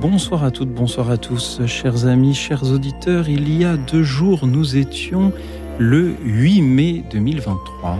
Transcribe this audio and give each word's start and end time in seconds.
Bonsoir 0.00 0.44
à 0.44 0.50
toutes, 0.50 0.72
bonsoir 0.72 1.10
à 1.10 1.18
tous, 1.18 1.60
chers 1.66 2.06
amis, 2.06 2.32
chers 2.32 2.64
auditeurs. 2.72 3.28
Il 3.28 3.54
y 3.54 3.66
a 3.66 3.76
deux 3.76 4.02
jours, 4.02 4.46
nous 4.46 4.78
étions 4.78 5.30
le 5.78 6.14
8 6.24 6.62
mai 6.62 7.04
2023. 7.12 7.98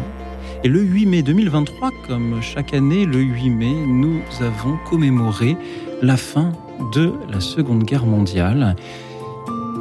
Et 0.64 0.68
le 0.68 0.80
8 0.80 1.04
mai 1.04 1.22
2023, 1.22 1.90
comme 2.08 2.40
chaque 2.40 2.72
année, 2.72 3.04
le 3.04 3.18
8 3.18 3.50
mai, 3.50 3.74
nous 3.86 4.18
avons 4.40 4.78
commémoré 4.88 5.58
la 6.00 6.16
fin 6.16 6.52
de 6.94 7.12
la 7.30 7.40
Seconde 7.40 7.84
Guerre 7.84 8.06
mondiale 8.06 8.76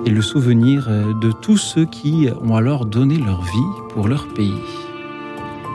et 0.06 0.10
le 0.10 0.22
souvenir 0.22 0.90
de 1.22 1.32
tous 1.32 1.58
ceux 1.58 1.86
qui 1.86 2.28
ont 2.44 2.58
alors 2.58 2.86
donné 2.86 3.16
leur 3.16 3.42
vie 3.44 3.94
pour 3.94 4.10
leur 4.10 4.28
pays. 4.34 4.52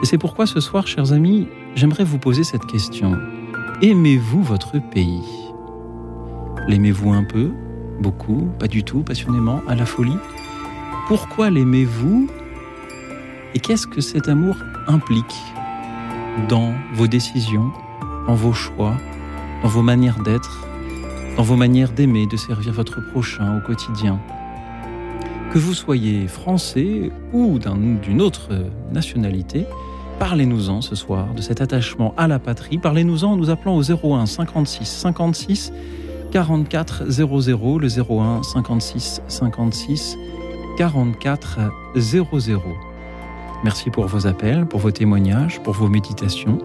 Et 0.03 0.05
c'est 0.05 0.19
pourquoi 0.19 0.45
ce 0.45 0.59
soir, 0.59 0.85
chers 0.85 1.11
amis, 1.11 1.47
j'aimerais 1.73 2.03
vous 2.03 2.19
poser 2.19 2.43
cette 2.43 2.67
question. 2.67 3.17
Aimez-vous 3.81 4.43
votre 4.43 4.73
pays? 4.91 5.44
L'aimez-vous 6.67 7.11
un 7.11 7.23
peu 7.23 7.51
Beaucoup 7.99 8.49
Pas 8.57 8.67
du 8.67 8.83
tout 8.83 9.01
Passionnément 9.03 9.61
À 9.67 9.75
la 9.75 9.85
folie? 9.85 10.17
Pourquoi 11.07 11.51
l'aimez-vous? 11.51 12.27
Et 13.53 13.59
qu'est-ce 13.59 13.85
que 13.85 14.01
cet 14.01 14.27
amour 14.27 14.55
implique 14.87 15.35
dans 16.49 16.73
vos 16.95 17.05
décisions, 17.05 17.71
dans 18.25 18.33
vos 18.33 18.51
choix, 18.51 18.95
dans 19.61 19.69
vos 19.69 19.83
manières 19.83 20.23
d'être, 20.23 20.65
dans 21.37 21.43
vos 21.43 21.55
manières 21.55 21.91
d'aimer, 21.91 22.25
de 22.25 22.35
servir 22.35 22.73
votre 22.73 22.99
prochain 23.11 23.59
au 23.59 23.61
quotidien? 23.61 24.19
Que 25.53 25.59
vous 25.59 25.75
soyez 25.75 26.27
français 26.27 27.11
ou 27.31 27.59
d'une 27.59 28.23
autre 28.23 28.49
nationalité, 28.91 29.67
parlez-nous-en 30.17 30.81
ce 30.81 30.95
soir 30.95 31.31
de 31.35 31.41
cet 31.43 31.61
attachement 31.61 32.15
à 32.17 32.27
la 32.27 32.39
patrie. 32.39 32.79
Parlez-nous-en 32.79 33.33
en 33.33 33.37
nous 33.37 33.51
appelant 33.51 33.77
au 33.77 33.83
01 33.83 34.25
56 34.25 34.85
56 34.85 35.71
44 36.31 37.09
00, 37.09 37.79
le 37.79 37.87
01 37.87 38.43
56 38.43 39.21
56 39.27 40.17
44 40.77 41.59
00. 41.95 42.61
Merci 43.63 43.89
pour 43.89 44.05
vos 44.07 44.27
appels, 44.27 44.65
pour 44.65 44.79
vos 44.79 44.91
témoignages, 44.91 45.61
pour 45.63 45.73
vos 45.73 45.87
méditations. 45.87 46.59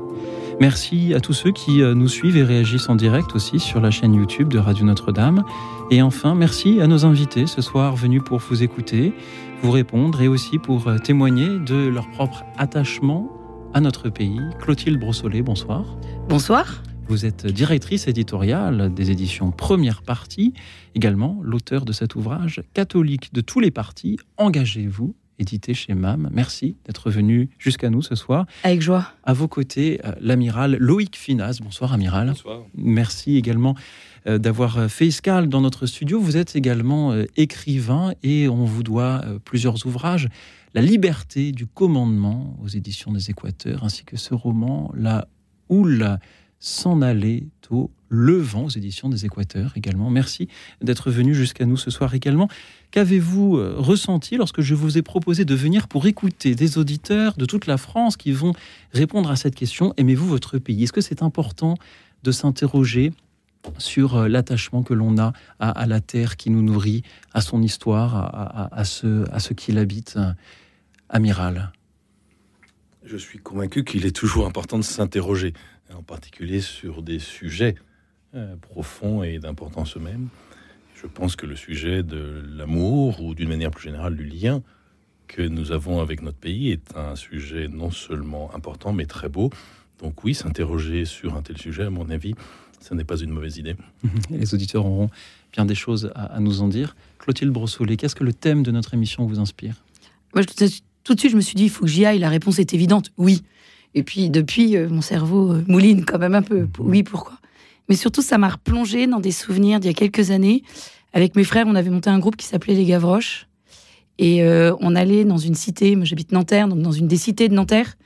Merci 0.61 1.15
à 1.15 1.21
tous 1.21 1.33
ceux 1.33 1.53
qui 1.53 1.81
euh, 1.83 1.95
nous 1.95 2.09
suivent 2.09 2.37
et 2.37 2.43
réagissent 2.43 2.91
en 2.91 2.95
direct 2.95 3.35
aussi 3.35 3.59
sur 3.59 3.81
la 3.81 3.91
chaîne 3.91 4.13
YouTube 4.13 4.49
de 4.49 4.59
Radio 4.59 4.85
Notre-Dame. 4.85 5.43
Et 5.91 6.03
enfin, 6.03 6.35
merci 6.35 6.83
à 6.83 6.87
nos 6.87 7.07
invités 7.07 7.47
ce 7.47 7.63
soir 7.63 7.97
venus 7.97 8.23
pour 8.23 8.39
vous 8.39 8.63
écouter, 8.63 9.15
vous 9.63 9.71
répondre 9.71 10.21
et 10.21 10.29
aussi 10.29 10.59
pour 10.59 10.87
euh, 10.87 10.99
témoigner 10.99 11.59
de 11.59 11.89
leur 11.89 12.11
propre 12.11 12.45
attachement 12.59 13.31
à 13.73 13.81
notre 13.81 14.11
pays. 14.11 14.41
Clotilde 14.61 15.01
Brossolet, 15.01 15.41
bonsoir. 15.41 15.85
Bonsoir. 16.29 16.83
Vous 17.11 17.27
êtes 17.27 17.45
directrice 17.45 18.07
éditoriale 18.07 18.95
des 18.95 19.11
éditions 19.11 19.51
Première 19.51 20.03
Partie, 20.03 20.55
également 20.95 21.41
l'auteur 21.43 21.85
de 21.85 21.91
cet 21.91 22.15
ouvrage 22.15 22.63
Catholique 22.73 23.35
de 23.35 23.41
tous 23.41 23.59
les 23.59 23.73
partis, 23.73 24.17
engagez-vous 24.37 25.17
édité 25.41 25.75
chez 25.75 25.93
MAM. 25.95 26.31
Merci 26.33 26.77
d'être 26.85 27.11
venu 27.11 27.51
jusqu'à 27.59 27.91
nous 27.91 28.01
ce 28.01 28.15
soir. 28.15 28.47
Avec 28.63 28.81
joie. 28.81 29.11
À 29.25 29.33
vos 29.33 29.49
côtés, 29.49 30.01
euh, 30.05 30.13
l'amiral 30.21 30.77
Loïc 30.79 31.17
Finas. 31.17 31.59
Bonsoir, 31.61 31.93
amiral. 31.93 32.29
Bonsoir. 32.29 32.63
Merci 32.77 33.37
également 33.37 33.75
euh, 34.29 34.39
d'avoir 34.39 34.89
fait 34.89 35.09
escale 35.09 35.49
dans 35.49 35.63
notre 35.63 35.87
studio. 35.87 36.21
Vous 36.21 36.37
êtes 36.37 36.55
également 36.55 37.11
euh, 37.11 37.25
écrivain 37.37 38.13
et 38.23 38.49
on 38.49 38.65
vous 38.65 38.85
doit 38.85 39.25
plusieurs 39.45 39.85
ouvrages. 39.85 40.29
La 40.75 40.81
liberté 40.81 41.51
du 41.51 41.67
commandement 41.67 42.57
aux 42.63 42.69
éditions 42.69 43.11
des 43.11 43.31
Équateurs, 43.31 43.83
ainsi 43.83 44.05
que 44.05 44.17
ce 44.17 44.33
roman, 44.33 44.93
La 44.95 45.27
Houle 45.71 46.21
s'en 46.61 47.03
aller 47.03 47.49
au 47.71 47.91
levant 48.11 48.65
aux 48.65 48.69
éditions 48.69 49.09
des 49.09 49.25
Équateurs 49.25 49.73
également. 49.77 50.11
Merci 50.11 50.49
d'être 50.83 51.11
venu 51.11 51.35
jusqu'à 51.35 51.65
nous 51.65 51.77
ce 51.77 51.91
soir 51.91 52.15
également. 52.15 52.49
Qu'avez-vous 52.91 53.57
euh, 53.57 53.75
ressenti 53.79 54.37
lorsque 54.37 54.61
je 54.61 54.75
vous 54.75 54.99
ai 54.99 55.03
proposé 55.03 55.45
de 55.45 55.55
venir 55.55 55.89
pour 55.89 56.07
écouter 56.07 56.55
des 56.55 56.77
auditeurs 56.77 57.37
de 57.37 57.45
toute 57.47 57.67
la 57.67 57.77
France 57.77 58.17
qui 58.17 58.33
vont 58.33 58.53
répondre 58.93 59.31
à 59.31 59.37
cette 59.37 59.55
question 59.55 59.95
Aimez-vous 59.97 60.27
votre 60.27 60.59
pays? 60.59 60.83
Est-ce 60.83 60.93
que 60.93 61.01
c'est 61.01 61.23
important 61.23 61.77
de 62.25 62.33
s'interroger 62.33 63.13
sur 63.79 64.17
euh, 64.17 64.29
l'attachement 64.29 64.83
que 64.83 64.95
l'on 64.95 65.17
a 65.19 65.33
à, 65.61 65.87
la 65.87 66.01
terre 66.01 66.37
qui 66.37 66.51
nous 66.51 66.63
nourrit, 66.63 67.03
à 67.33 67.41
son 67.41 67.63
histoire, 67.63 68.17
à, 68.17 68.75
à 68.75 68.85
ce, 68.85 69.31
à 69.31 69.39
ce 69.39 69.55
qui 69.55 69.73
l'habite 69.73 70.15
euh, 70.17 70.33
Amiral? 71.09 71.73
Je 73.05 73.17
suis 73.17 73.39
convaincu 73.39 73.85
qu'il 73.85 74.05
est 74.05 74.15
toujours 74.15 74.47
important 74.47 74.79
de 74.79 74.85
s'interroger 74.85 75.55
en 75.97 76.03
particulier 76.03 76.61
sur 76.61 77.03
des 77.03 77.19
sujets 77.19 77.75
euh, 78.35 78.57
profonds 78.57 79.23
et 79.23 79.39
d'importance 79.39 79.97
eux-mêmes. 79.97 80.29
Je 80.95 81.07
pense 81.07 81.37
que 81.37 81.47
le 81.47 81.57
sujet 81.57 82.03
de 82.03 82.45
l'amour, 82.57 83.23
ou 83.23 83.35
d'une 83.35 83.49
manière 83.49 83.71
plus 83.71 83.85
générale 83.85 84.17
du 84.17 84.25
lien 84.25 84.63
que 85.29 85.43
nous 85.43 85.73
avons 85.73 86.01
avec 86.01 86.23
notre 86.23 86.37
pays, 86.37 86.71
est 86.71 86.97
un 86.97 87.17
sujet 87.17 87.69
non 87.69 87.91
seulement 87.91 88.55
important, 88.55 88.93
mais 88.93 89.07
très 89.07 89.29
beau. 89.29 89.51
Donc 89.99 90.25
oui, 90.25 90.35
s'interroger 90.35 91.05
sur 91.05 91.37
un 91.37 91.43
tel 91.43 91.59
sujet, 91.59 91.85
à 91.85 91.91
mon 91.91 92.11
avis, 92.11 92.35
ce 92.81 92.95
n'est 92.95 93.05
pas 93.05 93.17
une 93.17 93.31
mauvaise 93.31 93.57
idée. 93.59 93.77
les 94.31 94.55
auditeurs 94.55 94.87
auront 94.87 95.11
bien 95.53 95.65
des 95.65 95.75
choses 95.75 96.13
à, 96.15 96.39
nous 96.41 96.63
en 96.63 96.69
dire. 96.69 96.97
Clotilde 97.19 97.51
Brossolet, 97.51 97.97
qu'est-ce 97.97 98.15
que 98.15 98.25
le 98.25 98.33
thème 98.33 98.63
de 98.63 98.71
notre 98.71 98.95
émission 98.95 99.27
vous 99.27 99.41
inspire? 99.41 99.75
Moi, 100.35 100.45
tout 100.45 100.55
de 101.15 101.21
suite, 101.21 101.33
je 101.33 101.37
me 101.37 101.41
suis 101.41 101.55
dit, 101.55 101.65
il 101.65 101.71
faut 101.71 101.85
que 101.85 101.91
j'y 101.91 102.05
aille. 102.07 102.19
La 102.19 102.29
réponse 102.29 102.59
est 102.59 102.75
évidente, 102.75 103.11
oui. 103.19 103.43
Et 103.95 104.03
puis 104.03 104.31
depuis, 104.31 104.77
euh, 104.77 104.89
mon 104.89 105.01
cerveau 105.01 105.53
euh, 105.53 105.65
mouline 105.67 106.05
quand 106.05 106.19
même 106.19 106.35
un 106.35 106.43
peu. 106.43 106.61
Mhm. 106.61 106.71
Oui, 106.79 107.03
pourquoi? 107.03 107.39
Mais 107.89 107.97
surtout, 107.97 108.23
ça 108.23 108.39
m'a 108.39 108.49
replongé 108.49 109.07
dans 109.07 109.21
des 109.21 109.33
souvenirs 109.33 109.81
d'il 109.81 109.89
y 109.89 109.91
a 109.91 109.95
quelques 109.95 110.31
années. 110.31 110.63
Avec 111.13 111.35
mes 111.35 111.45
frères, 111.45 111.67
on 111.67 111.75
avait 111.75 111.91
monté 111.91 112.09
un 112.09 112.21
groupe 112.21 112.37
qui 112.37 112.47
s'appelait 112.47 112.75
Les 112.75 112.85
Gavroches. 112.85 113.47
Et 114.19 114.43
euh, 114.43 114.75
on 114.81 114.95
allait 114.95 115.25
dans 115.25 115.39
une 115.39 115.55
cité, 115.55 115.97
moi 115.97 116.05
j'habite 116.05 116.31
Nanterre, 116.31 116.69
donc 116.69 116.83
dans 116.83 116.93
une 116.93 117.09
des 117.09 117.17
cités 117.17 117.49
de 117.49 117.55
Nanterre, 117.55 117.97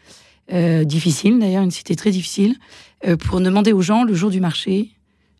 difficile 0.85 1.39
d'ailleurs, 1.39 1.65
une 1.65 1.73
cité 1.73 1.97
très 1.97 2.11
difficile, 2.11 2.57
pour 3.19 3.41
demander 3.41 3.73
aux 3.73 3.81
gens 3.81 4.05
le 4.05 4.15
jour 4.15 4.31
du 4.31 4.41
marché, 4.41 4.91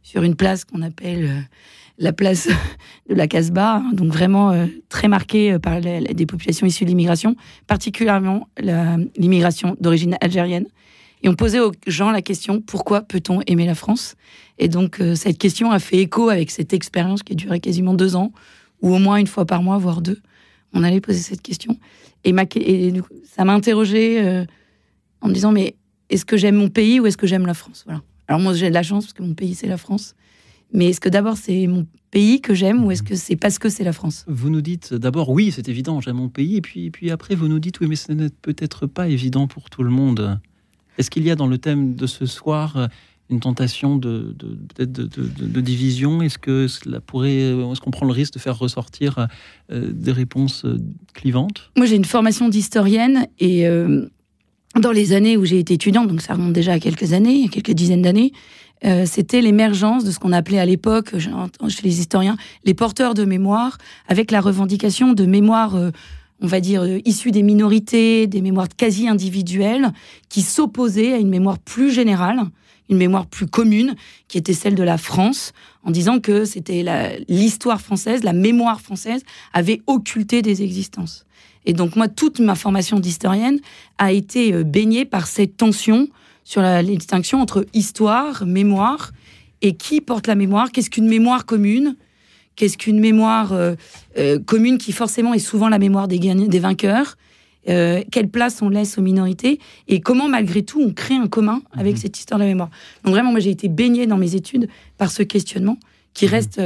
sur 0.03 0.23
une 0.23 0.35
place 0.35 0.65
qu'on 0.65 0.83
appelle 0.83 1.47
la 1.99 2.13
place 2.13 2.49
de 3.09 3.15
la 3.15 3.27
Casbah, 3.27 3.77
hein, 3.77 3.91
donc 3.93 4.13
vraiment 4.13 4.51
euh, 4.51 4.67
très 4.89 5.09
marquée 5.09 5.53
euh, 5.53 5.59
par 5.59 5.81
des 5.81 6.27
populations 6.27 6.67
issues 6.67 6.85
de 6.85 6.91
l'immigration, 6.91 7.37
particulièrement 7.67 8.49
l'immigration 9.17 9.77
d'origine 9.81 10.17
algérienne. 10.21 10.67
Et 11.23 11.29
on 11.29 11.35
posait 11.35 11.61
aux 11.61 11.73
gens 11.87 12.11
la 12.11 12.23
question 12.23 12.61
pourquoi 12.61 13.01
peut-on 13.01 13.41
aimer 13.47 13.67
la 13.67 13.75
France? 13.75 14.15
Et 14.59 14.69
donc 14.69 15.01
euh, 15.01 15.15
cette 15.15 15.39
question 15.39 15.71
a 15.71 15.79
fait 15.79 15.99
écho 15.99 16.29
avec 16.29 16.51
cette 16.51 16.73
expérience 16.73 17.23
qui 17.23 17.33
a 17.33 17.37
duré 17.37 17.61
quasiment 17.61 17.95
deux 17.95 18.17
ans, 18.17 18.33
ou 18.83 18.95
au 18.95 18.99
moins 18.99 19.17
une 19.17 19.27
fois 19.27 19.47
par 19.47 19.63
mois, 19.63 19.79
voire 19.79 20.03
deux. 20.03 20.21
On 20.73 20.83
allait 20.83 21.01
poser 21.01 21.21
cette 21.21 21.43
question. 21.43 21.79
Et, 22.25 22.35
ça 23.25 23.45
m'a 23.45 23.53
interrogée 23.53 24.45
en 25.21 25.29
me 25.29 25.35
disant 25.35 25.53
mais 25.53 25.77
est-ce 26.09 26.25
que 26.25 26.37
j'aime 26.37 26.57
mon 26.57 26.69
pays 26.69 27.01
ou 27.01 27.07
est-ce 27.07 27.17
que 27.17 27.27
j'aime 27.27 27.47
la 27.47 27.55
France? 27.55 27.85
Voilà. 27.87 28.03
Alors 28.29 28.41
moi 28.41 28.55
j'ai 28.55 28.69
de 28.69 28.75
la 28.75 28.83
chance 28.83 29.05
parce 29.05 29.13
que 29.13 29.23
mon 29.23 29.35
pays 29.35 29.55
c'est 29.55 29.67
la 29.67 29.77
France. 29.77 30.15
Mais 30.75 30.87
est-ce 30.87 31.01
que 31.01 31.09
d'abord 31.09 31.37
c'est 31.37 31.67
mon 31.67 31.87
pays 32.11 32.41
que 32.41 32.53
j'aime 32.53 32.85
ou 32.85 32.91
est-ce 32.91 33.03
que 33.03 33.15
c'est 33.15 33.37
parce 33.37 33.59
que 33.59 33.71
c'est 33.71 33.85
la 33.85 33.93
France? 33.93 34.25
Vous 34.29 34.51
nous 34.51 34.61
dites 34.61 34.93
d'abord 34.93 35.31
oui, 35.31 35.53
c'est 35.55 35.69
évident, 35.69 36.01
j'aime 36.01 36.17
mon 36.17 36.29
pays, 36.29 36.57
et 36.57 36.61
puis, 36.61 36.91
puis 36.91 37.11
après 37.11 37.35
vous 37.35 37.49
nous 37.49 37.61
dites 37.61 37.81
oui, 37.81 37.87
mais 37.87 37.97
ce 37.97 38.13
n'est 38.13 38.29
peut-être 38.43 38.87
pas 38.87 39.09
évident 39.09 39.47
pour 39.47 39.71
tout 39.71 39.83
le 39.83 39.91
monde. 39.91 40.39
Est-ce 40.99 41.11
qu'il 41.11 41.25
y 41.25 41.31
a 41.31 41.37
dans 41.37 41.47
le 41.47 41.59
thème 41.59 41.95
de 41.95 42.07
ce 42.07 42.27
soir 42.27 42.89
une 43.31 43.41
tentation 43.41 43.97
de, 43.97 44.37
de, 44.37 45.61
division? 45.61 46.23
Est-ce 46.23 46.39
que 46.39 46.69
cela 46.69 47.01
pourrait, 47.01 47.39
est-ce 47.39 47.81
qu'on 47.81 47.91
prend 47.91 48.07
le 48.07 48.13
risque 48.13 48.35
de 48.35 48.39
faire 48.39 48.59
ressortir 48.59 49.29
euh, 49.73 49.91
des 49.93 50.13
réponses 50.13 50.65
euh, 50.65 50.79
clivantes? 51.15 51.71
Moi, 51.77 51.87
j'ai 51.87 51.97
une 51.97 52.05
formation 52.05 52.49
d'historienne 52.49 53.27
et 53.39 53.67
euh, 53.67 54.07
dans 54.79 54.93
les 54.93 55.13
années 55.13 55.37
où 55.37 55.45
j'ai 55.45 55.59
été 55.59 55.75
étudiante, 55.75 56.09
donc 56.09 56.21
ça 56.21 56.35
remonte 56.35 56.53
déjà 56.53 56.73
à 56.73 56.81
quelques 56.81 57.13
années, 57.13 57.49
quelques 57.49 57.73
dizaines 57.73 58.03
d'années, 58.03 58.33
euh, 58.85 59.05
c'était 59.07 59.41
l'émergence 59.41 60.05
de 60.05 60.11
ce 60.11 60.19
qu'on 60.19 60.33
appelait 60.33 60.59
à 60.59 60.67
l'époque, 60.67 61.15
chez 61.19 61.83
les 61.83 62.01
historiens, 62.01 62.37
les 62.65 62.75
porteurs 62.75 63.15
de 63.15 63.25
mémoire, 63.25 63.79
avec 64.09 64.31
la 64.31 64.41
revendication 64.41 65.13
de 65.13 65.25
mémoire, 65.25 65.75
euh, 65.75 65.91
on 66.41 66.47
va 66.47 66.61
dire, 66.61 66.83
euh, 66.83 66.99
issue 67.05 67.31
des 67.31 67.43
minorités, 67.43 68.27
des 68.27 68.41
mémoires 68.41 68.69
quasi 68.69 69.09
individuelles, 69.09 69.93
qui 70.29 70.43
s'opposaient 70.43 71.13
à 71.13 71.19
une 71.19 71.31
mémoire 71.31 71.59
plus 71.59 71.93
générale, 71.93 72.41
une 72.91 72.99
mémoire 72.99 73.27
plus 73.27 73.47
commune, 73.47 73.95
qui 74.29 74.39
était 74.39 74.53
celle 74.53 74.75
de 74.75 74.83
la 74.83 74.99
France, 74.99 75.53
en 75.85 75.91
disant 75.91 76.21
que 76.21 76.45
c'était 76.45 76.85
l'histoire 77.29 77.81
française, 77.81 78.23
la 78.25 78.33
mémoire 78.33 78.81
française 78.81 79.23
avait 79.53 79.81
occulté 79.87 80.43
des 80.43 80.63
existences. 80.63 81.25
Et 81.67 81.73
donc 81.73 81.97
moi, 81.97 82.09
toute 82.09 82.41
ma 82.41 82.55
formation 82.55 83.01
d'historienne 83.01 83.61
a 83.99 84.13
été 84.13 84.53
euh, 84.53 84.65
baignée 84.65 85.05
par 85.05 85.27
cette 85.27 85.57
tension 85.57 86.09
sur 86.45 86.63
la, 86.63 86.83
distinction 86.83 87.41
entre 87.41 87.67
histoire, 87.75 88.47
mémoire, 88.47 89.13
et 89.63 89.75
qui 89.75 90.01
porte 90.01 90.27
la 90.27 90.35
mémoire, 90.35 90.71
qu'est-ce 90.71 90.91
qu'une 90.91 91.09
mémoire 91.09 91.47
commune, 91.47 91.97
qu'est-ce 92.57 92.77
qu'une 92.77 93.01
mémoire 93.01 93.53
euh, 93.53 93.75
euh, 94.19 94.39
commune 94.39 94.79
qui 94.79 94.93
forcément 94.93 95.35
est 95.35 95.39
souvent 95.39 95.69
la 95.69 95.79
mémoire 95.79 96.07
des, 96.07 96.19
des 96.19 96.59
vainqueurs, 96.59 97.17
quelle 97.67 98.29
place 98.31 98.61
on 98.61 98.69
laisse 98.69 98.99
aux 98.99 99.03
minorités, 99.03 99.59
et 99.89 100.01
comment 100.01 100.29
malgré 100.29 100.63
tout 100.63 100.83
on 100.83 100.93
crée 100.93 101.15
un 101.15 101.29
commun 101.29 101.63
avec 101.73 101.95
mhm. 101.95 102.01
cette 102.01 102.19
histoire 102.19 102.39
de 102.39 102.45
la 102.45 102.51
mémoire? 102.51 102.69
Donc 103.05 103.15
vraiment, 103.15 103.31
moi 103.31 103.41
j'ai 103.41 103.51
été 103.51 103.69
baignée 103.69 104.07
dans 104.07 104.19
mes 104.19 104.35
études 104.35 104.69
par 104.99 105.11
ce 105.11 105.23
questionnement 105.23 105.79
qui 106.13 106.27
mhm. 106.27 106.31
reste 106.31 106.61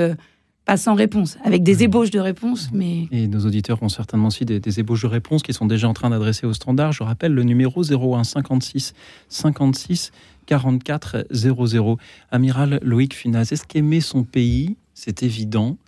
pas 0.68 0.76
sans 0.76 0.94
réponse, 0.94 1.38
avec 1.44 1.62
des 1.62 1.82
ébauches 1.82 2.10
de 2.10 2.20
réponses. 2.20 2.68
Mais... 2.74 3.08
Et 3.10 3.26
nos 3.26 3.46
auditeurs 3.46 3.82
ont 3.82 3.88
certainement 3.88 4.28
aussi 4.28 4.44
des, 4.44 4.80
ébauches 4.80 5.00
de 5.00 5.06
réponses 5.06 5.42
qui 5.42 5.54
sont 5.54 5.64
déjà 5.64 5.88
en 5.88 5.94
train 5.94 6.10
d'adresser 6.10 6.46
au 6.46 6.52
standard. 6.52 6.92
Je 6.92 7.02
rappelle 7.02 7.32
le 7.32 7.42
numéro 7.42 7.82
01 7.82 8.22
56 8.22 8.92
56 9.30 10.12
44 10.44 11.26
00. 11.30 11.96
Amiral 12.30 12.80
Loïc 12.82 13.14
Funaz, 13.14 13.50
est-ce 13.50 13.64
qu'aimer 13.64 14.02
son 14.02 14.24
pays, 14.24 14.76
c'est 14.92 15.22
évident 15.22 15.78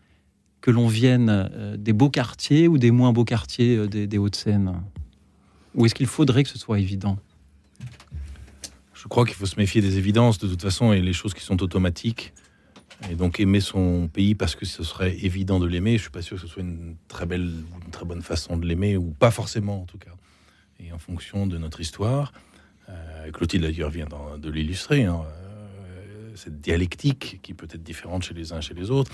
que 0.62 0.70
l'on 0.70 0.88
vienne 0.88 1.28
euh, 1.28 1.76
des 1.76 1.92
beaux 1.92 2.08
quartiers 2.08 2.66
ou 2.66 2.78
des 2.78 2.90
moins 2.90 3.12
beaux 3.12 3.26
quartiers 3.26 3.76
euh, 3.76 3.86
des, 3.86 4.06
des 4.06 4.16
Hauts-de-Seine? 4.16 4.80
Ou 5.74 5.84
est-ce 5.84 5.94
qu'il 5.94 6.06
faudrait 6.06 6.42
que 6.42 6.48
ce 6.48 6.58
soit 6.58 6.80
évident? 6.80 7.18
Je 8.94 9.08
crois 9.08 9.26
qu'il 9.26 9.34
faut 9.34 9.44
se 9.44 9.56
méfier 9.56 9.82
des 9.82 9.98
évidences 9.98 10.38
de 10.38 10.48
toute 10.48 10.62
façon 10.62 10.94
et 10.94 11.02
les 11.02 11.12
choses 11.12 11.34
qui 11.34 11.44
sont 11.44 11.62
automatiques. 11.62 12.32
Et 13.08 13.14
donc 13.14 13.40
aimer 13.40 13.60
son 13.60 14.08
pays 14.08 14.34
parce 14.34 14.54
que 14.54 14.66
ce 14.66 14.82
serait 14.82 15.16
évident 15.24 15.58
de 15.58 15.66
l'aimer, 15.66 15.96
je 15.96 16.02
suis 16.02 16.10
pas 16.10 16.22
sûr 16.22 16.36
que 16.36 16.42
ce 16.42 16.48
soit 16.48 16.62
une 16.62 16.96
très 17.08 17.24
belle, 17.24 17.50
une 17.84 17.90
très 17.90 18.04
bonne 18.04 18.22
façon 18.22 18.56
de 18.56 18.66
l'aimer, 18.66 18.96
ou 18.96 19.10
pas 19.12 19.30
forcément 19.30 19.80
en 19.82 19.86
tout 19.86 19.98
cas. 19.98 20.10
Et 20.78 20.92
en 20.92 20.98
fonction 20.98 21.46
de 21.46 21.56
notre 21.56 21.80
histoire, 21.80 22.32
euh, 22.88 23.30
Clotilde 23.30 23.62
d'ailleurs 23.62 23.90
vient 23.90 24.06
de 24.38 24.50
l'illustrer, 24.50 25.04
hein, 25.04 25.22
euh, 25.24 26.32
cette 26.34 26.60
dialectique 26.60 27.40
qui 27.42 27.54
peut 27.54 27.68
être 27.70 27.82
différente 27.82 28.22
chez 28.22 28.34
les 28.34 28.52
uns 28.52 28.58
et 28.58 28.62
chez 28.62 28.74
les 28.74 28.90
autres. 28.90 29.12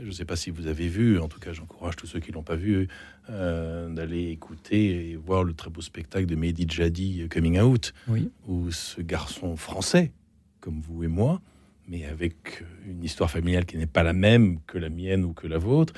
Je 0.00 0.06
ne 0.06 0.12
sais 0.12 0.24
pas 0.24 0.36
si 0.36 0.50
vous 0.50 0.66
avez 0.66 0.88
vu, 0.88 1.18
en 1.18 1.28
tout 1.28 1.40
cas 1.40 1.52
j'encourage 1.52 1.96
tous 1.96 2.06
ceux 2.06 2.20
qui 2.20 2.32
l'ont 2.32 2.44
pas 2.44 2.56
vu 2.56 2.88
euh, 3.28 3.88
d'aller 3.92 4.30
écouter 4.30 5.10
et 5.10 5.16
voir 5.16 5.42
le 5.44 5.52
très 5.52 5.68
beau 5.68 5.80
spectacle 5.80 6.26
de 6.26 6.36
Mehdi 6.36 6.66
Jadi 6.68 7.28
Coming 7.28 7.60
Out, 7.60 7.92
oui. 8.08 8.30
où 8.46 8.70
ce 8.70 9.02
garçon 9.02 9.56
français, 9.56 10.12
comme 10.60 10.80
vous 10.80 11.02
et 11.02 11.08
moi, 11.08 11.42
mais 11.90 12.06
avec 12.06 12.64
une 12.86 13.02
histoire 13.02 13.30
familiale 13.30 13.66
qui 13.66 13.76
n'est 13.76 13.86
pas 13.86 14.04
la 14.04 14.12
même 14.12 14.60
que 14.66 14.78
la 14.78 14.88
mienne 14.88 15.24
ou 15.24 15.32
que 15.32 15.48
la 15.48 15.58
vôtre, 15.58 15.92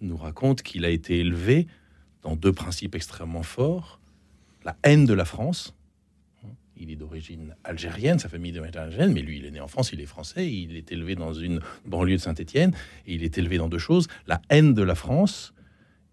nous 0.00 0.16
raconte 0.16 0.62
qu'il 0.62 0.84
a 0.84 0.90
été 0.90 1.18
élevé 1.18 1.66
dans 2.22 2.36
deux 2.36 2.52
principes 2.52 2.94
extrêmement 2.94 3.42
forts. 3.42 3.98
La 4.64 4.76
haine 4.84 5.06
de 5.06 5.14
la 5.14 5.24
France. 5.24 5.74
Il 6.76 6.92
est 6.92 6.96
d'origine 6.96 7.56
algérienne, 7.64 8.20
sa 8.20 8.28
famille 8.28 8.52
est 8.52 8.54
d'origine 8.54 8.78
algérienne, 8.78 9.12
mais 9.12 9.22
lui, 9.22 9.38
il 9.38 9.46
est 9.46 9.50
né 9.50 9.60
en 9.60 9.66
France, 9.66 9.90
il 9.92 10.00
est 10.00 10.06
français, 10.06 10.48
il 10.48 10.76
est 10.76 10.92
élevé 10.92 11.16
dans 11.16 11.32
une 11.32 11.60
banlieue 11.84 12.18
de 12.18 12.20
Saint-Étienne, 12.20 12.72
et 13.06 13.14
il 13.14 13.24
est 13.24 13.36
élevé 13.36 13.58
dans 13.58 13.68
deux 13.68 13.78
choses, 13.78 14.06
la 14.28 14.40
haine 14.48 14.74
de 14.74 14.82
la 14.82 14.94
France 14.94 15.54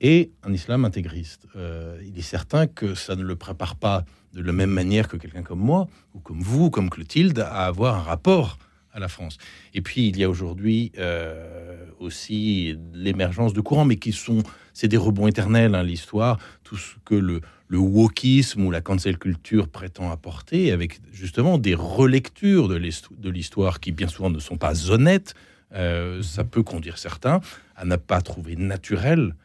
et 0.02 0.32
un 0.42 0.52
islam 0.52 0.84
intégriste. 0.84 1.46
Euh, 1.56 2.02
il 2.04 2.18
est 2.18 2.24
certain 2.24 2.66
que 2.66 2.96
ça 2.96 3.16
ne 3.16 3.22
le 3.22 3.36
prépare 3.36 3.76
pas 3.76 4.06
de 4.34 4.42
la 4.42 4.54
même 4.54 4.72
manière 4.72 5.08
que 5.08 5.18
quelqu'un 5.18 5.44
comme 5.44 5.60
moi, 5.60 5.88
ou 6.16 6.20
comme 6.20 6.42
vous, 6.42 6.72
comme 6.72 6.90
Clotilde, 6.90 7.38
à 7.38 7.68
avoir 7.68 7.96
un 7.96 8.02
rapport 8.02 8.58
à 8.96 9.00
la 9.00 9.08
France. 9.08 9.38
Et 9.74 9.82
puis 9.82 10.08
il 10.08 10.18
y 10.18 10.24
a 10.24 10.30
aujourd'hui 10.30 10.92
euh, 10.98 11.86
aussi 12.00 12.78
l'émergence 12.94 13.54
de 13.54 13.62
courants, 13.62 13.86
mais 13.86 13.98
qui 13.98 14.14
sont, 14.14 14.42
c'est 14.74 14.88
des 14.88 14.98
rebonds 14.98 15.28
éternels, 15.28 15.76
hein, 15.76 15.84
l'histoire, 15.84 16.40
tout 16.64 16.78
ce 16.78 16.96
que 17.04 17.14
le, 17.14 17.42
le 17.68 17.78
wokisme 17.78 18.66
ou 18.66 18.72
la 18.72 18.82
cancel 18.82 19.18
culture 19.18 19.68
prétend 19.68 20.12
apporter, 20.12 20.72
avec 20.72 21.00
justement 21.12 21.58
des 21.58 21.76
relectures 21.76 22.68
de 22.68 23.30
l'histoire 23.30 23.80
qui 23.80 23.92
bien 23.92 24.08
souvent 24.08 24.30
ne 24.30 24.40
sont 24.40 24.58
pas 24.58 24.90
honnêtes, 24.90 25.36
euh, 25.74 26.22
ça 26.22 26.44
peut 26.44 26.64
conduire 26.64 26.98
certains 26.98 27.42
à 27.76 27.86
ne 27.86 27.98
pas 27.98 28.22
trouver 28.22 28.56
naturel 28.56 29.36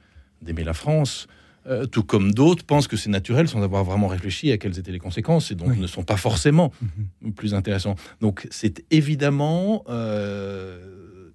d'aimer 0.42 0.64
la 0.64 0.74
France. 0.74 1.26
Euh, 1.66 1.84
tout 1.84 2.02
comme 2.02 2.32
d'autres 2.32 2.64
pensent 2.64 2.88
que 2.88 2.96
c'est 2.96 3.10
naturel 3.10 3.46
sans 3.46 3.62
avoir 3.62 3.84
vraiment 3.84 4.08
réfléchi 4.08 4.50
à 4.50 4.56
quelles 4.56 4.78
étaient 4.78 4.92
les 4.92 4.98
conséquences 4.98 5.50
et 5.50 5.54
donc 5.54 5.76
ne 5.76 5.86
sont 5.86 6.04
pas 6.04 6.16
forcément 6.16 6.72
mhm. 7.20 7.32
plus 7.34 7.52
intéressants. 7.52 7.96
Donc 8.22 8.48
c'est 8.50 8.82
évidemment 8.90 9.84
euh, 9.90 11.30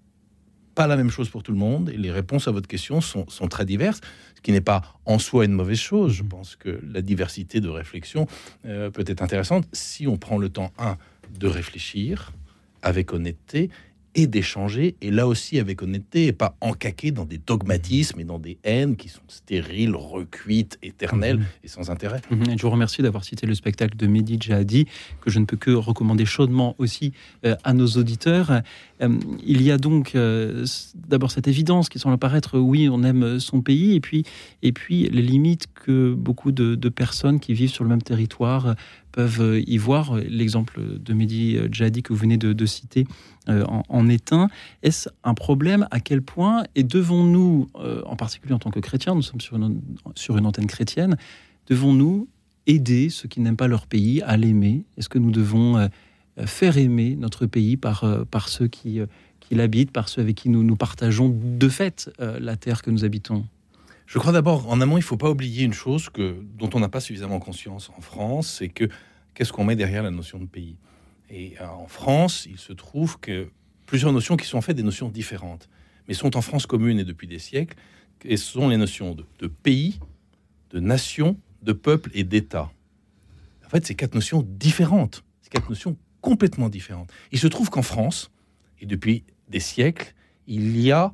pas 0.73 0.87
la 0.87 0.97
même 0.97 1.11
chose 1.11 1.29
pour 1.29 1.43
tout 1.43 1.51
le 1.51 1.59
monde 1.59 1.91
et 1.91 1.97
les 1.97 2.11
réponses 2.11 2.47
à 2.47 2.51
votre 2.51 2.67
question 2.67 3.01
sont, 3.01 3.25
très 3.49 3.65
diverses, 3.65 4.01
ce 4.35 4.41
qui 4.41 4.51
n'est 4.51 4.61
pas 4.61 4.81
en 5.05 5.19
soi 5.19 5.45
une 5.45 5.53
mauvaise 5.53 5.77
chose. 5.77 6.13
Je 6.13 6.23
mhm. 6.23 6.29
pense 6.29 6.55
que 6.55 6.79
la 6.91 7.03
diversité 7.03 7.61
de 7.61 7.69
réflexion 7.69 8.25
euh, 8.65 8.89
peut 8.89 9.05
être 9.05 9.21
intéressante 9.21 9.67
si 9.73 10.07
on 10.07 10.17
prend 10.17 10.39
le 10.39 10.49
temps, 10.49 10.71
un, 10.79 10.97
de 11.39 11.47
réfléchir 11.47 12.31
avec 12.81 13.13
honnêteté 13.13 13.69
et 14.15 14.27
d'échanger, 14.27 14.95
et 15.01 15.11
là 15.11 15.27
aussi 15.27 15.59
avec 15.59 15.81
honnêteté, 15.81 16.27
et 16.27 16.33
pas 16.33 16.55
encaquer 16.61 17.11
dans 17.11 17.25
des 17.25 17.37
dogmatismes 17.37 18.19
et 18.19 18.23
dans 18.23 18.39
des 18.39 18.57
haines 18.63 18.95
qui 18.95 19.09
sont 19.09 19.21
stériles, 19.27 19.95
recuites, 19.95 20.79
éternelles 20.81 21.37
mhm. 21.37 21.45
et 21.63 21.67
sans 21.67 21.91
intérêt. 21.91 22.21
Mhm. 22.31 22.57
je 22.57 22.61
vous 22.61 22.69
remercie 22.69 23.01
d'avoir 23.01 23.23
cité 23.23 23.45
le 23.45 23.55
spectacle 23.55 23.97
de 23.97 24.07
Mehdi 24.07 24.37
Jahadi, 24.39 24.85
que 25.21 25.29
je 25.29 25.39
ne 25.39 25.45
peux 25.45 25.57
que 25.57 25.71
recommander 25.71 26.25
chaudement 26.25 26.75
aussi 26.77 27.11
euh, 27.45 27.55
à 27.63 27.73
nos 27.73 27.87
auditeurs. 27.87 28.61
Euh, 29.01 29.17
il 29.45 29.61
y 29.61 29.71
a 29.71 29.77
donc 29.77 30.15
euh, 30.15 30.65
d'abord 30.95 31.31
cette 31.31 31.47
évidence 31.47 31.89
qui 31.89 31.99
semble 31.99 32.15
apparaître, 32.15 32.59
oui, 32.59 32.87
on 32.89 33.03
aime 33.03 33.39
son 33.39 33.61
pays, 33.61 33.95
et 33.95 33.99
puis, 34.71 35.09
les 35.09 35.21
limites 35.21 35.67
que 35.73 36.13
beaucoup 36.13 36.51
de, 36.51 36.89
personnes 36.89 37.39
qui 37.39 37.53
vivent 37.53 37.71
sur 37.71 37.83
le 37.83 37.89
même 37.89 38.01
territoire 38.01 38.75
peuvent 39.11 39.61
y 39.65 39.77
voir. 39.77 40.15
L'exemple 40.15 40.81
de 40.99 41.13
Mehdi 41.13 41.57
Jahadi 41.71 42.03
que 42.03 42.13
vous 42.13 42.19
venez 42.19 42.37
de, 42.37 42.65
citer 42.65 43.05
euh, 43.47 43.63
en, 43.89 44.09
est 44.09 44.33
un. 44.33 44.49
Est-ce 44.81 45.09
un 45.23 45.33
problème? 45.33 45.87
À 45.91 45.99
quel 45.99 46.21
point? 46.21 46.63
Et 46.75 46.83
devons-nous, 46.83 47.69
euh, 47.75 48.01
en 48.05 48.15
particulier 48.15 48.53
en 48.53 48.59
tant 48.59 48.71
que 48.71 48.79
chrétiens, 48.79 49.13
nous 49.13 49.21
sommes 49.21 49.41
sur 49.41 49.55
une, 49.55 50.45
antenne 50.45 50.67
chrétienne, 50.67 51.17
devons-nous 51.67 52.27
aider 52.65 53.09
ceux 53.09 53.27
qui 53.27 53.41
n'aiment 53.41 53.57
pas 53.57 53.67
leur 53.67 53.85
pays 53.85 54.21
à 54.23 54.37
l'aimer? 54.37 54.85
Est-ce 54.97 55.09
que 55.09 55.19
nous 55.19 55.31
devons 55.31 55.77
euh, 55.77 55.87
faire 56.45 56.77
aimer 56.77 57.15
notre 57.15 57.45
pays 57.45 57.77
par, 57.77 58.25
par 58.29 58.49
ceux 58.49 58.67
qui, 58.67 58.99
qui 59.39 59.55
l'habitent, 59.55 59.91
par 59.91 60.09
ceux 60.09 60.21
avec 60.21 60.35
qui 60.35 60.49
nous, 60.49 60.63
nous 60.63 60.75
partageons 60.75 61.29
de 61.29 61.69
fait 61.69 62.09
la 62.19 62.57
terre 62.57 62.81
que 62.81 62.91
nous 62.91 63.05
habitons. 63.05 63.45
Je 64.05 64.19
crois 64.19 64.31
d'abord, 64.31 64.69
en 64.69 64.81
amont, 64.81 64.97
il 64.97 65.01
ne 65.01 65.05
faut 65.05 65.17
pas 65.17 65.31
oublier 65.31 65.63
une 65.63 65.73
chose 65.73 66.09
que, 66.09 66.35
dont 66.57 66.69
on 66.73 66.79
n'a 66.79 66.89
pas 66.89 66.99
suffisamment 66.99 67.39
conscience 67.39 67.89
en 67.97 68.01
France, 68.01 68.47
c'est 68.59 68.69
que 68.69 68.87
qu'est-ce 69.33 69.51
qu'on 69.51 69.63
met 69.63 69.75
derrière 69.75 70.03
la 70.03 70.11
notion 70.11 70.39
de 70.39 70.45
pays? 70.45 70.77
Et 71.29 71.55
euh, 71.59 71.67
en 71.67 71.87
France, 71.87 72.45
il 72.47 72.59
se 72.59 72.71
trouve 72.71 73.19
que 73.19 73.49
plusieurs 73.87 74.13
notions 74.13 74.37
qui 74.37 74.45
sont 74.45 74.59
en 74.59 74.61
fait 74.61 74.75
des 74.75 74.83
notions 74.83 75.09
différentes, 75.09 75.69
mais 76.07 76.13
sont 76.13 76.37
en 76.37 76.41
France 76.41 76.67
commune 76.67 76.99
et 76.99 77.03
depuis 77.03 77.27
des 77.27 77.39
siècles, 77.39 77.75
et 78.23 78.37
ce 78.37 78.51
sont 78.51 78.69
les 78.69 78.77
notions 78.77 79.15
de, 79.15 79.25
de 79.39 79.47
pays, 79.47 79.99
de 80.69 80.79
nation, 80.79 81.35
de 81.63 81.73
peuple 81.73 82.11
et 82.13 82.23
d'État. 82.23 82.71
En 83.65 83.69
fait, 83.69 83.85
c'est 83.87 83.95
quatre 83.95 84.13
notions 84.13 84.45
différentes, 84.47 85.23
c'est 85.41 85.51
quatre 85.51 85.69
notions 85.69 85.97
complètement 86.25 86.69
différentes. 86.69 87.11
Il 87.31 87.37
se 87.37 87.45
trouve 87.45 87.69
qu'en 87.69 87.83
France, 87.83 88.31
et 88.81 88.87
depuis 88.87 89.23
des 89.47 89.59
siècles, 89.59 90.15
il 90.47 90.81
y 90.81 90.91
a 90.91 91.13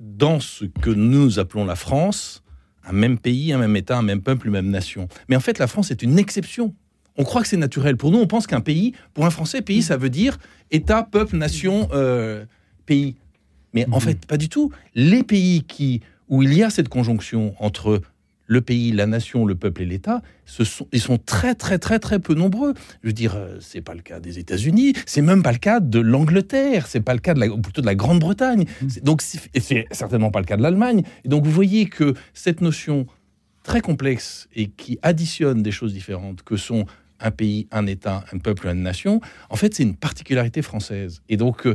dans 0.00 0.40
ce 0.40 0.64
que 0.64 0.90
nous 0.90 1.38
appelons 1.38 1.64
la 1.64 1.76
France, 1.76 2.42
un 2.84 2.92
même 2.92 3.16
pays, 3.16 3.52
un 3.52 3.58
même 3.58 3.76
État, 3.76 3.96
un 3.96 4.02
même 4.02 4.22
peuple, 4.22 4.48
une 4.48 4.54
même 4.54 4.70
nation. 4.70 5.06
Mais 5.28 5.36
en 5.36 5.40
fait, 5.40 5.60
la 5.60 5.68
France 5.68 5.92
est 5.92 6.02
une 6.02 6.18
exception. 6.18 6.74
On 7.16 7.22
croit 7.22 7.42
que 7.42 7.48
c'est 7.48 7.56
naturel. 7.56 7.96
Pour 7.96 8.10
nous, 8.10 8.18
on 8.18 8.26
pense 8.26 8.48
qu'un 8.48 8.60
pays, 8.60 8.92
pour 9.14 9.24
un 9.24 9.30
Français, 9.30 9.62
pays, 9.62 9.82
ça 9.82 9.96
veut 9.96 10.10
dire 10.10 10.36
État, 10.72 11.04
peuple, 11.04 11.36
nation, 11.36 11.88
euh, 11.92 12.44
pays. 12.86 13.14
Mais 13.72 13.86
en 13.86 13.96
mhm. 13.96 14.00
fait, 14.00 14.26
pas 14.26 14.36
du 14.36 14.48
tout. 14.48 14.72
Les 14.96 15.22
pays 15.22 15.62
qui, 15.62 16.00
où 16.28 16.42
il 16.42 16.54
y 16.54 16.64
a 16.64 16.70
cette 16.70 16.88
conjonction 16.88 17.54
entre 17.60 18.02
le 18.46 18.60
pays, 18.60 18.92
la 18.92 19.06
nation, 19.06 19.44
le 19.44 19.54
peuple 19.54 19.82
et 19.82 19.86
l'État, 19.86 20.22
sont, 20.44 20.86
ils 20.92 21.00
sont 21.00 21.18
très 21.18 21.54
très 21.54 21.78
très 21.78 21.98
très 21.98 22.18
peu 22.18 22.34
nombreux. 22.34 22.74
Je 23.02 23.08
veux 23.08 23.12
dire, 23.12 23.34
euh, 23.36 23.58
c'est 23.60 23.80
pas 23.80 23.94
le 23.94 24.02
cas 24.02 24.20
des 24.20 24.38
États-Unis, 24.38 24.94
c'est 25.04 25.22
même 25.22 25.42
pas 25.42 25.52
le 25.52 25.58
cas 25.58 25.80
de 25.80 25.98
l'Angleterre, 25.98 26.86
c'est 26.86 27.00
pas 27.00 27.14
le 27.14 27.20
cas 27.20 27.34
de 27.34 27.40
la, 27.40 27.48
plutôt 27.48 27.80
de 27.80 27.86
la 27.86 27.94
Grande-Bretagne. 27.94 28.64
Mm. 28.82 28.86
Donc, 29.02 29.22
c'est 29.22 29.86
certainement 29.90 30.30
pas 30.30 30.40
le 30.40 30.46
cas 30.46 30.56
de 30.56 30.62
l'Allemagne. 30.62 31.02
Et 31.24 31.28
donc, 31.28 31.44
vous 31.44 31.50
voyez 31.50 31.86
que 31.86 32.14
cette 32.34 32.60
notion 32.60 33.06
très 33.62 33.80
complexe 33.80 34.48
et 34.54 34.68
qui 34.68 34.98
additionne 35.02 35.62
des 35.62 35.72
choses 35.72 35.92
différentes 35.92 36.42
que 36.42 36.56
sont 36.56 36.86
un 37.18 37.30
pays, 37.30 37.66
un 37.72 37.86
État, 37.86 38.24
un 38.32 38.38
peuple, 38.38 38.68
une 38.68 38.82
nation, 38.82 39.20
en 39.50 39.56
fait, 39.56 39.74
c'est 39.74 39.82
une 39.82 39.96
particularité 39.96 40.62
française. 40.62 41.22
Et 41.28 41.36
donc, 41.36 41.66
euh, 41.66 41.74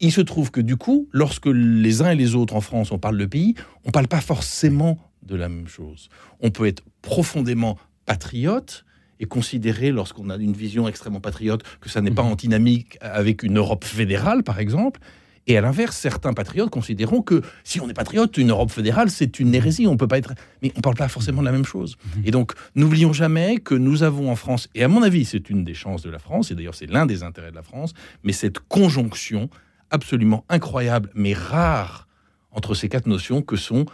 il 0.00 0.12
se 0.12 0.20
trouve 0.20 0.50
que 0.50 0.60
du 0.60 0.76
coup, 0.76 1.08
lorsque 1.12 1.46
les 1.46 2.02
uns 2.02 2.10
et 2.10 2.16
les 2.16 2.34
autres 2.34 2.54
en 2.54 2.60
France, 2.60 2.92
on 2.92 2.98
parle 2.98 3.18
de 3.18 3.26
pays, 3.26 3.54
on 3.84 3.90
parle 3.90 4.08
pas 4.08 4.20
forcément 4.20 4.98
de 5.24 5.36
la 5.36 5.48
même 5.48 5.68
chose. 5.68 6.08
On 6.40 6.50
peut 6.50 6.66
être 6.66 6.82
profondément 7.02 7.78
patriote 8.06 8.84
est 9.20 9.26
considéré 9.26 9.90
lorsqu'on 9.92 10.28
a 10.28 10.36
une 10.36 10.52
vision 10.54 10.88
extrêmement 10.88 11.20
patriote 11.20 11.62
que 11.80 11.88
ça 11.88 12.00
n'est 12.00 12.10
pas 12.10 12.22
Mhm. 12.24 12.32
antinomique 12.32 12.98
avec 13.00 13.42
une 13.44 13.58
Europe 13.58 13.84
fédérale, 13.84 14.42
par 14.42 14.58
exemple. 14.58 15.00
Et 15.46 15.56
à 15.56 15.60
l'inverse, 15.60 15.96
certains 15.96 16.32
patriotes 16.32 16.70
considéreront 16.70 17.22
que 17.22 17.42
si 17.64 17.78
on 17.80 17.88
est 17.88 17.94
patriote, 17.94 18.36
une 18.38 18.50
Europe 18.50 18.70
fédérale, 18.70 19.10
c'est 19.10 19.38
une 19.38 19.54
hérésie. 19.54 19.86
On 19.86 19.96
peut 19.96 20.08
pas 20.08 20.18
être. 20.18 20.34
Mais 20.62 20.72
on 20.74 20.80
parle 20.80 20.96
pas 20.96 21.06
forcément 21.08 21.42
de 21.42 21.46
la 21.46 21.52
même 21.52 21.66
chose. 21.66 21.96
Et 22.24 22.30
donc, 22.30 22.52
n'oublions 22.74 23.12
jamais 23.12 23.58
que 23.58 23.74
nous 23.74 24.02
avons 24.02 24.30
en 24.30 24.36
France, 24.36 24.68
et 24.74 24.82
à 24.82 24.88
mon 24.88 25.02
avis, 25.02 25.24
c'est 25.26 25.48
une 25.50 25.62
des 25.62 25.74
chances 25.74 26.02
de 26.02 26.10
la 26.10 26.18
France, 26.18 26.50
et 26.50 26.54
d'ailleurs, 26.54 26.74
c'est 26.74 26.86
l'un 26.90 27.06
des 27.06 27.22
intérêts 27.22 27.50
de 27.50 27.56
la 27.56 27.62
France, 27.62 27.92
mais 28.24 28.32
cette 28.32 28.58
conjonction 28.58 29.48
absolument 29.90 30.44
incroyable, 30.48 31.10
mais 31.14 31.34
rare, 31.34 32.08
entre 32.50 32.74
ces 32.74 32.88
quatre 32.88 33.06
notions 33.06 33.42
que 33.42 33.56
sont 33.56 33.84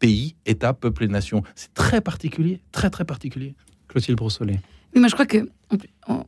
pays, 0.00 0.34
État, 0.46 0.72
peuple 0.72 1.04
et 1.04 1.08
nation. 1.08 1.44
C'est 1.54 1.72
très 1.74 2.00
particulier, 2.00 2.60
très 2.72 2.90
très 2.90 3.04
particulier. 3.04 3.54
Clotilde 3.86 4.16
Brossolet. 4.18 4.58
Oui, 4.94 5.00
moi, 5.00 5.08
je 5.08 5.14
crois 5.14 5.26
que 5.26 5.48
on- 5.70 5.78
on- 6.12 6.24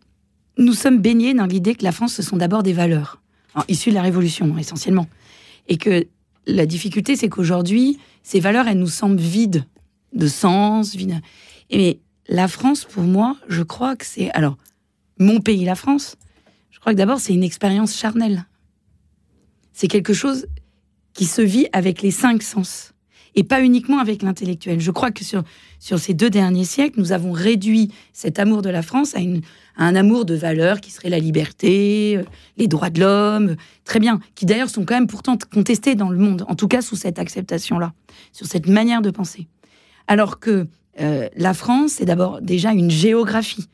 nous 0.59 0.75
sommes 0.75 1.01
baignés 1.01 1.35
dans 1.35 1.47
l'idée 1.47 1.75
que 1.75 1.83
la 1.83 1.91
France, 1.93 2.13
ce 2.15 2.23
sont 2.23 2.37
d'abord 2.37 2.63
des 2.63 2.73
valeurs, 2.73 3.21
alors, 3.55 3.65
issues 3.69 3.91
de 3.91 3.95
la 3.97 4.03
Révolution, 4.03 4.57
essentiellement. 4.59 5.09
Et 5.69 5.77
que 5.79 6.07
la 6.47 6.67
difficulté, 6.67 7.17
c'est 7.17 7.29
qu'aujourd'hui, 7.29 7.99
ces 8.23 8.39
valeurs, 8.41 8.69
elles 8.69 8.79
nous 8.79 8.87
semblent 8.89 9.21
vides 9.21 9.65
de 10.13 10.27
sens. 10.29 10.95
Vides. 10.95 11.21
Et 11.71 12.01
la 12.29 12.49
France, 12.49 12.85
pour 12.85 13.03
moi, 13.05 13.37
je 13.49 13.63
crois 13.63 13.97
que 13.97 14.05
c'est. 14.05 14.31
Alors, 14.33 14.57
mon 15.19 15.41
pays, 15.41 15.65
la 15.65 15.75
France, 15.75 16.17
je 16.71 16.79
crois 16.81 16.93
que 16.93 16.99
d'abord, 16.99 17.21
c'est 17.21 17.33
une 17.33 17.45
expérience 17.45 17.97
charnelle. 17.97 18.45
C'est 19.73 19.89
quelque 19.89 20.13
chose 20.13 20.47
qui 21.15 21.25
se 21.27 21.41
vit 21.43 21.67
avec 21.73 22.03
les 22.03 22.11
cinq 22.11 22.43
sens 22.43 22.93
et 23.35 23.45
pas 23.45 23.63
uniquement 23.63 23.99
avec 23.99 24.23
l'intellectuel. 24.23 24.81
Je 24.81 24.91
crois 24.91 25.11
que 25.11 25.25
sur, 25.25 25.43
sur 25.79 25.99
ces 25.99 26.15
deux 26.15 26.31
derniers 26.31 26.65
siècles, 26.65 27.01
nous 27.01 27.13
avons 27.13 27.33
réduit 27.33 27.91
cet 28.13 28.39
amour 28.39 28.63
de 28.63 28.71
la 28.71 28.83
France 28.83 29.15
à, 29.15 29.21
un 29.77 29.97
amour 29.97 30.25
de 30.25 30.35
valeurs 30.35 30.81
qui 30.81 30.91
serait 30.91 31.09
la 31.09 31.19
liberté, 31.19 32.17
euh, 32.19 32.25
les 32.59 32.69
droits 32.69 32.91
de 32.91 33.01
l'homme, 33.01 33.49
euh, 33.51 33.57
très 33.85 34.01
bien, 34.01 34.21
qui 34.35 34.45
d'ailleurs 34.45 34.69
sont 34.69 34.85
quand 34.85 34.95
même 34.95 35.07
pourtant 35.07 35.37
contestés 35.53 35.95
dans 35.95 36.11
le 36.11 36.19
monde, 36.19 36.45
en 36.49 36.55
tout 36.55 36.69
cas 36.69 36.83
sous 36.83 36.97
cette 36.97 37.19
acceptation-là, 37.19 37.93
sur 38.33 38.47
cette 38.47 38.69
manière 38.69 39.01
de 39.01 39.11
penser. 39.11 39.47
Alors 40.09 40.41
que 40.41 40.67
euh, 41.01 41.29
la 41.37 41.55
France, 41.55 41.93
c'est 41.93 42.05
d'abord 42.05 42.43
déjà 42.43 42.73
une 42.73 42.91
géographie. 42.91 43.69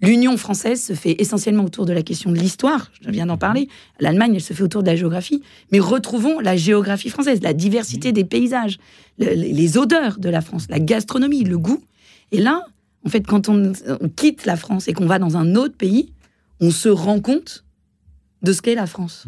L'Union 0.00 0.36
française 0.36 0.82
se 0.82 0.94
fait 0.94 1.20
essentiellement 1.20 1.64
autour 1.64 1.84
de 1.86 1.92
la 1.92 2.02
question 2.02 2.30
de 2.32 2.38
l'histoire, 2.38 2.90
je 3.00 3.10
viens 3.10 3.26
d'en 3.26 3.36
parler. 3.38 3.68
L'Allemagne, 4.00 4.34
elle 4.36 4.40
se 4.40 4.52
fait 4.54 4.62
autour 4.62 4.82
de 4.82 4.88
la 4.88 4.96
géographie. 4.96 5.42
Mais 5.72 5.78
retrouvons 5.80 6.40
la 6.40 6.56
géographie 6.56 7.10
française, 7.10 7.40
la 7.42 7.52
diversité 7.52 8.12
des 8.12 8.24
paysages, 8.24 8.78
le- 9.18 9.34
les 9.34 9.52
les 9.52 9.78
odeurs 9.78 10.18
de 10.18 10.28
la 10.28 10.40
France, 10.40 10.66
la 10.70 10.80
gastronomie, 10.80 11.44
le 11.44 11.58
goût. 11.58 11.82
Et 12.30 12.40
là, 12.40 12.64
en 13.04 13.08
fait, 13.10 13.26
quand 13.26 13.48
on, 13.48 13.72
on 14.00 14.08
quitte 14.08 14.46
la 14.46 14.56
France 14.56 14.88
et 14.88 14.92
qu'on 14.92 15.06
va 15.06 15.18
dans 15.18 15.36
un 15.36 15.54
autre 15.54 15.76
pays, 15.76 16.12
on 16.60 16.70
se 16.70 16.88
rend 16.88 17.20
compte 17.20 17.64
de 18.42 18.52
ce 18.52 18.62
qu'est 18.62 18.74
la 18.74 18.86
France. 18.86 19.26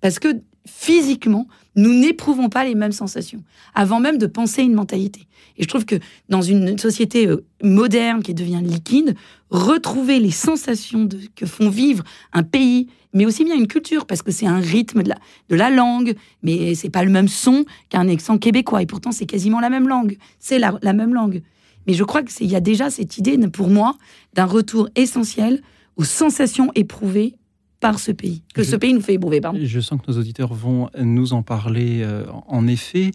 Parce 0.00 0.18
que 0.18 0.28
physiquement, 0.68 1.46
nous 1.76 1.94
n'éprouvons 1.94 2.48
pas 2.48 2.64
les 2.64 2.74
mêmes 2.74 2.92
sensations, 2.92 3.42
avant 3.74 4.00
même 4.00 4.18
de 4.18 4.26
penser 4.26 4.62
une 4.62 4.74
mentalité. 4.74 5.26
Et 5.56 5.62
je 5.62 5.68
trouve 5.68 5.84
que 5.84 5.96
dans 6.28 6.42
une 6.42 6.78
société 6.78 7.26
euh, 7.26 7.44
moderne 7.62 8.22
qui 8.22 8.34
devient 8.34 8.60
liquide, 8.62 9.14
retrouver 9.50 10.20
les 10.20 10.30
sensations 10.30 11.08
que 11.34 11.46
font 11.46 11.70
vivre 11.70 12.04
un 12.32 12.42
pays, 12.42 12.88
mais 13.14 13.26
aussi 13.26 13.44
bien 13.44 13.54
une 13.54 13.66
culture, 13.66 14.06
parce 14.06 14.22
que 14.22 14.30
c'est 14.30 14.46
un 14.46 14.58
rythme 14.58 15.02
de 15.02 15.08
la, 15.08 15.16
de 15.48 15.56
la 15.56 15.70
langue, 15.70 16.14
mais 16.42 16.74
c'est 16.74 16.90
pas 16.90 17.02
le 17.02 17.10
même 17.10 17.28
son 17.28 17.64
qu'un 17.88 18.08
accent 18.08 18.38
québécois, 18.38 18.82
et 18.82 18.86
pourtant 18.86 19.12
c'est 19.12 19.26
quasiment 19.26 19.60
la 19.60 19.70
même 19.70 19.88
langue. 19.88 20.18
C'est 20.38 20.58
la, 20.58 20.78
la 20.82 20.92
même 20.92 21.14
langue. 21.14 21.42
Mais 21.86 21.94
je 21.94 22.04
crois 22.04 22.22
qu'il 22.22 22.46
y 22.46 22.56
a 22.56 22.60
déjà 22.60 22.90
cette 22.90 23.16
idée, 23.16 23.38
pour 23.48 23.68
moi, 23.68 23.96
d'un 24.34 24.44
retour 24.44 24.88
essentiel 24.94 25.62
aux 25.96 26.04
sensations 26.04 26.70
éprouvées 26.74 27.37
par 27.80 27.98
ce 28.00 28.10
pays, 28.12 28.42
que 28.54 28.62
Je- 28.62 28.70
ce 28.70 28.76
pays 28.76 28.92
nous 28.92 29.00
fait 29.00 29.14
éprouver. 29.14 29.40
Pardon. 29.40 29.58
Je 29.62 29.80
sens 29.80 30.00
que 30.00 30.10
nos 30.10 30.18
auditeurs 30.18 30.52
vont 30.54 30.90
nous 30.98 31.32
en 31.32 31.42
parler. 31.42 32.00
euh, 32.02 32.24
en 32.46 32.66
effet, 32.66 33.12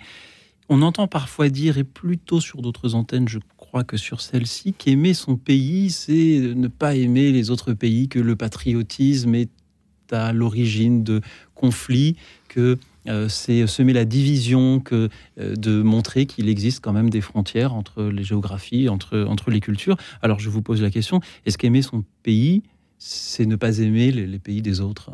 on 0.70 0.82
entend 0.82 1.08
parfois 1.08 1.50
dire, 1.50 1.78
et 1.78 1.84
plutôt 1.84 2.40
sur 2.40 2.62
d'autres 2.62 2.96
antennes, 2.96 3.28
je 3.28 3.40
crois 3.58 3.84
que 3.84 3.98
sur 3.98 4.22
celle-ci, 4.22 4.74
qu'aimer 4.74 5.14
son 5.14 5.36
pays, 5.36 5.90
c'est 5.92 6.40
ne 6.56 6.68
pas 6.70 6.96
aimer 6.96 7.32
les 7.32 7.50
autres 7.52 7.74
pays, 7.74 8.08
que 8.08 8.20
le 8.20 8.36
patriotisme 8.36 9.36
est 9.36 9.50
à 10.12 10.32
l'origine 10.32 11.04
de 11.04 11.22
conflits, 11.56 12.16
que 12.48 12.78
euh, 13.08 13.28
c'est 13.28 13.66
semer 13.68 13.92
la 13.94 14.06
division, 14.06 14.80
que 14.80 15.10
euh, 15.40 15.56
de 15.56 15.82
montrer 15.82 16.26
qu'il 16.26 16.48
existe 16.48 16.82
quand 16.82 16.94
même 16.94 17.10
des 17.10 17.20
frontières 17.22 17.74
entre 17.74 18.04
les 18.04 18.24
géographies, 18.24 18.88
entre, 18.90 19.26
entre 19.28 19.50
les 19.52 19.60
cultures. 19.60 19.98
Alors 20.22 20.40
je 20.40 20.50
vous 20.50 20.62
pose 20.62 20.82
la 20.82 20.90
question, 20.92 21.20
est-ce 21.46 21.58
qu'aimer 21.58 21.82
son 21.82 22.04
pays, 22.22 22.62
c'est 23.06 23.46
ne 23.46 23.58
pas 23.58 23.80
aimer 23.80 24.12
les- 24.12 24.26
les 24.28 24.40
pays 24.40 24.62
des 24.62 24.80
autres 24.80 25.12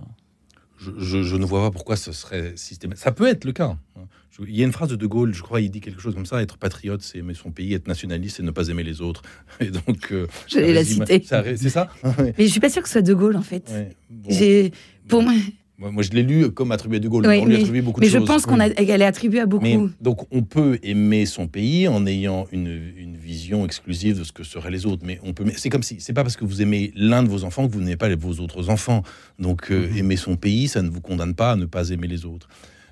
Je, 0.78 0.92
je- 0.98 1.24
je 1.24 1.36
ne 1.36 1.44
vois 1.44 1.62
pas 1.62 1.72
pourquoi 1.72 1.96
ce 1.98 2.12
serait 2.12 2.54
systématique. 2.56 3.04
Ça 3.04 3.12
peut 3.12 3.28
être 3.28 3.44
le 3.46 3.52
cas. 3.52 3.76
hein. 3.98 4.02
Je- 4.32 4.44
il 4.48 4.56
y 4.56 4.62
a 4.62 4.66
une 4.66 4.72
phrase 4.72 4.90
de 4.90 4.96
De 4.96 5.08
Gaulle, 5.08 5.34
je 5.34 5.42
crois, 5.42 5.60
il 5.60 5.70
dit 5.72 5.82
quelque 5.82 6.00
chose 6.00 6.14
comme 6.14 6.26
ça 6.28 6.42
être 6.42 6.58
patriote, 6.58 7.02
c'est 7.02 7.18
aimer 7.18 7.34
son 7.34 7.52
pays, 7.52 7.74
être 7.74 7.88
nationaliste, 7.88 8.38
c'est 8.38 8.44
ne 8.44 8.52
pas 8.52 8.68
aimer 8.70 8.84
les 8.84 9.02
autres. 9.02 9.24
Et 9.60 9.72
donc, 9.72 10.12
euh, 10.12 10.28
J'allais 10.48 10.68
ça 10.68 10.74
la 10.74 10.86
citer. 10.86 11.58
C'est 11.58 11.70
ça? 11.70 11.90
Mais 12.38 12.46
je 12.46 12.52
suis 12.52 12.60
pas 12.62 12.70
sûre 12.70 12.82
que 12.84 12.88
ce 12.88 12.94
soit 12.94 13.02
De 13.02 13.14
Gaulle, 13.14 13.36
en 13.36 13.42
fait. 13.42 13.68
ouais. 13.72 13.90
Bon. 14.10 14.30
J'ai, 14.32 14.72
pour 15.10 15.22
moi, 15.24 15.34
Moi, 15.80 15.92
moi, 15.92 16.04
je 16.04 16.10
l'ai 16.12 16.24
lu 16.24 16.52
comme 16.52 16.74
attribué 16.74 16.98
à 16.98 17.00
De 17.00 17.08
Gaulle. 17.08 17.26
Oui, 17.26 17.38
on 17.42 17.46
lui 17.46 17.54
mais- 17.56 17.62
attribue 17.62 17.82
beaucoup 17.82 18.02
mais 18.02 18.08
de 18.08 18.12
je 18.12 18.18
choses. 18.18 18.28
pense 18.28 18.46
qu'on 18.46 18.60
a, 18.60 18.70
qu'elle 18.70 19.02
est 19.02 19.06
attribuée 19.06 19.40
à 19.40 19.46
beaucoup. 19.46 19.64
Mais, 19.64 19.80
donc, 20.02 20.28
on 20.30 20.42
peut 20.44 20.78
aimer 20.84 21.26
son 21.26 21.48
pays 21.48 21.88
en 21.88 22.06
ayant 22.06 22.48
une, 22.52 22.68
une 22.98 23.16
vision 23.16 23.64
exclusive 23.66 24.20
de 24.20 24.24
ce 24.26 24.34
que 24.34 24.44
seraient 24.44 24.72
les 24.72 24.86
autres. 24.86 25.04
Mais 25.06 25.22
on 25.24 25.32
peut, 25.32 25.46
mais 25.46 25.54
c'est 25.56 25.70
comme 25.70 25.84
si, 25.84 25.96
c'est 26.00 26.12
pas 26.12 26.24
parce 26.24 26.36
que 26.36 26.44
vous 26.44 26.62
aimez 26.62 26.92
l'un 26.96 27.24
de 27.24 27.30
vos 27.30 27.46
enfants 27.46 27.66
que 27.66 27.72
vous 27.74 27.80
n'aimez 27.80 27.96
pas 27.96 28.10
les- 28.10 28.16
vos 28.16 28.42
autres 28.42 28.70
enfants. 28.70 29.04
Donc, 29.40 29.72
euh, 29.72 29.88
Mhm. 29.90 29.98
aimer 29.98 30.16
son 30.18 30.36
pays, 30.36 30.68
ça 30.68 30.82
ne 30.82 30.90
vous 30.90 31.00
condamne 31.00 31.34
pas 31.34 31.52
à 31.52 31.56
ne 31.56 31.64
pas 31.66 31.90
aimer 31.92 32.08
les 32.08 32.26
autres. 32.26 32.50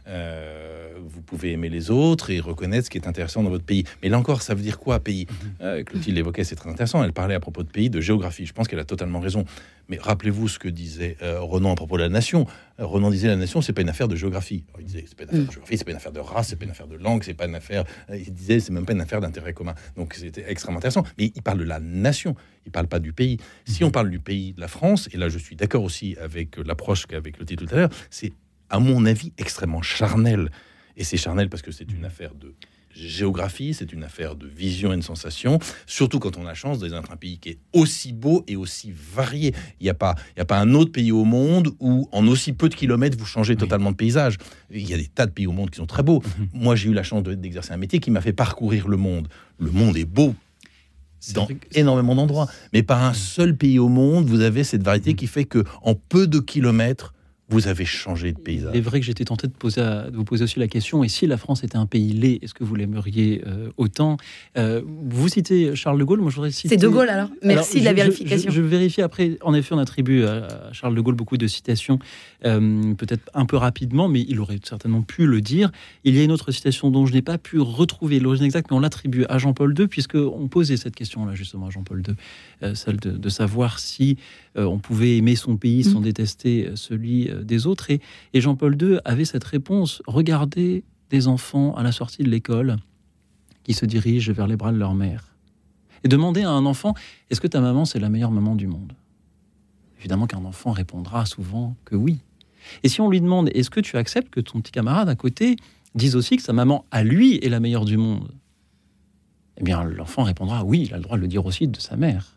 Euh, 0.08 0.94
vous 1.06 1.22
pouvez 1.22 1.52
aimer 1.52 1.70
les 1.70 1.92
autres 1.92 2.30
et 2.32 2.40
reconnaître 2.40 2.86
ce 2.86 2.90
qui 2.90 2.98
est 2.98 3.08
intéressant 3.08 3.44
dans 3.44 3.50
votre 3.50 3.64
pays. 3.66 3.84
Mais 4.02 4.10
là 4.10 4.18
encore, 4.18 4.42
ça 4.42 4.54
veut 4.54 4.62
dire 4.62 4.80
quoi, 4.80 5.00
pays? 5.00 5.28
Euh, 5.62 5.84
Clotilde 5.84 6.16
l'évoquait, 6.16 6.44
c'est 6.44 6.56
très 6.56 6.70
intéressant. 6.70 7.04
Elle 7.04 7.14
parlait 7.14 7.36
à 7.36 7.40
propos 7.40 7.64
de 7.64 7.70
pays, 7.70 7.90
de 7.90 8.02
géographie. 8.02 8.46
Je 8.46 8.54
pense 8.54 8.68
qu'elle 8.68 8.80
a 8.80 8.86
totalement 8.86 9.20
raison. 9.20 9.46
Mais 9.90 9.98
rappelez-vous 9.98 10.48
ce 10.50 10.60
que 10.60 10.68
disait 10.68 11.16
euh, 11.22 11.40
Renan 11.40 11.72
à 11.72 11.76
propos 11.76 11.98
de 11.98 12.04
la 12.04 12.10
nation. 12.10 12.46
Euh, 12.80 12.86
Renan 12.86 13.10
disait 13.10 13.28
la 13.28 13.36
nation, 13.38 13.62
c'est 13.62 13.74
pas 13.74 13.82
une 13.82 13.90
affaire 13.90 14.08
de 14.08 14.16
géographie. 14.16 14.64
Alors, 14.70 14.82
il 14.82 14.86
disait 14.86 15.06
c'est 15.08 15.16
pas 15.18 15.24
une 15.24 15.30
affaire 15.30 15.46
de 15.48 15.52
géographie, 15.52 15.78
c'est 15.78 15.86
pas 15.86 15.92
une 15.92 15.98
affaire 15.98 16.12
de 16.12 16.20
race, 16.20 16.48
c'est 16.50 16.56
pas 16.58 16.66
une 16.66 16.72
affaire 16.72 16.88
de 16.88 16.96
langue, 16.98 17.24
c'est 17.24 17.34
pas 17.34 17.46
une 17.46 17.56
affaire. 17.56 17.84
euh, 18.10 18.18
Il 18.18 18.34
disait 18.34 18.60
c'est 18.60 18.74
même 18.74 18.86
pas 18.86 18.94
une 18.94 19.02
affaire 19.02 19.22
d'intérêt 19.22 19.54
commun. 19.54 19.76
Donc 19.96 20.14
c'était 20.14 20.46
extrêmement 20.48 20.80
intéressant. 20.80 21.04
Mais 21.18 21.32
il 21.36 21.42
parle 21.42 21.60
de 21.60 21.64
la 21.64 21.80
nation. 21.80 22.36
Il 22.66 22.72
parle 22.72 22.88
pas 22.88 23.00
du 23.00 23.14
pays. 23.14 23.38
Si 23.66 23.84
on 23.86 23.92
parle 23.92 24.10
du 24.10 24.20
pays 24.20 24.52
de 24.54 24.60
la 24.60 24.68
France, 24.68 25.08
et 25.14 25.18
là 25.18 25.30
je 25.30 25.38
suis 25.38 25.56
d'accord 25.56 25.84
aussi 25.84 26.18
avec 26.22 26.58
l'approche 26.58 27.06
qu'avec 27.06 27.40
le 27.40 27.46
titre 27.46 27.66
tout 27.66 27.74
à 27.74 27.78
l'heure, 27.78 27.90
c'est 28.10 28.34
à 28.70 28.80
mon 28.80 29.06
avis 29.06 29.34
extrêmement 29.38 29.82
charnel. 29.82 30.52
Et 30.96 31.04
c'est 31.04 31.18
charnel 31.18 31.50
parce 31.50 31.62
que 31.62 31.72
c'est 31.72 31.92
une 31.92 32.06
affaire 32.06 32.34
de 32.36 32.54
géographie, 32.96 33.76
c'est 33.76 33.94
une 33.94 34.04
affaire 34.04 34.36
de 34.36 34.48
vision 34.48 34.92
et 34.92 34.98
de 34.98 35.02
sensation, 35.04 35.60
surtout 35.86 36.18
quand 36.18 36.36
on 36.38 36.42
a 36.42 36.48
la 36.48 36.54
chance 36.56 36.80
d'être 36.80 36.96
un 37.12 37.16
pays 37.16 37.38
qui 37.38 37.50
est 37.50 37.60
aussi 37.72 38.12
beau 38.12 38.44
et 38.48 38.56
aussi 38.56 38.92
varié. 38.92 39.54
Il 39.80 39.84
n'y 39.84 39.90
a, 39.90 39.94
pas- 39.94 40.16
il 40.36 40.40
y 40.40 40.42
a 40.42 40.46
pas 40.46 40.58
un 40.58 40.74
autre 40.74 40.92
pays 40.92 41.12
au 41.12 41.24
monde 41.24 41.70
où, 41.80 42.10
en 42.12 42.26
aussi 42.28 42.54
peu 42.54 42.70
de 42.70 42.74
kilomètres, 42.76 43.16
vous 43.16 43.26
changez 43.28 43.56
totalement 43.56 43.92
de 43.92 43.96
paysage. 43.96 44.38
Il 44.72 44.90
y 44.90 44.96
a 44.96 44.98
des 44.98 45.06
tas 45.06 45.28
de 45.28 45.32
pays 45.32 45.46
au 45.46 45.52
monde 45.52 45.70
qui 45.70 45.78
sont 45.78 45.86
très 45.86 46.02
beaux. 46.02 46.24
Mhm. 46.40 46.48
Moi, 46.54 46.76
j'ai 46.76 46.90
eu 46.90 46.94
la 46.94 47.04
chance 47.04 47.22
de- 47.22 47.36
d'exercer 47.36 47.74
un 47.74 47.78
métier 47.78 48.00
qui 48.00 48.10
m'a 48.10 48.22
fait 48.22 48.34
parcourir 48.34 48.88
le 48.88 48.98
monde. 48.98 49.28
Le 49.60 49.70
monde 49.70 49.96
est 49.96 50.06
beau 50.06 50.34
dans 51.36 51.46
que- 51.46 51.54
énormément 51.76 52.16
d'endroits, 52.16 52.48
mais 52.74 52.82
pas 52.82 53.06
un 53.08 53.14
seul 53.14 53.56
pays 53.56 53.78
au 53.78 53.90
monde, 53.90 54.26
vous 54.26 54.42
avez 54.42 54.64
cette 54.64 54.82
variété 54.84 55.14
qui 55.14 55.28
fait 55.28 55.46
que 55.46 55.64
en 55.84 55.94
peu 55.94 56.26
de 56.26 56.40
kilomètres, 56.40 57.14
vous 57.50 57.68
avez 57.70 57.86
changé 57.86 58.34
de 58.34 58.38
paysage. 58.40 58.72
Il 58.74 58.78
est 58.78 58.82
vrai 58.82 59.00
que 59.00 59.06
j'étais 59.06 59.24
tenté 59.24 59.48
de, 59.48 59.54
poser 59.54 59.80
à- 59.82 60.10
de 60.10 60.16
vous 60.18 60.26
poser 60.26 60.44
aussi 60.44 60.60
la 60.60 60.68
question, 60.68 61.04
et 61.04 61.08
si 61.08 61.28
la 61.28 61.38
France 61.38 61.64
était 61.64 61.78
un 61.78 61.86
pays 61.86 62.12
laid, 62.12 62.40
est-ce 62.42 62.54
que 62.54 62.64
vous 62.66 62.76
l'aimeriez 62.76 63.42
euh, 63.48 63.70
autant? 63.78 64.18
Euh, 64.58 64.82
Vous 64.86 65.30
citez 65.30 65.76
Charles 65.76 65.98
de 66.00 66.04
Gaulle, 66.04 66.20
moi 66.20 66.30
je 66.30 66.36
voudrais 66.36 66.52
citer... 66.52 66.70
C'est 66.70 66.78
De 66.78 66.88
Gaulle 66.90 67.10
alors? 67.10 67.30
Merci 67.44 67.80
Alors, 67.80 67.82
de 67.82 67.86
la 67.86 67.92
je- 67.92 67.96
vérification. 68.12 68.52
Je, 68.52 68.56
je 68.58 68.62
vérifie 68.62 69.02
après. 69.02 69.38
En 69.42 69.54
effet, 69.54 69.74
on 69.74 69.78
attribue 69.80 70.24
à 70.26 70.48
Charles 70.74 70.96
de 70.96 71.02
Gaulle 71.02 71.16
beaucoup 71.16 71.38
de 71.38 71.48
citations, 71.48 72.00
euh, 72.46 72.94
peut-être 72.96 73.30
un 73.34 73.46
peu 73.46 73.56
rapidement, 73.58 74.10
mais 74.10 74.26
il 74.28 74.40
aurait 74.42 74.60
certainement 74.64 75.02
pu 75.02 75.26
le 75.26 75.40
dire. 75.40 75.72
Il 76.04 76.16
y 76.16 76.20
a 76.20 76.24
une 76.24 76.32
autre 76.34 76.52
citation 76.52 76.92
dont 76.92 77.06
je 77.06 77.14
n'ai 77.14 77.22
pas 77.22 77.38
pu 77.38 77.60
retrouver 77.60 78.20
l'origine 78.20 78.46
exacte, 78.46 78.72
mais 78.72 78.78
on 78.78 78.82
l'attribue 78.82 79.24
à 79.30 79.38
Jean-Paul 79.38 79.74
II, 79.80 79.88
puisqu'on 79.88 80.48
posait 80.50 80.76
cette 80.78 80.96
question-là 80.96 81.34
justement 81.34 81.68
à 81.68 81.70
Jean-Paul 81.70 82.04
II, 82.08 82.14
euh, 82.64 82.76
celle 82.76 82.98
de, 82.98 83.12
de 83.12 83.30
savoir 83.30 83.80
si 83.80 84.18
euh, 84.18 84.47
on 84.66 84.80
pouvait 84.80 85.18
aimer 85.18 85.36
son 85.36 85.58
pays 85.58 85.84
sans 85.84 86.00
Mm. 86.00 86.04
détester 86.04 86.70
celui 86.76 87.30
euh, 87.30 87.44
des 87.44 87.68
autres. 87.68 87.92
Et, 87.92 88.02
et 88.34 88.42
Jean-Paul 88.42 88.82
II 88.82 89.00
avait 89.06 89.26
cette 89.26 89.44
réponse 89.44 90.02
regardez 90.08 90.84
des 91.10 91.28
enfants 91.28 91.76
à 91.76 91.84
la 91.84 91.92
sortie 91.92 92.24
de 92.24 92.30
l'école 92.30 92.78
qui 93.64 93.74
se 93.74 93.86
dirigent 93.86 94.32
vers 94.34 94.48
les 94.48 94.56
bras 94.56 94.72
de 94.72 94.78
leur 94.78 94.94
mère. 94.94 95.36
Et 96.04 96.08
demander 96.08 96.44
à 96.44 96.52
un 96.52 96.66
enfant 96.66 96.94
est-ce 97.30 97.42
que 97.42 97.48
ta 97.48 97.60
maman, 97.62 97.86
c'est 97.86 98.00
la 98.00 98.10
meilleure 98.10 98.32
maman 98.32 98.56
du 98.56 98.68
monde? 98.68 98.94
Évidemment 100.00 100.28
qu'un 100.28 100.46
enfant 100.46 100.72
répondra 100.72 101.26
souvent 101.26 101.76
que 101.86 101.96
oui. 101.96 102.20
Et 102.84 102.90
si 102.90 103.02
on 103.02 103.10
lui 103.10 103.20
demande 103.22 103.50
est-ce 103.54 103.70
que 103.70 103.80
tu 103.80 103.98
acceptes 103.98 104.30
que 104.30 104.40
ton 104.40 104.62
petit 104.62 104.72
camarade 104.72 105.10
à 105.10 105.16
côté 105.16 105.56
dise 105.96 106.16
aussi 106.16 106.38
que 106.38 106.44
sa 106.44 106.54
maman, 106.54 106.86
à 106.92 107.04
lui, 107.04 107.38
est 107.44 107.50
la 107.50 107.60
meilleure 107.60 107.86
du 107.86 107.98
monde? 107.98 108.30
Eh 109.58 109.64
bien 109.64 109.84
l'enfant 109.84 110.24
répondra 110.24 110.64
oui, 110.64 110.84
il 110.86 110.94
a 110.94 110.98
le 110.98 111.04
droit 111.04 111.18
de 111.18 111.22
le 111.22 111.28
dire 111.28 111.46
aussi 111.46 111.68
de 111.68 111.80
sa 111.80 111.96
mère. 111.98 112.37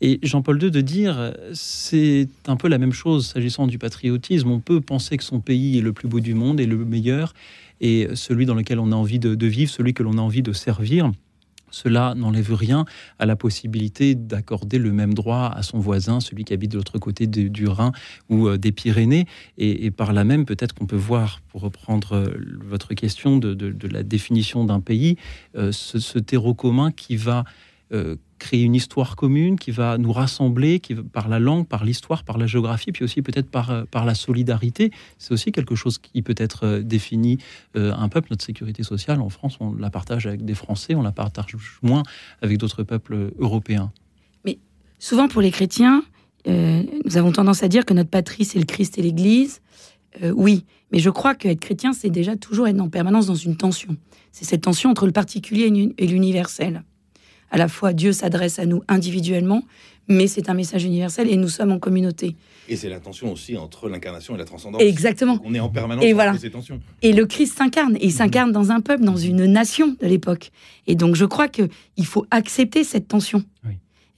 Et 0.00 0.20
Jean-Paul 0.22 0.62
II 0.62 0.70
de 0.70 0.80
dire, 0.80 1.34
c'est 1.52 2.28
un 2.46 2.56
peu 2.56 2.68
la 2.68 2.78
même 2.78 2.92
chose 2.92 3.26
s'agissant 3.26 3.66
du 3.66 3.78
patriotisme. 3.78 4.50
On 4.50 4.60
peut 4.60 4.80
penser 4.80 5.16
que 5.16 5.24
son 5.24 5.40
pays 5.40 5.78
est 5.78 5.82
le 5.82 5.92
plus 5.92 6.08
beau 6.08 6.20
du 6.20 6.34
monde 6.34 6.60
et 6.60 6.66
le 6.66 6.84
meilleur, 6.84 7.34
et 7.80 8.08
celui 8.14 8.46
dans 8.46 8.54
lequel 8.54 8.78
on 8.78 8.92
a 8.92 8.96
envie 8.96 9.18
de, 9.18 9.46
vivre, 9.46 9.70
celui 9.70 9.94
que 9.94 10.02
l'on 10.02 10.18
a 10.18 10.20
envie 10.20 10.42
de 10.42 10.52
servir. 10.52 11.10
Cela 11.70 12.14
n'enlève 12.14 12.52
rien 12.54 12.84
à 13.18 13.26
la 13.26 13.36
possibilité 13.36 14.14
d'accorder 14.14 14.78
le 14.78 14.92
même 14.92 15.14
droit 15.14 15.52
à 15.54 15.62
son 15.62 15.78
voisin, 15.78 16.20
celui 16.20 16.44
qui 16.44 16.54
habite 16.54 16.72
de 16.72 16.76
l'autre 16.76 16.98
côté 16.98 17.26
du 17.26 17.66
Rhin 17.66 17.92
ou 18.28 18.48
euh, 18.48 18.58
des 18.58 18.72
Pyrénées. 18.72 19.26
Et, 19.58 19.90
par 19.90 20.12
là 20.12 20.24
même, 20.24 20.44
peut-être 20.46 20.74
qu'on 20.74 20.86
peut 20.86 20.96
voir, 20.96 21.40
pour 21.48 21.62
reprendre 21.62 22.12
euh, 22.12 22.28
votre 22.64 22.94
question 22.94 23.38
de, 23.38 23.74
la 23.90 24.02
définition 24.02 24.64
d'un 24.64 24.80
pays, 24.80 25.16
euh, 25.56 25.72
ce, 25.72 25.98
ce 25.98 26.18
terreau 26.18 26.54
commun 26.54 26.90
qui 26.90 27.16
va 27.16 27.44
créer 28.38 28.62
une 28.62 28.74
histoire 28.74 29.16
commune 29.16 29.58
qui 29.58 29.70
va 29.70 29.98
nous 29.98 30.12
rassembler 30.12 30.80
qui, 30.80 30.94
par 30.94 31.28
la 31.28 31.38
langue, 31.38 31.66
par 31.66 31.84
l'histoire, 31.84 32.24
par 32.24 32.38
la 32.38 32.46
géographie, 32.46 32.92
puis 32.92 33.04
aussi 33.04 33.22
peut-être 33.22 33.50
par, 33.50 33.70
euh, 33.70 33.84
la 33.94 34.14
solidarité. 34.14 34.90
C'est 35.18 35.32
aussi 35.32 35.52
quelque 35.52 35.74
chose 35.74 35.98
qui 35.98 36.22
peut 36.22 36.34
être 36.36 36.64
euh, 36.64 36.82
défini 36.82 37.38
euh, 37.76 37.92
un 37.94 38.08
peuple. 38.08 38.28
Notre 38.30 38.44
sécurité 38.44 38.82
sociale 38.82 39.20
en 39.20 39.28
France, 39.28 39.56
on 39.60 39.74
la 39.74 39.90
partage 39.90 40.26
avec 40.26 40.44
des 40.44 40.54
Français, 40.54 40.94
on 40.94 41.02
la 41.02 41.12
partage 41.12 41.56
moins 41.82 42.02
avec 42.42 42.58
d'autres 42.58 42.82
peuples 42.82 43.32
européens. 43.38 43.92
Mais 44.44 44.58
souvent 44.98 45.28
pour 45.28 45.42
les 45.42 45.50
chrétiens, 45.50 46.02
nous 46.46 47.18
avons 47.18 47.30
tendance 47.30 47.62
à 47.62 47.68
dire 47.68 47.84
que 47.84 47.92
notre 47.92 48.08
patrie, 48.08 48.46
c'est 48.46 48.58
le 48.58 48.64
Christ 48.64 48.96
et 48.96 49.02
l'Église. 49.02 49.60
oui, 50.32 50.64
mais 50.90 50.98
je 50.98 51.10
crois 51.10 51.34
qu'être 51.34 51.60
chrétien, 51.60 51.92
c'est 51.92 52.08
déjà 52.08 52.36
toujours 52.36 52.68
être 52.68 52.80
en 52.80 52.88
permanence 52.88 53.26
dans 53.26 53.34
une 53.34 53.56
tension. 53.56 53.96
C'est 54.32 54.46
cette 54.46 54.62
tension 54.62 54.88
entre 54.88 55.04
le 55.04 55.12
particulier 55.12 55.92
et 55.98 56.06
l'universel 56.06 56.84
à 57.50 57.58
la 57.58 57.68
fois 57.68 57.92
Dieu 57.92 58.12
s'adresse 58.12 58.58
à 58.58 58.66
nous 58.66 58.82
individuellement, 58.88 59.62
mais 60.08 60.26
c'est 60.26 60.48
un 60.48 60.54
message 60.54 60.84
universel 60.84 61.30
et 61.30 61.36
nous 61.36 61.48
sommes 61.48 61.72
en 61.72 61.78
communauté. 61.78 62.34
Et 62.68 62.76
c'est 62.76 62.88
la 62.88 63.00
tension 63.00 63.32
aussi 63.32 63.56
entre 63.56 63.88
l'incarnation 63.88 64.34
et 64.34 64.38
la 64.38 64.44
transcendance. 64.44 64.82
Exactement. 64.82 65.38
on 65.44 65.54
est 65.54 65.60
en 65.60 65.68
permanence 65.68 66.04
et 66.04 66.12
voilà. 66.12 66.36
ces 66.36 66.50
tensions. 66.50 66.80
Et 67.02 67.12
le 67.12 67.26
Christ 67.26 67.56
s'incarne, 67.56 67.96
et 67.96 68.06
il 68.06 68.12
s'incarne 68.12 68.52
dans 68.52 68.70
un 68.70 68.80
peuple, 68.80 69.04
dans 69.04 69.16
une 69.16 69.44
nation 69.46 69.96
de 70.00 70.06
l'époque. 70.06 70.50
Et 70.86 70.94
donc 70.94 71.14
je 71.14 71.24
crois 71.24 71.48
qu'il 71.48 71.68
faut 72.04 72.26
accepter 72.30 72.84
cette 72.84 73.08
tension. 73.08 73.42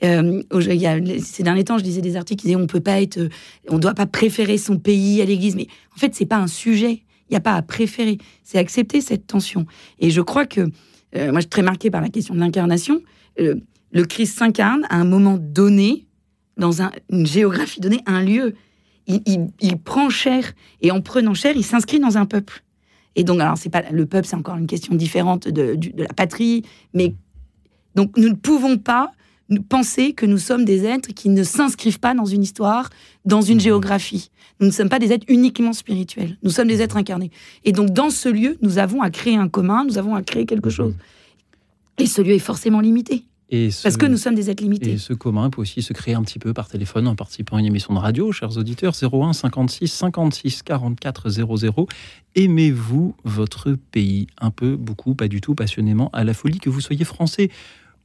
Euh, 0.02 0.42
il 0.54 0.74
y 0.76 0.86
a, 0.86 0.98
ces 1.22 1.42
derniers 1.42 1.64
temps, 1.64 1.76
je 1.76 1.84
lisais 1.84 2.00
des 2.00 2.16
articles 2.16 2.40
qui 2.40 2.46
disaient 2.46 2.60
on 2.60 2.66
peut 2.66 2.80
pas 2.80 3.02
être, 3.02 3.20
on 3.68 3.78
doit 3.78 3.92
pas 3.92 4.06
préférer 4.06 4.56
son 4.56 4.78
pays 4.78 5.20
à 5.20 5.26
l'Église, 5.26 5.56
mais 5.56 5.66
en 5.94 5.98
fait 5.98 6.14
c'est 6.14 6.26
pas 6.26 6.38
un 6.38 6.46
sujet. 6.46 7.02
Il 7.28 7.34
n'y 7.34 7.36
a 7.36 7.40
pas 7.40 7.54
à 7.54 7.62
préférer, 7.62 8.18
c'est 8.42 8.58
accepter 8.58 9.00
cette 9.02 9.26
tension. 9.26 9.66
Et 10.00 10.10
je 10.10 10.20
crois 10.20 10.46
que 10.46 10.62
euh, 11.16 11.30
moi 11.30 11.36
je 11.36 11.40
suis 11.40 11.50
très 11.50 11.62
marquée 11.62 11.90
par 11.90 12.00
la 12.00 12.08
question 12.08 12.34
de 12.34 12.40
l'incarnation. 12.40 13.02
Le 13.40 14.04
Christ 14.04 14.38
s'incarne 14.38 14.86
à 14.90 14.96
un 14.96 15.04
moment 15.04 15.36
donné, 15.38 16.06
dans 16.56 16.82
une 17.10 17.26
géographie 17.26 17.80
donnée, 17.80 18.00
un 18.06 18.22
lieu. 18.22 18.54
Il, 19.06 19.76
prend 19.82 20.08
chair 20.08 20.52
et 20.82 20.92
en 20.92 21.00
prenant 21.00 21.34
chair, 21.34 21.54
il 21.56 21.64
s'inscrit 21.64 21.98
dans 21.98 22.16
un 22.16 22.26
peuple. 22.26 22.62
Et 23.16 23.24
donc, 23.24 23.40
alors, 23.40 23.58
c'est 23.58 23.70
pas 23.70 23.82
le 23.90 24.06
peuple, 24.06 24.28
c'est 24.28 24.36
encore 24.36 24.56
une 24.56 24.68
question 24.68 24.94
différente 24.94 25.48
de, 25.48 25.74
de, 25.74 26.02
la 26.02 26.12
patrie, 26.14 26.62
mais 26.94 27.14
donc 27.96 28.16
nous 28.16 28.28
ne 28.28 28.34
pouvons 28.34 28.78
pas 28.78 29.10
penser 29.68 30.12
que 30.12 30.26
nous 30.26 30.38
sommes 30.38 30.64
des 30.64 30.84
êtres 30.84 31.12
qui 31.12 31.28
ne 31.28 31.42
s'inscrivent 31.42 31.98
pas 31.98 32.14
dans 32.14 32.24
une 32.24 32.42
histoire, 32.42 32.88
dans 33.24 33.42
une 33.42 33.56
mmh. 33.56 33.60
géographie. 33.60 34.30
Nous 34.60 34.66
ne 34.66 34.72
sommes 34.72 34.88
pas 34.88 35.00
des 35.00 35.12
êtres 35.12 35.26
uniquement 35.28 35.72
spirituels. 35.72 36.38
Nous 36.44 36.50
sommes 36.50 36.68
des 36.68 36.82
êtres 36.82 36.96
incarnés. 36.96 37.32
Et 37.64 37.72
donc, 37.72 37.90
dans 37.90 38.10
ce 38.10 38.28
lieu, 38.28 38.58
nous 38.62 38.78
avons 38.78 39.02
à 39.02 39.10
créer 39.10 39.36
un 39.36 39.48
commun, 39.48 39.84
nous 39.84 39.98
avons 39.98 40.14
à 40.14 40.22
créer 40.22 40.46
quelque 40.46 40.68
mmh. 40.68 40.72
chose. 40.72 40.94
Et 41.98 42.06
ce 42.06 42.22
lieu 42.22 42.34
est 42.34 42.38
forcément 42.38 42.80
limité. 42.80 43.24
Parce 43.82 43.96
que 43.96 44.06
nous 44.06 44.16
sommes 44.16 44.34
des 44.36 44.48
êtres 44.48 44.62
limités. 44.62 44.92
Et 44.92 44.98
ce 44.98 45.12
commun 45.12 45.50
peut 45.50 45.60
aussi 45.60 45.82
se 45.82 45.92
créer 45.92 46.14
un 46.14 46.22
petit 46.22 46.38
peu 46.38 46.52
par 46.54 46.68
téléphone 46.68 47.08
en 47.08 47.16
participant 47.16 47.56
à 47.56 47.60
une 47.60 47.66
émission 47.66 47.94
de 47.94 47.98
radio, 47.98 48.30
chers 48.30 48.56
auditeurs, 48.56 48.94
01 48.94 49.32
56 49.32 49.88
56 49.88 50.62
44 50.62 51.30
00. 51.30 51.88
Aimez-vous 52.36 53.14
votre 53.24 53.76
pays 53.90 54.28
Un 54.40 54.50
peu, 54.50 54.76
beaucoup, 54.76 55.14
pas 55.14 55.26
du 55.26 55.40
tout, 55.40 55.54
passionnément, 55.54 56.10
à 56.12 56.22
la 56.22 56.34
folie, 56.34 56.58
que 56.58 56.70
vous 56.70 56.80
soyez 56.80 57.04
français 57.04 57.50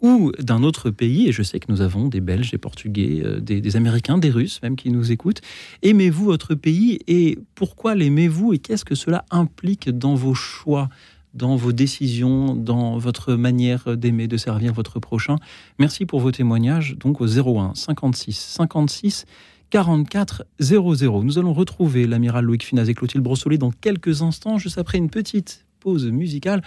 ou 0.01 0.31
d'un 0.39 0.63
autre 0.63 0.89
pays, 0.89 1.29
et 1.29 1.31
je 1.31 1.41
sais 1.41 1.59
que 1.59 1.71
nous 1.71 1.81
avons 1.81 2.09
des 2.09 2.19
Belges, 2.19 2.51
des 2.51 2.57
Portugais, 2.57 3.21
euh, 3.23 3.39
des, 3.39 3.61
des 3.61 3.75
Américains, 3.75 4.17
des 4.17 4.29
Russes 4.29 4.61
même 4.61 4.75
qui 4.75 4.91
nous 4.91 5.11
écoutent. 5.11 5.41
Aimez-vous 5.83 6.25
votre 6.25 6.53
pays 6.53 6.99
et 7.07 7.39
pourquoi 7.55 7.95
l'aimez-vous 7.95 8.53
et 8.53 8.59
qu'est-ce 8.59 8.85
que 8.85 8.95
cela 8.95 9.25
implique 9.31 9.89
dans 9.89 10.15
vos 10.15 10.33
choix? 10.33 10.89
Dans 11.35 11.55
vos 11.55 11.73
décisions, 11.73 12.55
dans 12.55 12.97
votre 12.97 13.35
manière 13.35 13.97
d'aimer, 13.97 14.27
de 14.27 14.37
servir 14.37 14.73
votre 14.73 14.99
prochain. 14.99 15.35
Merci 15.77 16.05
pour 16.05 16.21
vos 16.21 16.31
témoignages, 16.31 16.95
donc 16.97 17.21
au 17.21 17.27
01 17.27 17.75
56 17.75 18.33
56 18.33 19.25
44 19.69 20.45
00. 20.59 21.23
Nous 21.23 21.37
allons 21.37 21.53
retrouver 21.53 22.07
l'amiral 22.07 22.45
Loïc 22.45 22.63
Funaz 22.65 22.89
et 22.89 22.93
Clotilde 22.93 23.23
Brossolet 23.23 23.57
dans 23.57 23.71
quelques 23.71 24.21
instants, 24.21 24.57
juste 24.57 24.77
après 24.77 24.97
une 24.97 25.09
petite 25.09 25.65
pause 25.81 26.05
musicale. 26.05 26.63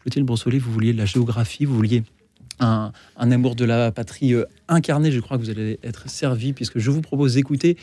Clotilde 0.00 0.26
Brossolet, 0.26 0.58
vous 0.58 0.72
vouliez 0.72 0.92
de 0.92 0.98
la 0.98 1.06
géographie, 1.06 1.64
vous 1.64 1.74
vouliez 1.74 2.02
un, 2.58 2.92
un, 3.16 3.30
amour 3.30 3.54
de 3.54 3.66
la 3.66 3.92
patrie 3.92 4.32
euh, 4.32 4.44
incarné. 4.68 5.12
Je 5.12 5.20
crois 5.20 5.36
que 5.36 5.42
vous 5.42 5.50
allez 5.50 5.78
être 5.82 6.08
servi 6.08 6.54
puisque 6.54 6.78
je 6.78 6.90
vous 6.90 7.02
propose 7.02 7.34
d'écouter 7.34 7.76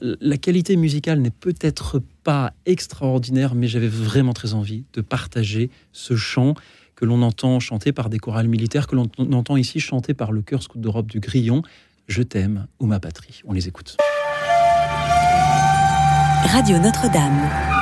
la 0.00 0.36
qualité 0.36 0.76
musicale 0.76 1.20
n'est 1.20 1.30
peut-être 1.30 2.02
pas 2.24 2.52
extraordinaire, 2.64 3.54
mais 3.54 3.68
j'avais 3.68 3.88
vraiment 3.88 4.32
très 4.32 4.54
envie 4.54 4.84
de 4.92 5.00
partager 5.00 5.70
ce 5.92 6.16
chant 6.16 6.54
que 6.94 7.04
l'on 7.04 7.22
entend 7.22 7.60
chanter 7.60 7.92
par 7.92 8.08
des 8.08 8.18
chorales 8.18 8.48
militaires, 8.48 8.86
que 8.86 8.96
l'on 8.96 9.08
entend 9.32 9.56
ici 9.56 9.80
chanter 9.80 10.14
par 10.14 10.32
le 10.32 10.42
chœur 10.42 10.62
scout 10.62 10.80
d'Europe 10.80 11.06
du 11.06 11.20
Grillon. 11.20 11.62
Je 12.08 12.22
t'aime 12.22 12.66
ou 12.80 12.86
ma 12.86 13.00
patrie. 13.00 13.42
On 13.44 13.52
les 13.52 13.68
écoute. 13.68 13.96
Radio 16.44 16.78
Notre-Dame. 16.78 17.75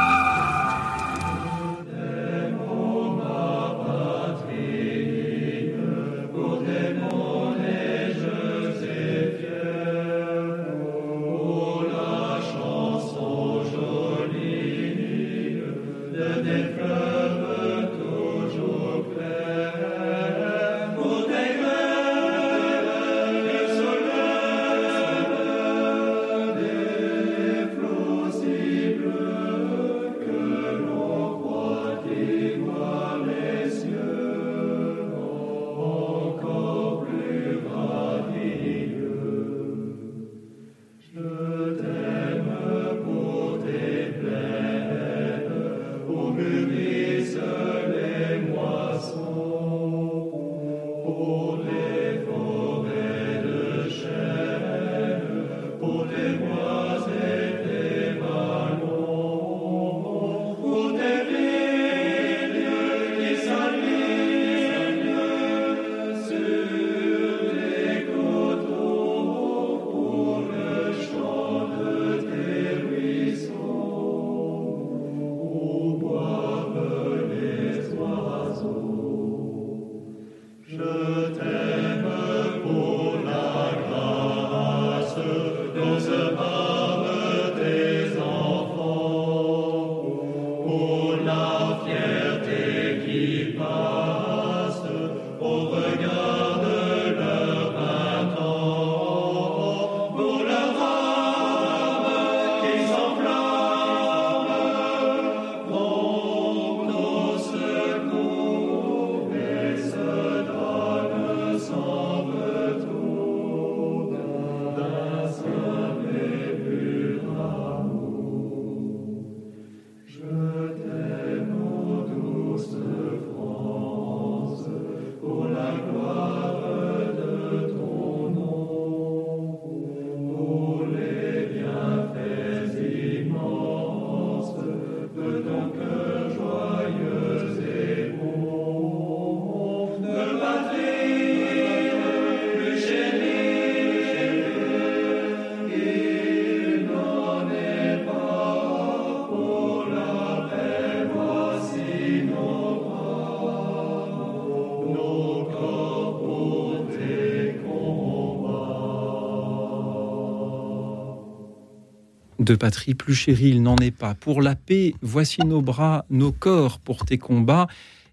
De 162.55 162.59
patrie 162.59 162.95
plus 162.95 163.17
chérie, 163.17 163.49
il 163.49 163.63
n'en 163.65 163.75
est 163.79 163.91
pas. 163.91 164.15
Pour 164.15 164.41
la 164.41 164.55
paix, 164.55 164.95
voici 165.03 165.41
nos 165.45 165.61
bras, 165.61 166.05
nos 166.09 166.31
corps 166.31 166.79
pour 166.79 167.05
tes 167.05 167.19
combats 167.19 167.67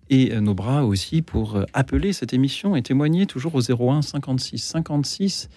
et 0.09 0.35
nos 0.41 0.55
bras 0.55 0.83
aussi 0.83 1.21
pour 1.21 1.63
appeler 1.73 2.11
cette 2.11 2.33
émission 2.33 2.75
et 2.75 2.81
témoigner 2.81 3.27
toujours 3.27 3.53
au 3.53 3.61
01 3.61 4.01
56 4.01 4.57
56 4.57 5.49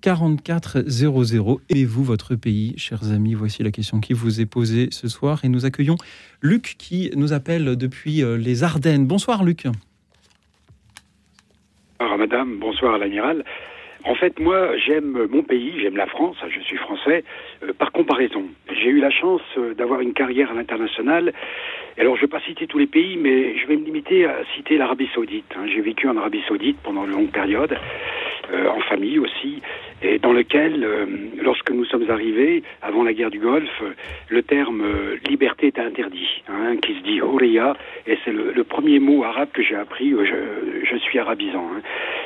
44 0.00 0.84
00. 0.86 1.60
Aimez-vous 1.68 2.04
votre 2.04 2.34
pays, 2.34 2.72
chers 2.78 3.12
amis? 3.12 3.34
Voici 3.34 3.62
la 3.62 3.70
question 3.70 4.00
qui 4.00 4.14
vous 4.14 4.40
est 4.40 4.46
posée 4.46 4.88
ce 4.92 5.08
soir. 5.08 5.44
Et 5.44 5.50
nous 5.50 5.66
accueillons 5.66 5.96
Luc 6.40 6.76
qui 6.78 7.10
nous 7.14 7.34
appelle 7.34 7.76
depuis 7.76 8.24
euh, 8.24 8.38
les 8.38 8.64
Ardennes. 8.64 9.06
Bonsoir 9.06 9.44
Luc. 9.44 9.66
Bonsoir 12.00 12.16
madame, 12.16 12.58
bonsoir 12.58 12.96
l'amiral. 12.96 13.44
En 14.04 14.14
fait, 14.14 14.38
moi, 14.40 14.76
j'aime 14.78 15.28
mon 15.30 15.42
pays, 15.42 15.74
j'aime 15.80 15.96
la 15.96 16.06
France, 16.06 16.36
je 16.48 16.60
suis 16.60 16.76
français, 16.76 17.24
euh, 17.62 17.72
par 17.72 17.92
comparaison. 17.92 18.44
J'ai 18.72 18.88
eu 18.88 19.00
la 19.00 19.10
chance 19.10 19.42
euh, 19.56 19.74
d'avoir 19.74 20.00
une 20.00 20.12
carrière 20.12 20.50
à 20.50 20.54
l'international. 20.54 21.32
Alors, 21.98 22.16
je 22.16 22.22
ne 22.22 22.26
vais 22.26 22.30
pas 22.30 22.40
citer 22.40 22.66
tous 22.66 22.78
les 22.78 22.86
pays, 22.86 23.16
mais 23.16 23.56
je 23.58 23.66
vais 23.66 23.76
me 23.76 23.84
limiter 23.84 24.24
à 24.24 24.38
citer 24.56 24.76
l'Arabie 24.76 25.08
Saoudite. 25.14 25.52
Hein. 25.56 25.66
J'ai 25.72 25.80
vécu 25.80 26.08
en 26.08 26.16
Arabie 26.16 26.42
Saoudite 26.48 26.78
pendant 26.82 27.04
une 27.04 27.12
longue 27.12 27.30
période, 27.30 27.76
en 28.52 28.80
famille 28.80 29.18
aussi 29.18 29.62
et 30.02 30.18
dans 30.18 30.32
lequel, 30.32 30.82
euh, 30.84 31.06
lorsque 31.40 31.70
nous 31.70 31.84
sommes 31.84 32.10
arrivés, 32.10 32.62
avant 32.82 33.04
la 33.04 33.12
guerre 33.12 33.30
du 33.30 33.38
Golfe, 33.38 33.82
le 34.28 34.42
terme 34.42 34.82
euh, 34.82 35.16
liberté 35.28 35.68
était 35.68 35.80
interdit, 35.80 36.42
hein, 36.48 36.76
qui 36.82 36.94
se 36.94 37.02
dit 37.02 37.22
Houria, 37.22 37.76
et 38.06 38.18
c'est 38.24 38.32
le, 38.32 38.64
premier 38.64 38.98
mot 38.98 39.22
arabe 39.22 39.50
que 39.52 39.62
j'ai 39.62 39.76
appris, 39.76 40.12
euh, 40.12 40.24
je, 40.24 40.86
je, 40.86 40.96
suis 40.96 41.18
arabisant. 41.18 41.68
Hein. 41.74 41.82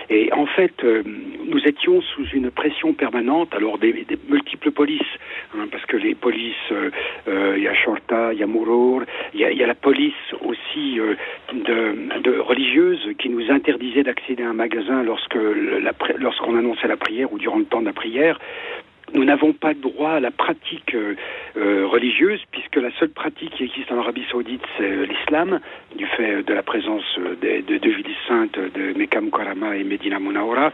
Et 0.08 0.32
en 0.32 0.46
fait, 0.46 0.84
nous 1.46 1.60
étions 1.66 2.00
sous 2.00 2.26
une 2.28 2.50
pression 2.50 2.92
permanente, 2.92 3.54
alors 3.54 3.78
des, 3.78 3.92
des 3.92 4.18
multiples 4.28 4.70
polices, 4.70 5.00
hein, 5.54 5.66
parce 5.70 5.84
que 5.86 5.96
les 5.96 6.14
polices, 6.14 6.54
il 7.26 7.62
y 7.62 7.68
a 7.68 7.74
Shorta, 7.74 8.32
il 8.32 8.38
y 8.38 8.42
a 8.42 8.46
Mourour, 8.46 9.02
il 9.34 9.40
y 9.40 9.44
a, 9.44 9.52
y 9.52 9.62
a, 9.62 9.66
la 9.66 9.74
police 9.74 10.14
aussi 10.42 10.98
de, 11.52 12.20
de 12.20 12.38
religieuse 12.38 13.08
qui 13.18 13.28
nous 13.28 13.50
interdisait 13.50 14.02
d'accéder 14.02 14.42
à 14.42 14.50
un 14.50 14.54
magasin 14.54 15.02
lorsque 15.02 15.38
lorsqu'on 16.18 16.56
annonçait 16.56 16.88
la 16.88 16.96
prière 16.96 17.32
ou 17.32 17.38
durant 17.38 17.58
le 17.58 17.64
temps 17.64 17.80
de 17.80 17.86
la 17.86 17.92
prière, 17.92 18.38
nous 19.14 19.24
n'avons 19.24 19.52
pas 19.52 19.74
droit 19.74 20.12
à 20.12 20.20
la 20.20 20.30
pratique 20.30 20.94
euh, 20.94 21.14
euh, 21.56 21.86
religieuse, 21.86 22.40
puisque 22.50 22.76
la 22.76 22.90
seule 22.98 23.10
pratique 23.10 23.50
qui 23.52 23.64
existe 23.64 23.90
en 23.92 23.98
Arabie 23.98 24.24
Saoudite, 24.30 24.62
c'est 24.76 25.06
l'islam, 25.06 25.60
du 25.94 26.06
fait 26.06 26.42
de 26.42 26.52
la 26.52 26.62
présence 26.62 27.04
de 27.18 27.78
deux 27.78 27.90
villes 27.90 28.16
saintes 28.26 28.58
de 28.58 28.98
Mecca 28.98 29.20
Mukarrama 29.20 29.76
et 29.76 29.84
Medina 29.84 30.18
Munawara. 30.18 30.72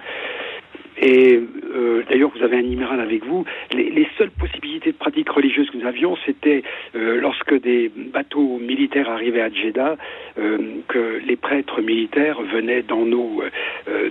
Et 1.03 1.41
euh, 1.75 2.05
d'ailleurs, 2.09 2.31
vous 2.35 2.45
avez 2.45 2.57
un 2.57 2.61
amiral 2.61 3.01
avec 3.01 3.25
vous. 3.25 3.45
Les, 3.73 3.91
les, 3.91 4.07
seules 4.17 4.31
possibilités 4.31 4.93
de 4.93 4.97
pratique 4.97 5.29
religieuse 5.29 5.69
que 5.69 5.77
nous 5.77 5.87
avions, 5.87 6.17
c'était 6.25 6.63
euh, 6.95 7.21
lorsque 7.21 7.61
des 7.61 7.91
bateaux 8.13 8.59
militaires 8.59 9.11
arrivaient 9.11 9.41
à 9.41 9.51
Jeddah, 9.51 9.97
euh, 10.39 10.59
que 10.87 11.21
les 11.27 11.35
prêtres 11.35 11.81
militaires 11.81 12.41
venaient 12.41 12.83
dans 12.83 13.05
nos 13.05 13.43
euh, 13.89 14.11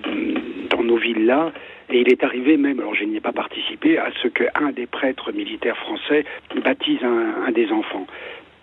dans 0.70 0.84
nos 0.84 0.98
villas. 0.98 1.54
Et 1.90 2.02
il 2.02 2.10
est 2.10 2.24
arrivé 2.24 2.58
même, 2.58 2.80
alors 2.80 2.96
je 2.96 3.06
n'y 3.06 3.18
ai 3.18 3.22
pas 3.22 3.34
participé, 3.34 3.98
à 3.98 4.12
ce 4.22 4.28
qu'un 4.28 4.72
des 4.72 4.86
prêtres 4.86 5.32
militaires 5.32 5.78
français 5.78 6.26
baptise 6.64 7.04
un, 7.04 7.46
un 7.48 7.52
des 7.52 7.72
enfants. 7.72 8.08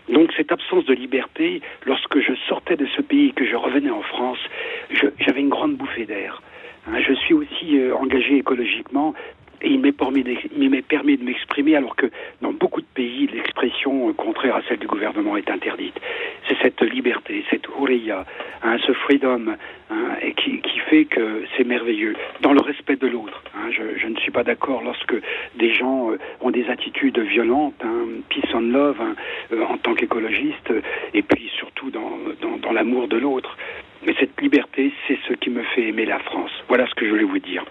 Donc 0.09 0.33
cette 0.37 0.53
absence 0.53 0.85
de 0.87 0.95
liberté, 0.95 1.61
lorsque 1.87 2.21
je 2.21 2.33
sortais 2.47 2.77
de 2.77 2.87
ce 2.97 3.03
pays 3.03 3.29
et 3.29 3.33
que 3.33 3.47
je 3.47 3.57
revenais 3.57 3.91
en 3.91 4.03
France, 4.03 4.39
j'avais 5.19 5.41
une 5.41 5.51
grande 5.51 5.77
bouffée 5.77 6.07
d'air. 6.07 6.43
Hein, 6.89 7.01
je 7.07 7.13
suis 7.15 7.35
aussi 7.35 7.79
euh, 7.79 7.95
engagé 7.97 8.37
écologiquement 8.37 9.15
et 9.63 9.71
il 9.71 9.81
m'est 9.81 9.93
permis, 9.93 10.23
de 10.23 11.25
m'exprimer 11.25 11.77
alors 11.77 11.97
que 11.97 12.07
dans 12.41 12.53
beaucoup 12.53 12.81
de 12.81 12.87
pays, 12.95 13.29
l'expression 13.33 14.09
euh, 14.09 14.13
contraire 14.13 14.57
à 14.57 14.63
celle 14.69 14.79
du 14.79 14.87
gouvernement 14.87 15.37
est 15.37 15.51
interdite. 15.51 15.99
C'est 16.49 16.57
cette 16.63 16.81
liberté, 16.83 17.45
cette 17.51 17.69
oureya, 17.69 18.25
hein, 18.63 18.77
ce 18.87 18.93
freedom 18.93 19.57
hein, 19.91 19.97
qui, 20.37 20.61
fait 20.89 21.05
que 21.05 21.45
c'est 21.57 21.65
merveilleux, 21.65 22.15
dans 22.41 22.53
le 22.53 22.61
respect 22.61 22.97
de 22.97 23.07
l'autre. 23.07 23.43
Hein, 23.55 23.71
je, 23.71 24.07
ne 24.07 24.17
suis 24.17 24.31
pas 24.31 24.45
d'accord 24.45 24.83
lorsque 24.83 25.15
des 25.57 25.75
gens 25.75 26.11
euh, 26.11 26.19
ont 26.41 26.51
des 26.51 26.69
attitudes 26.69 27.19
violentes, 27.19 27.83
peace 28.29 28.55
and 28.55 28.73
love, 28.73 29.01
euh, 29.53 29.65
en 29.65 29.77
tant 29.77 29.95
qu'écologiste, 29.95 30.73
et 31.15 31.23
puis 31.23 31.51
surtout 31.57 31.91
dans 31.91 32.73
l'amour 32.73 33.09
de 33.09 33.17
l'autre. 33.17 33.57
Mais 34.07 34.15
cette 34.19 34.41
liberté, 34.41 34.93
c'est 35.07 35.19
ce 35.29 35.35
qui 35.35 35.51
me 35.51 35.63
fait 35.63 35.89
aimer 35.89 36.07
la 36.07 36.19
France. 36.21 36.53
Voilà 36.69 36.87
ce 36.87 36.95
que 36.95 37.05
je 37.05 37.11
voulais 37.11 37.25
vous 37.25 37.39
dire. 37.39 37.65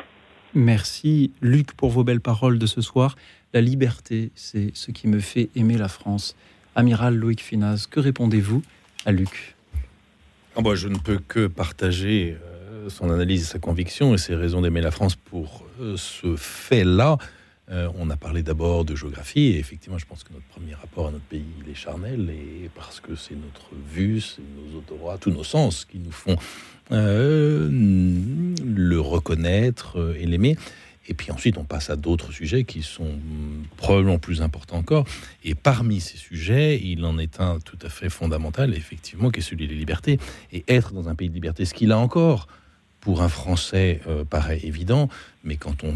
Merci 0.58 1.30
Luc 1.39 1.74
pour 1.74 1.91
vos 1.91 2.04
belles 2.04 2.20
paroles 2.20 2.58
de 2.58 2.65
ce 2.65 2.82
soir. 2.82 3.15
La 3.54 3.62
liberté, 3.62 4.32
c'est 4.34 4.72
ce 4.74 4.89
qui 4.89 5.08
me 5.08 5.20
fait 5.20 5.50
aimer 5.56 5.78
la 5.78 5.88
France. 5.88 6.36
Amiral 6.76 7.15
Loïc 7.15 7.43
Finaz, 7.43 7.86
que 7.86 8.00
répondez-vous 8.00 8.63
à 9.06 9.12
Luc? 9.12 9.56
Ah 10.56 10.63
bah, 10.63 10.74
Je 10.74 10.88
ne 10.88 10.98
peux 10.98 11.20
que 11.20 11.46
partager 11.46 12.38
euh, 12.43 12.89
son 12.89 13.12
analyse, 13.12 13.50
sa 13.50 13.60
conviction 13.60 14.15
et 14.15 14.17
ses 14.17 14.34
raisons 14.34 14.62
d'aimer 14.62 14.82
la 14.82 14.89
France 14.89 15.15
pour 15.15 15.63
euh, 15.80 15.96
ce 15.96 16.36
fait-là. 16.36 17.20
Euh, 17.69 17.89
on 17.97 18.10
a 18.10 18.15
parlé 18.15 18.43
d'abord 18.43 18.86
de 18.86 18.95
géographie, 18.95 19.47
et 19.47 19.60
effectivement, 19.60 19.97
je 19.97 20.06
pense 20.06 20.23
que 20.23 20.32
notre 20.32 20.45
premier 20.45 20.73
rapport 20.73 21.08
à 21.08 21.12
notre 21.12 21.25
pays, 21.25 21.43
est 21.69 21.75
charnel, 21.75 22.30
et 22.30 22.69
parce 22.73 23.01
que 23.01 23.15
c'est 23.15 23.36
notre 23.36 23.75
vue, 23.91 24.21
c'est 24.21 24.41
nos 24.41 24.80
odorats, 24.80 25.17
tous 25.17 25.32
nos 25.32 25.43
sens 25.43 25.84
qui 25.84 25.99
nous 25.99 26.12
font 26.12 26.38
euh, 26.93 27.67
le 27.69 28.99
reconnaître 29.01 29.99
euh, 29.99 30.17
et 30.17 30.25
l'aimer. 30.25 30.56
Et 31.10 31.13
puis 31.13 31.32
ensuite, 31.32 31.58
on 31.58 31.65
passe 31.65 31.89
à 31.89 31.97
d'autres 31.97 32.32
sujets 32.32 32.63
qui 32.63 32.84
sont 32.84 33.19
probablement 33.75 34.17
plus 34.17 34.41
importants 34.41 34.77
encore. 34.77 35.06
Et 35.43 35.56
parmi 35.56 35.99
ces 35.99 36.17
sujets, 36.17 36.82
il 36.82 37.03
en 37.06 37.17
est 37.17 37.39
un 37.41 37.60
tout 37.60 37.80
à 37.82 37.89
fait 37.89 38.10
fondamental, 38.10 38.73
effectivement, 38.75 39.30
qui 39.30 39.39
est 39.39 39.43
celui 39.43 39.67
des 39.67 39.75
libertés. 39.75 40.19
Et 40.51 40.65
être 40.67 40.93
dans 40.93 41.08
un 41.08 41.15
pays 41.15 41.30
de 41.30 41.34
liberté, 41.34 41.63
ce 41.63 41.73
qu'il 41.73 41.93
a 41.93 41.97
encore, 41.97 42.47
pour 42.99 43.21
un 43.21 43.30
Français, 43.30 44.01
paraît 44.30 44.60
évident. 44.63 45.08
Mais 45.45 45.56
quand 45.56 45.86
on 45.86 45.93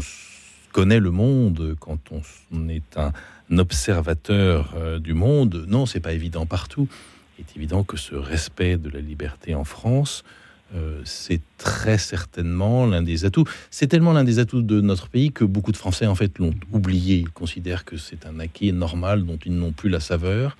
connaît 0.72 1.00
le 1.00 1.10
monde, 1.10 1.76
quand 1.78 1.98
on 2.10 2.68
est 2.68 2.96
un 2.96 3.12
observateur 3.58 4.74
euh, 4.76 4.98
du 4.98 5.14
monde, 5.14 5.66
non, 5.68 5.86
c'est 5.86 6.00
pas 6.00 6.12
évident 6.12 6.46
partout. 6.46 6.88
Il 7.38 7.42
est 7.42 7.56
évident 7.56 7.84
que 7.84 7.96
ce 7.96 8.14
respect 8.14 8.76
de 8.76 8.88
la 8.88 9.00
liberté 9.00 9.54
en 9.54 9.64
France, 9.64 10.24
euh, 10.74 11.00
c'est 11.04 11.40
très 11.58 11.98
certainement 11.98 12.86
l'un 12.86 13.02
des 13.02 13.24
atouts. 13.24 13.44
C'est 13.70 13.86
tellement 13.86 14.12
l'un 14.12 14.24
des 14.24 14.38
atouts 14.38 14.62
de 14.62 14.80
notre 14.80 15.08
pays 15.08 15.30
que 15.30 15.44
beaucoup 15.44 15.72
de 15.72 15.76
Français 15.76 16.06
en 16.06 16.14
fait 16.14 16.38
l'ont 16.38 16.54
oublié. 16.72 17.16
Ils 17.16 17.30
considèrent 17.30 17.84
que 17.84 17.96
c'est 17.96 18.26
un 18.26 18.40
acquis 18.40 18.72
normal 18.72 19.24
dont 19.24 19.38
ils 19.44 19.54
n'ont 19.54 19.72
plus 19.72 19.90
la 19.90 20.00
saveur. 20.00 20.56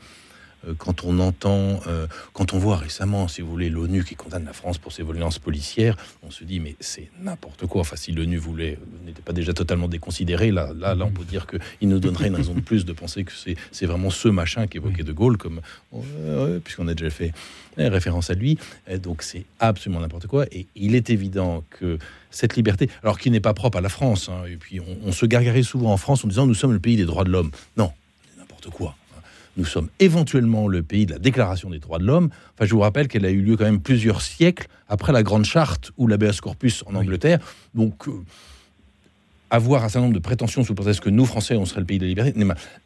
Euh, 0.67 0.75
quand 0.77 1.05
on 1.05 1.19
entend, 1.19 1.81
euh, 1.87 2.07
quand 2.33 2.55
on 2.55 2.59
voit 2.59 2.77
récemment, 2.77 3.29
si 3.29 3.41
vous 3.41 3.49
voulez, 3.49 3.71
l'ONU 3.71 4.05
qui 4.05 4.15
condamne 4.15 4.45
la 4.45 4.53
France 4.53 4.79
pour 4.79 4.93
ses 4.93 5.03
violences 5.03 5.39
policières, 5.39 5.97
on 6.23 6.31
se 6.31 6.45
dit 6.45 6.61
mais 6.61 6.77
c'est 6.81 7.11
n'importe 7.21 7.67
quoi. 7.67 7.81
Enfin, 7.81 7.97
si 7.97 8.13
l'ONU 8.13 8.37
voulait 8.37 8.79
n'était 9.05 9.23
pas 9.23 9.33
déjà 9.33 9.53
totalement 9.53 9.89
déconsidéré, 9.89 10.51
là, 10.51 10.73
là, 10.77 10.95
là, 10.95 11.05
on 11.05 11.11
peut 11.11 11.25
dire 11.25 11.47
qu'il 11.47 11.89
nous 11.89 11.99
donnerait 11.99 12.29
une 12.29 12.35
raison 12.35 12.55
de 12.55 12.61
plus 12.61 12.85
de 12.85 12.93
penser 12.93 13.25
que 13.25 13.33
c'est 13.71 13.87
vraiment 13.87 14.11
ce 14.11 14.29
machin 14.29 14.67
qu'évoquait 14.67 15.03
De 15.03 15.13
Gaulle, 15.13 15.37
comme 15.37 15.61
euh, 15.95 16.59
puisqu'on 16.61 16.89
a 16.89 16.95
déjà 16.95 17.11
fait 17.11 17.33
référence 17.77 18.31
à 18.31 18.35
lui. 18.35 18.59
Donc 19.03 19.23
c'est 19.23 19.45
absolument 19.59 20.01
n'importe 20.01 20.27
quoi. 20.27 20.47
Et 20.53 20.67
il 20.77 20.95
est 20.95 21.11
évident 21.11 21.65
que 21.71 21.99
cette 22.31 22.57
liberté, 22.57 22.89
alors 23.03 23.19
qui 23.19 23.31
n'est 23.31 23.41
pas 23.41 23.55
propre 23.55 23.79
à 23.79 23.81
la 23.81 23.89
France, 23.89 24.29
hein, 24.29 24.45
et 24.47 24.57
puis 24.57 24.81
on, 24.81 25.09
on 25.09 25.13
se 25.13 25.27
gargarise 25.27 25.67
souvent 25.67 25.93
en 25.93 25.97
France 25.97 26.25
en 26.25 26.29
disant 26.29 26.47
nous 26.47 26.55
sommes 26.55 26.73
le 26.73 26.81
pays 26.81 26.97
des 26.97 27.05
droits 27.05 27.25
de 27.25 27.31
l'homme. 27.31 27.51
Non, 27.77 27.93
n'importe 28.39 28.69
quoi 28.69 28.97
nous 29.57 29.65
sommes 29.65 29.89
éventuellement 29.99 30.69
le 30.69 30.83
pays 30.83 31.07
de 31.07 31.13
la 31.13 31.19
Déclaration 31.19 31.71
des 31.71 31.79
droits 31.79 31.99
de 31.99 32.05
l'homme. 32.05 32.31
Enfin, 32.55 32.65
je 32.65 32.73
vous 32.73 32.81
rappelle 32.81 33.09
qu'elle 33.09 33.27
a 33.27 33.31
eu 33.31 33.43
lieu 33.43 33.57
quand 33.57 33.65
même 33.65 33.81
plusieurs 33.81 34.23
siècles 34.23 34.69
après 34.89 35.13
la 35.13 35.23
Grande 35.23 35.45
Charte 35.45 35.93
ou 35.99 36.07
l'habeas 36.07 36.41
corpus 36.41 36.85
en 36.87 36.95
Angleterre. 36.95 37.39
Donc, 37.75 38.09
euh, 38.09 38.13
avoir 39.51 39.85
un 39.85 39.89
certain 39.89 40.07
nombre 40.07 40.15
de 40.15 40.23
prétentions 40.23 40.65
sous 40.65 40.75
prétexte 40.75 41.01
que 41.01 41.11
nous, 41.11 41.27
Français, 41.27 41.57
on 41.57 41.67
serait 41.67 41.81
le 41.81 41.87
pays 41.87 41.99
de 41.99 42.05
la 42.05 42.09
liberté. 42.09 42.35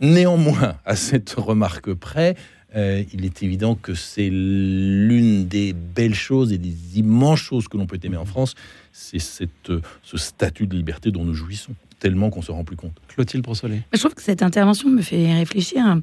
Néanmoins, 0.01 0.77
à 0.85 0.97
cette 0.97 1.31
remarque 1.31 1.95
près, 1.95 2.35
euh, 2.75 3.05
il 3.13 3.25
est 3.25 3.43
évident 3.45 3.77
que 3.77 3.95
c'est 3.95 4.29
l'une 4.29 5.47
des 5.47 5.73
belles 5.73 6.15
choses 6.15 6.53
et 6.53 6.59
des 6.59 6.99
immenses 6.99 7.39
choses 7.39 7.69
que 7.69 7.77
l'on 7.77 7.87
peut 7.87 8.01
aimer 8.03 8.17
en 8.17 8.25
France, 8.25 8.55
c'est 8.93 9.21
ce 9.21 10.17
statut 10.17 10.67
de 10.67 10.77
liberté 10.77 11.13
dont 11.13 11.25
nous 11.25 11.35
jouissons, 11.35 11.73
tellement 12.01 12.31
qu'on 12.31 12.43
se 12.43 12.51
rend 12.51 12.65
plus 12.65 12.77
compte. 12.77 13.01
Clotilde 13.09 13.45
Brossolet. 13.45 13.83
Je 13.93 13.99
trouve 14.01 14.15
que 14.15 14.23
cette 14.23 14.43
intervention 14.43 14.91
me 14.91 15.03
fait 15.03 15.33
réfléchir 15.33 15.99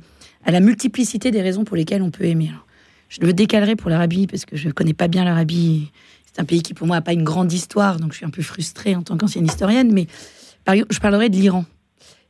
à 0.45 0.51
la 0.51 0.59
multiplicité 0.59 1.31
des 1.31 1.41
raisons 1.41 1.63
pour 1.63 1.75
lesquelles 1.75 2.01
on 2.01 2.11
peut 2.11 2.25
aimer. 2.25 2.51
je 3.09 3.21
le 3.21 3.33
décalerai 3.33 3.75
pour 3.75 3.89
l'Arabie 3.89 4.27
parce 4.27 4.45
que 4.45 4.55
je 4.55 4.67
ne 4.67 4.73
connais 4.73 4.93
pas 4.93 5.07
bien 5.07 5.23
l'Arabie. 5.23 5.91
C'est 6.25 6.41
un 6.41 6.45
pays 6.45 6.63
qui, 6.63 6.73
pour 6.73 6.87
moi, 6.87 6.95
n'a 6.97 7.01
pas 7.01 7.13
une 7.13 7.23
grande 7.23 7.53
histoire, 7.53 7.99
donc 7.99 8.11
je 8.11 8.17
suis 8.17 8.25
un 8.25 8.31
peu 8.31 8.41
frustrée 8.41 8.95
en 8.95 9.03
tant 9.03 9.17
qu'ancienne 9.17 9.45
historienne. 9.45 9.91
Mais 9.93 10.07
je 10.67 10.99
parlerai 10.99 11.29
de 11.29 11.35
l'Iran. 11.35 11.65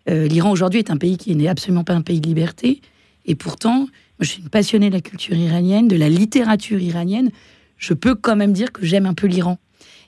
Euh, 0.10 0.28
L'Iran, 0.28 0.52
aujourd'hui, 0.52 0.80
est 0.80 0.92
un 0.92 0.98
pays 0.98 1.18
qui 1.18 1.34
n'est 1.36 1.48
absolument 1.48 1.84
pas 1.84 1.94
un 1.94 2.02
pays 2.02 2.20
de 2.20 2.28
liberté. 2.28 2.82
Et 3.26 3.36
pourtant, 3.36 3.88
je 4.20 4.28
suis 4.28 4.42
une 4.42 4.50
passionnée 4.50 4.90
de 4.90 4.96
la 4.96 5.02
culture 5.02 5.36
iranienne, 5.36 5.88
de 5.88 5.96
la 5.96 6.10
littérature 6.10 6.82
iranienne. 6.82 7.32
Je 7.78 7.94
peux 7.94 8.16
quand 8.16 8.36
même 8.36 8.52
dire 8.54 8.72
que 8.72 8.86
j'aime 8.86 9.06
un 9.06 9.14
peu 9.14 9.28
l'Iran. 9.28 9.58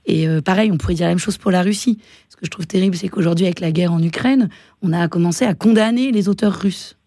Et 0.06 0.28
euh, 0.28 0.41
pareil, 0.41 0.72
on 0.72 0.78
pourrait 0.78 0.94
dire 0.94 1.06
la 1.06 1.12
même 1.12 1.20
chose 1.20 1.38
pour 1.38 1.52
la 1.52 1.62
Russie. 1.62 2.00
Ce 2.30 2.36
que 2.36 2.46
je 2.46 2.52
trouve 2.52 2.68
terrible, 2.68 2.96
c'est 2.96 3.08
qu'aujourd'hui, 3.08 3.46
avec 3.46 3.60
la 3.60 3.72
guerre 3.72 3.94
en 3.94 4.04
Ukraine, 4.04 4.50
on 4.82 4.94
a 4.94 5.08
commencé 5.08 5.46
à 5.46 5.54
condamner 5.54 6.12
les 6.12 6.28
auteurs 6.30 6.54
russes. 6.54 6.98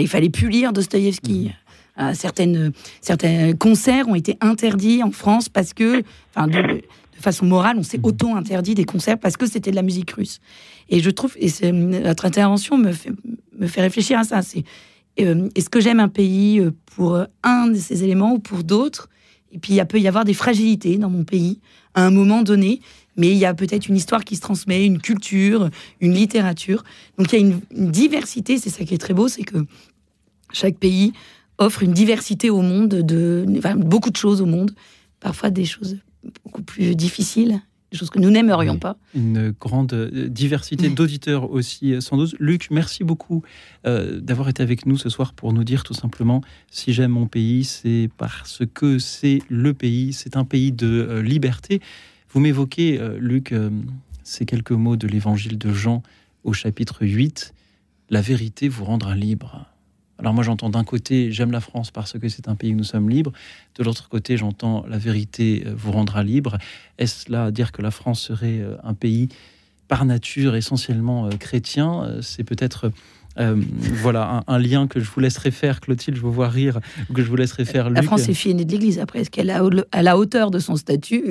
Il 0.00 0.08
fallait 0.08 0.30
plus 0.30 0.48
lire 0.48 0.72
Dostoïevski. 0.72 1.52
Mmh. 1.96 2.14
certaines, 2.14 2.72
certains 3.00 3.52
concerts 3.52 4.08
ont 4.08 4.14
été 4.14 4.36
interdits 4.40 5.02
en 5.02 5.12
France 5.12 5.48
parce 5.48 5.72
que, 5.72 6.02
enfin, 6.34 6.48
de, 6.48 6.82
façon 7.20 7.46
morale, 7.46 7.76
on 7.78 7.82
s'est 7.82 7.98
mmh. 7.98 8.04
auto-interdit 8.04 8.74
des 8.74 8.84
concerts 8.84 9.18
parce 9.18 9.36
que 9.36 9.46
c'était 9.46 9.70
de 9.70 9.76
la 9.76 9.82
musique 9.82 10.10
russe. 10.10 10.40
Et 10.88 11.00
je 11.00 11.10
trouve, 11.10 11.34
et 11.38 11.48
votre 12.02 12.26
intervention 12.26 12.76
me 12.76 12.92
fait, 12.92 13.12
me 13.58 13.66
fait 13.66 13.80
réfléchir 13.80 14.18
à 14.18 14.24
ça. 14.24 14.42
C'est 14.42 14.64
euh, 15.20 15.48
est-ce 15.54 15.70
que 15.70 15.80
j'aime 15.80 16.00
un 16.00 16.08
pays 16.08 16.60
euh, 16.60 16.72
pour 16.86 17.18
un 17.42 17.68
de 17.68 17.76
ces 17.76 18.04
éléments 18.04 18.34
ou 18.34 18.38
pour 18.38 18.64
d'autres? 18.64 19.08
Et 19.52 19.58
puis, 19.58 19.74
il 19.74 19.86
peut 19.86 20.00
y 20.00 20.08
avoir 20.08 20.24
des 20.24 20.34
fragilités 20.34 20.98
dans 20.98 21.10
mon 21.10 21.24
pays 21.24 21.60
à 21.94 22.04
un 22.04 22.10
moment 22.10 22.42
donné, 22.42 22.80
mais 23.16 23.30
il 23.30 23.36
y 23.36 23.44
a 23.44 23.54
peut-être 23.54 23.88
une 23.88 23.96
histoire 23.96 24.24
qui 24.24 24.36
se 24.36 24.40
transmet, 24.40 24.84
une 24.86 25.00
culture, 25.00 25.70
une 26.00 26.14
littérature. 26.14 26.84
Donc, 27.18 27.32
il 27.32 27.40
y 27.40 27.42
a 27.42 27.46
une, 27.46 27.90
diversité, 27.90 28.58
c'est 28.58 28.70
ça 28.70 28.84
qui 28.84 28.94
est 28.94 28.98
très 28.98 29.14
beau, 29.14 29.28
c'est 29.28 29.44
que 29.44 29.58
chaque 30.52 30.76
pays 30.76 31.12
offre 31.58 31.82
une 31.82 31.92
diversité 31.92 32.50
au 32.50 32.62
monde, 32.62 32.88
de, 32.88 33.44
beaucoup 33.76 34.10
de 34.10 34.16
choses 34.16 34.40
au 34.40 34.46
monde, 34.46 34.72
parfois 35.20 35.50
des 35.50 35.64
choses 35.64 35.98
beaucoup 36.44 36.62
plus 36.62 36.96
difficiles 36.96 37.60
des 37.94 37.98
choses 37.98 38.10
que 38.10 38.18
nous 38.18 38.30
n'aimerions 38.30 38.76
pas. 38.76 38.96
Une 39.14 39.52
grande 39.52 39.92
euh, 39.92 40.28
diversité 40.28 40.88
d'auditeurs 40.88 41.50
aussi, 41.52 41.92
euh, 41.92 42.00
sans 42.00 42.16
doute. 42.16 42.34
Luc, 42.40 42.68
merci 42.72 43.04
beaucoup 43.04 43.44
euh, 43.86 44.20
d'avoir 44.20 44.48
été 44.48 44.64
avec 44.64 44.84
nous 44.84 44.98
ce 44.98 45.08
soir 45.08 45.32
pour 45.32 45.52
nous 45.52 45.62
dire 45.62 45.84
tout 45.84 45.94
simplement 45.94 46.42
si 46.70 46.92
j'aime 46.92 47.12
mon 47.12 47.28
pays, 47.28 47.62
c'est 47.62 48.10
parce 48.18 48.62
que 48.74 48.98
c'est 48.98 49.42
le 49.48 49.74
pays, 49.74 50.12
c'est 50.12 50.36
un 50.36 50.44
pays 50.44 50.72
de 50.72 51.20
liberté. 51.20 51.80
Vous 52.34 52.40
m'évoquez, 52.40 53.00
Luc, 53.18 53.54
ces 54.24 54.44
quelques 54.44 54.72
mots 54.72 54.96
de 54.96 55.06
l'évangile 55.06 55.56
de 55.56 55.72
Jean 55.72 56.02
au 56.42 56.52
chapitre 56.52 57.06
8. 57.06 57.54
La 58.10 58.20
vérité 58.20 58.68
vous 58.68 58.84
rendra 58.84 59.14
libre. 59.14 59.66
Alors 60.18 60.32
moi 60.32 60.44
j'entends 60.44 60.70
d'un 60.70 60.84
côté 60.84 61.32
j'aime 61.32 61.50
la 61.50 61.60
France 61.60 61.90
parce 61.90 62.18
que 62.18 62.28
c'est 62.28 62.48
un 62.48 62.54
pays 62.54 62.72
où 62.72 62.76
nous 62.76 62.84
sommes 62.84 63.10
libres, 63.10 63.32
de 63.76 63.84
l'autre 63.84 64.08
côté 64.08 64.36
j'entends 64.36 64.84
la 64.88 64.98
vérité 64.98 65.64
euh, 65.66 65.74
vous 65.76 65.92
rendra 65.92 66.22
libre. 66.22 66.58
Est-ce 66.98 67.30
là 67.30 67.50
dire 67.50 67.72
que 67.72 67.82
la 67.82 67.90
France 67.90 68.20
serait 68.20 68.60
euh, 68.60 68.76
un 68.84 68.94
pays 68.94 69.28
par 69.88 70.04
nature 70.04 70.54
essentiellement 70.54 71.26
euh, 71.26 71.30
chrétien? 71.30 72.18
C'est 72.20 72.44
peut-être 72.44 72.90
voilà 73.36 74.44
un, 74.46 74.58
lien 74.58 74.86
que 74.86 75.00
je 75.00 75.10
vous 75.10 75.18
laisserai 75.18 75.50
faire, 75.50 75.80
Clotilde, 75.80 76.16
je 76.16 76.22
vous 76.22 76.32
vois 76.32 76.48
rire, 76.48 76.78
que 77.12 77.20
je 77.20 77.28
vous 77.28 77.34
laisserai 77.34 77.64
faire. 77.64 77.90
La 77.90 78.02
France 78.02 78.28
est 78.28 78.34
fille 78.34 78.52
aînée 78.52 78.64
de 78.64 78.70
l'Église. 78.70 79.00
Après, 79.00 79.22
est-ce 79.22 79.30
qu'elle 79.30 79.50
a 79.50 79.60
à 79.90 80.02
la 80.02 80.16
hauteur 80.16 80.52
de 80.52 80.60
son 80.60 80.76
statut 80.76 81.24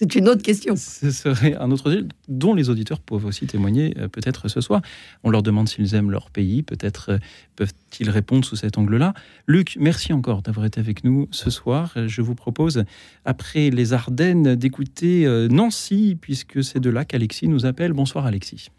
c'est 0.00 0.14
une 0.14 0.30
autre 0.30 0.42
question. 0.42 0.76
Ce 0.76 1.10
serait 1.10 1.54
un 1.56 1.70
autre 1.70 1.90
sujet 1.90 2.04
dont 2.26 2.54
les 2.54 2.70
auditeurs 2.70 3.00
peuvent 3.00 3.26
aussi 3.26 3.46
témoigner 3.46 3.92
euh, 3.98 4.08
peut-être 4.08 4.48
ce 4.48 4.62
soir. 4.62 4.80
On 5.24 5.30
leur 5.30 5.42
demande 5.42 5.68
s'ils 5.68 5.94
aiment 5.94 6.10
leur 6.10 6.30
pays, 6.30 6.62
peut-être 6.62 7.10
euh, 7.10 7.18
peuvent-ils 7.54 8.08
répondre 8.08 8.42
sous 8.42 8.56
cet 8.56 8.78
angle-là. 8.78 9.12
Luc, 9.46 9.76
merci 9.78 10.14
encore 10.14 10.40
d'avoir 10.40 10.64
été 10.64 10.80
avec 10.80 11.04
nous 11.04 11.28
ce 11.32 11.50
soir. 11.50 11.92
Je 12.06 12.22
vous 12.22 12.34
propose, 12.34 12.84
après 13.26 13.68
les 13.68 13.92
Ardennes, 13.92 14.56
d'écouter 14.56 15.26
euh, 15.26 15.48
Nancy, 15.48 16.16
puisque 16.18 16.64
c'est 16.64 16.80
de 16.80 16.88
là 16.88 17.04
qu'Alexis 17.04 17.48
nous 17.48 17.66
appelle. 17.66 17.92
Bonsoir 17.92 18.24
Alexis. 18.24 18.70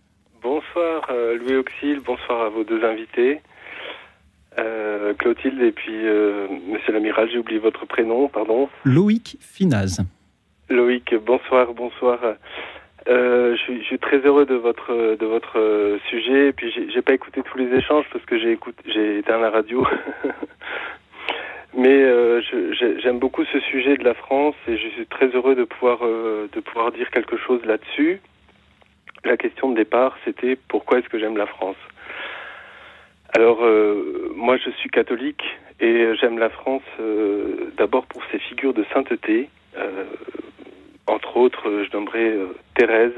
Bonsoir 0.42 1.08
Louis 1.40 1.56
Auxil, 1.56 2.00
bonsoir 2.04 2.48
à 2.48 2.50
vos 2.50 2.64
deux 2.64 2.84
invités. 2.84 3.42
Clotilde 5.20 5.62
et 5.62 5.72
puis 5.72 5.94
Monsieur 6.68 6.94
l'amiral, 6.94 7.30
j'ai 7.32 7.38
oublié 7.38 7.60
votre 7.60 7.86
prénom, 7.86 8.28
pardon. 8.28 8.70
Loïc 8.86 9.38
Finaz. 9.40 10.02
Loïc, 10.72 11.14
bonsoir, 11.16 11.74
bonsoir. 11.74 12.20
Euh, 13.10 13.58
je, 13.58 13.82
suis, 13.84 14.00
très 14.00 14.20
heureux 14.20 14.46
de 14.46 14.56
votre 14.56 15.16
de 15.16 15.26
votre 15.26 15.60
euh, 15.60 16.00
sujet. 16.10 16.50
Et 16.50 16.54
puis 16.54 16.72
j'ai 16.72 17.02
pas 17.02 17.14
écouté 17.14 17.42
tous 17.44 17.58
les 17.58 17.76
échanges 17.76 18.06
parce 18.12 18.24
que 18.26 18.40
j'ai 18.40 18.52
écouté, 18.52 18.82
j'ai 18.86 19.18
éteint 19.18 19.40
la 19.40 19.50
radio. 19.50 19.86
Mais 21.74 22.04
euh, 22.04 22.42
j'aime 23.02 23.20
beaucoup 23.20 23.44
ce 23.46 23.60
sujet 23.60 23.98
de 23.98 24.04
la 24.04 24.14
France 24.14 24.56
et 24.68 24.78
je 24.78 24.88
suis 24.90 25.06
très 25.08 25.28
heureux 25.28 25.56
de 25.56 25.64
pouvoir 25.66 26.00
de 26.00 26.60
pouvoir 26.60 26.92
dire 26.92 27.10
quelque 27.12 27.38
chose 27.38 27.64
là-dessus. 27.66 28.22
La 29.26 29.38
question 29.38 29.70
de 29.70 29.76
départ, 29.76 30.18
c'était 30.26 30.58
pourquoi 30.68 31.00
est-ce 31.00 31.10
que 31.10 31.20
j'aime 31.20 31.38
la 31.38 31.48
France? 31.48 31.78
Alors 33.34 33.62
moi, 34.36 34.58
je 34.58 34.70
suis 34.72 34.90
catholique 34.90 35.44
et 35.80 36.14
j'aime 36.20 36.40
la 36.40 36.50
France 36.50 36.84
d'abord 37.78 38.06
pour 38.08 38.22
ses 38.32 38.40
figures 38.40 38.74
de 38.74 38.86
sainteté. 38.94 39.50
Entre 41.12 41.36
autres, 41.36 41.84
je 41.84 41.98
nommerai 41.98 42.30
euh, 42.30 42.56
Thérèse 42.76 43.14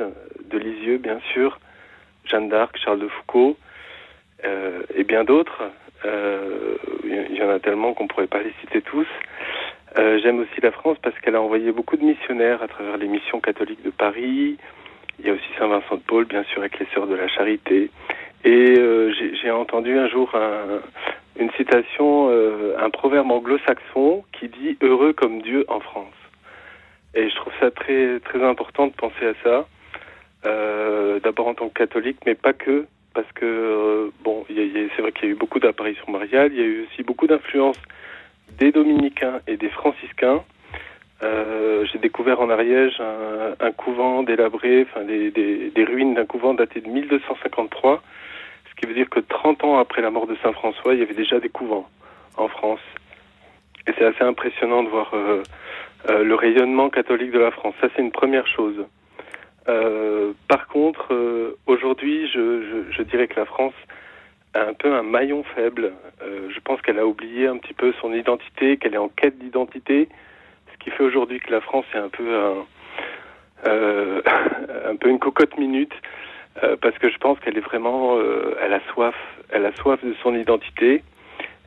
de 0.50 0.58
Lisieux, 0.58 0.98
bien 0.98 1.20
sûr, 1.32 1.60
Jeanne 2.26 2.50
d'Arc, 2.50 2.76
Charles 2.78 3.00
de 3.00 3.08
Foucault, 3.08 3.56
euh, 4.46 4.82
et 4.96 5.04
bien 5.04 5.24
d'autres. 5.24 5.62
Euh, 6.04 6.76
il 7.04 7.36
y 7.38 7.44
en 7.44 7.50
a 7.50 7.60
tellement 7.60 7.94
qu'on 7.94 8.06
ne 8.06 8.10
pourrait 8.10 8.28
pas 8.28 8.42
les 8.42 8.54
citer 8.62 8.82
tous. 8.82 9.08
J'aime 9.96 10.40
aussi 10.40 10.60
la 10.62 10.72
France 10.72 10.98
parce 11.04 11.18
qu'elle 11.20 11.36
a 11.36 11.42
envoyé 11.42 11.72
beaucoup 11.72 11.98
de 11.98 12.04
missionnaires 12.04 12.64
à 12.64 12.68
travers 12.68 12.98
les 12.98 13.08
missions 13.08 13.40
catholiques 13.40 13.84
de 13.84 13.92
Paris. 13.92 14.58
Il 15.20 15.26
y 15.28 15.30
a 15.30 15.34
aussi 15.34 15.50
Saint-Vincent 15.60 15.98
de 15.98 16.02
Paul, 16.02 16.26
bien 16.26 16.44
sûr, 16.46 16.62
avec 16.62 16.80
les 16.80 16.88
Sœurs 16.96 17.06
de 17.06 17.14
la 17.14 17.28
Charité. 17.28 17.92
Et 18.44 18.76
j'ai 19.40 19.52
entendu 19.52 19.96
un 20.00 20.08
jour 20.08 20.36
une 21.40 21.52
citation, 21.52 22.30
un 22.80 22.90
proverbe 22.90 23.30
anglo-saxon 23.30 24.24
qui 24.32 24.48
dit 24.48 24.78
Heureux 24.82 25.14
comme 25.14 25.44
Dieu 25.44 25.64
en 25.68 25.80
France. 25.80 26.23
Et 27.16 27.30
je 27.30 27.36
trouve 27.36 27.54
ça 27.60 27.70
très 27.72 28.20
très 28.22 28.44
important 28.44 28.88
de 28.88 28.94
penser 28.94 29.26
à 29.28 29.34
ça. 29.44 29.68
Euh, 30.46 31.20
D'abord 31.20 31.48
en 31.48 31.54
tant 31.54 31.70
que 31.70 31.74
catholique, 31.80 32.18
mais 32.26 32.36
pas 32.36 32.54
que, 32.54 32.86
parce 33.14 33.32
que 33.34 33.46
euh, 33.46 34.10
bon, 34.24 34.46
c'est 34.48 35.02
vrai 35.02 35.12
qu'il 35.12 35.26
y 35.30 35.32
a 35.32 35.36
eu 35.36 35.38
beaucoup 35.38 35.60
d'apparitions 35.60 36.12
mariales, 36.12 36.52
il 36.54 36.60
y 36.60 36.64
a 36.64 36.66
eu 36.66 36.86
aussi 36.86 37.04
beaucoup 37.04 37.28
d'influence 37.28 37.78
des 38.58 38.72
dominicains 38.72 39.40
et 39.48 39.58
des 39.58 39.70
franciscains. 39.70 40.44
Euh, 41.22 41.86
J'ai 41.86 42.00
découvert 42.00 42.42
en 42.42 42.50
Ariège 42.50 43.00
un, 43.00 43.56
un 43.66 43.72
couvent 43.72 44.24
délabré, 44.24 44.86
enfin 44.90 45.06
des, 45.06 45.32
des, 45.32 45.70
des 45.70 45.84
ruines 45.86 46.16
d'un 46.16 46.26
couvent 46.26 46.54
daté 46.54 46.82
de 46.82 46.90
1253, 46.90 48.02
ce 48.70 48.76
qui 48.76 48.86
veut 48.88 48.96
dire 48.96 49.10
que 49.10 49.20
30 49.22 49.64
ans 49.64 49.78
après 49.78 50.02
la 50.02 50.10
mort 50.10 50.28
de 50.28 50.36
Saint 50.44 50.52
François, 50.52 50.94
il 50.94 51.00
y 51.00 51.04
avait 51.04 51.14
déjà 51.14 51.40
des 51.40 51.50
couvents 51.50 51.88
en 52.36 52.48
France. 52.50 52.82
Et 53.88 53.92
c'est 53.98 54.06
assez 54.06 54.24
impressionnant 54.24 54.84
de 54.84 54.90
voir 54.90 55.14
euh, 56.10 56.14
euh, 56.14 56.24
le 56.24 56.36
rayonnement 56.36 56.90
catholique 56.90 57.32
de 57.32 57.40
la 57.40 57.52
France. 57.52 57.76
Ça, 57.82 57.88
c'est 57.96 58.02
une 58.02 58.12
première 58.12 58.48
chose. 58.48 58.86
Euh, 59.70 60.34
par 60.48 60.68
contre, 60.68 61.14
euh, 61.14 61.58
aujourd'hui, 61.68 62.28
je, 62.28 62.84
je, 62.90 63.04
dirais 63.04 63.28
que 63.28 63.40
la 63.40 63.46
France 63.46 63.74
a 64.54 64.64
un 64.64 64.74
peu 64.74 64.94
un 64.94 65.04
maillon 65.04 65.44
faible. 65.56 65.94
je 66.22 66.60
pense 66.60 66.82
qu'elle 66.82 67.00
a 67.00 67.08
oublié 67.08 67.48
un 67.48 67.58
petit 67.58 67.74
peu 67.74 67.94
son 68.02 68.14
identité, 68.14 68.78
qu'elle 68.78 68.94
est 68.94 68.98
en 69.00 69.10
quête 69.10 69.40
d'identité, 69.40 70.10
ce 70.72 70.78
qui 70.84 70.92
fait 70.92 71.04
aujourd'hui 71.04 71.40
que 71.40 71.52
la 71.52 71.62
France 71.62 71.86
est 71.96 71.98
un 71.98 72.10
peu 72.10 72.36
un, 72.36 72.66
un 74.92 74.96
peu 74.96 75.10
une 75.10 75.18
cocotte 75.18 75.58
minute, 75.58 75.94
parce 76.82 76.96
que 77.00 77.10
je 77.10 77.18
pense 77.18 77.40
qu'elle 77.40 77.58
est 77.58 77.66
vraiment, 77.66 78.20
elle 78.62 78.74
a 78.74 78.82
soif, 78.94 79.16
elle 79.50 79.66
a 79.66 79.74
soif 79.78 80.04
de 80.06 80.14
son 80.22 80.36
identité. 80.36 81.02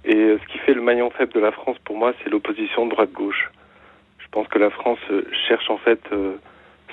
Et 0.04 0.14
ce 0.14 0.46
qui 0.52 0.58
fait 0.58 0.74
le 0.74 0.82
maillon 0.82 1.10
faible 1.10 1.32
de 1.32 1.40
la 1.40 1.50
France, 1.50 1.78
pour 1.84 1.96
moi, 1.96 2.12
c'est 2.22 2.30
l'opposition 2.30 2.86
droite-gauche. 2.86 3.50
Je 4.36 4.42
pense 4.42 4.48
que 4.48 4.58
la 4.58 4.68
France 4.68 4.98
euh, 5.10 5.22
cherche 5.48 5.70
en 5.70 5.78
fait 5.78 6.00
euh, 6.12 6.34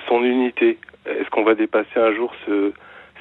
son 0.07 0.23
unité. 0.23 0.77
Est-ce 1.05 1.29
qu'on 1.29 1.43
va 1.43 1.55
dépasser 1.55 1.99
un 1.99 2.13
jour 2.13 2.33
ce, 2.45 2.71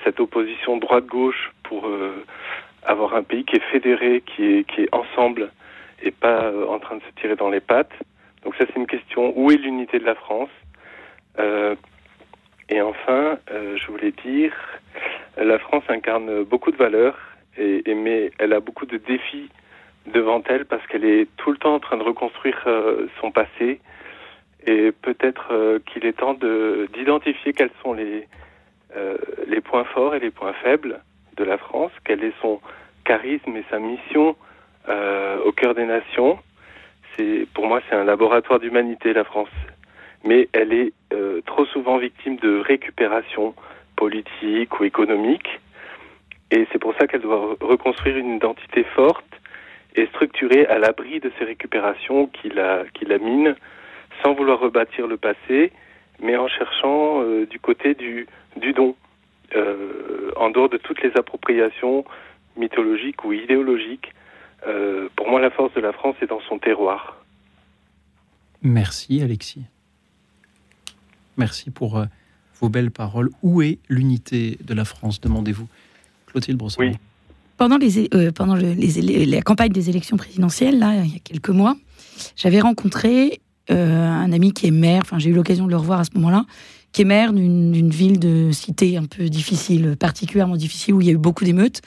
cette 0.05 0.21
opposition 0.21 0.77
droite-gauche 0.77 1.51
pour 1.65 1.89
euh, 1.89 2.25
avoir 2.85 3.17
un 3.17 3.25
pays 3.25 3.45
qui 3.45 3.57
est 3.57 3.71
fédéré, 3.73 4.23
qui 4.25 4.45
est, 4.45 4.65
qui 4.71 4.83
est 4.83 4.95
ensemble 4.95 5.51
et 6.05 6.13
pas 6.13 6.53
en 6.69 6.79
train 6.79 6.99
de 6.99 7.03
se 7.03 7.21
tirer 7.21 7.35
dans 7.35 7.51
les 7.51 7.59
pattes? 7.59 7.91
Donc 8.45 8.55
ça 8.55 8.65
c'est 8.69 8.77
une 8.77 8.87
question. 8.87 9.33
Où 9.37 9.51
est 9.51 9.57
l'unité 9.57 9.99
de 9.99 10.05
la 10.05 10.15
France? 10.15 10.51
Et 12.69 12.81
enfin, 12.81 13.39
je 13.51 13.87
voulais 13.89 14.13
dire, 14.25 14.53
la 15.37 15.59
France 15.59 15.83
incarne 15.89 16.45
beaucoup 16.45 16.71
de 16.71 16.77
valeurs, 16.77 17.19
et, 17.59 17.83
mais 17.93 18.31
elle 18.39 18.53
a 18.53 18.61
beaucoup 18.61 18.87
de 18.87 18.99
défis 18.99 19.49
devant 20.07 20.43
elle 20.47 20.65
parce 20.65 20.87
qu'elle 20.87 21.05
est 21.05 21.27
tout 21.39 21.51
le 21.51 21.57
temps 21.57 21.75
en 21.75 21.81
train 21.81 21.97
de 21.97 22.05
reconstruire 22.05 22.69
son 23.21 23.33
passé, 23.33 23.81
et 24.67 24.93
peut-être 24.93 25.49
euh, 25.53 25.79
qu'il 25.87 26.07
est 26.07 26.19
temps 26.19 26.35
d'identifier 26.35 27.53
quels 27.53 27.71
sont 27.83 27.93
les, 27.93 28.29
euh, 28.97 29.17
les 29.49 29.61
points 29.61 29.85
forts 29.85 30.15
et 30.15 30.21
les 30.21 30.31
points 30.31 30.53
faibles 30.55 31.01
de 31.37 31.45
la 31.45 31.59
France, 31.59 31.93
quel 32.05 32.23
est 32.23 32.35
son 32.41 32.61
charisme 33.05 33.57
et 33.57 33.65
sa 33.71 33.79
mission 33.79 34.37
euh, 34.89 35.39
au 35.45 35.53
cœur 35.53 35.75
des 35.75 35.87
nations. 35.87 36.39
Pour 37.55 37.67
moi 37.67 37.81
c'est 37.89 37.95
un 37.95 38.05
laboratoire 38.05 38.59
d'humanité 38.59 39.13
la 39.13 39.25
France, 39.25 39.51
mais 40.25 40.49
elle 40.53 40.73
est 40.73 40.93
trop 41.45 41.67
souvent 41.67 41.99
victime 41.99 42.37
de 42.37 42.59
récupération 42.59 43.55
politique 43.97 44.81
ou 44.81 44.85
économique, 44.85 45.61
et 46.51 46.67
c'est 46.73 46.79
pour 46.79 46.95
ça 46.99 47.07
qu'elle 47.07 47.21
doit 47.21 47.57
reconstruire 47.61 48.17
une 48.17 48.37
identité 48.37 48.85
forte 48.95 49.27
et 49.95 50.07
structurée 50.07 50.65
à 50.67 50.79
l'abri 50.79 51.21
de 51.21 51.31
ces 51.39 51.45
récupérations 51.45 52.29
qui 52.29 52.49
la 52.49 52.85
qui 52.95 53.05
la 53.05 53.19
minent 53.19 53.57
sans 54.23 54.35
vouloir 54.35 54.61
rebâtir 54.61 55.07
le 55.07 55.17
passé 55.17 55.73
mais 56.23 56.37
en 56.37 56.47
cherchant 56.47 57.25
du 57.51 57.59
côté 57.59 57.95
du, 57.95 58.29
du 58.57 58.73
don, 58.73 58.95
en 60.37 60.51
dehors 60.51 60.69
de 60.69 60.77
toutes 60.77 61.03
les 61.03 61.11
appropriations 61.17 62.05
mythologiques 62.57 63.25
ou 63.25 63.33
idéologiques. 63.33 64.13
pour 65.17 65.29
moi, 65.29 65.41
la 65.41 65.51
force 65.51 65.75
de 65.75 65.81
la 65.81 65.93
France 65.93 66.15
est 66.23 66.27
dans 66.27 66.41
son 66.49 66.61
terroir. 66.61 67.17
Merci 68.63 69.21
Alexis. 69.21 69.65
Merci 71.37 71.71
pour 71.71 71.99
euh, 71.99 72.05
vos 72.61 72.69
belles 72.69 72.91
paroles. 72.91 73.31
Où 73.43 73.63
est 73.63 73.79
l'unité 73.89 74.59
de 74.63 74.75
la 74.75 74.85
France, 74.85 75.21
demandez-vous? 75.21 75.67
Clotilde 76.27 76.59
Brosson. 76.59 76.81
Oui. 76.81 76.93
Pendant, 77.57 77.77
les, 77.77 78.09
euh, 78.15 78.33
pendant 78.33 78.55
les, 78.55 79.27
la 79.27 79.43
campagne 79.43 79.73
des 79.73 79.89
élections 79.89 80.17
présidentielles, 80.17 80.79
là, 80.79 81.05
il 81.05 81.13
y 81.13 81.17
a 81.17 81.21
quelques 81.21 81.51
mois, 81.51 81.77
j'avais 82.35 82.61
rencontré 82.61 83.27
euh, 83.27 83.37
un 83.69 84.33
ami 84.33 84.53
qui 84.53 84.67
est 84.67 84.73
maire, 84.73 85.03
enfin 85.05 85.19
j'ai 85.19 85.31
eu 85.31 85.35
l'occasion 85.35 85.67
de 85.67 85.71
le 85.71 85.77
revoir 85.77 86.01
à 86.01 86.05
ce 86.05 86.11
moment-là, 86.15 86.45
qui 86.93 87.03
est 87.03 87.05
maire 87.07 87.33
d'une 87.33 87.91
ville 87.91 88.19
de 88.19 88.51
cité 88.53 88.97
un 88.97 89.05
peu 89.05 89.29
difficile, 89.29 89.97
particulièrement 89.99 90.57
difficile, 90.57 90.95
où 90.95 91.01
il 91.01 91.07
y 91.07 91.11
a 91.11 91.13
eu 91.13 91.19
beaucoup 91.19 91.45
d'émeutes. 91.45 91.81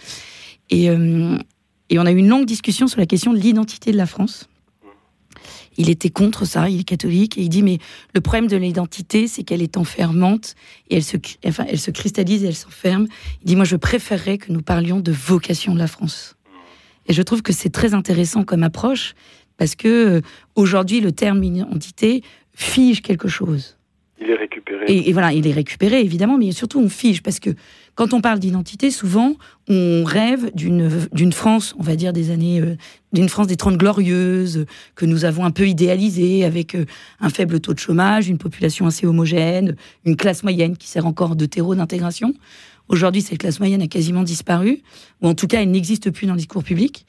Et, 0.70 0.86
et 0.86 2.00
on 2.00 2.06
a 2.06 2.12
eu 2.12 2.18
une 2.18 2.30
longue 2.30 2.46
discussion 2.46 2.88
sur 2.88 3.00
la 3.00 3.06
question 3.06 3.34
de 3.34 3.38
l'identité 3.38 3.92
de 3.92 3.98
la 3.98 4.08
France 4.08 4.48
il 5.78 5.90
était 5.90 6.10
contre 6.10 6.46
ça, 6.46 6.70
il 6.70 6.82
est 6.82 6.84
catholique, 6.86 7.38
et 7.38 7.42
il 7.42 7.50
dit, 7.50 7.64
mais 7.64 7.80
le 8.14 8.22
problème 8.22 8.48
de 8.48 8.58
l'identité, 8.58 9.28
c'est 9.28 9.44
qu'elle 9.44 9.62
est 9.62 9.78
enfermante, 9.78 10.56
et 10.90 10.96
elle 10.98 11.04
se, 11.04 11.18
enfin, 11.46 11.66
elle 11.68 11.80
se 11.80 11.92
cristallise 11.92 12.44
et 12.44 12.48
elle 12.48 12.56
s'enferme. 12.56 13.08
Il 13.42 13.48
dit, 13.48 13.56
moi, 13.56 13.66
je 13.66 13.76
préférerais 13.76 14.38
que 14.38 14.52
nous 14.52 14.62
parlions 14.62 15.00
de 15.00 15.12
vocation 15.12 15.74
de 15.74 15.80
la 15.80 15.88
France. 15.88 16.36
Et 17.08 17.14
je 17.14 17.22
trouve 17.22 17.42
que 17.42 17.54
c'est 17.54 17.70
très 17.70 17.94
intéressant 17.94 18.44
comme 18.44 18.64
approche, 18.64 19.16
parce 19.58 19.76
que 19.76 20.18
euh, 20.18 20.22
aujourd'hui, 20.56 21.02
le 21.02 21.12
terme 21.12 21.44
identité 21.44 22.24
fige 22.54 23.02
quelque 23.02 23.28
chose. 23.28 23.78
Il 24.20 24.30
est 24.30 24.36
récupéré. 24.36 24.86
Et, 24.88 25.12
voilà, 25.12 25.34
il 25.34 25.46
est 25.46 25.52
récupéré, 25.52 26.00
évidemment, 26.00 26.38
mais 26.38 26.52
surtout 26.54 26.80
on 26.80 26.88
fige, 26.88 27.22
parce 27.22 27.40
que 27.40 27.50
quand 27.96 28.14
on 28.14 28.22
parle 28.22 28.40
d'identité, 28.40 28.90
souvent, 28.90 29.36
on 29.68 30.04
rêve 30.06 30.52
d'une 30.54 31.34
France, 31.34 31.76
on 31.78 31.84
va 31.84 31.98
dire, 31.98 32.14
des 32.14 32.32
années, 32.32 32.62
euh, 32.62 32.78
d'une 33.12 33.28
France 33.28 33.48
des 33.48 33.58
Trente 33.58 33.78
Glorieuses, 33.78 34.66
que 34.96 35.06
nous 35.06 35.26
avons 35.26 35.44
un 35.44 35.52
peu 35.52 35.68
idéalisée, 35.68 36.46
avec 36.46 36.76
euh, 36.76 36.86
un 37.20 37.30
faible 37.30 37.60
taux 37.60 37.74
de 37.74 37.80
chômage, 37.80 38.30
une 38.30 38.38
population 38.38 38.86
assez 38.86 39.06
homogène, 39.06 39.76
une 40.06 40.16
classe 40.16 40.44
moyenne 40.44 40.78
qui 40.78 40.88
sert 40.88 41.06
encore 41.06 41.36
de 41.36 41.46
terreau 41.46 41.76
d'intégration. 41.76 42.34
Aujourd'hui, 42.88 43.22
cette 43.22 43.40
classe 43.40 43.60
moyenne 43.60 43.82
a 43.82 43.88
quasiment 43.88 44.24
disparu, 44.24 44.82
ou 45.22 45.28
en 45.28 45.34
tout 45.34 45.48
cas, 45.48 45.62
elle 45.62 45.72
n'existe 45.72 46.12
plus 46.12 46.28
dans 46.28 46.34
le 46.34 46.40
discours 46.40 46.64
public. 46.64 47.06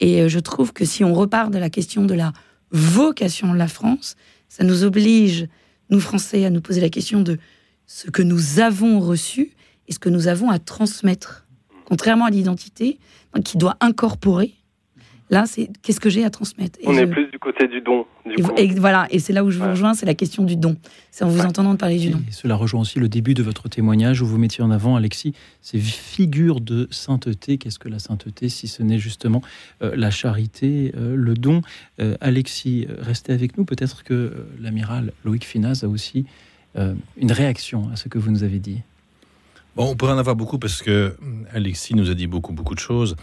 Et 0.00 0.22
euh, 0.22 0.28
je 0.28 0.38
trouve 0.38 0.72
que 0.72 0.84
si 0.84 1.04
on 1.04 1.14
repart 1.14 1.52
de 1.52 1.58
la 1.58 1.70
question 1.70 2.04
de 2.04 2.14
la 2.14 2.32
vocation 2.70 3.52
de 3.52 3.58
la 3.58 3.68
France, 3.68 4.16
ça 4.48 4.64
nous 4.64 4.84
oblige 4.84 5.48
nous 5.90 6.00
Français, 6.00 6.44
à 6.44 6.50
nous 6.50 6.60
poser 6.60 6.80
la 6.80 6.90
question 6.90 7.22
de 7.22 7.38
ce 7.86 8.10
que 8.10 8.22
nous 8.22 8.60
avons 8.60 9.00
reçu 9.00 9.52
et 9.88 9.92
ce 9.92 9.98
que 9.98 10.10
nous 10.10 10.28
avons 10.28 10.50
à 10.50 10.58
transmettre. 10.58 11.46
Contrairement 11.86 12.26
à 12.26 12.30
l'identité, 12.30 12.98
qui 13.44 13.58
doit 13.58 13.76
incorporer, 13.80 14.54
là, 15.30 15.46
c'est 15.46 15.70
qu'est-ce 15.82 16.00
que 16.00 16.10
j'ai 16.10 16.24
à 16.24 16.30
transmettre? 16.30 16.78
On 16.84 16.96
est 16.96 17.06
plus 17.06 17.26
du 17.30 17.38
côté 17.38 17.68
du 17.68 17.80
don. 17.80 18.06
et, 18.56 18.66
voilà, 18.74 19.06
et 19.10 19.18
c'est 19.18 19.32
là 19.32 19.44
où 19.44 19.50
je 19.50 19.58
vous 19.58 19.68
rejoins, 19.68 19.94
c'est 19.94 20.06
la 20.06 20.14
question 20.14 20.44
du 20.44 20.56
don. 20.56 20.76
C'est 21.10 21.24
en 21.24 21.28
vous 21.28 21.40
entendant 21.40 21.72
de 21.72 21.78
parler 21.78 21.98
du 21.98 22.10
don. 22.10 22.22
Et 22.28 22.32
cela 22.32 22.54
rejoint 22.54 22.80
aussi 22.80 22.98
le 22.98 23.08
début 23.08 23.34
de 23.34 23.42
votre 23.42 23.68
témoignage 23.68 24.22
où 24.22 24.26
vous 24.26 24.38
mettiez 24.38 24.62
en 24.64 24.70
avant, 24.70 24.96
Alexis, 24.96 25.34
ces 25.62 25.78
figures 25.78 26.60
de 26.60 26.88
sainteté. 26.90 27.58
Qu'est-ce 27.58 27.78
que 27.78 27.88
la 27.88 27.98
sainteté 27.98 28.48
si 28.48 28.68
ce 28.68 28.82
n'est 28.82 28.98
justement 28.98 29.42
euh, 29.82 29.94
la 29.96 30.10
charité, 30.10 30.92
euh, 30.96 31.14
le 31.16 31.34
don? 31.34 31.62
Euh, 32.00 32.16
Alexis, 32.20 32.86
restez 32.98 33.32
avec 33.32 33.58
nous. 33.58 33.64
Peut-être 33.64 34.04
que 34.04 34.46
l'amiral 34.60 35.12
Loïc 35.24 35.44
Finaz 35.44 35.84
a 35.84 35.88
aussi 35.88 36.26
une 37.16 37.32
réaction 37.32 37.88
à 37.92 37.96
ce 37.96 38.08
que 38.08 38.18
vous 38.18 38.30
nous 38.30 38.44
avez 38.44 38.60
dit. 38.60 38.82
Bon, 39.74 39.90
on 39.90 39.96
pourrait 39.96 40.12
en 40.12 40.18
avoir 40.18 40.36
beaucoup 40.36 40.60
parce 40.60 40.80
que 40.80 41.16
Alexis 41.52 41.96
nous 41.96 42.08
a 42.08 42.14
dit 42.14 42.28
beaucoup, 42.28 42.52
beaucoup 42.52 42.76
de 42.76 42.80
choses 42.80 43.16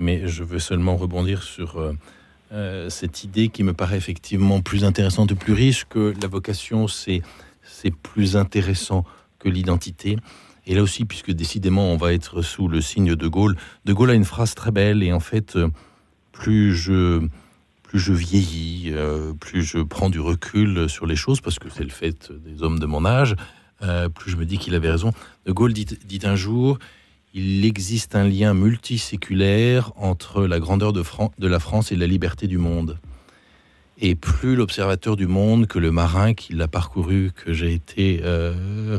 mais 0.00 0.26
je 0.26 0.42
veux 0.42 0.58
seulement 0.58 0.96
rebondir 0.96 1.42
sur 1.44 1.78
euh, 1.78 1.92
euh, 2.52 2.90
cette 2.90 3.22
idée 3.22 3.48
qui 3.48 3.62
me 3.62 3.74
paraît 3.74 3.98
effectivement 3.98 4.60
plus 4.62 4.84
intéressante 4.84 5.30
et 5.30 5.34
plus 5.36 5.52
riche 5.52 5.84
que 5.88 6.14
la 6.20 6.26
vocation, 6.26 6.88
c'est 6.88 7.22
plus 8.02 8.36
intéressant 8.36 9.04
que 9.38 9.48
l'identité. 9.48 10.16
Et 10.66 10.74
là 10.74 10.82
aussi, 10.82 11.04
puisque 11.04 11.30
décidément 11.30 11.92
on 11.92 11.96
va 11.96 12.12
être 12.12 12.42
sous 12.42 12.66
le 12.66 12.80
signe 12.80 13.14
de 13.14 13.28
Gaulle, 13.28 13.56
De 13.84 13.92
Gaulle 13.92 14.10
a 14.10 14.14
une 14.14 14.24
phrase 14.24 14.54
très 14.54 14.70
belle 14.72 15.02
et 15.02 15.12
en 15.12 15.20
fait, 15.20 15.56
euh, 15.56 15.68
plus 16.32 16.74
je 16.74 17.20
plus 17.82 17.98
je 17.98 18.12
vieillis, 18.12 18.94
plus 19.40 19.64
je 19.64 19.78
prends 19.78 20.10
du 20.10 20.20
recul 20.20 20.88
sur 20.88 21.06
les 21.06 21.16
choses, 21.16 21.40
parce 21.40 21.58
que 21.58 21.68
c'est 21.68 21.82
le 21.82 21.90
fait 21.90 22.30
des 22.30 22.62
hommes 22.62 22.78
de 22.78 22.86
mon 22.86 23.04
âge, 23.04 23.34
plus 24.14 24.30
je 24.30 24.36
me 24.36 24.44
dis 24.44 24.58
qu'il 24.58 24.76
avait 24.76 24.92
raison. 24.92 25.10
De 25.44 25.50
Gaulle 25.50 25.72
dit, 25.72 25.86
dit 26.04 26.20
un 26.22 26.36
jour, 26.36 26.78
il 27.34 27.64
existe 27.64 28.16
un 28.16 28.24
lien 28.24 28.54
multiséculaire 28.54 29.92
entre 29.96 30.46
la 30.46 30.58
grandeur 30.58 30.92
de, 30.92 31.02
la 31.46 31.60
France 31.60 31.92
et 31.92 31.96
la 31.96 32.06
liberté 32.06 32.46
du 32.46 32.58
monde. 32.58 32.98
Et 33.98 34.14
plus 34.14 34.56
l'observateur 34.56 35.16
du 35.16 35.26
monde 35.26 35.66
que 35.66 35.78
le 35.78 35.92
marin 35.92 36.34
qui 36.34 36.54
l'a 36.54 36.68
parcouru, 36.68 37.30
que 37.34 37.52
j'ai 37.52 37.72
été, 37.72 38.20
euh, 38.24 38.98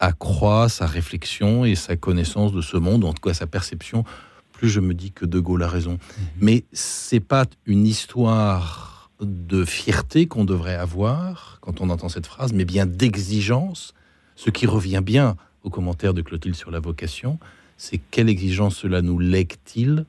accroît 0.00 0.68
sa 0.68 0.86
réflexion 0.86 1.64
et 1.64 1.76
sa 1.76 1.96
connaissance 1.96 2.52
de 2.52 2.60
ce 2.60 2.76
monde, 2.76 3.04
en 3.04 3.12
tout 3.12 3.22
cas 3.22 3.34
sa 3.34 3.46
perception, 3.46 4.04
plus 4.52 4.68
je 4.68 4.80
me 4.80 4.92
dis 4.92 5.12
que 5.12 5.24
De 5.24 5.38
Gaulle 5.38 5.62
a 5.62 5.68
raison. 5.68 5.92
Mhm. 5.92 6.26
Mais 6.40 6.64
c'est 6.72 7.20
pas 7.20 7.46
une 7.66 7.86
histoire 7.86 9.10
de 9.20 9.64
fierté 9.64 10.26
qu'on 10.26 10.44
devrait 10.44 10.74
avoir 10.74 11.58
quand 11.60 11.80
on 11.80 11.88
entend 11.88 12.08
cette 12.08 12.26
phrase, 12.26 12.52
mais 12.52 12.64
bien 12.64 12.86
d'exigence, 12.86 13.94
ce 14.34 14.50
qui 14.50 14.66
revient 14.66 15.00
bien 15.02 15.36
au 15.64 15.70
commentaire 15.70 16.14
de 16.14 16.22
Clotilde 16.22 16.54
sur 16.54 16.70
la 16.70 16.80
vocation, 16.80 17.38
c'est 17.76 17.98
quelle 18.10 18.28
exigence 18.28 18.76
cela 18.76 19.02
nous 19.02 19.18
lègue-t-il 19.18 20.04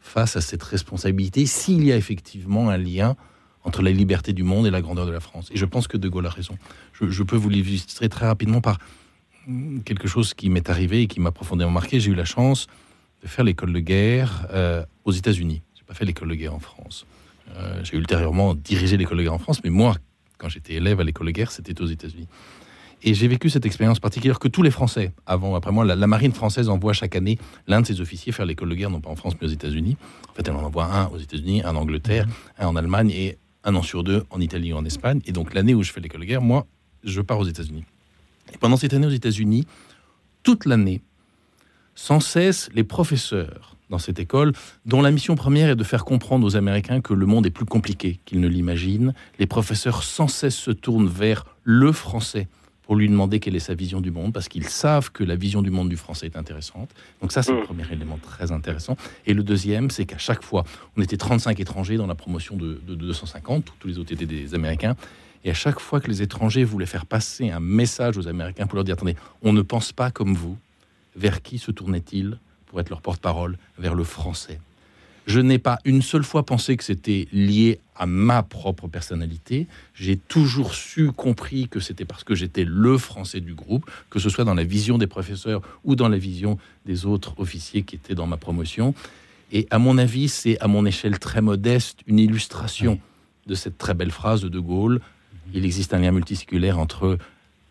face 0.00 0.36
à 0.36 0.40
cette 0.40 0.62
responsabilité 0.62 1.46
s'il 1.46 1.84
y 1.84 1.92
a 1.92 1.96
effectivement 1.96 2.70
un 2.70 2.78
lien 2.78 3.16
entre 3.64 3.82
la 3.82 3.90
liberté 3.90 4.32
du 4.32 4.42
monde 4.42 4.66
et 4.66 4.70
la 4.70 4.80
grandeur 4.80 5.06
de 5.06 5.12
la 5.12 5.20
France. 5.20 5.48
Et 5.52 5.56
je 5.56 5.64
pense 5.64 5.86
que 5.86 5.96
De 5.96 6.08
Gaulle 6.08 6.26
a 6.26 6.30
raison. 6.30 6.58
Je, 7.00 7.22
peux 7.22 7.36
vous 7.36 7.48
l'illustrer 7.48 8.08
très 8.08 8.26
rapidement 8.26 8.60
par 8.60 8.78
quelque 9.84 10.08
chose 10.08 10.34
qui 10.34 10.50
m'est 10.50 10.68
arrivé 10.68 11.02
et 11.02 11.06
qui 11.06 11.20
m'a 11.20 11.30
profondément 11.30 11.70
marqué. 11.70 12.00
J'ai 12.00 12.10
eu 12.10 12.14
la 12.14 12.24
chance 12.24 12.66
de 13.22 13.28
faire 13.28 13.44
l'école 13.44 13.72
de 13.72 13.78
guerre 13.78 14.46
euh, 14.50 14.84
aux 15.04 15.12
États-Unis. 15.12 15.62
J'ai 15.74 15.84
pas 15.84 15.94
fait 15.94 16.04
l'école 16.04 16.28
de 16.28 16.34
guerre 16.34 16.54
en 16.54 16.60
France. 16.60 17.06
Euh, 17.56 17.80
j'ai 17.84 17.96
ultérieurement 17.96 18.54
dirigé 18.54 18.96
l'école 18.96 19.18
de 19.18 19.22
guerre 19.22 19.34
en 19.34 19.38
France, 19.38 19.60
mais 19.62 19.70
moi, 19.70 19.96
quand 20.38 20.48
j'étais 20.48 20.74
élève 20.74 21.00
à 21.00 21.04
l'école 21.04 21.28
de 21.28 21.32
guerre, 21.32 21.52
c'était 21.52 21.80
aux 21.80 21.86
États-Unis. 21.86 22.26
Et 23.04 23.14
j'ai 23.14 23.26
vécu 23.26 23.50
cette 23.50 23.66
expérience 23.66 23.98
particulière 23.98 24.38
que 24.38 24.46
tous 24.46 24.62
les 24.62 24.70
Français, 24.70 25.12
avant, 25.26 25.56
après 25.56 25.72
moi, 25.72 25.84
la, 25.84 26.06
marine 26.06 26.32
française 26.32 26.68
envoie 26.68 26.92
chaque 26.92 27.16
année 27.16 27.38
l'un 27.66 27.80
de 27.80 27.86
ses 27.86 28.00
officiers 28.00 28.30
faire 28.30 28.46
l'école 28.46 28.68
de 28.68 28.74
guerre, 28.76 28.90
non 28.90 29.00
pas 29.00 29.10
en 29.10 29.16
France, 29.16 29.34
mais 29.40 29.48
aux 29.48 29.50
États-Unis. 29.50 29.96
En 30.30 30.34
fait, 30.34 30.46
elle 30.46 30.54
en 30.54 30.62
envoie 30.62 30.84
un 30.84 31.06
aux 31.08 31.18
États-Unis, 31.18 31.62
un 31.64 31.74
en 31.74 31.80
Angleterre, 31.80 32.26
un 32.58 32.68
en 32.68 32.76
Allemagne 32.76 33.10
et 33.10 33.38
un 33.64 33.74
an 33.74 33.82
sur 33.82 34.04
deux 34.04 34.24
en 34.30 34.40
Italie 34.40 34.72
ou 34.72 34.76
en 34.76 34.84
Espagne. 34.84 35.20
Et 35.26 35.32
donc, 35.32 35.52
l'année 35.52 35.74
où 35.74 35.82
je 35.82 35.90
fais 35.90 36.00
l'école 36.00 36.20
de 36.20 36.26
guerre, 36.26 36.42
moi, 36.42 36.66
je 37.02 37.20
pars 37.20 37.40
aux 37.40 37.46
États-Unis. 37.46 37.84
Et 38.54 38.58
pendant 38.58 38.76
cette 38.76 38.94
année 38.94 39.06
aux 39.06 39.10
États-Unis, 39.10 39.66
toute 40.44 40.64
l'année, 40.64 41.00
sans 41.96 42.20
cesse, 42.20 42.70
les 42.72 42.84
professeurs 42.84 43.76
dans 43.90 43.98
cette 43.98 44.20
école, 44.20 44.52
dont 44.86 45.02
la 45.02 45.10
mission 45.10 45.34
première 45.34 45.70
est 45.70 45.76
de 45.76 45.84
faire 45.84 46.04
comprendre 46.04 46.46
aux 46.46 46.56
Américains 46.56 47.00
que 47.00 47.14
le 47.14 47.26
monde 47.26 47.46
est 47.46 47.50
plus 47.50 47.66
compliqué 47.66 48.20
qu'ils 48.24 48.40
ne 48.40 48.48
l'imaginent, 48.48 49.12
les 49.38 49.46
professeurs 49.46 50.02
sans 50.04 50.28
cesse 50.28 50.56
se 50.56 50.70
tournent 50.70 51.08
vers 51.08 51.44
le 51.64 51.92
français 51.92 52.48
pour 52.92 52.98
lui 52.98 53.08
demander 53.08 53.40
quelle 53.40 53.56
est 53.56 53.58
sa 53.58 53.72
vision 53.72 54.02
du 54.02 54.10
monde, 54.10 54.34
parce 54.34 54.50
qu'ils 54.50 54.68
savent 54.68 55.10
que 55.10 55.24
la 55.24 55.34
vision 55.34 55.62
du 55.62 55.70
monde 55.70 55.88
du 55.88 55.96
français 55.96 56.26
est 56.26 56.36
intéressante. 56.36 56.90
Donc 57.22 57.32
ça, 57.32 57.42
c'est 57.42 57.52
le 57.52 57.60
mm. 57.60 57.64
premier 57.64 57.90
élément 57.90 58.18
très 58.18 58.52
intéressant. 58.52 58.98
Et 59.24 59.32
le 59.32 59.42
deuxième, 59.42 59.88
c'est 59.88 60.04
qu'à 60.04 60.18
chaque 60.18 60.42
fois, 60.42 60.64
on 60.94 61.00
était 61.00 61.16
35 61.16 61.58
étrangers 61.58 61.96
dans 61.96 62.06
la 62.06 62.14
promotion 62.14 62.54
de, 62.54 62.78
250, 62.86 63.72
tous 63.80 63.88
les 63.88 63.96
autres 63.96 64.12
étaient 64.12 64.26
des 64.26 64.54
Américains. 64.54 64.94
Et 65.42 65.50
à 65.50 65.54
chaque 65.54 65.80
fois 65.80 66.02
que 66.02 66.08
les 66.08 66.20
étrangers 66.20 66.64
voulaient 66.64 66.84
faire 66.84 67.06
passer 67.06 67.48
un 67.48 67.60
message 67.60 68.18
aux 68.18 68.28
Américains 68.28 68.66
pour 68.66 68.76
leur 68.76 68.84
dire, 68.84 68.92
attendez, 68.92 69.16
on 69.40 69.54
ne 69.54 69.62
pense 69.62 69.92
pas 69.92 70.10
comme 70.10 70.34
vous, 70.34 70.58
vers 71.16 71.40
qui 71.40 71.56
se 71.56 71.70
tournait-il 71.70 72.36
pour 72.66 72.78
être 72.78 72.90
leur 72.90 73.00
porte-parole? 73.00 73.56
Vers 73.78 73.94
le 73.94 74.04
français. 74.04 74.60
Je 75.26 75.40
n'ai 75.40 75.58
pas 75.58 75.78
une 75.84 76.02
seule 76.02 76.24
fois 76.24 76.44
pensé 76.44 76.76
que 76.76 76.82
c'était 76.82 77.28
lié 77.32 77.78
à 77.94 78.06
ma 78.06 78.42
propre 78.42 78.88
personnalité. 78.88 79.68
J'ai 79.94 80.16
toujours 80.16 80.74
su, 80.74 81.12
compris 81.12 81.68
que 81.68 81.78
c'était 81.78 82.04
parce 82.04 82.24
que 82.24 82.34
j'étais 82.34 82.64
le 82.64 82.98
français 82.98 83.40
du 83.40 83.54
groupe, 83.54 83.88
que 84.10 84.18
ce 84.18 84.30
soit 84.30 84.44
dans 84.44 84.54
la 84.54 84.64
vision 84.64 84.98
des 84.98 85.06
professeurs 85.06 85.62
ou 85.84 85.94
dans 85.94 86.08
la 86.08 86.18
vision 86.18 86.58
des 86.86 87.06
autres 87.06 87.34
officiers 87.38 87.82
qui 87.82 87.94
étaient 87.94 88.16
dans 88.16 88.26
ma 88.26 88.36
promotion. 88.36 88.94
Et 89.52 89.68
à 89.70 89.78
mon 89.78 89.98
avis, 89.98 90.28
c'est 90.28 90.58
à 90.60 90.66
mon 90.66 90.84
échelle 90.86 91.18
très 91.18 91.40
modeste 91.40 92.00
une 92.06 92.18
illustration 92.18 92.98
de 93.46 93.54
cette 93.54 93.78
très 93.78 93.94
belle 93.94 94.10
phrase 94.10 94.42
de 94.42 94.48
De 94.48 94.58
Gaulle. 94.58 95.00
Il 95.54 95.64
existe 95.64 95.94
un 95.94 95.98
lien 95.98 96.10
multiséculaire 96.10 96.78
entre 96.78 97.18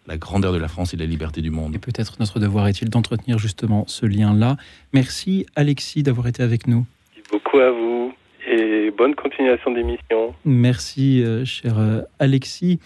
la 0.07 0.17
grandeur 0.17 0.53
de 0.53 0.57
la 0.57 0.67
France 0.67 0.93
et 0.93 0.97
la 0.97 1.05
liberté 1.05 1.41
du 1.41 1.51
monde. 1.51 1.75
Et 1.75 1.79
peut-être 1.79 2.17
notre 2.19 2.39
devoir 2.39 2.67
est-il 2.67 2.89
d'entretenir 2.89 3.39
justement 3.39 3.85
ce 3.87 4.05
lien-là. 4.05 4.57
Merci 4.93 5.45
Alexis 5.55 6.03
d'avoir 6.03 6.27
été 6.27 6.43
avec 6.43 6.67
nous 6.67 6.85
beaucoup 7.31 7.59
à 7.59 7.71
vous 7.71 8.13
et 8.47 8.91
bonne 8.91 9.15
continuation 9.15 9.71
d'émission. 9.71 10.33
Merci, 10.45 11.23
euh, 11.23 11.45
cher 11.45 11.79
euh, 11.79 12.01
Alexis. 12.19 12.79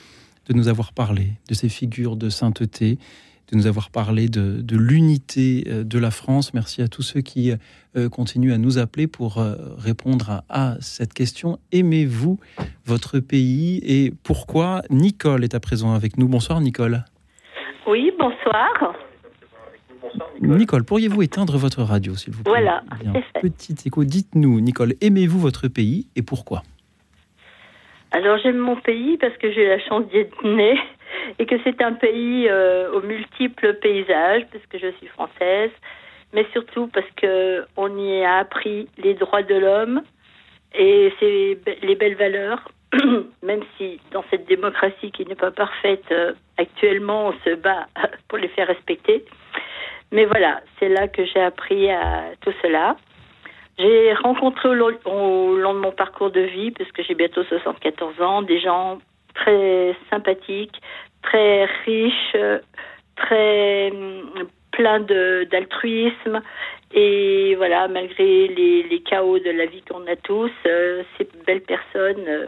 de 0.48 0.54
nous 0.54 0.68
avoir 0.68 0.94
parlé 0.94 1.30
de 1.50 1.56
ces 1.56 1.70
figures 1.70 2.16
de 2.16 2.30
sainteté, 2.30 3.00
de 3.52 3.58
nous 3.58 3.68
avoir 3.68 3.90
parlé 3.90 4.28
de, 4.28 4.64
l'unité 4.76 5.64
euh, 5.68 5.84
de 5.84 6.00
la 6.00 6.12
France. 6.12 6.54
Merci 6.54 6.82
à 6.82 6.88
tous 6.88 7.02
ceux 7.02 7.22
qui 7.22 7.52
euh, 7.96 8.10
continuent 8.10 8.54
à 8.54 8.58
nous 8.58 8.78
appeler 8.78 9.08
pour 9.08 9.38
euh, 9.38 9.56
répondre 9.78 10.42
à, 10.50 10.76
cette 10.80 11.14
question. 11.14 11.60
Aimez-vous 11.72 12.40
votre 12.86 13.20
pays 13.20 13.82
et 13.84 14.12
pourquoi 14.24 14.82
Nicole 14.90 15.44
est 15.44 15.56
à 15.56 15.60
présent 15.60 15.94
avec 15.94 16.18
nous? 16.18 16.28
Bonsoir 16.28 16.60
Nicole. 16.62 17.04
Oui, 17.88 18.12
bonsoir. 18.20 18.96
Nicole, 20.42 20.84
pourriez-vous 20.84 21.22
éteindre 21.22 21.58
votre 21.58 21.82
radio, 21.82 22.16
s'il 22.16 22.34
vous 22.34 22.44
plaît 22.44 22.52
Voilà. 22.52 22.84
Petit 23.42 23.76
écho. 23.86 24.04
Dites-nous, 24.04 24.60
Nicole, 24.62 24.94
aimez-vous 25.02 25.40
votre 25.40 25.68
pays 25.68 26.08
et 26.16 26.22
pourquoi 26.22 26.64
Alors, 28.12 28.38
j'aime 28.44 28.58
mon 28.58 28.76
pays 28.76 29.18
parce 29.18 29.36
que 29.38 29.52
j'ai 29.52 29.68
la 29.68 29.80
chance 29.80 30.08
d'y 30.10 30.18
être 30.18 30.44
née 30.44 30.78
et 31.40 31.46
que 31.46 31.56
c'est 31.64 31.82
un 31.82 31.94
pays 31.94 32.48
euh, 32.50 32.92
aux 32.92 33.02
multiples 33.02 33.76
paysages, 33.76 34.44
parce 34.52 34.66
que 34.68 34.78
je 34.80 34.92
suis 34.98 35.08
française, 35.08 35.72
mais 36.34 36.46
surtout 36.52 36.88
parce 36.88 37.10
que 37.16 37.66
on 37.78 37.98
y 37.98 38.24
a 38.24 38.38
appris 38.38 38.88
les 38.98 39.14
droits 39.14 39.44
de 39.44 39.56
l'homme 39.56 40.02
et 40.78 41.14
les 41.22 41.96
belles 41.96 42.16
valeurs, 42.16 42.70
même 43.44 43.62
si 43.78 44.00
dans 44.12 44.24
cette 44.30 44.48
démocratie 44.48 45.12
qui 45.12 45.26
n'est 45.26 45.36
pas 45.36 45.52
parfaite 45.52 46.04
euh, 46.12 46.34
actuellement, 46.58 47.30
on 47.30 47.34
se 47.44 47.56
bat 47.56 47.88
pour 48.28 48.38
les 48.38 48.50
faire 48.50 48.68
respecter. 48.68 49.26
Mais 50.12 50.26
voilà, 50.26 50.62
c'est 50.80 50.90
là 50.90 51.08
que 51.08 51.26
j'ai 51.26 51.42
appris 51.42 51.90
à 51.90 52.32
tout 52.42 52.54
cela. 52.62 52.96
J'ai 53.78 54.14
rencontré 54.14 54.70
au 54.70 54.74
long 54.74 55.74
de 55.74 55.80
mon 55.80 55.92
parcours 55.92 56.32
de 56.32 56.42
vie, 56.42 56.72
puisque 56.72 57.04
j'ai 57.04 57.16
bientôt 57.16 57.44
74 57.44 58.22
ans, 58.22 58.42
des 58.42 58.60
gens 58.60 59.00
très 59.34 59.96
sympathiques, 60.10 60.82
très 61.22 61.66
riche, 61.86 62.36
très 63.18 63.92
mm, 63.92 64.48
plein 64.72 65.00
d'altruisme. 65.02 66.42
Et 66.94 67.56
voilà, 67.56 67.88
malgré 67.88 68.48
les, 68.48 69.04
chaos 69.06 69.40
de 69.40 69.50
la 69.50 69.66
vie 69.66 69.82
qu'on 69.82 70.08
a 70.08 70.16
tous, 70.16 70.52
euh, 70.66 71.04
ces 71.18 71.28
belles 71.46 71.62
personnes 71.62 72.24
euh, 72.28 72.48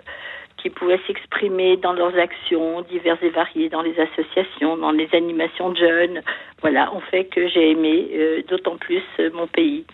qui 0.57 0.69
pouvaient 0.69 0.99
s'exprimer 1.07 1.77
dans 1.77 1.93
leurs 1.93 2.17
actions 2.17 2.81
diverses 2.81 3.21
et 3.21 3.29
variées, 3.29 3.69
dans 3.69 3.81
les 3.81 3.97
associations, 3.99 4.77
dans 4.77 4.91
les 4.91 5.07
animations 5.13 5.69
de 5.69 5.77
jeunes, 5.77 6.21
voilà, 6.61 6.93
ont 6.93 6.99
fait 6.99 7.25
que 7.25 7.47
j'ai 7.47 7.71
aimé 7.71 8.09
euh, 8.13 8.41
d'autant 8.47 8.77
plus 8.77 9.03
mon 9.33 9.47
pays. 9.47 9.85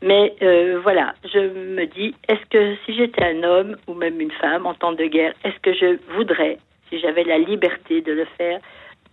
Mais 0.00 0.34
voilà, 0.82 1.14
je 1.24 1.40
me 1.40 1.84
dis, 1.86 2.14
est-ce 2.28 2.46
que 2.50 2.76
si 2.86 2.94
j'étais 2.94 3.24
un 3.24 3.42
homme 3.42 3.76
ou 3.88 3.94
même 3.94 4.20
une 4.20 4.30
femme 4.30 4.64
en 4.64 4.74
temps 4.74 4.92
de 4.92 5.04
guerre, 5.04 5.34
est-ce 5.44 5.58
que 5.58 5.72
je 5.74 5.98
voudrais 6.14 6.58
si 6.88 7.00
j'avais 7.00 7.24
la 7.24 7.38
liberté 7.38 8.00
de 8.00 8.12
le 8.12 8.24
faire, 8.36 8.60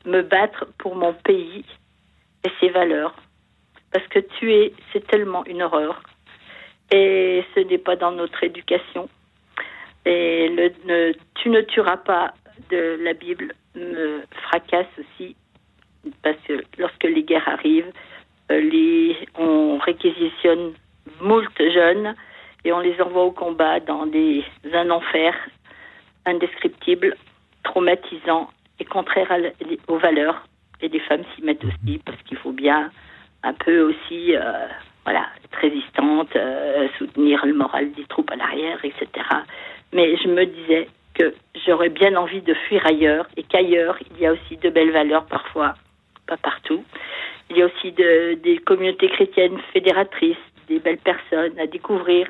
me 0.05 0.21
battre 0.21 0.67
pour 0.77 0.95
mon 0.95 1.13
pays 1.13 1.65
et 2.43 2.49
ses 2.59 2.69
valeurs? 2.69 3.15
Parce 3.91 4.07
que 4.07 4.19
tuer, 4.19 4.73
c'est 4.93 5.07
tellement 5.07 5.43
une 5.45 5.63
horreur. 5.63 6.03
Et 6.91 7.43
ce 7.55 7.61
n'est 7.61 7.79
pas 7.79 7.95
dans 7.95 8.11
notre 8.11 8.43
éducation. 8.43 9.09
Et 10.05 10.49
le 10.49 11.13
tu 11.35 11.49
ne 11.49 11.61
tueras 11.61 11.97
pas 11.97 12.33
de 12.69 12.97
la 13.01 13.13
Bible 13.13 13.53
me 13.75 14.21
fracasse 14.43 14.87
aussi, 14.99 15.35
parce 16.23 16.37
que 16.47 16.63
lorsque 16.77 17.03
les 17.03 17.23
guerres 17.23 17.47
arrivent, 17.49 17.91
euh, 18.51 18.61
les, 18.61 19.17
on 19.37 19.77
réquisitionne 19.77 20.73
moult 21.21 21.49
jeunes 21.57 22.15
et 22.63 22.71
on 22.71 22.79
les 22.79 22.99
envoie 23.01 23.23
au 23.23 23.31
combat 23.31 23.79
dans 23.79 24.05
des, 24.05 24.43
un 24.73 24.89
enfer 24.89 25.33
indescriptible 26.25 27.15
traumatisant 27.63 28.49
et 28.79 28.85
contraire 28.85 29.31
aux 29.87 29.97
valeurs. 29.97 30.47
Et 30.81 30.89
les 30.89 30.99
femmes 30.99 31.23
s'y 31.35 31.41
mettent 31.41 31.63
aussi 31.63 31.99
parce 32.05 32.21
qu'il 32.23 32.37
faut 32.37 32.51
bien 32.51 32.91
un 33.43 33.53
peu 33.53 33.81
aussi 33.81 34.35
euh, 34.35 34.67
voilà, 35.03 35.27
être 35.43 35.57
résistante, 35.59 36.35
euh, 36.35 36.87
soutenir 36.97 37.45
le 37.45 37.53
moral 37.53 37.91
des 37.93 38.05
troupes 38.05 38.31
à 38.31 38.35
l'arrière, 38.35 38.83
etc. 38.83 39.07
Mais 39.95 40.17
je 40.17 40.27
me 40.27 40.45
disais 40.45 40.89
que 41.13 41.33
j'aurais 41.65 41.89
bien 41.89 42.15
envie 42.17 42.41
de 42.41 42.53
fuir 42.53 42.85
ailleurs 42.85 43.27
et 43.37 43.43
qu'ailleurs, 43.43 43.97
il 44.11 44.21
y 44.21 44.25
a 44.25 44.33
aussi 44.33 44.57
de 44.57 44.69
belles 44.69 44.91
valeurs 44.91 45.25
parfois, 45.25 45.75
pas 46.27 46.35
partout. 46.35 46.83
Il 47.49 47.57
y 47.57 47.61
a 47.61 47.65
aussi 47.65 47.93
de, 47.93 48.33
des 48.43 48.57
communautés 48.57 49.07
chrétiennes 49.07 49.57
fédératrices, 49.71 50.35
des 50.67 50.79
belles 50.79 50.97
personnes 50.97 51.57
à 51.57 51.65
découvrir 51.65 52.27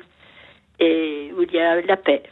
et 0.78 1.32
où 1.36 1.42
il 1.42 1.52
y 1.52 1.58
a 1.58 1.80
la 1.80 1.96
paix 1.96 2.22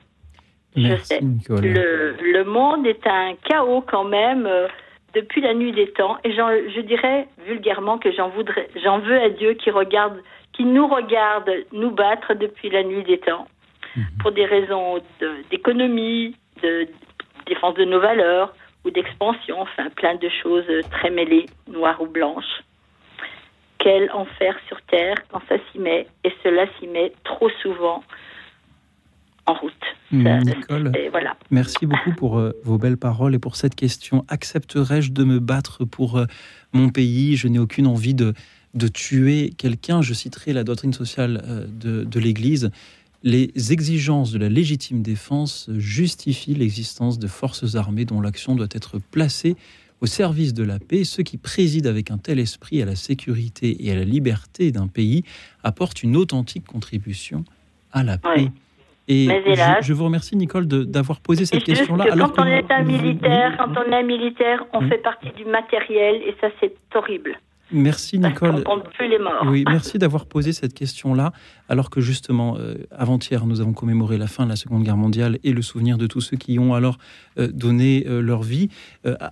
je 0.76 0.96
sais. 0.96 1.20
Le, 1.48 2.16
le, 2.20 2.44
monde 2.44 2.86
est 2.86 3.06
un 3.06 3.34
chaos 3.48 3.84
quand 3.86 4.04
même 4.04 4.46
euh, 4.46 4.66
depuis 5.14 5.40
la 5.40 5.54
nuit 5.54 5.72
des 5.72 5.88
temps. 5.92 6.16
Et 6.24 6.32
je 6.32 6.80
dirais 6.80 7.28
vulgairement 7.46 7.98
que 7.98 8.10
j'en 8.12 8.28
voudrais, 8.30 8.68
j'en 8.82 8.98
veux 8.98 9.20
à 9.20 9.28
Dieu 9.28 9.54
qui 9.54 9.70
regarde, 9.70 10.20
qui 10.52 10.64
nous 10.64 10.88
regarde 10.88 11.48
nous 11.72 11.92
battre 11.92 12.34
depuis 12.34 12.70
la 12.70 12.82
nuit 12.82 13.04
des 13.04 13.18
temps 13.18 13.46
mhm. 13.96 14.04
pour 14.20 14.32
des 14.32 14.44
raisons 14.44 15.00
d'économie, 15.50 16.36
de, 16.62 16.88
défense 17.46 17.74
de 17.74 17.84
nos 17.84 18.00
valeurs 18.00 18.54
ou 18.84 18.90
d'expansion, 18.90 19.60
enfin 19.60 19.88
plein 19.96 20.16
de 20.16 20.28
choses 20.42 20.64
très 20.90 21.10
mêlées, 21.10 21.46
noires 21.68 22.00
ou 22.00 22.06
blanches. 22.06 22.62
Quel 23.78 24.10
enfer 24.12 24.56
sur 24.68 24.80
terre 24.82 25.16
quand 25.30 25.42
ça 25.48 25.56
s'y 25.70 25.78
met, 25.78 26.06
et 26.24 26.32
cela 26.42 26.66
s'y 26.78 26.86
met 26.86 27.12
trop 27.24 27.50
souvent 27.62 28.02
en 29.46 29.54
route. 29.54 29.72
Nicole, 30.10 30.92
voilà. 31.10 31.36
merci 31.50 31.86
beaucoup 31.86 32.12
pour 32.12 32.38
euh, 32.38 32.52
vos 32.64 32.78
belles 32.78 32.96
paroles 32.96 33.34
et 33.34 33.38
pour 33.38 33.56
cette 33.56 33.74
question. 33.74 34.24
Accepterais-je 34.28 35.12
de 35.12 35.24
me 35.24 35.38
battre 35.38 35.84
pour 35.84 36.16
euh, 36.16 36.24
mon 36.72 36.88
pays? 36.88 37.36
Je 37.36 37.48
n'ai 37.48 37.58
aucune 37.58 37.86
envie 37.86 38.14
de, 38.14 38.32
de 38.74 38.88
tuer 38.88 39.50
quelqu'un. 39.58 40.02
Je 40.02 40.14
citerai 40.14 40.52
la 40.52 40.64
doctrine 40.64 40.92
sociale 40.92 41.42
euh, 41.46 41.66
de, 41.66 42.04
de 42.04 42.20
l'Église. 42.20 42.70
Les 43.26 43.72
exigences 43.72 44.32
de 44.32 44.38
la 44.38 44.50
légitime 44.50 45.00
défense 45.02 45.70
justifient 45.78 46.54
l'existence 46.54 47.18
de 47.18 47.26
forces 47.26 47.74
armées 47.74 48.04
dont 48.04 48.20
l'action 48.20 48.54
doit 48.54 48.68
être 48.70 48.98
placée 48.98 49.56
au 50.02 50.06
service 50.06 50.52
de 50.52 50.62
la 50.62 50.78
paix. 50.78 51.04
Ceux 51.04 51.22
qui 51.22 51.38
président 51.38 51.88
avec 51.88 52.10
un 52.10 52.18
tel 52.18 52.38
esprit 52.38 52.82
à 52.82 52.84
la 52.84 52.96
sécurité 52.96 53.86
et 53.86 53.90
à 53.92 53.94
la 53.94 54.04
liberté 54.04 54.72
d'un 54.72 54.88
pays 54.88 55.24
apportent 55.62 56.02
une 56.02 56.16
authentique 56.16 56.66
contribution 56.66 57.44
à 57.92 58.04
la 58.04 58.18
paix. 58.18 58.50
Et 59.08 59.26
je, 59.80 59.92
vous 59.94 60.04
remercie, 60.04 60.36
Nicole, 60.36 60.66
d'avoir 60.66 61.20
posé 61.20 61.46
cette 61.46 61.64
question-là. 61.64 62.04
Alors 62.10 62.30
quand 62.34 62.42
on 62.42 62.46
est 62.46 62.70
un 62.70 62.82
militaire, 62.82 63.56
quand 63.56 63.72
on 63.74 63.90
est 63.90 64.02
militaire, 64.02 64.66
on 64.74 64.86
fait 64.86 65.02
partie 65.02 65.30
du 65.30 65.46
matériel 65.46 66.16
et 66.16 66.34
ça, 66.42 66.48
c'est 66.60 66.74
horrible. 66.94 67.38
Merci 67.74 68.18
Nicole. 68.18 68.56
On 68.56 68.62
compte 68.62 68.90
plus 68.90 69.08
les 69.08 69.18
morts. 69.18 69.44
Oui, 69.46 69.64
merci 69.66 69.98
d'avoir 69.98 70.26
posé 70.26 70.52
cette 70.52 70.72
question-là, 70.72 71.32
alors 71.68 71.90
que 71.90 72.00
justement, 72.00 72.56
euh, 72.58 72.76
avant-hier, 72.90 73.46
nous 73.46 73.60
avons 73.60 73.72
commémoré 73.72 74.16
la 74.16 74.26
fin 74.26 74.44
de 74.44 74.50
la 74.50 74.56
Seconde 74.56 74.84
Guerre 74.84 74.96
mondiale 74.96 75.38
et 75.44 75.52
le 75.52 75.60
souvenir 75.60 75.98
de 75.98 76.06
tous 76.06 76.20
ceux 76.20 76.36
qui 76.36 76.58
ont 76.58 76.74
alors 76.74 76.98
euh, 77.38 77.48
donné 77.48 78.04
euh, 78.06 78.20
leur 78.20 78.42
vie. 78.42 78.68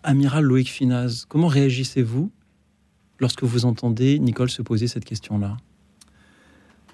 Amiral 0.03 0.45
Loïc 0.45 0.69
Finaz, 0.69 1.25
comment 1.29 1.47
réagissez-vous 1.47 2.31
lorsque 3.21 3.45
vous 3.45 3.65
entendez 3.65 4.19
Nicole 4.19 4.51
se 4.51 4.61
poser 4.61 4.87
cette 4.89 5.05
question-là? 5.05 5.57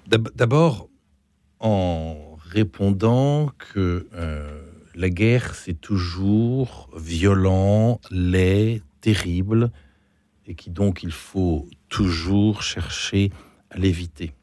D'abord, 0.07 0.89
en 1.59 2.37
répondant 2.49 3.51
que 3.57 4.07
euh, 4.13 4.61
la 4.95 5.09
guerre, 5.09 5.53
c'est 5.53 5.79
toujours 5.79 6.89
violent, 6.97 8.01
laid, 8.09 8.81
terrible, 9.01 9.71
et 10.49 10.55
qui 10.55 10.71
donc 10.71 11.03
il 11.03 11.11
faut 11.11 11.69
toujours 11.87 12.63
chercher 12.63 13.31
à 13.69 13.77
l'éviter. 13.77 14.33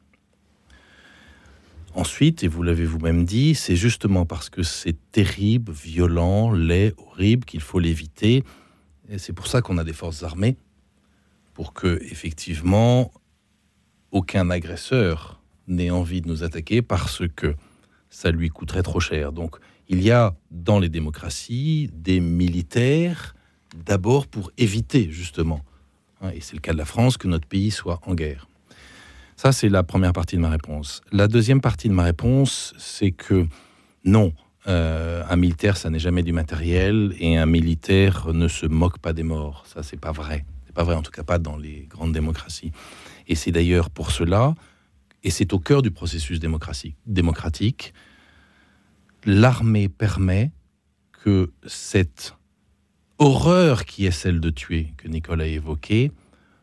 Ensuite, 1.93 2.43
et 2.43 2.47
vous 2.47 2.63
l'avez 2.63 2.85
vous-même 2.85 3.25
dit, 3.25 3.55
c'est 3.55 3.75
justement 3.75 4.25
parce 4.25 4.49
que 4.49 4.63
c'est 4.63 4.95
terrible, 5.11 5.71
violent, 5.71 6.51
laid, 6.51 6.93
horrible 6.97 7.43
qu'il 7.43 7.59
faut 7.59 7.79
l'éviter. 7.79 8.43
Et 9.09 9.17
c'est 9.17 9.33
pour 9.33 9.47
ça 9.47 9.61
qu'on 9.61 9.77
a 9.77 9.83
des 9.83 9.93
forces 9.93 10.23
armées, 10.23 10.57
pour 11.53 11.73
que, 11.73 11.99
effectivement, 12.03 13.11
aucun 14.11 14.49
agresseur 14.49 15.41
n'ait 15.67 15.89
envie 15.89 16.21
de 16.21 16.27
nous 16.29 16.43
attaquer 16.43 16.81
parce 16.81 17.23
que 17.35 17.55
ça 18.09 18.31
lui 18.31 18.49
coûterait 18.49 18.83
trop 18.83 19.01
cher. 19.01 19.33
Donc 19.33 19.57
il 19.89 20.01
y 20.01 20.11
a 20.11 20.35
dans 20.51 20.79
les 20.79 20.89
démocraties 20.89 21.89
des 21.93 22.21
militaires 22.21 23.35
d'abord 23.85 24.27
pour 24.27 24.51
éviter 24.57 25.11
justement, 25.11 25.61
hein, 26.21 26.31
et 26.33 26.41
c'est 26.41 26.55
le 26.55 26.61
cas 26.61 26.73
de 26.73 26.77
la 26.77 26.85
France, 26.85 27.17
que 27.17 27.27
notre 27.27 27.47
pays 27.47 27.71
soit 27.71 27.99
en 28.05 28.13
guerre. 28.13 28.47
Ça, 29.35 29.51
c'est 29.51 29.69
la 29.69 29.83
première 29.83 30.13
partie 30.13 30.35
de 30.35 30.41
ma 30.41 30.49
réponse. 30.49 31.01
La 31.11 31.27
deuxième 31.27 31.61
partie 31.61 31.89
de 31.89 31.93
ma 31.93 32.03
réponse, 32.03 32.73
c'est 32.77 33.11
que 33.11 33.47
non, 34.03 34.33
euh, 34.67 35.23
un 35.29 35.35
militaire, 35.35 35.77
ça 35.77 35.89
n'est 35.89 35.99
jamais 35.99 36.23
du 36.23 36.33
matériel, 36.33 37.15
et 37.19 37.37
un 37.37 37.45
militaire 37.45 38.33
ne 38.33 38.47
se 38.47 38.65
moque 38.65 38.97
pas 38.97 39.13
des 39.13 39.23
morts. 39.23 39.63
Ça, 39.67 39.83
c'est 39.83 39.99
pas 39.99 40.11
vrai. 40.11 40.45
C'est 40.65 40.73
pas 40.73 40.83
vrai, 40.83 40.95
en 40.95 41.01
tout 41.01 41.11
cas 41.11 41.23
pas 41.23 41.37
dans 41.37 41.55
les 41.55 41.85
grandes 41.89 42.13
démocraties. 42.13 42.71
Et 43.27 43.35
c'est 43.35 43.51
d'ailleurs 43.51 43.89
pour 43.89 44.11
cela, 44.11 44.55
et 45.23 45.29
c'est 45.29 45.53
au 45.53 45.59
cœur 45.59 45.81
du 45.81 45.91
processus 45.91 46.39
démocratique, 46.39 47.93
l'armée 49.25 49.89
permet 49.89 50.51
que 51.11 51.51
cette 51.65 52.36
horreur 53.19 53.85
qui 53.85 54.05
est 54.05 54.11
celle 54.11 54.39
de 54.39 54.49
tuer, 54.49 54.93
que 54.97 55.07
Nicole 55.07 55.41
a 55.41 55.47
évoquée, 55.47 56.11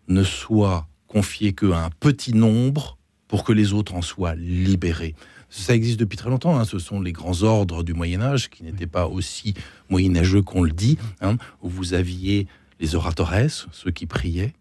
ne 0.09 0.23
soit 0.23 0.87
confiée 1.07 1.53
qu'à 1.53 1.85
un 1.85 1.91
petit 1.91 2.35
nombre 2.35 2.99
pour 3.29 3.45
que 3.45 3.53
les 3.53 3.73
autres 3.73 3.95
en 3.95 4.03
soient 4.03 4.35
libérés. 4.35 5.15
Ça 5.51 5.75
existe 5.75 6.01
depuis 6.01 6.17
très 6.17 6.31
longtemps. 6.31 6.59
Hein. 6.59 6.65
Ce 6.65 6.79
sont 6.79 7.01
les 7.01 7.13
grands 7.13 7.43
ordres 7.43 7.85
du 7.85 7.95
Moyen 7.95 8.21
Âge 8.21 8.51
qui 8.51 8.65
n'étaient 8.65 8.87
pas 8.89 9.07
aussi 9.07 9.55
moyenâgeux 9.89 10.43
qu'on 10.43 10.63
le 10.63 10.73
dit, 10.73 10.99
hein, 11.21 11.37
où 11.63 11.69
vous 11.69 11.95
aviez 11.95 12.49
les 12.81 12.97
oratores, 12.97 13.33
ceux 13.71 13.91
qui 13.91 14.07
priaient. 14.07 14.53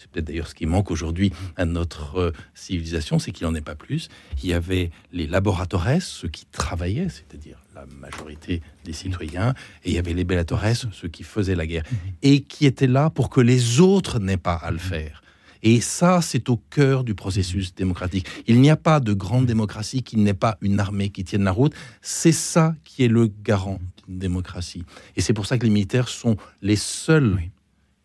C'est 0.00 0.10
peut-être 0.10 0.28
d'ailleurs 0.28 0.46
ce 0.46 0.54
qui 0.54 0.64
manque 0.64 0.90
aujourd'hui 0.90 1.30
à 1.56 1.66
notre 1.66 2.16
euh, 2.18 2.32
civilisation, 2.54 3.18
c'est 3.18 3.32
qu'il 3.32 3.46
n'en 3.46 3.54
ait 3.54 3.60
pas 3.60 3.74
plus. 3.74 4.08
Il 4.42 4.48
y 4.48 4.54
avait 4.54 4.90
les 5.12 5.26
laboratores, 5.26 6.00
ceux 6.00 6.28
qui 6.28 6.46
travaillaient, 6.46 7.10
c'est-à-dire 7.10 7.58
la 7.74 7.84
majorité 7.84 8.62
des 8.86 8.94
citoyens, 8.94 9.52
et 9.84 9.90
il 9.90 9.94
y 9.94 9.98
avait 9.98 10.14
les 10.14 10.24
bellatores, 10.24 10.64
ceux 10.90 11.08
qui 11.08 11.22
faisaient 11.22 11.54
la 11.54 11.66
guerre, 11.66 11.84
et 12.22 12.40
qui 12.40 12.64
étaient 12.64 12.86
là 12.86 13.10
pour 13.10 13.28
que 13.28 13.42
les 13.42 13.80
autres 13.80 14.18
n'aient 14.20 14.38
pas 14.38 14.54
à 14.54 14.70
le 14.70 14.78
faire. 14.78 15.22
Et 15.62 15.82
ça, 15.82 16.22
c'est 16.22 16.48
au 16.48 16.56
cœur 16.56 17.04
du 17.04 17.14
processus 17.14 17.74
démocratique. 17.74 18.26
Il 18.46 18.62
n'y 18.62 18.70
a 18.70 18.76
pas 18.76 19.00
de 19.00 19.12
grande 19.12 19.44
démocratie 19.44 20.02
qui 20.02 20.16
n'ait 20.16 20.32
pas 20.32 20.56
une 20.62 20.80
armée 20.80 21.10
qui 21.10 21.24
tienne 21.24 21.44
la 21.44 21.52
route. 21.52 21.74
C'est 22.00 22.32
ça 22.32 22.74
qui 22.84 23.04
est 23.04 23.08
le 23.08 23.26
garant 23.26 23.78
d'une 24.08 24.18
démocratie. 24.18 24.86
Et 25.16 25.20
c'est 25.20 25.34
pour 25.34 25.44
ça 25.44 25.58
que 25.58 25.64
les 25.64 25.70
militaires 25.70 26.08
sont 26.08 26.38
les 26.62 26.76
seuls 26.76 27.38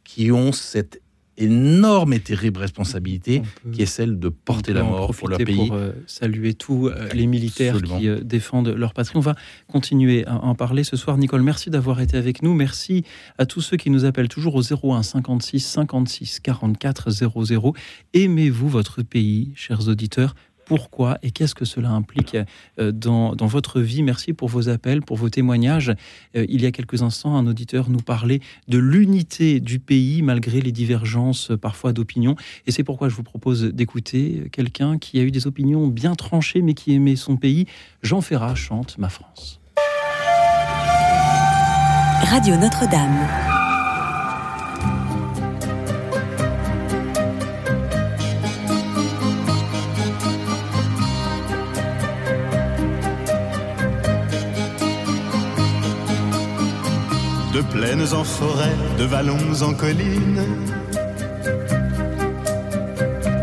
qui 0.04 0.34
ont 0.34 0.52
cette 0.52 1.02
énorme 1.38 2.14
et 2.14 2.20
terrible 2.20 2.60
responsabilité 2.60 3.42
qui 3.74 3.82
est 3.82 3.88
celle 3.88 4.20
de 4.20 4.30
porter 4.30 4.74
la 4.74 4.84
mort 4.84 5.14
pour 5.14 5.28
leur 5.28 5.38
pays. 5.38 5.68
Pour 5.68 5.74
euh, 5.74 5.92
saluer 6.08 6.54
tous 6.54 6.88
euh, 6.88 7.10
les 7.14 7.28
militaires 7.28 7.82
qui 7.82 8.08
euh, 8.08 8.20
défendent 8.22 8.70
leur 8.70 8.94
patrie. 8.94 9.18
On 9.18 9.22
va 9.22 9.36
continuer 9.68 10.26
à 10.26 10.36
en 10.44 10.56
parler 10.56 10.84
ce 10.84 10.98
soir. 10.98 11.18
Nicole, 11.18 11.42
merci 11.42 11.70
d'avoir 11.70 12.02
été 12.02 12.18
avec 12.18 12.42
nous. 12.42 12.54
Merci 12.54 13.04
à 13.38 13.46
tous 13.46 13.62
ceux 13.62 13.78
qui 13.78 13.90
nous 13.90 14.06
appellent 14.06 14.30
toujours 14.30 14.56
au 14.56 14.62
01 14.62 15.04
56 15.04 15.60
56 15.60 16.40
44 16.40 17.12
00. 17.12 17.74
Aimez-vous 18.14 18.70
votre 18.70 19.02
pays, 19.02 19.52
chers 19.56 19.88
auditeurs? 19.88 20.36
Pourquoi 20.66 21.18
et 21.24 21.32
qu'est-ce 21.32 21.56
que 21.56 21.66
cela 21.66 21.90
implique 21.90 22.38
euh, 22.80 22.92
dans, 22.92 23.36
votre 23.46 23.80
vie. 23.80 24.04
Merci 24.04 24.34
pour 24.34 24.50
vos 24.50 24.70
appels, 24.70 25.02
pour 25.02 25.18
vos 25.18 25.30
témoignages. 25.30 25.94
Euh, 26.36 26.46
il 26.50 26.62
y 26.62 26.66
a 26.66 26.72
quelques 26.72 27.02
instants, 27.02 27.38
un 27.38 27.48
auditeur 27.48 27.90
nous 27.90 28.00
parlait 28.00 28.40
de 28.68 28.78
l'unité 28.78 29.60
du 29.60 29.80
pays 29.80 30.22
malgré 30.22 30.62
les 30.62 30.72
divergences 30.72 31.52
euh, 31.52 31.58
parfois 31.58 31.94
d'opinion. 31.94 32.36
Et 32.66 32.72
c'est 32.72 32.84
pourquoi 32.84 33.10
je 33.10 33.16
vous 33.16 33.24
propose 33.24 33.64
d'écouter 33.64 34.50
quelqu'un 34.52 34.98
qui 34.98 35.20
a 35.20 35.24
eu 35.24 35.32
des 35.32 35.48
opinions 35.48 35.88
bien 35.88 36.16
tranchées 36.16 36.62
mais 36.62 36.74
qui 36.74 36.94
aimait 36.94 37.16
son 37.16 37.38
pays. 37.38 37.66
Jean 38.02 38.22
Ferrat 38.22 38.56
chante 38.56 38.98
Ma 38.98 39.10
France. 39.10 39.60
Radio 42.24 42.58
Notre-Dame. 42.58 43.55
De 57.56 57.62
plaines 57.62 58.14
en 58.14 58.26
forêt, 58.26 58.76
de 59.00 59.06
vallons 59.06 59.62
en 59.62 59.74
collines. 59.74 60.46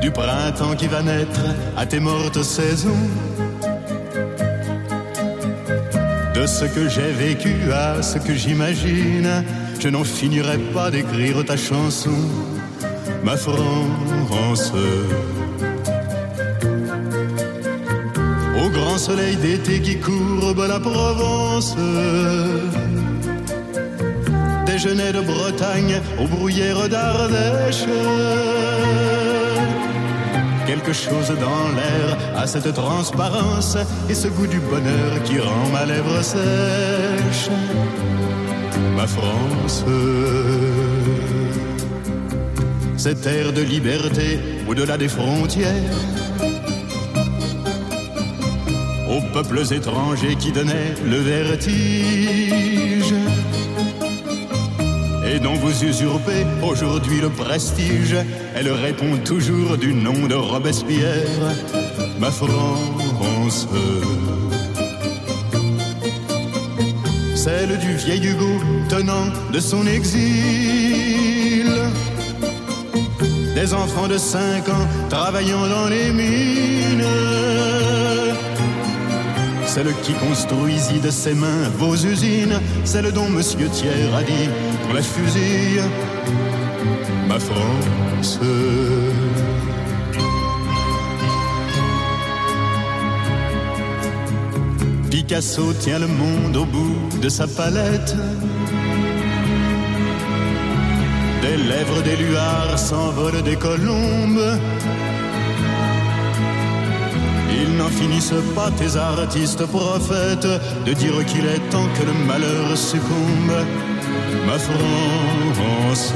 Du 0.02 0.10
printemps 0.10 0.74
qui 0.76 0.86
va 0.86 1.02
naître 1.02 1.40
à 1.78 1.86
tes 1.86 1.98
mortes 1.98 2.42
saisons. 2.42 3.06
De 6.34 6.44
ce 6.46 6.66
que 6.66 6.90
j'ai 6.90 7.12
vécu 7.26 7.54
à 7.72 8.02
ce 8.02 8.18
que 8.18 8.34
j'imagine, 8.34 9.44
je 9.80 9.88
n'en 9.88 10.04
finirai 10.04 10.58
pas 10.74 10.90
d'écrire 10.90 11.42
ta 11.46 11.56
chanson, 11.56 12.20
ma 13.24 13.36
France. 13.38 14.72
Au 18.62 18.68
grand 18.68 18.98
soleil 18.98 19.36
d'été 19.36 19.80
qui 19.80 19.98
courbe 19.98 20.64
la 20.68 20.80
Provence 20.80 21.76
déjeuner 24.73 25.12
de 25.12 25.20
Bretagne 25.20 26.01
aux 26.18 26.27
bruyères 26.27 26.89
d'Ardèche. 26.89 27.85
Quelque 30.66 30.95
chose 30.95 31.29
dans 31.47 31.66
l'air 31.77 32.16
a 32.35 32.47
cette 32.47 32.73
transparence 32.73 33.77
et 34.09 34.14
ce 34.14 34.29
goût 34.29 34.47
du 34.47 34.61
bonheur 34.61 35.23
qui 35.25 35.39
rend 35.39 35.68
ma 35.73 35.85
lèvre 35.85 36.23
sèche. 36.23 37.51
Ma 38.97 39.07
France, 39.07 39.85
cette 42.97 43.27
air 43.27 43.53
de 43.53 43.61
liberté 43.61 44.41
au-delà 44.66 44.97
des 44.97 45.09
frontières. 45.09 45.99
Aux 49.11 49.20
peuples 49.35 49.64
étrangers 49.70 50.37
qui 50.37 50.51
donnaient 50.51 50.95
le 51.05 51.18
vertige 51.18 53.22
vous 55.62 55.84
usurpez 55.84 56.44
aujourd'hui 56.62 57.20
le 57.20 57.30
prestige. 57.30 58.16
Elle 58.54 58.70
répond 58.70 59.16
toujours 59.24 59.78
du 59.78 59.94
nom 59.94 60.26
de 60.26 60.34
Robespierre, 60.34 61.26
ma 62.18 62.30
France. 62.30 63.68
Celle 67.34 67.78
du 67.78 67.94
vieil 67.94 68.26
Hugo 68.26 68.60
tenant 68.88 69.26
de 69.52 69.60
son 69.60 69.86
exil. 69.86 71.70
Des 73.54 73.74
enfants 73.74 74.08
de 74.08 74.18
5 74.18 74.68
ans 74.68 74.88
travaillant 75.08 75.66
dans 75.68 75.88
les 75.88 76.10
mines 76.10 77.04
celle 79.75 79.95
qui 80.03 80.12
construisit 80.12 81.01
de 81.01 81.11
ses 81.11 81.33
mains 81.33 81.70
vos 81.79 81.95
usines, 81.95 82.61
celle 82.85 83.11
dont 83.11 83.31
Monsieur 83.31 83.68
Thiers 83.70 84.12
a 84.14 84.23
dit 84.23 84.49
pour 84.83 84.93
la 84.93 85.01
fusille, 85.01 85.81
ma 87.27 87.39
France. 87.39 88.39
Picasso 95.11 95.73
tient 95.81 96.01
le 96.01 96.07
monde 96.07 96.55
au 96.55 96.66
bout 96.66 96.97
de 97.23 97.31
sa 97.31 97.47
palette. 97.47 98.14
Des 101.41 101.57
lèvres 101.57 102.03
des 102.03 102.16
luards 102.16 102.79
s'envolent 102.79 103.43
des 103.43 103.57
colombes 103.57 104.51
n'en 107.79 107.89
finissent 107.89 108.43
pas 108.55 108.70
tes 108.70 108.97
artistes 108.97 109.64
prophètes 109.66 110.49
de 110.87 110.93
dire 110.93 111.25
qu'il 111.27 111.45
est 111.45 111.70
temps 111.70 111.89
que 111.97 112.05
le 112.05 112.27
malheur 112.27 112.77
succombe, 112.77 113.55
ma 114.47 114.59
France. 114.59 116.14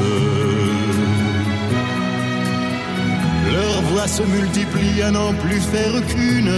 Leurs 3.53 3.83
voix 3.91 4.09
se 4.09 4.23
multiplient 4.23 5.03
à 5.03 5.11
n'en 5.11 5.33
plus 5.35 5.61
faire 5.61 5.97
qu'une. 6.09 6.53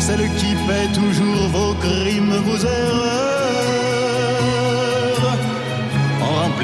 Celle 0.00 0.28
qui 0.38 0.54
paie 0.66 0.88
toujours 0.92 1.48
vos 1.48 1.74
crimes, 1.74 2.36
vos 2.46 2.58
erreurs 2.58 3.33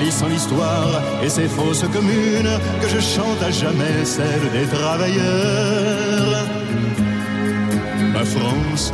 remplissant 0.00 0.28
l'histoire 0.28 1.02
et 1.22 1.28
ses 1.28 1.46
fausses 1.48 1.84
communes, 1.92 2.58
que 2.80 2.88
je 2.88 3.00
chante 3.00 3.42
à 3.42 3.50
jamais 3.50 4.04
celle 4.04 4.50
des 4.52 4.66
travailleurs. 4.66 6.46
Ma 8.14 8.24
France, 8.24 8.92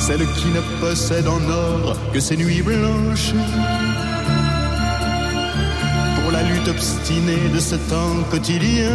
celle 0.00 0.24
qui 0.36 0.48
ne 0.48 0.80
possède 0.80 1.26
en 1.26 1.40
or 1.50 1.96
que 2.12 2.20
ses 2.20 2.36
nuits 2.36 2.62
blanches. 2.62 3.32
Pour 6.16 6.32
la 6.32 6.42
lutte 6.42 6.68
obstinée 6.68 7.48
de 7.52 7.58
ce 7.58 7.74
temps 7.74 8.22
quotidien 8.30 8.90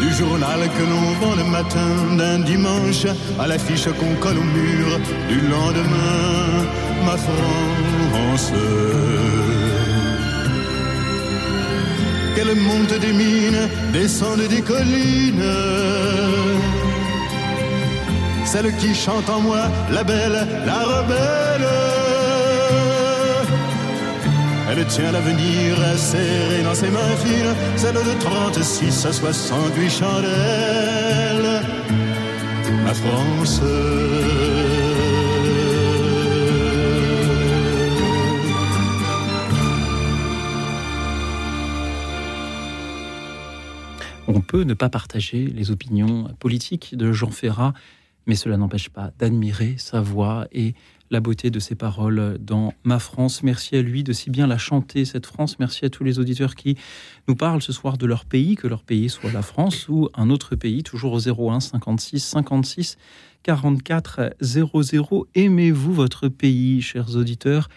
du 0.00 0.10
journal 0.12 0.60
que 0.76 0.84
l'on 0.90 1.06
vend 1.20 1.36
le 1.36 1.44
matin 1.44 1.90
d'un 2.16 2.38
dimanche 2.40 3.06
à 3.38 3.46
l'affiche 3.46 3.88
qu'on 3.98 4.14
colle 4.20 4.38
au 4.38 4.48
mur 4.58 4.88
du 5.28 5.40
lendemain, 5.40 6.66
ma 7.06 7.16
France. 7.16 8.52
Qu'elle 12.34 12.54
monte 12.56 12.98
des 13.00 13.12
mines, 13.12 13.68
descende 13.92 14.46
des 14.48 14.62
collines. 14.62 15.54
Celle 18.44 18.74
qui 18.76 18.94
chante 18.94 19.28
en 19.28 19.40
moi, 19.40 19.62
la 19.92 20.02
belle, 20.02 20.46
la 20.66 20.78
rebelle 20.92 21.89
elle 24.80 24.86
tient 24.86 25.12
l'avenir 25.12 25.76
serré 25.98 26.62
dans 26.62 26.74
ses 26.74 26.90
mains 26.90 27.16
fines, 27.16 27.54
celle 27.76 27.94
de 27.94 28.18
36 28.20 29.06
à 29.06 29.12
68 29.12 29.90
chandelles. 29.90 31.62
ma 32.84 32.94
France. 32.94 33.60
On 44.28 44.40
peut 44.40 44.62
ne 44.62 44.74
pas 44.74 44.88
partager 44.88 45.46
les 45.46 45.70
opinions 45.70 46.28
politiques 46.38 46.96
de 46.96 47.12
Jean 47.12 47.30
Ferrat, 47.30 47.74
mais 48.26 48.34
cela 48.34 48.56
n'empêche 48.56 48.88
pas 48.88 49.10
d'admirer 49.18 49.74
sa 49.76 50.00
voix 50.00 50.46
et 50.52 50.74
la 51.10 51.20
beauté 51.20 51.50
de 51.50 51.58
ses 51.58 51.74
paroles 51.74 52.38
dans 52.40 52.72
Ma 52.84 52.98
France. 52.98 53.42
Merci 53.42 53.76
à 53.76 53.82
lui 53.82 54.04
de 54.04 54.12
si 54.12 54.30
bien 54.30 54.46
la 54.46 54.58
chanter, 54.58 55.04
cette 55.04 55.26
France. 55.26 55.58
Merci 55.58 55.84
à 55.84 55.90
tous 55.90 56.04
les 56.04 56.18
auditeurs 56.18 56.54
qui 56.54 56.76
nous 57.28 57.34
parlent 57.34 57.62
ce 57.62 57.72
soir 57.72 57.98
de 57.98 58.06
leur 58.06 58.24
pays, 58.24 58.54
que 58.54 58.68
leur 58.68 58.82
pays 58.84 59.08
soit 59.08 59.32
la 59.32 59.42
France 59.42 59.88
ou 59.88 60.08
un 60.14 60.30
autre 60.30 60.54
pays, 60.54 60.82
toujours 60.82 61.12
au 61.12 61.50
01 61.50 61.60
56 61.60 62.20
56 62.20 62.96
44 63.42 64.34
00. 64.40 65.26
Aimez-vous 65.34 65.92
votre 65.92 66.28
pays, 66.28 66.82
chers 66.82 67.16
auditeurs? 67.16 67.68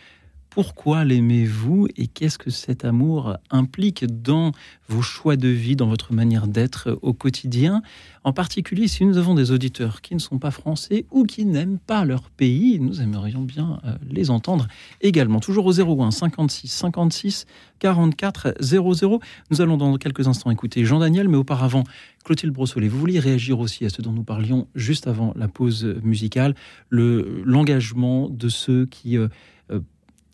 Pourquoi 0.53 1.03
l'aimez-vous 1.03 1.87
et 1.97 2.05
qu'est-ce 2.05 2.37
que 2.37 2.51
cet 2.51 2.85
amour 2.85 3.37
implique 3.49 4.05
dans 4.05 4.51
vos 4.87 5.01
choix 5.01 5.35
de 5.35 5.47
vie, 5.47 5.75
dans 5.75 5.87
votre 5.87 6.13
manière 6.13 6.45
d'être 6.45 6.99
au 7.01 7.11
quotidien? 7.11 7.81
En 8.23 8.33
particulier, 8.33 8.87
si 8.87 9.03
nous 9.03 9.17
avons 9.17 9.33
des 9.33 9.49
auditeurs 9.49 10.01
qui 10.01 10.13
ne 10.13 10.19
sont 10.19 10.37
pas 10.37 10.51
français 10.51 11.07
ou 11.09 11.23
qui 11.23 11.45
n'aiment 11.45 11.79
pas 11.79 12.05
leur 12.05 12.29
pays, 12.29 12.79
nous 12.79 13.01
aimerions 13.01 13.41
bien 13.41 13.81
euh, 13.83 13.95
les 14.07 14.29
entendre 14.29 14.67
également. 15.01 15.39
Toujours 15.39 15.65
au 15.65 15.73
01 15.73 16.11
56 16.11 16.67
56 16.67 17.47
44 17.79 18.53
00. 18.59 19.19
Nous 19.49 19.61
allons 19.61 19.77
dans 19.77 19.97
quelques 19.97 20.27
instants 20.27 20.51
écouter 20.51 20.85
Jean-Daniel, 20.85 21.29
mais 21.29 21.37
auparavant, 21.37 21.83
Clotilde 22.23 22.53
Brossolet, 22.53 22.89
vous 22.89 22.99
vouliez 22.99 23.19
réagir 23.19 23.59
aussi 23.59 23.85
à 23.85 23.89
ce 23.89 24.03
dont 24.03 24.11
nous 24.11 24.23
parlions 24.23 24.67
juste 24.75 25.07
avant 25.07 25.33
la 25.35 25.47
pause 25.47 25.83
musicale, 26.03 26.53
l'engagement 26.91 28.29
de 28.29 28.49
ceux 28.49 28.85
qui... 28.85 29.17
Euh, 29.17 29.29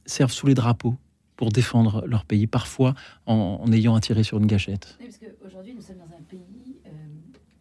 servent 0.10 0.32
sous 0.32 0.48
les 0.48 0.54
drapeaux 0.54 0.96
pour 1.36 1.50
défendre 1.52 2.06
leur 2.06 2.26
pays, 2.26 2.48
parfois 2.48 2.96
en, 3.26 3.72
ayant 3.72 3.96
un 3.96 4.02
tiré 4.02 4.24
sur 4.24 4.38
une 4.40 4.46
gâchette. 4.46 4.98
Oui, 5.00 5.06
parce 5.06 5.18
qu'aujourd'hui, 5.18 5.74
nous 5.74 5.82
sommes 5.82 5.98
dans 5.98 6.14
un 6.14 6.22
pays 6.30 6.76
euh, 6.86 6.90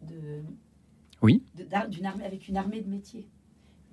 de, 0.05 0.43
oui. 1.21 1.41
d'une 1.89 2.05
armée, 2.05 2.25
avec 2.25 2.49
une 2.49 2.57
armée 2.57 2.81
de 2.81 2.89
métiers. 2.89 3.25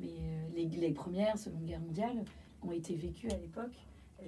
Mais 0.00 0.08
euh, 0.08 0.66
les, 0.80 0.90
premières, 0.90 1.38
Seconde 1.38 1.64
Guerre 1.64 1.78
mondiale, 1.78 2.24
ont 2.62 2.72
été 2.72 2.96
vécues 2.96 3.28
à 3.30 3.38
l'époque 3.38 3.76
euh, 4.22 4.24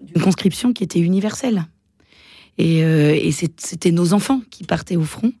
d'une 0.00 0.22
conscription 0.22 0.72
qui 0.72 0.82
était 0.82 1.00
universelle. 1.00 1.66
Et, 2.56 2.78
et 2.78 3.32
c'était 3.32 3.90
nos 3.90 4.14
enfants 4.14 4.40
qui 4.48 4.62
partaient 4.62 4.94
au 4.94 5.02
front. 5.02 5.32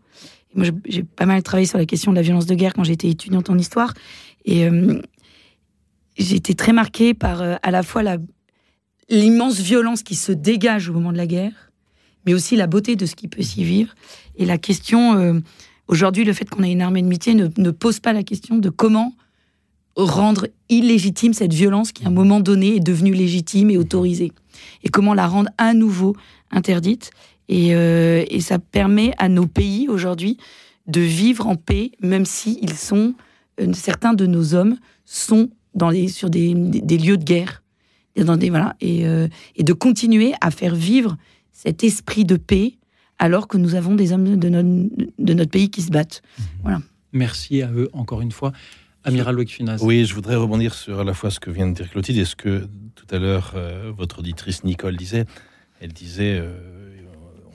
moi, 0.52 0.66
j'ai 0.84 1.04
pas 1.04 1.26
mal 1.26 1.42
travaillé 1.44 1.66
sur 1.66 1.78
la 1.78 1.86
question 1.86 2.10
de 2.10 2.16
la 2.16 2.22
violence 2.22 2.46
de 2.46 2.56
guerre 2.56 2.74
quand 2.74 2.82
j'étais 2.82 3.08
étudiante 3.08 3.48
en 3.50 3.56
histoire. 3.56 3.94
Et 4.44 4.68
j'ai 6.16 6.36
été 6.36 6.54
très 6.54 6.72
marquée 6.72 7.14
par 7.14 7.42
euh, 7.42 7.56
à 7.62 7.70
la 7.70 7.82
fois 7.82 8.02
l'immense 9.08 9.60
violence 9.60 10.02
qui 10.02 10.14
se 10.14 10.32
dégage 10.32 10.88
au 10.88 10.92
moment 10.92 11.12
de 11.12 11.16
la 11.16 11.26
guerre, 11.26 11.72
mais 12.26 12.34
aussi 12.34 12.56
la 12.56 12.66
beauté 12.66 12.96
de 12.96 13.06
ce 13.06 13.14
qui 13.14 13.28
peut 13.28 13.42
s'y 13.42 13.64
vivre. 13.64 13.94
Et 14.36 14.46
la 14.46 14.58
question, 14.58 15.16
euh, 15.18 15.40
aujourd'hui, 15.88 16.24
le 16.24 16.32
fait 16.32 16.48
qu'on 16.48 16.62
ait 16.62 16.72
une 16.72 16.82
armée 16.82 17.02
de 17.02 17.08
métier 17.08 17.34
ne, 17.34 17.48
ne, 17.56 17.70
pose 17.70 18.00
pas 18.00 18.12
la 18.12 18.22
question 18.22 18.58
de 18.58 18.70
comment 18.70 19.14
rendre 19.96 20.48
illégitime 20.68 21.34
cette 21.34 21.52
violence 21.52 21.92
qui, 21.92 22.04
à 22.04 22.08
un 22.08 22.12
moment 22.12 22.40
donné, 22.40 22.76
est 22.76 22.80
devenue 22.80 23.14
légitime 23.14 23.70
et 23.70 23.76
autorisée. 23.76 24.32
Et 24.82 24.88
comment 24.88 25.14
la 25.14 25.26
rendre 25.26 25.50
à 25.58 25.74
nouveau 25.74 26.16
interdite. 26.50 27.10
Et, 27.48 27.74
euh, 27.74 28.24
et 28.28 28.40
ça 28.40 28.58
permet 28.58 29.12
à 29.18 29.28
nos 29.28 29.46
pays, 29.46 29.88
aujourd'hui, 29.88 30.38
de 30.86 31.00
vivre 31.00 31.46
en 31.46 31.56
paix, 31.56 31.92
même 32.00 32.24
si 32.24 32.60
sont, 32.74 33.14
certains 33.72 34.14
de 34.14 34.26
nos 34.26 34.54
hommes 34.54 34.76
sont 35.04 35.50
dans 35.74 35.90
les, 35.90 36.08
sur 36.08 36.30
des, 36.30 36.54
des, 36.54 36.98
lieux 36.98 37.16
de 37.16 37.24
guerre. 37.24 37.62
Dans 38.16 38.36
des, 38.36 38.48
voilà, 38.48 38.76
et, 38.80 39.06
euh, 39.06 39.26
et, 39.56 39.64
de 39.64 39.72
continuer 39.72 40.34
à 40.40 40.52
faire 40.52 40.76
vivre 40.76 41.16
cet 41.52 41.82
esprit 41.82 42.24
de 42.24 42.36
paix 42.36 42.74
alors 43.18 43.48
que 43.48 43.58
nous 43.58 43.74
avons 43.74 43.96
des 43.96 44.12
hommes 44.12 44.36
de 44.36 44.48
notre, 44.48 44.88
de 45.18 45.34
notre 45.34 45.50
pays 45.50 45.68
qui 45.68 45.82
se 45.82 45.90
battent. 45.90 46.22
Mhm. 46.38 46.44
Voilà. 46.62 46.82
Merci 47.12 47.62
à 47.62 47.72
eux 47.72 47.90
encore 47.92 48.20
une 48.20 48.30
fois. 48.30 48.52
Amiral 49.02 49.34
Loïc 49.34 49.50
Funaz. 49.50 49.82
Oui, 49.82 50.04
je 50.04 50.14
voudrais 50.14 50.36
rebondir 50.36 50.74
sur 50.74 51.00
à 51.00 51.04
la 51.04 51.12
fois 51.12 51.30
ce 51.30 51.40
que 51.40 51.50
vient 51.50 51.66
de 51.66 51.74
dire 51.74 51.90
Clotilde 51.90 52.18
et 52.18 52.24
ce 52.24 52.36
que 52.36 52.68
tout 52.94 53.06
à 53.10 53.18
l'heure 53.18 53.52
euh, 53.56 53.92
votre 53.96 54.20
auditrice 54.20 54.62
Nicole 54.62 54.96
disait. 54.96 55.24
Elle 55.80 55.92
disait 55.92 56.38
euh, 56.38 56.56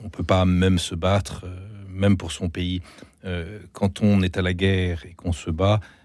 on 0.00 0.04
ne 0.04 0.10
peut 0.10 0.24
pas 0.24 0.44
même 0.44 0.78
se 0.78 0.94
battre, 0.94 1.46
même 1.88 2.16
pour 2.16 2.32
son 2.32 2.48
pays. 2.48 2.80
quand 3.72 4.02
on 4.02 4.22
est 4.22 4.38
à 4.38 4.42
la 4.42 4.54
guerre 4.54 5.04
et 5.04 5.12
qu'on 5.12 5.32
se 5.32 5.50
bat, 5.50 5.74
euh, 5.74 5.99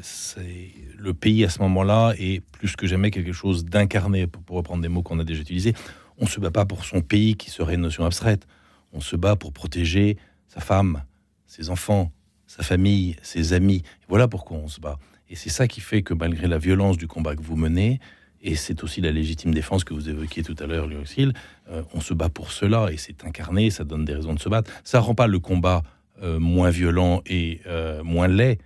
c'est 0.00 0.72
le 0.98 1.14
pays 1.14 1.44
à 1.44 1.48
ce 1.48 1.60
moment-là 1.60 2.14
est 2.18 2.40
plus 2.40 2.76
que 2.76 2.86
jamais 2.86 3.10
quelque 3.10 3.32
chose 3.32 3.64
d'incarné, 3.64 4.26
pour, 4.26 4.56
reprendre 4.56 4.82
des 4.82 4.88
mots 4.88 5.02
qu'on 5.02 5.18
a 5.18 5.24
déjà 5.24 5.42
utilisés. 5.42 5.74
On 6.18 6.24
ne 6.24 6.28
se 6.28 6.40
bat 6.40 6.50
pas 6.50 6.64
pour 6.64 6.84
son 6.84 7.00
pays 7.00 7.36
qui 7.36 7.50
serait 7.50 7.74
une 7.74 7.82
notion 7.82 8.04
abstraite. 8.04 8.46
On 8.92 9.00
se 9.00 9.16
bat 9.16 9.36
pour 9.36 9.52
protéger 9.52 10.16
sa 10.48 10.60
femme, 10.60 11.02
ses 11.46 11.70
enfants, 11.70 12.10
sa 12.46 12.62
famille, 12.62 13.16
ses 13.22 13.52
amis. 13.52 13.82
Voilà 14.08 14.26
pourquoi 14.26 14.56
on 14.56 14.68
se 14.68 14.80
bat. 14.80 14.98
Et 15.30 15.36
c'est 15.36 15.50
ça 15.50 15.68
qui 15.68 15.80
fait 15.80 16.02
que 16.02 16.14
malgré 16.14 16.46
la 16.46 16.58
violence 16.58 16.96
du 16.96 17.06
combat 17.06 17.36
que 17.36 17.42
vous 17.42 17.56
menez, 17.56 18.00
et 18.40 18.54
c'est 18.54 18.82
aussi 18.82 19.00
la 19.00 19.10
légitime 19.10 19.52
défense 19.52 19.84
que 19.84 19.92
vous 19.92 20.08
évoquiez 20.08 20.42
tout 20.42 20.56
à 20.58 20.66
l'heure, 20.66 20.86
Luxil, 20.86 21.34
euh, 21.70 21.82
on 21.92 22.00
se 22.00 22.14
bat 22.14 22.28
pour 22.28 22.52
cela 22.52 22.90
et 22.92 22.96
c'est 22.96 23.24
incarné, 23.24 23.70
ça 23.70 23.84
donne 23.84 24.04
des 24.04 24.14
raisons 24.14 24.32
de 24.32 24.38
se 24.38 24.48
battre. 24.48 24.70
Ça 24.84 25.00
rend 25.00 25.14
pas 25.14 25.26
le 25.26 25.38
combat 25.38 25.82
euh, 26.22 26.38
moins 26.38 26.70
violent 26.70 27.20
et 27.26 27.60
moins 28.02 28.28
laid, 28.28 28.58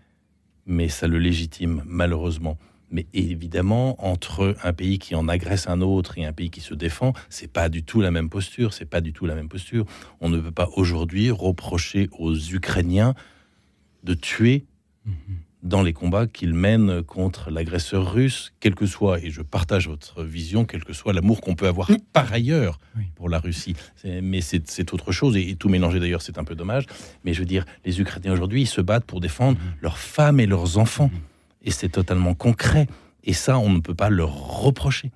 mais 0.66 0.88
ça 0.88 1.06
le 1.08 1.18
légitime, 1.18 1.82
malheureusement. 1.86 2.58
Mais 2.90 3.06
évidemment, 3.14 3.96
entre 4.06 4.54
un 4.62 4.72
pays 4.74 4.98
qui 4.98 5.14
en 5.14 5.26
agresse 5.26 5.66
un 5.66 5.80
autre 5.80 6.18
et 6.18 6.26
un 6.26 6.32
pays 6.32 6.50
qui 6.50 6.60
se 6.60 6.74
défend, 6.74 7.14
c'est 7.30 7.50
pas 7.50 7.70
du 7.70 7.82
tout 7.82 8.02
la 8.02 8.10
même 8.10 8.28
posture. 8.28 8.74
C'est 8.74 8.84
pas 8.84 9.00
du 9.00 9.14
tout 9.14 9.24
la 9.24 9.34
même 9.34 9.48
posture. 9.48 9.86
On 10.20 10.28
ne 10.28 10.38
peut 10.38 10.50
pas 10.50 10.68
aujourd'hui 10.76 11.30
reprocher 11.30 12.10
aux 12.18 12.36
Ukrainiens 12.36 13.14
de 14.04 14.14
tuer 14.14 14.66
mhm 15.06 15.14
dans 15.62 15.82
les 15.82 15.92
combats 15.92 16.26
qu'il 16.26 16.54
mène 16.54 17.02
contre 17.02 17.50
l'agresseur 17.50 18.12
russe, 18.12 18.52
quel 18.60 18.74
que 18.74 18.86
soit, 18.86 19.20
et 19.20 19.30
je 19.30 19.42
partage 19.42 19.88
votre 19.88 20.24
vision, 20.24 20.64
quel 20.64 20.84
que 20.84 20.92
soit 20.92 21.12
l'amour 21.12 21.40
qu'on 21.40 21.54
peut 21.54 21.68
avoir 21.68 21.88
par 22.12 22.32
ailleurs 22.32 22.80
pour 23.14 23.28
la 23.28 23.38
Russie. 23.38 23.74
Mais 24.04 24.40
c'est 24.40 24.92
autre 24.92 25.12
chose, 25.12 25.36
et, 25.36 25.54
tout 25.54 25.68
mélanger 25.68 26.00
d'ailleurs, 26.00 26.22
c'est 26.22 26.38
un 26.38 26.44
peu 26.44 26.54
dommage. 26.54 26.86
Mais 27.24 27.32
je 27.32 27.40
veux 27.40 27.46
dire, 27.46 27.64
les 27.84 28.00
Ukrainiens 28.00 28.32
aujourd'hui, 28.32 28.62
ils 28.62 28.66
se 28.66 28.80
battent 28.80 29.04
pour 29.04 29.20
défendre 29.20 29.58
mm-hmm. 29.58 29.82
leurs 29.82 29.98
femmes 29.98 30.40
et 30.40 30.46
leurs 30.46 30.78
enfants. 30.78 31.06
Mm-hmm. 31.06 31.66
Et 31.66 31.70
c'est 31.70 31.90
totalement 31.90 32.34
concret. 32.34 32.88
Et 33.24 33.32
ça, 33.32 33.58
on 33.58 33.70
ne 33.70 33.80
peut 33.80 33.94
pas 33.94 34.10
leur 34.10 34.32
reprocher. 34.32 35.12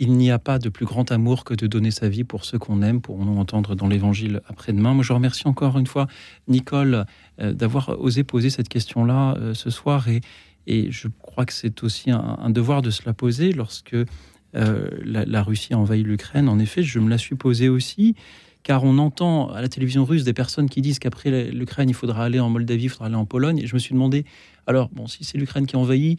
Il 0.00 0.12
n'y 0.14 0.32
a 0.32 0.40
pas 0.40 0.58
de 0.58 0.68
plus 0.68 0.86
grand 0.86 1.12
amour 1.12 1.44
que 1.44 1.54
de 1.54 1.68
donner 1.68 1.92
sa 1.92 2.08
vie 2.08 2.24
pour 2.24 2.44
ceux 2.44 2.58
qu'on 2.58 2.82
aime, 2.82 3.00
pour 3.00 3.24
nous 3.24 3.38
entendre 3.38 3.76
dans 3.76 3.86
l'évangile 3.86 4.40
après-demain. 4.48 4.92
Moi, 4.92 5.04
je 5.04 5.12
remercie 5.12 5.46
encore 5.46 5.78
une 5.78 5.86
fois 5.86 6.08
Nicole 6.48 7.06
euh, 7.40 7.52
d'avoir 7.52 8.00
osé 8.00 8.24
poser 8.24 8.50
cette 8.50 8.68
question-là 8.68 9.36
euh, 9.36 9.54
ce 9.54 9.70
soir 9.70 10.08
et, 10.08 10.20
je 10.66 11.08
crois 11.20 11.44
que 11.44 11.52
c'est 11.52 11.84
aussi 11.84 12.10
un, 12.10 12.48
devoir 12.48 12.80
de 12.80 12.90
se 12.90 13.02
la 13.04 13.12
poser 13.12 13.52
lorsque 13.52 13.94
euh, 13.94 14.88
la, 15.04 15.42
Russie 15.42 15.74
a 15.74 15.78
envahi 15.78 16.02
l'Ukraine. 16.02 16.48
En 16.48 16.58
effet, 16.58 16.82
je 16.82 16.98
me 17.00 17.10
la 17.10 17.18
suis 17.18 17.34
posée 17.34 17.68
aussi, 17.68 18.14
car 18.62 18.82
on 18.82 18.96
entend 18.96 19.50
à 19.50 19.60
la 19.60 19.68
télévision 19.68 20.06
russe 20.06 20.24
des 20.24 20.32
personnes 20.32 20.70
qui 20.70 20.80
disent 20.80 20.98
qu'après 20.98 21.50
l'Ukraine, 21.50 21.90
il 21.90 21.94
faudra 21.94 22.24
aller 22.24 22.40
en 22.40 22.48
Moldavie, 22.48 22.84
il 22.84 22.88
faudra 22.88 23.06
aller 23.06 23.14
en 23.14 23.26
Pologne. 23.26 23.58
Et 23.58 23.66
je 23.66 23.74
me 23.74 23.78
suis 23.78 23.92
demandé, 23.92 24.24
alors, 24.66 24.88
bon, 24.88 25.06
si 25.06 25.22
c'est 25.22 25.36
l'Ukraine 25.36 25.66
qui 25.66 25.76
envahit, 25.76 26.18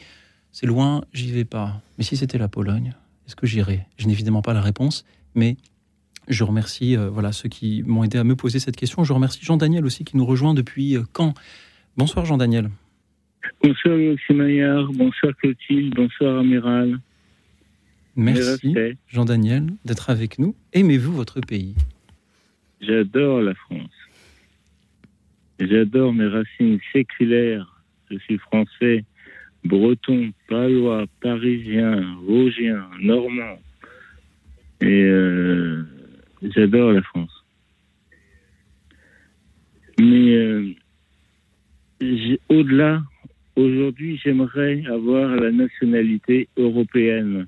c'est 0.52 0.68
loin, 0.68 1.04
j'y 1.12 1.32
vais 1.32 1.44
pas. 1.44 1.82
Mais 1.98 2.04
si 2.04 2.16
c'était 2.16 2.38
la 2.38 2.48
Pologne 2.48 2.94
est-ce 3.28 3.36
que 3.36 3.48
j'irai? 3.48 3.86
Je 3.98 4.08
n'ai 4.08 4.14
évidemment 4.14 4.42
pas 4.42 4.54
la 4.54 4.62
réponse, 4.62 5.06
mais 5.34 5.58
je 6.28 6.44
remercie 6.44 6.96
euh, 6.96 7.10
voilà 7.10 7.32
ceux 7.32 7.50
qui 7.50 7.84
m'ont 7.84 8.04
aidé 8.04 8.18
à 8.18 8.24
me 8.24 8.36
poser 8.36 8.60
cette 8.60 8.76
question. 8.76 9.04
Je 9.04 9.14
remercie 9.14 9.44
Jean-Daniel 9.44 9.86
aussi 9.86 10.04
qui 10.04 10.18
nous 10.18 10.26
rejoint 10.26 10.54
depuis 10.54 10.98
euh, 10.98 11.04
Caen. 11.16 11.34
Bonsoir 11.98 12.26
Jean-Daniel. 12.26 12.70
Bonsoir 13.64 13.98
Maillard, 14.32 14.92
bonsoir 14.94 15.34
Clotilde, 15.38 15.94
bonsoir 15.96 16.40
Amiral. 16.40 17.00
Merci 18.16 18.76
Jean-Daniel 19.08 19.68
d'être 19.84 20.10
avec 20.10 20.40
nous. 20.40 20.56
Aimez-vous 20.74 21.14
votre 21.14 21.42
pays? 21.42 21.76
J'adore 22.82 23.42
la 23.42 23.54
France. 23.56 23.90
J'adore 25.60 26.14
mes 26.14 26.28
racines 26.28 26.80
séculaires. 26.92 27.82
Je 28.10 28.18
suis 28.20 28.38
français 28.38 29.04
breton, 29.66 30.32
palois, 30.48 31.06
parisien, 31.22 32.18
vosgien, 32.24 32.88
normand. 33.02 33.60
Et 34.82 35.04
euh, 35.04 35.84
j'adore 36.42 36.94
la 36.94 37.02
France. 37.02 37.32
Mais 40.00 40.36
euh, 40.36 40.74
au-delà, 42.50 43.02
aujourd'hui, 43.56 44.20
j'aimerais 44.24 44.84
avoir 44.88 45.36
la 45.36 45.52
nationalité 45.52 46.48
européenne. 46.58 47.48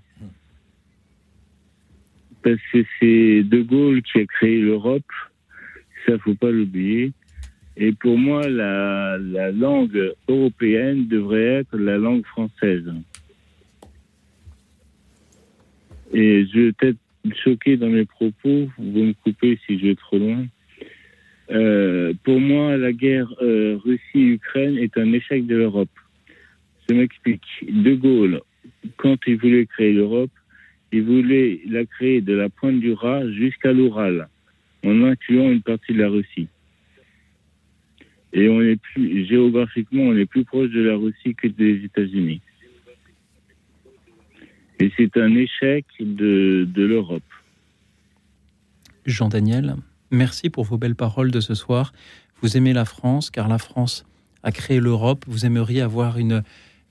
Parce 2.43 2.61
que 2.71 2.85
c'est 2.99 3.43
De 3.43 3.61
Gaulle 3.61 4.01
qui 4.01 4.19
a 4.19 4.25
créé 4.25 4.61
l'Europe, 4.61 5.11
ça 6.05 6.17
faut 6.19 6.35
pas 6.35 6.51
l'oublier. 6.51 7.11
Et 7.79 7.91
pour 7.91 8.17
moi, 8.17 8.47
la, 8.49 9.17
la 9.19 9.51
langue 9.51 10.13
européenne 10.27 11.07
devrait 11.07 11.59
être 11.61 11.77
la 11.77 11.97
langue 11.97 12.25
française. 12.25 12.91
Et 16.11 16.45
je 16.47 16.59
vais 16.59 16.71
peut-être 16.71 16.97
choqué 17.43 17.77
dans 17.77 17.89
mes 17.89 18.05
propos, 18.05 18.69
vous 18.77 19.03
me 19.03 19.13
coupez 19.13 19.59
si 19.65 19.77
je 19.77 19.87
vais 19.87 19.95
trop 19.95 20.17
loin. 20.17 20.45
Euh, 21.51 22.13
pour 22.23 22.39
moi, 22.39 22.77
la 22.77 22.91
guerre 22.91 23.31
euh, 23.41 23.77
Russie-Ukraine 23.83 24.77
est 24.77 24.97
un 24.97 25.13
échec 25.13 25.45
de 25.45 25.55
l'Europe. 25.55 25.89
Je 26.89 26.95
m'explique. 26.95 27.45
De 27.61 27.93
Gaulle, 27.93 28.41
quand 28.97 29.17
il 29.27 29.37
voulait 29.37 29.65
créer 29.65 29.93
l'Europe, 29.93 30.31
il 30.91 31.03
voulait 31.03 31.61
la 31.69 31.85
créer 31.85 32.21
de 32.21 32.33
la 32.33 32.49
pointe 32.49 32.79
du 32.79 32.93
Raz 32.93 33.29
jusqu'à 33.31 33.71
l'Oural, 33.71 34.29
en 34.83 35.03
incluant 35.03 35.51
une 35.51 35.61
partie 35.61 35.93
de 35.93 35.99
la 35.99 36.09
Russie. 36.09 36.47
Et 38.37 38.49
on 38.49 38.61
est 38.61 38.75
plus, 38.75 39.25
géographiquement, 39.25 40.03
on 40.03 40.15
est 40.15 40.27
plus 40.27 40.45
proche 40.45 40.69
de 40.69 40.81
la 40.81 40.95
Russie 40.95 41.33
que 41.35 41.47
des 41.47 41.83
États-Unis. 41.83 42.39
Et 44.79 44.91
c'est 44.95 45.17
un 45.17 45.35
échec 45.35 45.85
de, 45.99 46.67
l'Europe. 46.75 47.23
Jean-Daniel, 49.07 49.75
merci 50.11 50.51
pour 50.51 50.65
vos 50.65 50.77
belles 50.77 50.95
paroles 50.95 51.31
de 51.31 51.39
ce 51.39 51.55
soir. 51.55 51.93
Vous 52.43 52.57
aimez 52.57 52.73
la 52.73 52.85
France, 52.85 53.31
car 53.31 53.47
la 53.47 53.57
France 53.57 54.05
a 54.43 54.51
créé 54.51 54.79
l'Europe. 54.79 55.25
Vous 55.27 55.47
aimeriez 55.47 55.81
avoir 55.81 56.19
une, 56.19 56.43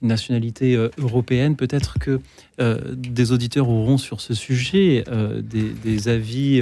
nationalité 0.03 0.77
euh, 0.77 0.91
européenne. 0.99 1.57
Peut-être 1.57 1.99
que 1.99 2.21
euh, 2.61 2.79
des 2.95 3.33
auditeurs 3.33 3.69
auront 3.69 3.97
sur 3.97 4.21
ce 4.21 4.35
sujet 4.35 5.05
euh, 5.09 5.41
des, 5.41 6.09
avis 6.09 6.61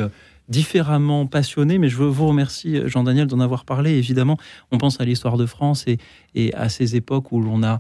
différemment 0.49 1.27
passionnés, 1.27 1.79
mais 1.79 1.89
je 1.89 1.97
veux 1.97 2.07
vous 2.07 2.27
remercier, 2.27 2.89
Jean-Daniel, 2.89 3.27
d'en 3.27 3.41
avoir 3.41 3.65
parlé. 3.65 3.93
Évidemment, 3.93 4.37
on 4.71 4.79
pense 4.79 5.01
à 5.01 5.05
l'histoire 5.05 5.37
de 5.37 5.47
France 5.47 5.87
et, 5.87 6.55
à 6.55 6.69
ces 6.69 6.97
époques 6.97 7.33
où 7.33 7.41
l'on 7.41 7.63
a 7.63 7.79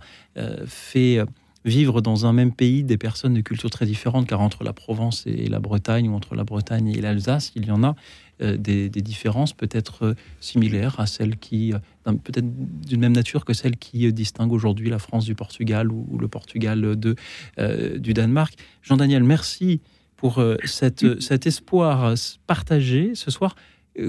fait 0.66 1.20
vivre 1.64 2.00
dans 2.00 2.26
un 2.26 2.32
même 2.32 2.52
pays 2.52 2.84
des 2.84 2.98
personnes 2.98 3.34
de 3.34 3.40
cultures 3.40 3.70
très 3.70 3.86
différentes, 3.86 4.26
car 4.26 4.40
entre 4.40 4.64
la 4.64 4.72
Provence 4.72 5.24
et 5.26 5.48
la 5.48 5.60
Bretagne, 5.60 6.08
ou 6.08 6.14
entre 6.14 6.34
la 6.34 6.44
Bretagne 6.44 6.88
et 6.88 7.00
l'Alsace, 7.00 7.52
il 7.56 7.66
y 7.66 7.70
en 7.70 7.82
a 7.82 7.94
euh, 8.42 8.56
des, 8.56 8.88
différences 8.88 9.52
peut-être 9.52 10.04
euh, 10.04 10.14
similaires 10.40 11.00
à 11.00 11.06
celles 11.06 11.36
qui, 11.36 11.72
euh, 11.72 12.12
peut-être 12.12 12.46
d'une 12.86 13.00
même 13.00 13.12
nature 13.12 13.44
que 13.44 13.54
celles 13.54 13.76
qui 13.76 14.12
distinguent 14.12 14.52
aujourd'hui 14.52 14.90
la 14.90 14.98
France 14.98 15.24
du 15.24 15.34
Portugal 15.34 15.90
ou, 15.90 16.18
le 16.18 16.28
Portugal 16.28 16.96
du 16.96 18.12
Danemark. 18.12 18.54
Jean-Daniel, 18.82 19.24
merci 19.24 19.80
pour 20.16 20.42
cette, 20.64 21.20
cet 21.20 21.46
espoir 21.46 22.14
partagé 22.46 23.12
ce 23.14 23.30
soir. 23.30 23.56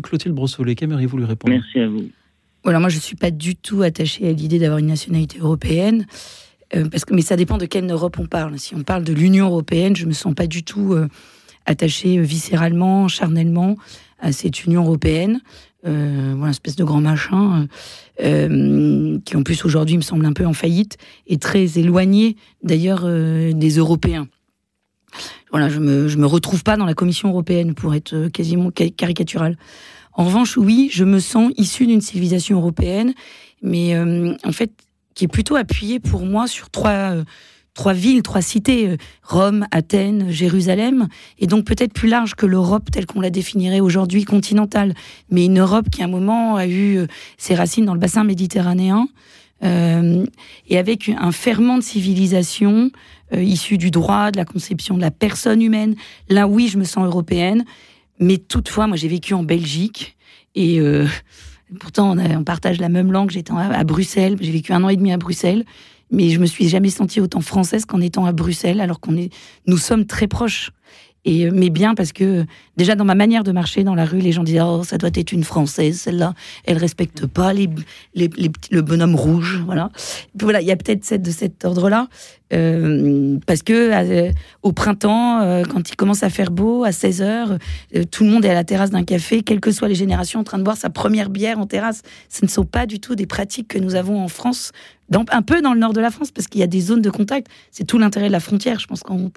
Clotilde 0.04 0.34
Brossolet, 0.34 0.76
qu'aimeriez-vous 0.76 1.18
lui 1.18 1.26
répondre? 1.26 1.54
Merci 1.54 1.80
à 1.80 1.88
vous. 1.88 2.10
Voilà, 2.64 2.80
moi 2.80 2.90
je 2.90 2.96
ne 2.96 3.02
suis 3.02 3.16
pas 3.16 3.30
du 3.30 3.56
tout 3.56 3.84
attachée 3.84 4.28
à 4.28 4.32
l'idée 4.32 4.58
d'avoir 4.58 4.80
une 4.80 4.88
nationalité 4.88 5.38
européenne. 5.40 6.08
Euh, 6.76 6.90
parce 6.90 7.06
que, 7.06 7.14
mais 7.14 7.22
ça 7.22 7.36
dépend 7.36 7.60
de 7.60 7.68
quelle 7.68 7.90
Europe 7.90 8.18
on 8.20 8.26
parle. 8.26 8.58
Si 8.58 8.74
on 8.74 8.82
parle 8.82 9.04
de 9.04 9.14
l'Union 9.14 9.46
européenne, 9.46 9.96
je 9.96 10.08
me 10.08 10.14
sens 10.14 10.34
pas 10.34 10.48
du 10.48 10.64
tout 10.64 10.94
euh, 10.94 11.08
attachée 11.68 12.18
euh, 12.18 12.24
viscéralement, 12.24 13.08
charnellement 13.08 13.78
à 14.20 14.32
cette 14.32 14.66
Union 14.66 14.84
européenne. 14.84 15.42
Euh, 15.86 16.34
voilà, 16.36 16.50
espèce 16.50 16.76
de 16.76 16.84
grand 16.84 17.02
machin 17.02 17.68
euh, 18.24 19.20
qui 19.24 19.38
en 19.38 19.44
plus 19.44 19.64
aujourd'hui 19.64 19.98
me 19.98 20.02
semble 20.02 20.26
un 20.26 20.34
peu 20.34 20.48
en 20.48 20.54
faillite 20.54 20.98
et 21.28 21.38
très 21.38 21.78
éloigné 21.78 22.38
d'ailleurs 22.64 23.04
euh, 23.04 23.54
des 23.54 23.78
Européens. 23.78 24.28
Voilà, 25.52 25.70
je 25.70 25.80
me 25.80 26.08
je 26.08 26.18
me 26.18 26.26
retrouve 26.26 26.64
pas 26.64 26.78
dans 26.78 26.86
la 26.86 26.94
Commission 26.94 27.30
européenne 27.30 27.74
pour 27.74 27.94
être 27.96 28.28
quasiment 28.30 28.72
caricatural. 28.72 29.58
En 30.14 30.26
revanche, 30.26 30.58
oui, 30.58 30.90
je 30.92 31.04
me 31.04 31.20
sens 31.20 31.52
issue 31.58 31.88
d'une 31.88 32.02
civilisation 32.02 32.58
européenne, 32.58 33.14
mais 33.62 33.98
en 33.98 34.52
fait, 34.52 34.72
qui 35.16 35.26
est 35.26 35.30
plutôt 35.30 35.56
appuyé 35.56 36.00
pour 36.00 36.26
moi 36.26 36.46
sur 36.48 36.70
trois, 36.70 36.92
euh, 36.92 37.24
trois 37.74 37.94
villes, 37.94 38.22
trois 38.22 38.42
cités, 38.42 38.90
euh, 38.90 38.98
Rome, 39.24 39.66
Athènes, 39.72 40.30
Jérusalem, 40.30 41.08
et 41.40 41.48
donc 41.48 41.66
peut-être 41.66 41.94
plus 41.94 42.10
large 42.10 42.36
que 42.36 42.46
l'Europe 42.46 42.92
telle 42.92 43.06
qu'on 43.08 43.22
la 43.22 43.30
définirait 43.32 43.80
aujourd'hui 43.80 44.26
continentale, 44.26 44.94
mais 45.32 45.46
une 45.46 45.60
Europe 45.60 45.90
qui 45.90 46.02
à 46.02 46.06
un 46.06 46.10
moment 46.10 46.58
a 46.58 46.68
eu 46.68 46.98
euh, 46.98 47.08
ses 47.38 47.56
racines 47.56 47.86
dans 47.86 47.94
le 47.94 48.00
bassin 48.00 48.24
méditerranéen, 48.24 49.08
euh, 49.64 50.26
et 50.68 50.78
avec 50.78 51.10
un 51.10 51.32
ferment 51.32 51.78
de 51.78 51.84
civilisation 51.84 52.92
euh, 53.34 53.42
issu 53.42 53.78
du 53.78 53.92
droit, 53.92 54.32
de 54.32 54.38
la 54.38 54.46
conception 54.46 54.96
de 54.96 55.02
la 55.02 55.12
personne 55.12 55.62
humaine. 55.62 55.96
Là, 56.30 56.48
oui, 56.48 56.68
je 56.68 56.78
me 56.78 56.84
sens 56.84 57.06
européenne, 57.06 57.66
mais 58.20 58.38
toutefois, 58.38 58.88
moi 58.88 58.98
j'ai 58.98 59.08
vécu 59.08 59.34
en 59.34 59.44
Belgique, 59.44 60.18
et... 60.56 60.80
Euh, 60.80 61.08
Pourtant, 61.80 62.16
on, 62.18 62.44
partage 62.44 62.80
la 62.80 62.90
même 62.90 63.12
langue. 63.12 63.32
J'étais 63.32 63.52
à, 63.52 63.84
Bruxelles. 63.84 64.38
J'ai 64.40 64.52
vécu 64.52 64.72
un 64.74 64.84
an 64.84 64.90
et 64.90 64.96
demi 64.96 65.12
à 65.12 65.18
Bruxelles. 65.18 65.66
Mais 66.12 66.30
je 66.30 66.40
me 66.40 66.46
suis 66.46 66.70
jamais 66.70 66.90
sentie 66.90 67.20
autant 67.20 67.42
française 67.42 67.86
qu'en 67.86 68.00
étant 68.00 68.26
à 68.26 68.32
Bruxelles, 68.32 68.80
alors 68.80 69.00
qu'on 69.00 69.18
est, 69.18 69.34
nous 69.66 69.78
sommes 69.78 70.06
très 70.06 70.28
proches. 70.28 70.72
Euh, 71.28 71.52
mais 71.54 71.70
bien 71.70 71.96
parce 71.96 72.12
que 72.12 72.46
déjà 72.78 72.96
dans 72.96 73.06
ma 73.06 73.16
manière 73.16 73.44
de 73.44 73.52
marcher 73.52 73.84
dans 73.84 73.96
la 73.96 74.06
rue, 74.06 74.20
les 74.20 74.32
gens 74.32 74.44
disaient 74.44 74.62
oh 74.62 74.84
ça 74.84 74.98
doit 74.98 75.10
être 75.14 75.32
une 75.32 75.44
française 75.44 76.00
celle-là, 76.00 76.34
elle 76.66 76.78
respecte 76.78 77.26
pas 77.26 77.54
les, 77.54 77.70
les, 78.14 78.30
le 78.72 78.82
bonhomme 78.82 79.16
rouge, 79.16 79.62
voilà. 79.66 79.90
voilà, 80.40 80.62
il 80.62 80.68
y 80.68 80.72
a 80.72 80.76
peut-être 80.76 81.22
de 81.22 81.32
cet 81.32 81.66
ordre-là 81.66 82.08
euh, 82.54 83.40
parce 83.48 83.64
que 83.64 83.74
euh, 83.74 84.32
au 84.62 84.72
printemps, 84.72 85.64
quand 85.70 85.90
il 85.90 85.96
commence 85.96 86.22
à 86.22 86.30
faire 86.30 86.52
beau, 86.52 86.84
à 86.84 86.92
16 86.92 87.22
h 87.22 88.06
tout 88.12 88.24
le 88.24 88.30
monde 88.30 88.46
est 88.46 88.50
à 88.50 88.54
la 88.54 88.64
terrasse 88.64 88.92
d'un 88.92 89.04
café, 89.04 89.42
quelles 89.42 89.60
que 89.60 89.72
soient 89.72 89.88
les 89.88 89.96
générations, 89.96 90.40
en 90.42 90.44
train 90.44 90.60
de 90.60 90.64
boire 90.64 90.78
sa 90.78 90.90
première 90.90 91.30
bière 91.30 91.60
en 91.60 91.66
terrasse. 91.66 92.02
Ce 92.30 92.46
ne 92.46 92.50
sont 92.50 92.66
pas 92.66 92.86
du 92.86 93.00
tout 93.00 93.16
des 93.16 93.26
pratiques 93.26 93.68
que 93.70 93.80
nous 93.80 93.96
avons 93.96 94.22
en 94.22 94.28
France 94.28 94.72
un 95.32 95.42
peu 95.42 95.62
dans 95.62 95.74
le 95.74 95.80
nord 95.80 95.94
de 95.94 96.02
la 96.02 96.10
France, 96.10 96.32
parce 96.32 96.48
qu'il 96.48 96.62
y 96.62 96.64
a 96.64 96.68
des 96.68 96.82
zones 96.82 97.02
de 97.02 97.10
contact. 97.10 97.48
C'est 97.72 97.86
tout 97.86 97.98
l'intérêt 97.98 98.28
de 98.28 98.32
la 98.32 98.40
frontière. 98.40 98.80
Je 98.80 98.88
pense 98.88 99.02
qu'on 99.02 99.32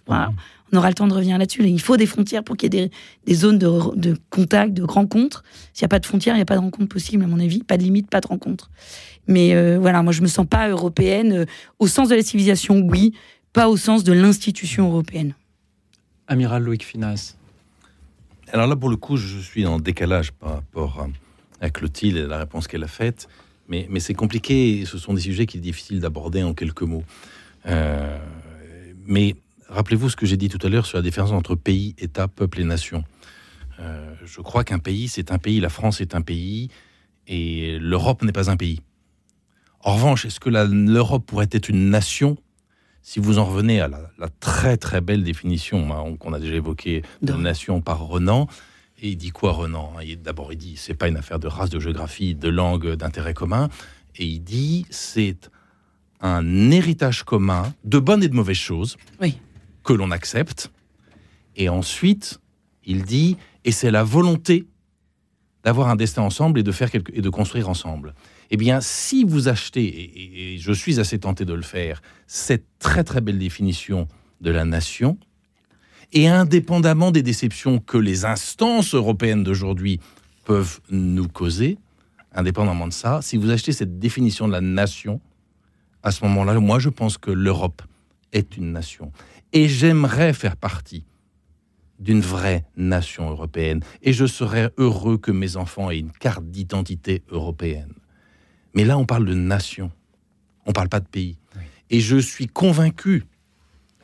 on 0.73 0.77
aura 0.77 0.89
le 0.89 0.95
temps 0.95 1.07
de 1.07 1.15
revenir 1.15 1.39
là-dessus. 1.39 1.65
Il 1.65 1.81
faut 1.81 1.97
des 1.97 2.07
frontières 2.07 2.45
pour 2.45 2.57
qu'il 2.57 2.75
y 2.75 2.79
ait 2.79 2.89
des, 2.89 2.91
des 3.27 3.35
zones 3.35 3.59
de, 3.59 3.97
de, 3.97 4.17
contact, 4.31 4.75
de 4.75 4.83
rencontres. 4.83 5.45
S'il 5.73 5.85
n'y 5.85 5.87
a 5.87 5.89
pas 5.89 5.99
de 5.99 6.07
frontières, 6.07 6.35
il 6.35 6.39
n'y 6.39 6.43
a 6.43 6.47
pas 6.47 6.57
de 6.57 6.61
rencontre 6.61 6.89
possible, 6.89 7.25
à 7.25 7.27
mon 7.27 7.41
avis. 7.41 7.63
Pas 7.63 7.77
de 7.77 7.83
limite, 7.83 8.11
pas 8.11 8.21
de 8.21 8.27
rencontre. 8.27 8.71
Mais 9.27 9.55
euh, 9.55 9.79
voilà, 9.79 10.03
moi, 10.03 10.13
je 10.13 10.23
me 10.23 10.27
sens 10.27 10.47
pas 10.47 10.69
européenne. 10.69 11.33
Euh, 11.33 11.45
au 11.79 11.87
sens 11.87 12.09
de 12.09 12.15
la 12.15 12.23
civilisation, 12.23 12.81
oui. 12.81 13.15
Pas 13.53 13.69
au 13.69 13.77
sens 13.77 14.05
de 14.05 14.13
l'institution 14.13 14.89
européenne. 14.89 15.35
Amiral 16.27 16.63
Loïc 16.63 16.85
Finas. 16.85 17.37
Alors 18.53 18.67
là, 18.67 18.77
pour 18.77 18.89
le 18.89 18.97
coup, 18.97 19.17
je 19.17 19.39
suis 19.39 19.67
en 19.67 19.79
décalage 19.79 20.33
par 20.33 20.55
rapport 20.55 21.07
à 21.61 21.71
Clotilde 21.71 22.17
et 22.17 22.27
la 22.27 22.39
réponse 22.39 22.67
qu'elle 22.67 22.85
a 22.85 22.89
faite. 22.89 23.29
Mais, 23.69 23.87
mais 23.91 24.01
c'est 24.01 24.15
compliqué. 24.15 24.85
Ce 24.87 24.99
sont 24.99 25.15
des 25.15 25.21
sujets 25.21 25.47
qu'il 25.47 25.61
est 25.61 25.63
difficile 25.63 26.01
d'aborder 26.01 26.43
en 26.43 26.55
quelques 26.55 26.83
mots. 26.83 27.05
Euh, 27.67 28.19
mais 29.07 29.37
rappelez-vous 29.69 30.11
ce 30.11 30.17
que 30.17 30.27
j'ai 30.27 30.37
dit 30.37 30.49
tout 30.49 30.65
à 30.67 30.69
l'heure 30.69 30.87
sur 30.87 30.99
la 30.99 31.03
différence 31.03 31.33
entre 31.33 31.55
pays, 31.55 31.95
État, 31.99 32.29
peuple 32.29 32.61
et 32.61 32.65
nation. 32.65 33.05
Euh, 33.81 34.15
je 34.25 34.41
crois 34.41 34.65
qu'un 34.65 34.79
pays, 34.79 35.09
c'est 35.09 35.31
un 35.31 35.39
pays, 35.39 35.61
la 35.61 35.69
France 35.69 36.01
est 36.01 36.15
un 36.15 36.23
pays, 36.23 36.69
et 37.27 37.79
l'Europe 37.79 38.23
n'est 38.23 38.33
pas 38.33 38.51
un 38.51 38.57
pays. 38.57 38.81
En 39.81 39.95
revanche, 39.95 40.25
est-ce 40.25 40.41
que 40.41 40.51
l'Europe 40.51 41.25
pourrait 41.27 41.49
être 41.53 41.69
une 41.69 41.91
nation? 41.91 42.37
Si 43.03 43.21
vous 43.21 43.39
en 43.39 43.45
revenez 43.45 43.81
à 43.81 43.89
la, 43.89 44.11
la 44.19 44.29
très 44.29 44.77
très 44.77 45.01
belle 45.01 45.23
définition 45.23 45.93
hein, 45.93 46.17
qu'on 46.17 46.33
a 46.33 46.41
déjà 46.41 46.55
évoquée 46.55 47.03
de 47.23 47.33
nation 47.33 47.81
par 47.81 48.01
Renan, 48.01 48.49
et 49.01 49.11
il 49.11 49.17
dit 49.17 49.31
quoi 49.31 49.53
Renan? 49.53 49.95
D'abord 50.23 50.53
il 50.53 50.57
dit 50.57 50.75
c'est 50.77 50.95
pas 50.95 51.09
une 51.09 51.17
affaire 51.17 51.39
de 51.39 51.47
race, 51.47 51.71
de 51.71 51.79
géographie, 51.79 52.35
de 52.35 52.49
langue, 52.49 52.95
d'intérêt 52.97 53.35
commun, 53.35 53.69
et 54.17 54.27
il 54.27 54.41
dit 54.41 54.85
c'est 54.91 55.51
un 56.21 56.71
héritage 56.73 57.23
commun 57.23 57.73
de 57.85 57.99
bonnes 58.01 58.25
et 58.25 58.29
de 58.29 58.35
mauvaises 58.35 58.57
choses 58.57 58.97
oui. 59.21 59.39
Que 59.85 59.93
l'on 59.93 60.11
accepte, 60.11 60.71
et 61.57 61.69
ensuite 61.69 62.41
il 62.85 63.05
dit 63.05 63.37
et 63.65 63.73
c'est 63.73 63.91
la 63.91 64.03
volonté 64.03 64.67
d'avoir 65.65 65.89
un 65.89 65.97
destin 65.97 66.23
ensemble 66.23 66.61
et 66.61 66.63
de 66.63 66.73
faire 66.73 66.89
et 66.95 67.21
de 67.21 67.29
construire 67.31 67.69
ensemble. 67.69 68.15
Eh 68.51 68.57
bien, 68.57 68.81
si 68.81 69.25
vous 69.25 69.49
achetez, 69.49 69.85
et, 69.85 70.55
et, 70.55 70.59
je 70.59 70.73
suis 70.73 70.99
assez 70.99 71.19
tenté 71.19 71.45
de 71.45 71.53
le 71.53 71.63
faire, 71.63 72.01
cette 72.27 72.65
très 72.79 73.05
très 73.05 73.21
belle 73.21 73.39
définition 73.39 74.09
de 74.41 74.51
la 74.51 74.65
nation, 74.65 75.19
et 76.13 76.29
indépendamment 76.29 77.11
des 77.11 77.23
déceptions 77.23 77.79
que 77.79 77.99
les 77.99 78.25
instances 78.25 78.95
européennes 78.95 79.45
d'aujourd'hui 79.45 80.01
peuvent 80.45 80.81
nous 80.91 81.29
causer, 81.29 81.77
indépendamment 82.33 82.87
de 82.87 82.93
ça, 82.93 83.21
si 83.21 83.37
vous 83.37 83.51
achetez 83.51 83.73
cette 83.73 83.99
définition 83.99 84.47
de 84.47 84.53
la 84.53 84.63
nation, 84.63 85.21
à 86.03 86.11
ce 86.11 86.25
moment-là, 86.25 86.59
moi 86.61 86.79
je 86.79 86.89
pense 86.89 87.19
que 87.19 87.31
l'Europe 87.31 87.83
est 88.33 88.57
une 88.57 88.73
nation. 88.73 89.13
Et 89.53 89.69
j'aimerais 89.69 90.33
faire 90.33 90.57
partie 90.57 91.05
d'une 91.99 92.21
vraie 92.21 92.65
nation 92.77 93.29
européenne. 93.31 93.81
Et 94.03 94.13
je 94.13 94.27
serais 94.27 94.71
heureux 94.77 95.19
que 95.19 95.33
mes 95.33 95.57
enfants 95.57 95.91
aient 95.91 95.99
une 95.99 96.13
carte 96.13 96.45
d'identité 96.45 97.23
européenne. 97.29 97.93
Mais 98.75 98.85
là, 98.85 98.99
on 98.99 99.07
parle 99.07 99.25
de 99.27 99.35
nation. 99.35 99.91
On 100.67 100.71
ne 100.71 100.75
parle 100.75 100.89
pas 100.89 101.01
de 101.01 101.09
pays. 101.09 101.39
Oui. 101.57 101.63
Et 101.91 102.01
je 102.01 102.17
suis 102.17 102.47
convaincu 102.47 103.25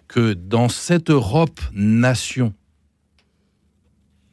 que 0.08 0.32
dans 0.32 0.68
cette 0.68 1.10
Europe 1.10 1.60
nation, 1.72 2.52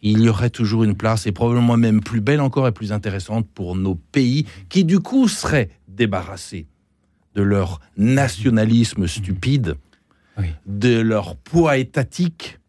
il 0.02 0.22
y 0.22 0.30
aurait 0.30 0.50
toujours 0.50 0.84
une 0.84 0.96
place, 0.96 1.28
et 1.28 1.32
probablement 1.32 1.78
même 1.78 2.02
plus 2.02 2.22
belle 2.22 2.42
encore 2.42 2.68
et 2.68 2.72
plus 2.72 2.92
intéressante 2.92 3.48
pour 3.54 3.76
nos 3.76 3.96
pays, 3.96 4.46
qui 4.70 4.84
du 4.84 5.00
coup 5.00 5.28
seraient 5.28 5.70
débarrassés 5.88 6.66
de 7.36 7.42
leur 7.42 7.80
nationalisme 7.98 9.08
stupide, 9.08 9.76
de 10.66 11.00
leur 11.00 11.36
poids 11.36 11.78
étatique 11.78 12.60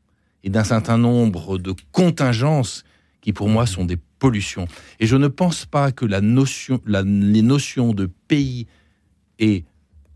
et 0.44 0.50
d'un 0.50 0.64
certain 0.64 0.98
nombre 0.98 1.58
de 1.58 1.74
contingences 1.92 2.84
qui 3.20 3.32
pour 3.32 3.48
moi 3.48 3.66
sont 3.66 3.84
des 3.84 3.98
pollutions. 4.18 4.66
Et 5.00 5.06
je 5.06 5.16
ne 5.16 5.28
pense 5.28 5.66
pas 5.66 5.92
que 5.92 6.04
la 6.04 6.20
notion, 6.20 6.80
les 6.86 7.42
notions 7.42 7.92
de 7.92 8.06
pays 8.28 8.66
et 9.38 9.64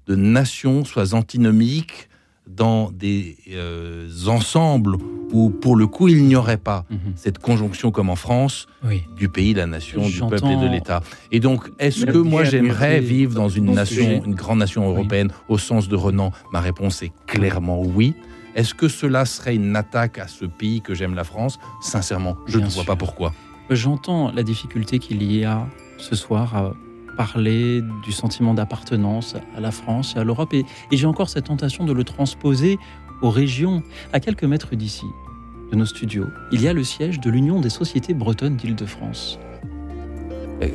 de 0.07 0.15
nation 0.15 0.85
soient 0.85 1.15
antinomiques 1.15 2.09
dans 2.47 2.91
des 2.91 3.37
euh, 3.51 4.09
ensembles 4.27 4.97
où, 5.33 5.51
pour 5.51 5.77
le 5.77 5.87
coup, 5.87 6.09
il 6.09 6.25
n'y 6.25 6.37
aurait 6.37 6.57
pas 6.57 6.85
mhm. 6.91 7.15
cette 7.17 7.39
conjonction 7.39 7.91
comme 7.91 8.11
en 8.11 8.17
France 8.17 8.67
du 9.17 9.29
pays, 9.29 9.53
de 9.53 9.59
la 9.59 9.67
nation, 9.67 10.07
du 10.07 10.21
peuple 10.21 10.47
et 10.47 10.57
de 10.57 10.69
l'État. 10.69 11.03
Et 11.33 11.41
donc, 11.41 11.69
est-ce 11.79 12.07
que 12.07 12.19
moi 12.19 12.45
j'aimerais 12.45 13.01
vivre 13.01 13.35
dans 13.35 13.49
une 13.49 13.73
nation, 13.73 14.23
une 14.25 14.35
grande 14.35 14.61
nation 14.61 14.89
européenne 14.89 15.33
au 15.49 15.59
sens 15.59 15.89
de 15.89 15.97
Renan? 15.97 16.31
Ma 16.53 16.61
réponse 16.61 17.03
est 17.03 17.13
clairement 17.27 17.83
oui. 17.83 18.15
Est-ce 18.55 18.75
que 18.75 18.89
cela 18.89 19.27
serait 19.27 19.55
une 19.55 19.77
attaque 19.77 20.19
à 20.19 20.29
ce 20.29 20.47
pays 20.47 20.81
que 20.81 20.95
j'aime, 20.95 21.15
la 21.15 21.25
France? 21.25 21.59
Sincèrement, 21.83 22.37
je 22.47 22.59
ne 22.59 22.69
vois 22.69 22.85
pas 22.85 22.97
pourquoi. 22.97 23.35
J'entends 23.69 24.33
la 24.33 24.43
difficulté 24.45 24.99
qu'il 24.99 25.23
y 25.23 25.45
a 25.45 25.67
ce 25.99 26.15
soir 26.15 26.57
à 26.57 26.73
parler 27.17 27.83
du 28.05 28.13
sentiment 28.13 28.55
d'appartenance 28.55 29.35
à 29.57 29.61
la 29.61 29.71
France 29.71 30.15
et 30.17 30.19
à 30.19 30.25
l'Europe. 30.25 30.53
Et, 30.55 30.65
j'ai 30.93 31.07
encore 31.07 31.29
cette 31.29 31.47
tentation 31.47 31.85
de 31.85 31.93
le 31.93 32.05
transposer 32.05 32.79
aux 33.23 33.31
régions. 33.31 33.83
À 34.13 34.21
quelques 34.21 34.45
mètres 34.45 34.77
d'ici, 34.77 35.07
de 35.71 35.77
nos 35.77 35.87
studios, 35.87 36.27
il 36.53 36.63
y 36.63 36.69
a 36.69 36.73
le 36.73 36.85
siège 36.85 37.21
de 37.21 37.31
l'Union 37.31 37.61
des 37.61 37.71
sociétés 37.71 38.15
bretonnes 38.15 38.57
d'Île-de-France. 38.57 39.39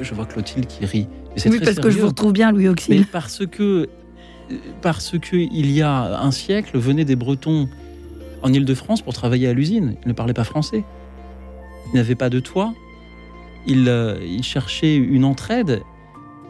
Je 0.01 0.13
vois 0.13 0.25
Clotilde 0.25 0.67
qui 0.67 0.85
rit. 0.85 1.07
oui, 1.45 1.59
parce 1.63 1.77
que 1.77 1.89
je 1.89 1.99
vous 1.99 2.07
retrouve 2.07 2.33
bien, 2.33 2.51
Louis 2.51 2.67
Auxil. 2.67 3.05
parce 3.07 3.45
que, 3.45 3.89
parce 4.81 5.17
que 5.17 5.35
il 5.35 5.71
y 5.71 5.81
a 5.81 6.21
un 6.21 6.31
siècle, 6.31 6.77
venaient 6.77 7.05
des 7.05 7.15
Bretons 7.15 7.67
en 8.43 8.53
Île-de-France 8.53 9.01
pour 9.01 9.13
travailler 9.13 9.47
à 9.47 9.53
l'usine. 9.53 9.95
Ils 10.03 10.09
ne 10.09 10.13
parlaient 10.13 10.33
pas 10.33 10.43
français. 10.43 10.83
Ils 11.91 11.97
n'avaient 11.97 12.15
pas 12.15 12.29
de 12.29 12.39
toit. 12.39 12.73
Ils, 13.67 13.87
euh, 13.87 14.17
ils 14.23 14.43
cherchaient 14.43 14.95
une 14.95 15.23
entraide 15.23 15.83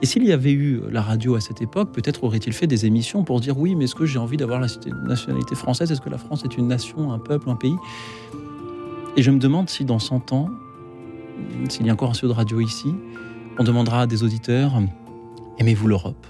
et 0.02 0.06
s'il 0.06 0.24
y 0.24 0.32
avait 0.32 0.52
eu 0.52 0.82
la 0.90 1.02
radio 1.02 1.36
à 1.36 1.42
cette 1.42 1.62
époque, 1.62 1.92
peut-être 1.92 2.24
aurait-il 2.24 2.54
fait 2.54 2.68
des 2.68 2.86
émissions 2.86 3.24
pour 3.24 3.40
dire 3.40 3.58
oui, 3.58 3.76
mais 3.76 3.86
est-ce 3.86 3.96
que 3.96 4.06
j'ai 4.06 4.18
envie 4.18 4.38
d'avoir 4.38 4.60
la 4.60 4.68
nationalité 5.08 5.56
française? 5.56 5.92
Est-ce 5.92 6.02
que 6.02 6.10
la 6.10 6.18
France 6.18 6.44
est 6.44 6.58
une 6.58 6.68
nation, 6.68 7.12
un 7.12 7.20
peuple, 7.20 7.50
un 7.50 7.56
pays? 7.56 7.76
Et 9.16 9.22
je 9.22 9.30
me 9.30 9.38
demande 9.38 9.70
si 9.70 9.86
dans 9.86 10.00
100 10.00 10.34
ans, 10.34 10.50
s'il 11.70 11.86
y 11.86 11.90
a 11.90 11.94
encore 11.94 12.10
un 12.10 12.14
studio 12.14 12.34
de 12.34 12.38
radio 12.38 12.60
ici, 12.60 12.96
on 13.60 13.64
demandera 13.64 14.02
à 14.02 14.08
des 14.08 14.24
auditeurs 14.24 14.74
aimez-vous 15.60 15.88
l'Europe? 15.88 16.26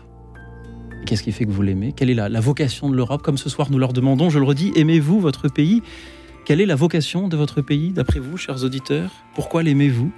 Qu'est-ce 1.06 1.24
qui 1.24 1.32
fait 1.32 1.46
que 1.46 1.52
vous 1.52 1.62
l'aimez? 1.62 1.94
Quelle 1.94 2.10
est 2.10 2.16
la, 2.16 2.28
la 2.28 2.40
vocation 2.42 2.90
de 2.90 2.96
l'Europe? 2.96 3.22
Comme 3.22 3.38
ce 3.38 3.50
soir, 3.50 3.72
nous 3.72 3.80
leur 3.80 3.94
demandons, 3.94 4.30
je 4.30 4.38
le 4.38 4.46
redis, 4.46 4.74
aimez-vous 4.76 5.20
votre 5.20 5.48
pays? 5.48 5.82
Quelle 6.44 6.60
est 6.60 6.66
la 6.66 6.76
vocation 6.76 7.28
de 7.28 7.38
votre 7.38 7.62
pays, 7.62 7.92
d'après 7.92 8.20
vous, 8.20 8.36
chers 8.36 8.64
auditeurs? 8.64 9.12
Pourquoi 9.34 9.64
l'aimez-vous? 9.64 10.12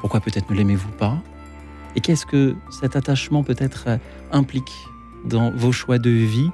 Pourquoi 0.00 0.20
peut-être 0.20 0.50
ne 0.50 0.56
l'aimez-vous 0.56 0.90
pas? 0.92 1.22
Et 1.96 2.00
qu'est-ce 2.00 2.26
que 2.26 2.54
cet 2.70 2.96
attachement 2.96 3.42
peut-être 3.42 3.84
euh, 3.88 3.96
implique 4.32 4.72
dans 5.24 5.50
vos 5.50 5.72
choix 5.72 5.98
de 5.98 6.10
vie 6.10 6.50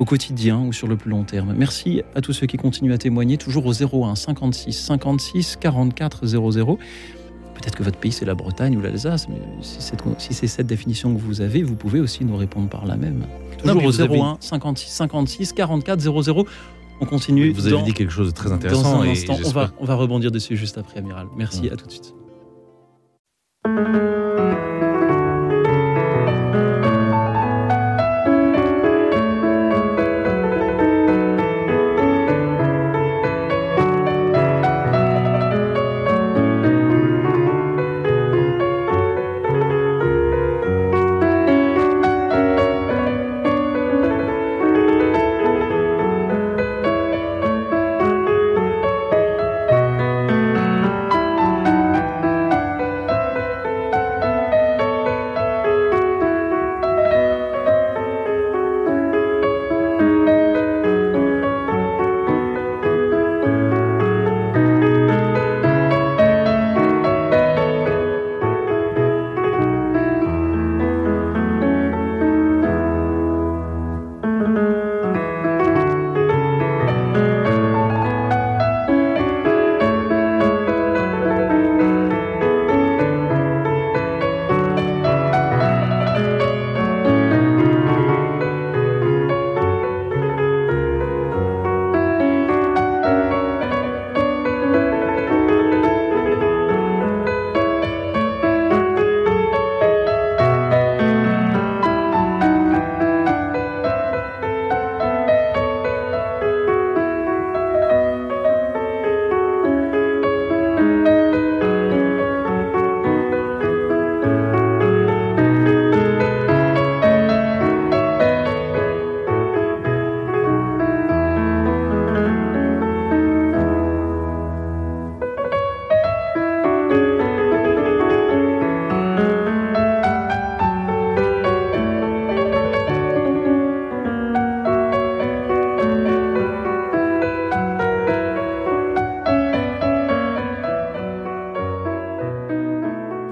au 0.00 0.04
quotidien 0.04 0.60
ou 0.60 0.72
sur 0.72 0.88
le 0.88 0.96
plus 0.96 1.10
long 1.10 1.24
terme? 1.24 1.54
Merci 1.56 2.02
à 2.14 2.20
tous 2.20 2.32
ceux 2.32 2.46
qui 2.46 2.56
continuent 2.56 2.92
à 2.92 2.98
témoigner, 2.98 3.36
toujours 3.36 3.66
au 3.66 3.72
01 3.72 4.14
56 4.14 4.72
56 4.72 5.56
44 5.60 6.26
00. 6.26 6.78
Peut-être 7.54 7.76
que 7.76 7.82
votre 7.82 7.98
pays 7.98 8.12
c'est 8.12 8.24
la 8.24 8.34
Bretagne 8.34 8.76
ou 8.76 8.80
l'Alsace, 8.80 9.28
mais 9.28 9.40
si 9.60 10.34
c'est 10.34 10.46
cette 10.46 10.66
définition 10.66 11.14
que 11.14 11.20
vous 11.20 11.40
avez, 11.40 11.62
vous 11.62 11.76
pouvez 11.76 12.00
aussi 12.00 12.24
nous 12.24 12.36
répondre 12.36 12.68
par 12.68 12.86
la 12.86 12.96
même. 12.96 13.24
Toujours 13.58 13.84
au 13.84 14.00
01 14.00 14.38
56 14.40 14.90
56 14.90 15.52
44 15.52 16.00
00. 16.00 16.46
On 17.00 17.06
continue. 17.06 17.52
vous 17.52 17.66
avez 17.72 17.82
dit 17.82 17.94
quelque 17.94 18.12
chose 18.12 18.28
de 18.28 18.32
très 18.32 18.52
intéressant. 18.52 18.98
Dans 18.98 19.02
un 19.02 19.08
instant, 19.08 19.36
on, 19.44 19.50
va, 19.50 19.72
on 19.80 19.84
va 19.84 19.94
rebondir 19.94 20.30
dessus 20.30 20.56
juste 20.56 20.78
après, 20.78 20.98
Amiral. 20.98 21.26
Merci, 21.36 21.68
à 21.68 21.76
tout 21.76 21.86
de 21.86 21.90
suite. 21.90 22.14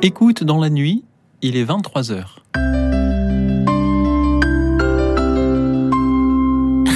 Écoute 0.02 0.44
dans 0.44 0.58
la 0.58 0.70
nuit, 0.70 1.04
il 1.42 1.58
est 1.58 1.64
23h. 1.66 2.24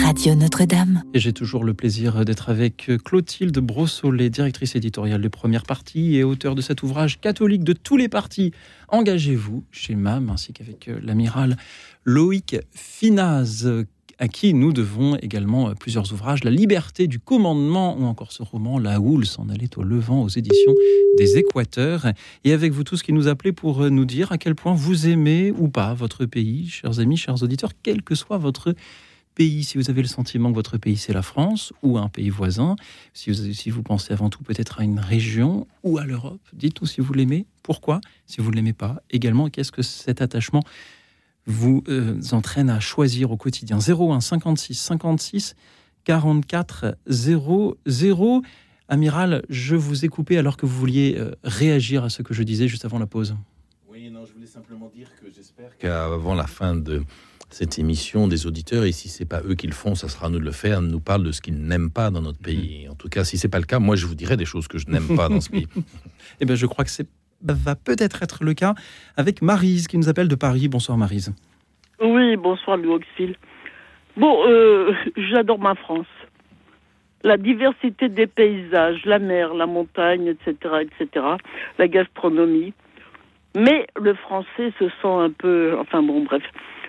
Radio 0.03 0.35
Notre-Dame. 0.35 1.03
Et 1.13 1.19
j'ai 1.19 1.35
toujours 1.35 1.65
le 1.65 1.75
plaisir 1.75 2.25
d'être 2.25 2.49
avec 2.49 2.91
Clotilde 3.05 3.59
Brossolet, 3.59 4.31
directrice 4.31 4.75
éditoriale 4.75 5.21
de 5.21 5.29
Première 5.29 5.65
Partie 5.65 6.17
et 6.17 6.25
auteur 6.25 6.55
de 6.55 6.63
cet 6.63 6.83
ouvrage 6.83 7.21
catholique 7.21 7.63
de 7.63 7.75
tous 7.75 7.99
les 7.99 8.09
partis. 8.09 8.53
Engagez-vous 8.89 9.65
chez 9.71 9.97
MAM, 9.97 10.31
ainsi 10.31 10.55
qu'avec 10.55 10.91
l'amiral 11.03 11.59
Loïc 12.05 12.57
Finaz, 12.73 13.67
à 14.25 14.29
qui 14.29 14.55
nous 14.55 14.73
devons 14.73 15.17
également 15.17 15.69
euh, 15.69 15.75
plusieurs 15.75 16.11
ouvrages, 16.15 16.45
La 16.45 16.51
liberté 16.51 17.07
du 17.09 17.19
commandement 17.19 17.95
ou 17.99 18.05
encore 18.05 18.33
ce 18.33 18.43
roman 18.43 18.79
La 18.79 18.99
houle 18.99 19.27
s'en 19.27 19.51
allait 19.51 19.77
au 19.77 19.83
levant 19.83 20.23
aux 20.23 20.31
éditions 20.31 20.73
des 21.19 21.37
Équateurs. 21.37 22.07
Et 22.43 22.55
avec 22.55 22.73
vous 22.73 22.85
tous 22.85 23.03
qui 23.03 23.13
nous 23.13 23.29
appelez 23.29 23.53
pour 23.53 23.83
euh, 23.83 23.91
nous 23.91 24.07
dire 24.07 24.33
à 24.33 24.39
quel 24.39 24.55
point 24.55 24.73
vous 24.73 25.09
aimez 25.09 25.53
ou 25.53 25.69
pas 25.69 25.93
votre 25.93 26.25
pays, 26.25 26.71
chers 26.71 27.01
amis, 27.01 27.19
chers 27.19 27.43
auditeurs, 27.43 27.73
quelle 27.83 28.03
que 28.03 28.15
soit 28.15 28.39
votre 28.39 28.75
pays, 29.35 29.63
si 29.63 29.77
vous 29.77 29.91
avez 29.91 30.01
le 30.01 30.09
sentiment 30.09 30.49
que 30.49 30.55
votre 30.55 30.79
pays 30.79 30.97
c'est 30.97 31.13
la 31.13 31.21
France 31.21 31.75
ou 31.83 31.99
un 31.99 32.09
pays 32.09 32.31
voisin, 32.31 32.77
si 33.13 33.31
vous, 33.31 33.53
si 33.53 33.69
vous 33.69 33.83
pensez 33.83 34.15
avant 34.15 34.31
tout 34.31 34.43
peut-être 34.43 34.81
à 34.81 34.85
une 34.85 35.01
région 35.01 35.67
ou 35.83 35.99
à 35.99 36.07
l'Europe, 36.07 36.41
dites-nous 36.55 36.87
si 36.87 37.03
vous 37.03 37.13
l'aimez, 37.13 37.45
pourquoi, 37.63 38.01
si 38.25 38.41
vous 38.41 38.51
ne 38.51 38.57
l'aimez 38.57 38.73
pas, 38.73 39.03
également 39.11 39.51
qu'est-ce 39.51 39.73
que 39.73 39.83
cet 39.83 40.23
attachement 40.23 40.63
vous 41.47 41.83
euh, 41.89 42.21
entraîne 42.33 42.71
à 42.71 42.81
choisir 42.81 43.31
au 43.31 43.37
quotidien. 43.37 43.79
01 43.79 44.21
56 44.21 44.75
56 44.75 45.55
44 46.05 46.97
00. 47.07 48.43
Amiral, 48.89 49.43
je 49.49 49.77
vous 49.77 50.05
ai 50.05 50.09
coupé 50.09 50.37
alors 50.37 50.57
que 50.57 50.67
vous 50.67 50.79
vouliez 50.79 51.17
euh, 51.19 51.33
réagir 51.43 52.05
à 52.05 52.11
ce 52.11 52.23
que 52.23 52.35
je 52.35 52.43
disais 52.43 52.69
juste 52.69 52.85
avant 52.85 52.99
la 52.99 53.07
pause. 53.07 53.35
Oui, 53.89 54.11
non, 54.11 54.27
je 54.27 54.33
voulais 54.33 54.47
simplement 54.47 54.91
dire 54.95 55.09
que 55.21 55.31
j'espère 55.35 55.79
qu'avant 55.79 56.35
la 56.35 56.47
fin 56.47 56.75
de 56.77 57.03
cette 57.51 57.79
émission, 57.79 58.29
des 58.29 58.47
auditeurs, 58.47 58.85
et 58.85 58.93
si 58.93 59.09
c'est 59.09 59.25
pas 59.25 59.41
eux 59.43 59.55
qui 59.55 59.67
le 59.67 59.73
font, 59.73 59.95
ça 59.95 60.09
sera 60.09 60.27
à 60.27 60.29
nous 60.29 60.39
de 60.39 60.45
le 60.45 60.53
faire, 60.53 60.83
nous 60.83 61.01
parlent 61.01 61.25
de 61.25 61.33
ce 61.33 61.41
qu'ils 61.41 61.59
n'aiment 61.59 61.91
pas 61.91 62.11
dans 62.11 62.21
notre 62.21 62.41
pays. 62.41 62.89
En 62.89 62.95
tout 62.95 63.09
cas, 63.09 63.25
si 63.25 63.39
c'est 63.39 63.49
pas 63.49 63.61
le 63.61 63.65
cas, 63.65 63.79
moi 63.79 63.97
je 63.97 64.07
vous 64.07 64.15
dirai 64.15 64.37
des 64.37 64.45
choses 64.45 64.69
que 64.69 64.77
je 64.77 64.89
n'aime 64.89 65.17
pas 65.17 65.29
dans 65.29 65.41
ce 65.41 65.51
pays. 65.51 65.69
eh 66.41 66.45
bien, 66.45 66.57
je 66.57 66.67
crois 66.67 66.85
que 66.85 66.91
c'est 66.91 67.09
va 67.53 67.77
peut-être 67.77 68.23
être 68.23 68.43
le 68.43 68.55
cas 68.55 68.75
avec 69.17 69.43
Marise 69.43 69.87
qui 69.87 69.99
nous 69.99 70.09
appelle 70.09 70.29
de 70.29 70.35
Paris. 70.35 70.69
Bonsoir 70.69 70.97
Marise. 70.97 71.35
Oui, 72.01 72.37
bonsoir 72.37 72.77
Louis 72.77 73.01
Bon, 74.17 74.47
euh, 74.47 74.93
j'adore 75.17 75.59
ma 75.59 75.75
France. 75.75 76.07
La 77.23 77.37
diversité 77.37 78.09
des 78.09 78.27
paysages, 78.27 79.05
la 79.05 79.19
mer, 79.19 79.55
la 79.55 79.67
montagne, 79.67 80.27
etc., 80.27 80.83
etc., 80.83 81.27
la 81.79 81.89
gastronomie. 81.89 82.75
Mais 83.57 83.87
le 84.01 84.15
français 84.15 84.73
se 84.79 84.89
sent 84.89 84.95
un 85.05 85.31
peu, 85.31 85.77
enfin 85.79 86.03
bon, 86.03 86.23
bref. 86.25 86.43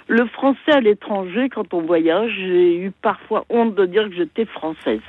Le 0.07 0.25
français 0.27 0.71
à 0.71 0.81
l'étranger, 0.81 1.49
quand 1.49 1.73
on 1.73 1.81
voyage, 1.81 2.31
j'ai 2.37 2.77
eu 2.77 2.91
parfois 2.91 3.45
honte 3.49 3.75
de 3.75 3.85
dire 3.85 4.09
que 4.09 4.15
j'étais 4.15 4.45
française. 4.45 5.01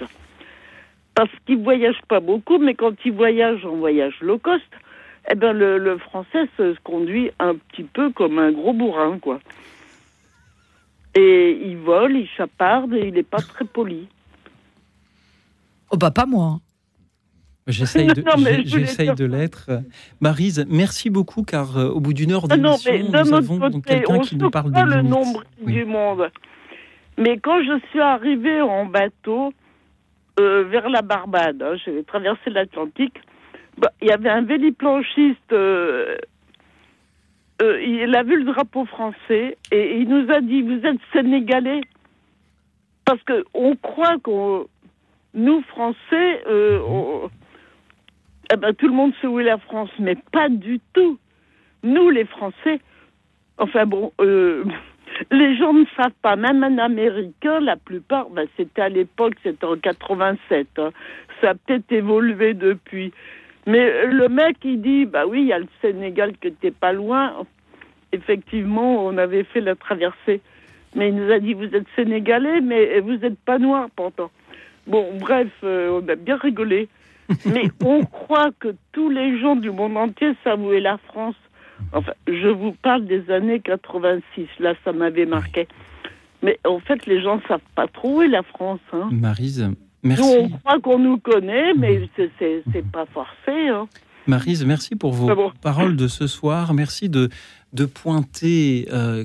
Parce 1.15 1.31
qu'ils 1.45 1.63
voyagent 1.63 2.03
pas 2.09 2.21
beaucoup, 2.21 2.59
mais 2.59 2.75
quand 2.75 2.95
ils 3.05 3.13
voyagent 3.13 3.65
en 3.67 3.77
voyage 3.77 4.17
low 4.21 4.39
cost, 4.39 4.65
eh 5.31 5.35
ben 5.35 5.53
le, 5.53 5.79
le 5.79 5.99
français 5.99 6.47
se 6.57 6.77
conduit 6.83 7.31
un 7.39 7.55
petit 7.57 7.83
peu 7.85 8.11
comme 8.11 8.39
un 8.39 8.53
gros 8.53 8.73
bourrin, 8.73 9.19
quoi. 9.19 9.41
Et 11.15 11.59
il 11.65 11.79
vole, 11.79 12.17
il 12.17 12.29
chaparde 12.29 12.93
et 12.95 13.09
il 13.09 13.15
n'est 13.15 13.23
pas 13.23 13.39
très 13.39 13.65
poli. 13.65 14.07
Oh 15.91 15.97
bah 15.97 16.11
pas 16.11 16.27
moi. 16.27 16.61
J'essaye 17.67 18.07
de, 18.09 18.23
j'essaye 18.65 19.15
de 19.15 19.25
l'être. 19.25 19.71
Marise, 20.21 20.65
merci 20.69 21.11
beaucoup 21.11 21.43
car 21.43 21.77
euh, 21.79 21.89
au 21.89 22.01
bout 22.01 22.13
d'une 22.13 22.33
heure 22.33 22.45
Ah 22.51 22.57
non, 22.57 22.77
d'émission, 22.77 23.11
d'un 23.11 23.25
nous 23.25 23.35
avons 23.35 23.81
quelqu'un 23.81 24.19
qui 24.21 24.37
nous 24.37 24.51
parle 24.51 24.71
de 24.71 24.75
pas 24.75 24.85
le 24.85 24.97
limites. 24.99 25.11
nombre 25.11 25.43
Oui. 25.63 25.73
du 25.73 25.85
monde. 25.85 26.31
Mais 27.19 27.39
quand 27.39 27.61
je 27.63 27.81
suis 27.91 28.01
arrivée 28.01 28.61
en 28.61 28.85
bateau 28.87 29.53
euh, 30.39 30.65
vers 30.65 30.89
la 30.91 31.03
Barbade, 31.03 31.63
hein, 31.63 31.77
j'ai 31.85 32.05
traversé 32.05 32.51
l'Atlantique, 32.51 33.17
bah, 33.79 33.93
il 34.01 34.09
y 34.09 34.11
avait 34.11 34.31
un 34.31 34.43
véliplanchiste, 34.43 35.53
euh, 35.53 36.17
euh, 37.63 37.83
il 37.83 38.15
a 38.15 38.23
vu 38.23 38.39
le 38.39 38.45
drapeau 38.45 38.85
français 38.87 39.59
et 39.71 39.99
il 39.99 40.09
nous 40.09 40.31
a 40.31 40.41
dit, 40.41 40.63
vous 40.63 40.85
êtes 40.85 41.01
sénégalais 41.13 41.81
Parce 43.05 43.23
que 43.23 43.45
on 43.55 43.77
croit 43.77 44.19
qu'on, 44.23 44.67
nous 45.35 45.63
Français, 45.63 46.43
euh, 46.47 47.29
eh 48.53 48.57
ben, 48.57 48.75
tout 48.75 48.89
le 48.89 48.95
monde 48.95 49.13
sait 49.21 49.27
où 49.27 49.41
est 49.41 49.45
la 49.45 49.59
France, 49.59 49.91
mais 49.99 50.17
pas 50.33 50.49
du 50.49 50.81
tout. 50.93 51.19
Nous, 51.83 52.11
les 52.11 52.25
Français, 52.25 52.81
enfin 53.59 53.85
bon, 53.85 54.13
les 55.31 55.57
gens 55.57 55.75
ne 55.75 55.85
savent 55.97 56.13
pas. 56.23 56.37
Même 56.37 56.65
un 56.65 56.79
Américain, 56.79 57.61
la 57.61 57.77
plupart, 57.77 58.31
ben, 58.31 58.47
c'était 58.57 58.83
à 58.83 58.89
l'époque, 58.89 59.35
c'était 59.43 59.67
en 59.67 59.77
87. 59.77 60.67
hein. 60.79 60.91
Ça 61.41 61.51
a 61.51 61.55
peut-être 61.55 61.93
évolué 61.93 62.55
depuis. 62.55 63.13
Mais 63.67 64.07
le 64.07 64.29
mec, 64.29 64.57
il 64.65 64.81
dit, 64.81 65.07
bah 65.07 65.27
oui, 65.27 65.43
il 65.43 65.47
y 65.49 65.53
a 65.53 65.59
le 65.59 65.67
Sénégal 65.83 66.33
qui 66.41 66.49
était 66.49 66.71
pas 66.71 66.93
loin. 66.93 67.45
Effectivement, 68.13 69.05
on 69.05 69.19
avait 69.19 69.45
fait 69.45 69.61
la 69.61 69.75
traversée. 69.75 70.41
Mais 70.95 71.09
il 71.09 71.17
nous 71.17 71.31
a 71.31 71.41
dit, 71.41 71.53
vous 71.53 71.75
êtes 71.75 71.87
Sénégalais, 71.97 72.61
mais 72.61 73.01
vous 73.01 73.17
n'êtes 73.17 73.39
pas 73.41 73.59
noir 73.59 73.89
pourtant. 73.97 74.31
Bon, 74.87 75.19
bref, 75.19 75.49
euh, 75.65 76.01
on 76.01 76.09
a 76.09 76.15
bien 76.15 76.37
rigolé. 76.37 76.89
Mais 77.45 77.69
on 77.85 78.05
croit 78.05 78.51
que 78.61 78.77
tous 78.93 79.11
les 79.11 79.41
gens 79.41 79.57
du 79.57 79.73
monde 79.73 79.97
entier 79.97 80.35
savent 80.45 80.63
où 80.63 80.73
est 80.73 80.81
la 80.81 80.97
France. 80.97 81.35
Enfin, 81.93 82.13
je 82.29 82.47
vous 82.47 82.71
parle 82.71 83.05
des 83.05 83.29
années 83.33 83.59
86. 83.59 84.47
Là, 84.61 84.75
ça 84.85 84.93
m'avait 84.93 85.27
marqué. 85.27 85.67
Mais 86.43 86.61
en 86.65 86.79
fait, 86.79 87.05
les 87.07 87.21
gens 87.21 87.37
ne 87.37 87.43
savent 87.49 87.59
pas 87.75 87.89
trop 87.89 88.19
où 88.19 88.23
est 88.23 88.29
la 88.29 88.45
France. 88.45 88.79
Hein. 88.93 89.09
Marise, 89.11 89.69
Nous, 90.07 90.15
merci. 90.17 90.39
on 90.41 90.49
croit 90.59 90.81
qu'on 90.81 90.99
nous 90.99 91.19
connaît, 91.19 91.75
mais 91.75 92.09
c'est- 92.17 92.31
c'est 92.39 92.63
c'est 92.73 92.87
pas 92.91 93.07
forcé. 93.07 93.69
Hein. 93.69 93.87
Marise, 94.27 94.65
merci 94.65 94.97
pour 94.97 95.13
vos 95.13 95.31
Ah 95.31 95.35
bon. 95.35 95.53
paroles 95.63 95.97
de 95.97 96.09
ce 96.09 96.27
soir. 96.27 96.75
Merci 96.75 97.09
de, 97.09 97.29
de 97.73 97.85
pointer 97.87 98.89
euh, 98.93 99.25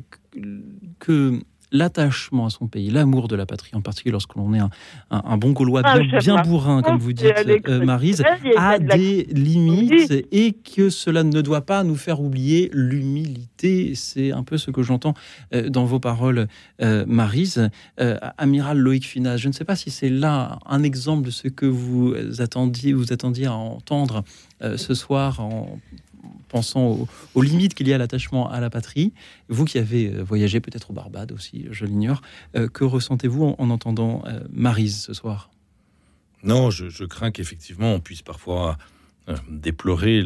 que 1.00 1.40
l'attachement 1.72 2.46
à 2.48 2.50
son 2.50 2.68
pays, 2.68 2.90
l'amour 2.90 3.28
de 3.28 3.36
la 3.36 3.46
patrie, 3.46 3.72
en 3.74 3.82
particulier 3.82 4.12
lorsque 4.12 4.36
l'on 4.36 4.54
est 4.54 4.60
un, 4.60 4.70
un- 5.10 5.24
un 5.26 5.38
bon 5.38 5.52
Gaulois 5.52 5.82
Ah, 5.86 5.98
bien, 6.20 6.36
bourrin, 6.44 6.82
comme 6.82 6.98
vous 7.00 7.14
dites, 7.14 7.26
euh, 7.70 7.86
Marise, 7.86 8.22
a 8.58 8.78
des 8.98 9.24
limites 9.32 10.12
et 10.32 10.54
que 10.54 10.90
cela 10.90 11.24
ne 11.24 11.42
doit 11.42 11.62
pas 11.62 11.84
nous 11.84 11.96
faire 11.96 12.22
oublier 12.22 12.70
l'humilité. 12.74 13.94
C'est 13.96 14.32
un 14.32 14.44
peu 14.44 14.58
ce 14.58 14.72
que 14.72 14.84
j'entends 14.84 15.14
euh, 15.54 15.70
dans 15.70 15.86
vos 15.86 16.00
paroles, 16.00 16.48
euh, 16.82 17.06
Marise. 17.08 17.70
Amiral 18.38 18.78
Loïc 18.78 19.06
Finas, 19.06 19.38
je 19.38 19.48
ne 19.48 19.54
sais 19.54 19.66
pas 19.66 19.76
si 19.76 19.92
c'est 19.92 20.10
là 20.10 20.60
un 20.66 20.84
exemple 20.84 21.26
de 21.26 21.32
ce 21.32 21.48
que 21.48 21.66
vous 21.66 22.14
attendiez, 22.40 22.94
vous 22.94 23.14
attendiez 23.14 23.46
à 23.46 23.54
entendre 23.54 24.24
ce 24.76 24.94
soir 24.94 25.40
en 25.40 25.80
pensant 26.52 26.86
aux, 26.88 27.08
aux 27.34 27.42
limites 27.42 27.74
qu'il 27.74 27.88
y 27.88 27.94
a 27.94 27.96
à 27.96 27.98
l'attachement 27.98 28.52
à 28.52 28.60
la 28.60 28.70
patrie. 28.70 29.14
Vous 29.48 29.66
qui 29.66 29.78
avez 29.80 30.08
euh, 30.08 30.22
voyagé 30.22 30.60
peut-être 30.60 30.92
au 30.92 30.94
Barbade 30.94 31.32
aussi, 31.32 31.68
je 31.72 31.86
l'ignore, 31.86 32.22
euh, 32.56 32.68
que 32.68 32.84
ressentez-vous 32.84 33.46
en, 33.46 33.56
en 33.58 33.70
entendant 33.70 34.24
euh, 34.28 34.42
Marise 34.52 35.02
ce 35.02 35.14
soir? 35.14 35.50
Non, 36.44 36.70
je, 36.70 37.06
crains 37.06 37.32
qu'effectivement 37.32 37.94
on 37.94 38.00
puisse 38.00 38.22
parfois 38.22 38.78
euh, 39.30 39.38
déplorer 39.50 40.24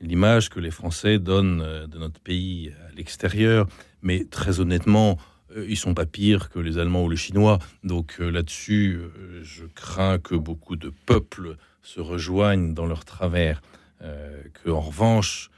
l'image 0.00 0.48
que 0.48 0.60
les 0.60 0.70
Français 0.70 1.18
donnent 1.18 1.86
de 1.86 1.98
notre 1.98 2.20
pays 2.20 2.72
à 2.88 2.94
l'extérieur, 2.96 3.68
mais 4.00 4.24
très 4.24 4.58
honnêtement, 4.58 5.18
ils 5.56 5.76
sont 5.76 5.94
pas 5.94 6.06
pires 6.06 6.48
que 6.48 6.58
les 6.58 6.78
Allemands 6.78 7.04
ou 7.04 7.10
les 7.10 7.16
Chinois. 7.16 7.58
Donc 7.84 8.18
là-dessus, 8.18 9.00
je 9.42 9.64
crains 9.66 10.18
que 10.18 10.34
beaucoup 10.34 10.76
de 10.76 10.92
peuples 11.06 11.56
se 11.82 12.00
rejoignent 12.00 12.72
dans 12.74 12.86
leur 12.86 13.04
travers, 13.04 13.60
que 14.02 14.70
en 14.70 14.80
revanche, 14.80 15.50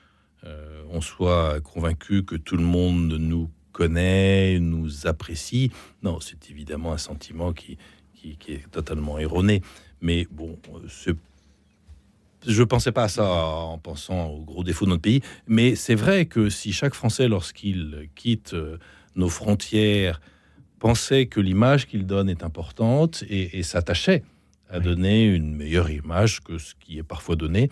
euh, 0.47 0.82
on 0.90 1.01
soit 1.01 1.61
convaincu 1.61 2.24
que 2.24 2.36
tout 2.36 2.57
le 2.57 2.64
monde 2.64 3.14
nous 3.18 3.51
connaît, 3.72 4.59
nous 4.61 5.07
apprécie. 5.07 5.70
Non, 6.03 6.20
c'est 6.20 6.51
évidemment 6.51 6.92
un 6.92 6.99
sentiment 6.99 7.53
qui, 7.53 7.78
qui, 8.14 8.36
est 8.53 8.70
totalement 8.70 9.18
erroné. 9.18 9.62
Mais 10.01 10.26
bon, 10.30 10.59
euh, 10.74 11.14
je 12.47 12.61
ne 12.61 12.64
pensais 12.64 12.92
pas 12.92 13.05
à 13.05 13.09
ça 13.09 13.24
en 13.26 13.78
pensant 13.78 14.26
aux 14.26 14.45
gros 14.45 14.64
défauts 14.64 14.84
de 14.84 14.90
notre 14.90 15.03
pays. 15.03 15.22
Mais 15.47 15.76
c'est 15.76 15.95
vrai 15.95 16.26
que 16.26 16.51
si 16.51 16.72
chaque 16.72 16.95
Français, 16.95 17.26
lorsqu'il 17.26 18.11
quitte 18.14 18.53
euh, 18.53 18.76
nos 19.16 19.30
frontières, 19.30 20.20
pensait 20.78 21.26
que 21.26 21.40
l'image 21.40 21.86
qu'il 21.86 22.07
donne 22.07 22.28
est 22.28 22.42
importante 22.42 23.24
et, 23.28 23.59
et 23.59 23.62
s'attachait 23.62 24.22
à 24.75 24.81
donner 24.81 25.27
une 25.27 25.55
meilleure 25.55 25.89
image 25.89 26.41
que 26.41 26.59
ce 26.59 26.75
qui 26.75 26.99
est 26.99 27.05
parfois 27.05 27.37
donné, 27.37 27.70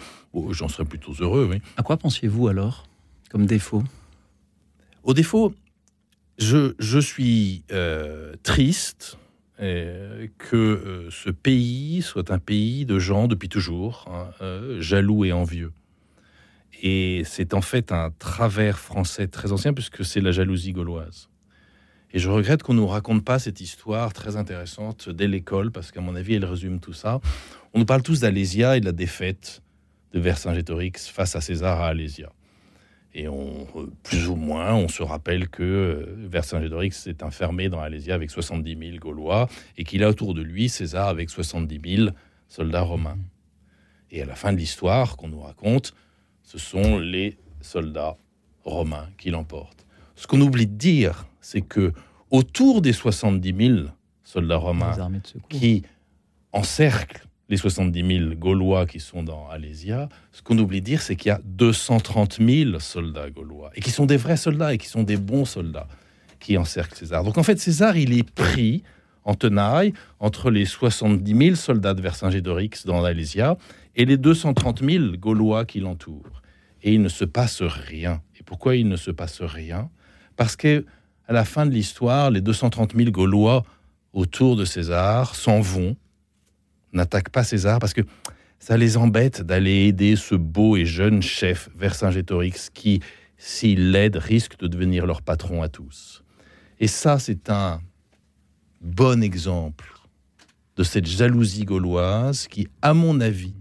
j'en 0.50 0.68
serais 0.68 0.84
plutôt 0.84 1.12
heureux. 1.18 1.48
Oui. 1.50 1.61
À 1.76 1.82
quoi 1.82 1.96
pensiez-vous 1.96 2.46
alors 2.48 2.86
comme 3.28 3.46
défaut? 3.46 3.82
Au 5.03 5.14
défaut, 5.14 5.55
je, 6.38 6.74
je 6.78 6.98
suis 6.98 7.64
euh, 7.72 8.34
triste 8.42 9.18
euh, 9.59 10.28
que 10.36 10.57
euh, 10.57 11.11
ce 11.11 11.30
pays 11.30 12.03
soit 12.03 12.30
un 12.30 12.38
pays 12.38 12.84
de 12.84 12.98
gens 12.98 13.26
depuis 13.26 13.48
toujours, 13.48 14.05
hein, 14.09 14.61
jaloux 14.78 15.24
et 15.24 15.32
envieux. 15.32 15.72
Et 16.82 17.22
c'est 17.24 17.55
en 17.55 17.62
fait 17.62 17.90
un 17.90 18.11
travers 18.11 18.78
français 18.78 19.28
très 19.28 19.50
ancien 19.50 19.72
puisque 19.72 20.05
c'est 20.05 20.20
la 20.20 20.30
jalousie 20.30 20.72
gauloise. 20.72 21.30
Et 22.14 22.18
je 22.18 22.28
regrette 22.28 22.62
qu'on 22.62 22.74
ne 22.74 22.80
nous 22.80 22.86
raconte 22.86 23.24
pas 23.24 23.38
cette 23.38 23.60
histoire 23.60 24.12
très 24.12 24.36
intéressante 24.36 25.08
dès 25.08 25.28
l'école 25.28 25.72
parce 25.72 25.90
qu'à 25.90 26.02
mon 26.02 26.14
avis, 26.14 26.34
elle 26.34 26.44
résume 26.44 26.78
tout 26.78 26.92
ça. 26.92 27.20
On 27.72 27.78
nous 27.78 27.86
parle 27.86 28.02
tous 28.02 28.20
d'Alésia 28.20 28.76
et 28.76 28.80
de 28.80 28.84
la 28.84 28.92
défaite 28.92 29.62
de 30.12 30.20
Vercingétorix 30.20 31.08
face 31.10 31.36
à 31.36 31.40
César 31.40 31.80
à 31.80 31.88
Alésia. 31.88 32.30
Et 33.14 33.26
euh, 33.26 33.32
plus 34.02 34.28
ou 34.28 34.36
moins, 34.36 34.74
on 34.74 34.88
se 34.88 35.02
rappelle 35.02 35.48
que 35.48 35.62
euh, 35.62 36.14
Vercingétorix 36.28 36.92
s'est 36.92 37.22
enfermé 37.22 37.68
dans 37.68 37.80
Alésia 37.80 38.14
avec 38.14 38.30
70 38.30 38.76
000 38.78 38.98
Gaulois 38.98 39.48
et 39.78 39.84
qu'il 39.84 40.02
a 40.04 40.08
autour 40.08 40.34
de 40.34 40.42
lui 40.42 40.68
César 40.68 41.08
avec 41.08 41.30
70 41.30 41.96
000 41.96 42.10
soldats 42.48 42.82
romains. 42.82 43.18
Et 44.10 44.22
à 44.22 44.26
la 44.26 44.34
fin 44.34 44.52
de 44.52 44.58
l'histoire 44.58 45.16
qu'on 45.16 45.28
nous 45.28 45.40
raconte, 45.40 45.94
ce 46.42 46.58
sont 46.58 46.98
les 46.98 47.38
soldats 47.62 48.16
romains 48.64 49.08
qui 49.16 49.30
l'emportent. 49.30 49.81
Ce 50.16 50.26
qu'on 50.26 50.40
oublie 50.40 50.66
de 50.66 50.74
dire, 50.74 51.26
c'est 51.40 51.62
que 51.62 51.92
autour 52.30 52.82
des 52.82 52.92
70 52.92 53.54
000 53.58 53.88
soldats 54.24 54.56
romains 54.56 54.96
qui 55.48 55.82
encerclent 56.52 57.26
les 57.48 57.56
70 57.56 58.18
000 58.18 58.34
Gaulois 58.36 58.86
qui 58.86 58.98
sont 59.00 59.22
dans 59.22 59.48
Alésia, 59.48 60.08
ce 60.32 60.42
qu'on 60.42 60.58
oublie 60.58 60.80
de 60.80 60.86
dire, 60.86 61.02
c'est 61.02 61.16
qu'il 61.16 61.28
y 61.28 61.32
a 61.32 61.40
230 61.44 62.38
000 62.40 62.78
soldats 62.78 63.28
gaulois, 63.28 63.70
et 63.74 63.80
qui 63.80 63.90
sont 63.90 64.06
des 64.06 64.16
vrais 64.16 64.38
soldats, 64.38 64.72
et 64.72 64.78
qui 64.78 64.88
sont 64.88 65.02
des 65.02 65.18
bons 65.18 65.44
soldats, 65.44 65.88
qui 66.40 66.56
encerclent 66.56 66.96
César. 66.96 67.24
Donc 67.24 67.36
en 67.36 67.42
fait, 67.42 67.60
César, 67.60 67.96
il 67.96 68.16
est 68.18 68.28
pris 68.28 68.82
en 69.24 69.34
tenaille 69.34 69.92
entre 70.18 70.50
les 70.50 70.64
70 70.64 71.36
000 71.36 71.54
soldats 71.54 71.94
de 71.94 72.00
Vercingétorix 72.00 72.86
dans 72.86 73.04
Alésia 73.04 73.56
et 73.94 74.04
les 74.04 74.16
230 74.16 74.82
000 74.82 75.16
Gaulois 75.18 75.64
qui 75.64 75.80
l'entourent. 75.80 76.42
Et 76.82 76.94
il 76.94 77.02
ne 77.02 77.08
se 77.08 77.24
passe 77.24 77.62
rien. 77.62 78.22
Et 78.40 78.42
pourquoi 78.42 78.76
il 78.76 78.88
ne 78.88 78.96
se 78.96 79.10
passe 79.10 79.42
rien? 79.42 79.90
Parce 80.36 80.56
que 80.56 80.84
à 81.28 81.32
la 81.32 81.44
fin 81.44 81.66
de 81.66 81.70
l'histoire, 81.70 82.30
les 82.30 82.40
230 82.40 82.94
000 82.96 83.10
Gaulois 83.10 83.64
autour 84.12 84.56
de 84.56 84.64
César 84.64 85.34
s'en 85.34 85.60
vont, 85.60 85.96
n'attaquent 86.92 87.30
pas 87.30 87.44
César 87.44 87.78
parce 87.78 87.94
que 87.94 88.02
ça 88.58 88.76
les 88.76 88.96
embête 88.96 89.42
d'aller 89.42 89.86
aider 89.86 90.16
ce 90.16 90.34
beau 90.34 90.76
et 90.76 90.84
jeune 90.84 91.22
chef 91.22 91.68
Vercingétorix 91.76 92.70
qui, 92.72 93.00
s'il 93.36 93.90
l'aide, 93.90 94.16
risque 94.16 94.58
de 94.58 94.68
devenir 94.68 95.06
leur 95.06 95.22
patron 95.22 95.62
à 95.62 95.68
tous. 95.68 96.22
Et 96.78 96.86
ça, 96.86 97.18
c'est 97.18 97.50
un 97.50 97.80
bon 98.80 99.22
exemple 99.22 99.92
de 100.76 100.82
cette 100.82 101.06
jalousie 101.06 101.64
gauloise 101.64 102.46
qui, 102.46 102.68
à 102.82 102.94
mon 102.94 103.20
avis, 103.20 103.54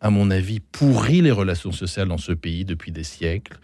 à 0.00 0.10
mon 0.10 0.30
avis, 0.30 0.60
pourrit 0.60 1.20
les 1.20 1.30
relations 1.30 1.72
sociales 1.72 2.08
dans 2.08 2.18
ce 2.18 2.32
pays 2.32 2.64
depuis 2.64 2.92
des 2.92 3.04
siècles. 3.04 3.58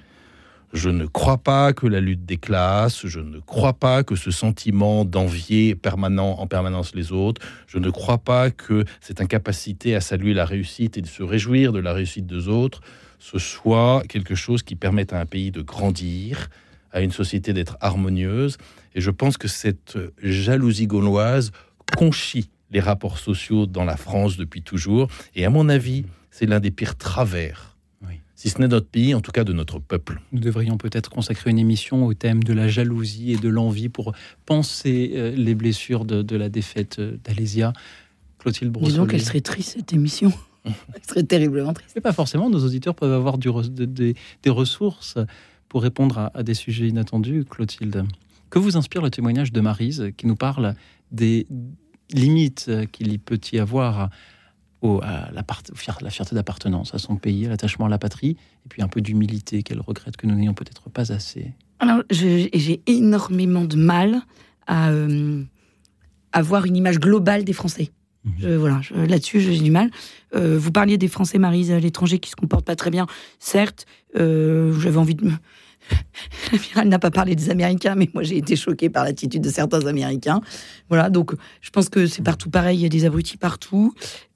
Je 0.72 0.88
ne 0.88 1.04
crois 1.04 1.36
pas 1.36 1.74
que 1.74 1.86
la 1.86 2.00
lutte 2.00 2.24
des 2.24 2.38
classes, 2.38 3.06
je 3.06 3.20
ne 3.20 3.40
crois 3.40 3.74
pas 3.74 4.04
que 4.04 4.16
ce 4.16 4.30
sentiment 4.30 5.04
d'envier 5.04 5.74
permanent 5.74 6.38
en 6.38 6.46
permanence 6.46 6.94
les 6.94 7.12
autres, 7.12 7.42
je 7.66 7.78
ne 7.78 7.90
crois 7.90 8.16
pas 8.16 8.50
que 8.50 8.86
cette 9.02 9.20
incapacité 9.20 9.94
à 9.94 10.00
saluer 10.00 10.32
la 10.32 10.46
réussite 10.46 10.96
et 10.96 11.02
de 11.02 11.06
se 11.06 11.22
réjouir 11.22 11.72
de 11.72 11.78
la 11.78 11.92
réussite 11.92 12.26
des 12.26 12.48
autres, 12.48 12.80
ce 13.18 13.38
soit 13.38 14.02
quelque 14.08 14.34
chose 14.34 14.62
qui 14.62 14.74
permette 14.74 15.12
à 15.12 15.20
un 15.20 15.26
pays 15.26 15.50
de 15.50 15.60
grandir, 15.60 16.48
à 16.90 17.02
une 17.02 17.12
société 17.12 17.52
d'être 17.52 17.76
harmonieuse. 17.80 18.56
Et 18.94 19.02
je 19.02 19.10
pense 19.10 19.36
que 19.36 19.48
cette 19.48 19.98
jalousie 20.22 20.86
gauloise 20.86 21.52
conchit 21.96 22.48
les 22.70 22.80
rapports 22.80 23.18
sociaux 23.18 23.66
dans 23.66 23.84
la 23.84 23.98
France 23.98 24.38
depuis 24.38 24.62
toujours. 24.62 25.08
Et 25.34 25.44
à 25.44 25.50
mon 25.50 25.68
avis, 25.68 26.06
c'est 26.30 26.46
l'un 26.46 26.60
des 26.60 26.70
pires 26.70 26.96
travers 26.96 27.71
si 28.43 28.49
ce 28.51 28.59
n'est 28.59 28.66
notre 28.66 28.88
pays, 28.88 29.14
en 29.14 29.20
tout 29.20 29.30
cas 29.30 29.45
de 29.45 29.53
notre 29.53 29.78
peuple. 29.78 30.20
Nous 30.32 30.40
devrions 30.40 30.76
peut-être 30.76 31.11
consacrer 31.11 31.51
une 31.51 31.61
émission 31.61 32.05
au 32.07 32.12
thème 32.12 32.43
de 32.43 32.53
la 32.53 32.66
jalousie 32.66 33.30
et 33.30 33.36
de 33.36 33.49
l'envie 33.49 33.88
pour 33.88 34.14
penser 34.47 35.12
euh, 35.14 35.30
les 35.36 35.55
blessures 35.55 36.05
de, 36.05 36.22
de 36.22 36.34
la 36.36 36.49
défaite 36.49 36.99
euh, 36.99 37.16
d'Alésia. 37.22 37.72
Clotilde 38.40 38.72
Brossolet. 38.72 38.90
Disons 38.95 39.07
qu'elle 39.07 39.22
serait 39.22 39.43
triste, 39.43 39.74
cette 39.76 39.93
émission. 39.93 40.32
Elle 40.64 41.05
serait 41.09 41.22
terriblement 41.22 41.72
triste. 41.72 41.93
Mais 41.95 42.01
pas 42.01 42.12
forcément, 42.12 42.51
nos 42.51 42.64
auditeurs 42.64 42.97
peuvent 42.97 43.12
avoir 43.12 43.38
du 43.38 43.49
re- 43.49 43.72
de- 43.72 43.84
de- 43.84 44.14
des 44.43 44.51
ressources 44.51 45.18
pour 45.68 45.82
répondre 45.82 46.18
à, 46.18 46.36
à 46.36 46.43
des 46.43 46.55
sujets 46.55 46.88
inattendus, 46.88 47.45
Clotilde. 47.49 48.05
Que 48.51 48.59
vous 48.59 48.76
inspire 48.76 49.03
le 49.03 49.11
témoignage 49.11 49.53
de 49.53 49.61
Marise 49.61 50.11
qui 50.16 50.26
nous 50.26 50.34
parle 50.36 50.74
des 51.12 51.47
limites 52.12 52.70
qu'il 52.90 53.12
y 53.12 53.18
peut 53.18 53.40
y 53.53 53.59
avoir 53.59 54.11
au- 54.83 55.01
à 55.03 55.30
la, 55.33 55.45
fierté 56.11 56.35
d'appartenance 56.35 56.95
à 56.95 56.99
son 56.99 57.16
pays, 57.16 57.47
à 57.47 57.49
l'attachement 57.49 57.87
à 57.87 57.89
la 57.89 57.99
patrie, 57.99 58.37
et 58.66 58.68
puis 58.68 58.83
un 58.83 58.89
peu 58.89 59.01
d'humilité 59.01 59.62
qu'elle 59.62 59.80
regrette 59.80 60.16
que 60.16 60.26
nous 60.26 60.35
n'ayons 60.35 60.55
peut-être 60.55 60.91
pas 60.91 61.12
assez. 61.12 61.53
Alors, 61.78 62.03
j'ai 62.11 62.83
énormément 62.87 63.64
de 63.64 63.76
mal 63.76 64.20
à 64.66 64.91
euh, 64.91 65.43
avoir 66.33 66.66
une 66.66 66.76
image 66.76 66.99
globale 67.01 67.45
des 67.45 67.53
Français. 67.53 67.91
Je- 68.39 68.51
voilà, 68.55 68.80
là-dessus, 68.95 69.41
j'ai 69.41 69.59
du 69.59 69.70
mal. 69.70 69.91
Euh, 70.37 70.57
vous 70.59 70.70
parliez 70.70 70.97
des 70.97 71.09
Français, 71.09 71.39
Marise, 71.39 71.72
à 71.72 71.80
l'étranger, 71.80 72.18
qui 72.20 72.30
se 72.30 72.37
comportent 72.37 72.64
pas 72.66 72.76
très 72.76 72.91
bien. 72.91 73.07
Certes, 73.41 73.87
euh, 74.16 74.78
j'avais 74.80 74.99
envie 74.99 75.14
de 75.16 75.24
me... 75.24 75.33
L'amiral 76.53 76.89
n'a 76.89 77.01
pas 77.01 77.11
parlé 77.11 77.35
des 77.35 77.51
Américains, 77.51 77.97
mais 77.97 78.09
moi 78.14 78.22
j'ai 78.22 78.37
été 78.37 78.55
choquée 78.55 78.89
par 78.89 79.03
l'attitude 79.05 79.43
de 79.43 79.49
certains 79.51 79.85
Américains. 79.87 80.41
Voilà, 80.89 81.11
donc 81.11 81.33
je 81.61 81.70
pense 81.70 81.89
que 81.89 82.07
c'est 82.07 82.22
partout 82.22 82.51
pareil, 82.51 82.78
il 82.78 82.83
y 82.83 82.87
a 82.87 82.89
des 82.89 83.05
abrutis 83.05 83.37
partout. 83.37 83.93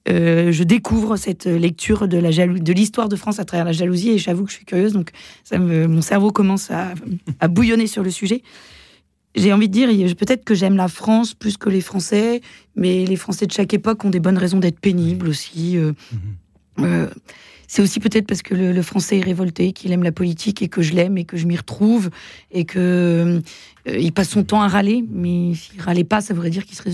Euh, 0.09 0.51
je 0.53 0.63
découvre 0.63 1.17
cette 1.17 1.45
lecture 1.45 2.07
de 2.07 2.17
la 2.17 2.31
jalou- 2.31 2.59
de 2.59 2.73
l'histoire 2.73 3.09
de 3.09 3.15
France 3.17 3.39
à 3.39 3.45
travers 3.45 3.65
la 3.65 3.73
jalousie 3.73 4.11
et 4.11 4.17
j'avoue 4.17 4.45
que 4.45 4.51
je 4.51 4.55
suis 4.55 4.65
curieuse, 4.65 4.93
donc 4.93 5.09
ça 5.43 5.57
me- 5.59 5.87
mon 5.87 6.01
cerveau 6.01 6.31
commence 6.31 6.71
à, 6.71 6.93
à 7.41 7.47
bouillonner 7.49 7.87
sur 7.87 8.03
le 8.03 8.09
sujet. 8.11 8.41
J'ai 9.35 9.51
envie 9.53 9.67
de 9.67 9.73
dire, 9.73 9.89
peut-être 10.15 10.45
que 10.45 10.55
j'aime 10.55 10.77
la 10.77 10.87
France 10.87 11.33
plus 11.33 11.57
que 11.57 11.69
les 11.69 11.81
Français, 11.81 12.41
mais 12.75 13.05
les 13.05 13.17
Français 13.17 13.45
de 13.47 13.51
chaque 13.51 13.73
époque 13.73 14.03
ont 14.05 14.09
des 14.09 14.19
bonnes 14.21 14.37
raisons 14.37 14.59
d'être 14.59 14.79
pénibles 14.79 15.27
aussi. 15.27 15.77
euh, 15.77 15.91
euh, 16.79 17.07
c'est 17.67 17.81
aussi 17.81 17.99
peut-être 17.99 18.25
parce 18.25 18.41
que 18.41 18.55
le, 18.55 18.71
le 18.71 18.81
Français 18.81 19.17
est 19.17 19.23
révolté, 19.23 19.73
qu'il 19.73 19.91
aime 19.91 20.03
la 20.03 20.13
politique 20.13 20.61
et 20.61 20.69
que 20.69 20.81
je 20.81 20.93
l'aime 20.93 21.17
et 21.17 21.25
que 21.25 21.35
je 21.35 21.45
m'y 21.45 21.57
retrouve 21.57 22.09
et 22.49 22.63
que 22.63 23.41
euh, 23.87 23.97
il 23.97 24.11
passe 24.11 24.29
son 24.29 24.43
temps 24.43 24.61
à 24.61 24.67
râler. 24.67 25.03
Mais 25.09 25.53
s'il 25.55 25.79
râlait 25.81 26.03
pas, 26.03 26.21
ça 26.21 26.33
voudrait 26.33 26.49
dire 26.49 26.65
qu'il 26.65 26.75
serait, 26.77 26.91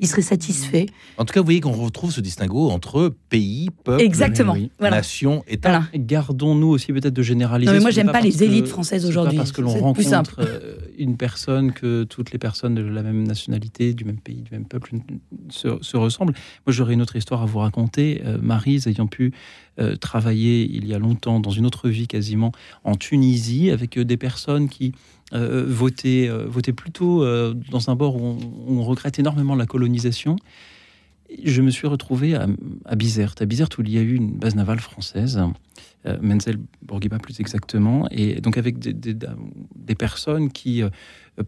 il 0.00 0.06
serait 0.06 0.22
satisfait. 0.22 0.86
En 1.18 1.24
tout 1.24 1.32
cas, 1.34 1.40
vous 1.40 1.44
voyez 1.46 1.60
qu'on 1.60 1.72
retrouve 1.72 2.10
ce 2.12 2.20
distinguo 2.20 2.70
entre 2.70 3.14
pays, 3.28 3.68
peuple, 3.84 4.02
Exactement, 4.02 4.56
voilà. 4.78 4.96
nation, 4.96 5.44
État. 5.48 5.84
Gardons-nous 5.94 6.68
aussi 6.68 6.92
peut-être 6.92 7.14
de 7.14 7.22
généraliser. 7.22 7.70
Non, 7.70 7.76
mais 7.78 7.82
moi, 7.82 7.90
j'aime 7.90 8.10
pas 8.12 8.20
les 8.20 8.30
parce 8.30 8.40
que- 8.40 8.44
élites 8.44 8.66
françaises 8.68 9.02
c'est 9.02 9.06
pas 9.08 9.10
aujourd'hui. 9.10 9.36
Parce 9.38 9.52
que 9.52 9.60
l'on 9.60 9.70
rencontre 9.70 10.02
simple. 10.02 10.34
euh, 10.38 10.76
une 10.98 11.16
personne 11.16 11.72
que 11.72 12.04
toutes 12.04 12.32
les 12.32 12.38
personnes 12.38 12.74
de 12.74 12.82
la 12.82 13.02
même 13.02 13.26
nationalité, 13.26 13.94
du 13.94 14.04
même 14.04 14.18
pays, 14.20 14.42
du 14.42 14.50
même 14.52 14.64
peuple 14.66 14.92
se, 15.50 15.68
se 15.80 15.96
ressemblent. 15.96 16.34
Moi, 16.66 16.72
j'aurais 16.72 16.94
une 16.94 17.02
autre 17.02 17.16
histoire 17.16 17.42
à 17.42 17.46
vous 17.46 17.58
raconter. 17.58 18.22
Euh, 18.24 18.38
Maryse 18.40 18.86
ayant 18.86 19.06
pu 19.06 19.32
euh, 19.80 19.96
travailler 19.96 20.68
il 20.72 20.86
y 20.86 20.94
a 20.94 20.98
longtemps, 20.98 21.40
dans 21.40 21.50
une 21.50 21.66
autre 21.66 21.88
vie 21.88 22.06
quasiment, 22.06 22.52
en 22.84 22.94
Tunisie, 22.94 23.70
avec 23.70 23.98
des 23.98 24.16
personnes 24.16 24.68
qui 24.68 24.92
euh, 25.32 25.64
votaient, 25.66 26.28
euh, 26.28 26.44
votaient 26.46 26.74
plutôt 26.74 27.22
euh, 27.22 27.54
dans 27.70 27.88
un 27.88 27.96
bord 27.96 28.20
où 28.20 28.38
on, 28.68 28.82
regrette 28.82 29.18
énormément 29.18 29.54
la 29.54 29.64
colonisation. 29.64 30.36
Je 31.42 31.62
me 31.62 31.70
suis 31.70 31.86
retrouvé 31.86 32.34
à, 32.36 32.46
Bizerte, 32.94 33.40
à 33.40 33.46
Bizerte 33.46 33.78
où 33.78 33.82
il 33.82 33.90
y 33.90 33.98
a 33.98 34.02
eu 34.02 34.14
une 34.14 34.32
base 34.32 34.54
navale 34.54 34.78
française, 34.78 35.40
Menzel 36.20 36.58
Bourguiba 36.82 37.18
plus 37.18 37.40
exactement, 37.40 38.06
et 38.10 38.42
donc 38.42 38.58
avec 38.58 38.78
des, 38.78 38.92
des- 38.92 39.94
personnes 39.94 40.52
qui 40.52 40.82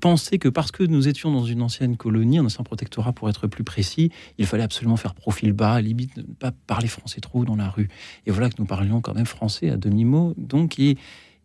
pensaient 0.01 0.39
que 0.39 0.49
parce 0.49 0.73
que 0.73 0.83
nous 0.83 1.09
étions 1.09 1.31
dans 1.31 1.45
une 1.45 1.61
ancienne 1.61 1.99
colonie, 1.99 2.39
un 2.39 2.47
ancien 2.47 2.65
protectorat 2.65 3.13
pour 3.13 3.29
être 3.29 3.47
plus 3.47 3.65
précis, 3.65 4.11
il 4.39 4.47
fallait 4.47 4.63
absolument 4.65 4.97
faire 4.97 5.15
profil 5.15 5.53
bas, 5.53 5.81
limite 5.83 6.17
ne 6.17 6.23
pas 6.23 6.53
parler 6.67 6.89
français 6.89 7.21
trop 7.21 7.45
dans 7.45 7.57
la 7.57 7.69
rue. 7.69 7.89
Et 8.25 8.31
voilà 8.31 8.49
que 8.49 8.57
nous 8.59 8.67
parlions 8.67 9.03
quand 9.03 9.15
même 9.15 9.27
français 9.27 9.71
à 9.71 9.77
demi-mot, 9.77 10.33
donc 10.39 10.79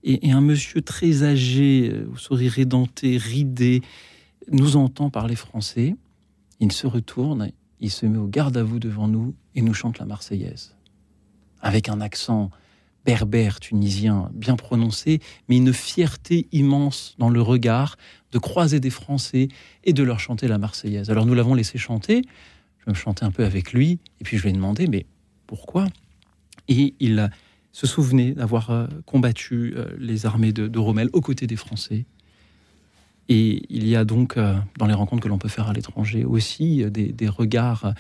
et, 0.04 0.32
un 0.32 0.42
monsieur 0.42 0.82
très 0.82 1.24
âgé, 1.24 1.90
euh, 1.92 2.10
au 2.12 2.18
sourire 2.18 2.60
édenté, 2.60 3.18
ridé, 3.18 3.82
nous 4.52 4.76
entend 4.76 5.10
parler 5.10 5.36
français, 5.36 5.96
il 6.60 6.72
se 6.72 6.88
retourne, 6.88 7.52
il 7.80 7.92
se 7.92 8.06
met 8.06 8.18
au 8.18 8.28
garde 8.28 8.58
à 8.58 8.64
vous 8.64 8.80
devant 8.80 9.08
nous 9.08 9.36
et 9.56 9.62
nous 9.62 9.74
chante 9.74 10.00
la 10.00 10.06
Marseillaise. 10.06 10.76
Avec 11.62 11.90
un 11.90 12.02
accent 12.02 12.50
berbère 13.06 13.60
tunisien 13.60 14.30
bien 14.34 14.56
prononcé, 14.56 15.22
mais 15.48 15.58
une 15.58 15.74
fierté 15.74 16.48
immense 16.52 17.16
dans 17.18 17.30
le 17.30 17.42
regard 17.42 17.98
de 18.32 18.38
croiser 18.38 18.80
des 18.80 18.90
Français 18.90 19.48
et 19.84 19.94
de 19.94 20.04
leur 20.04 20.20
chanter 20.20 20.48
la 20.48 20.58
Marseillaise. 20.58 21.10
Alors 21.10 21.26
nous 21.26 21.34
l'avons 21.34 21.56
laissé 21.56 21.78
chanter, 21.78 22.22
je 22.86 22.90
me 22.90 22.96
chantais 22.96 23.24
un 23.24 23.32
peu 23.32 23.44
avec 23.44 23.74
lui, 23.74 24.00
et 24.20 24.24
puis 24.24 24.38
je 24.38 24.44
lui 24.44 24.50
ai 24.50 24.54
demandé, 24.54 24.88
mais 24.88 25.06
pourquoi? 25.48 25.88
Et 26.68 26.94
il 27.00 27.30
se 27.72 27.88
souvenait 27.88 28.32
d'avoir 28.32 28.70
euh, 28.70 28.88
combattu 29.06 29.74
euh, 29.76 29.86
les 29.98 30.26
armées 30.26 30.52
de, 30.52 30.68
de 30.68 30.80
Rommel 30.80 31.10
aux 31.14 31.22
côtés 31.22 31.48
des 31.48 31.56
Français. 31.56 32.06
Et 33.30 33.64
il 33.70 33.88
y 33.88 33.96
a 33.96 34.04
donc, 34.04 34.38
euh, 34.38 34.56
dans 34.78 34.88
les 34.88 34.94
rencontres 34.94 35.24
que 35.24 35.30
l'on 35.30 35.38
peut 35.38 35.50
faire 35.50 35.70
à 35.70 35.74
l'étranger, 35.74 36.26
aussi 36.26 36.84
des, 36.92 37.12
des 37.12 37.30
regards 37.30 37.94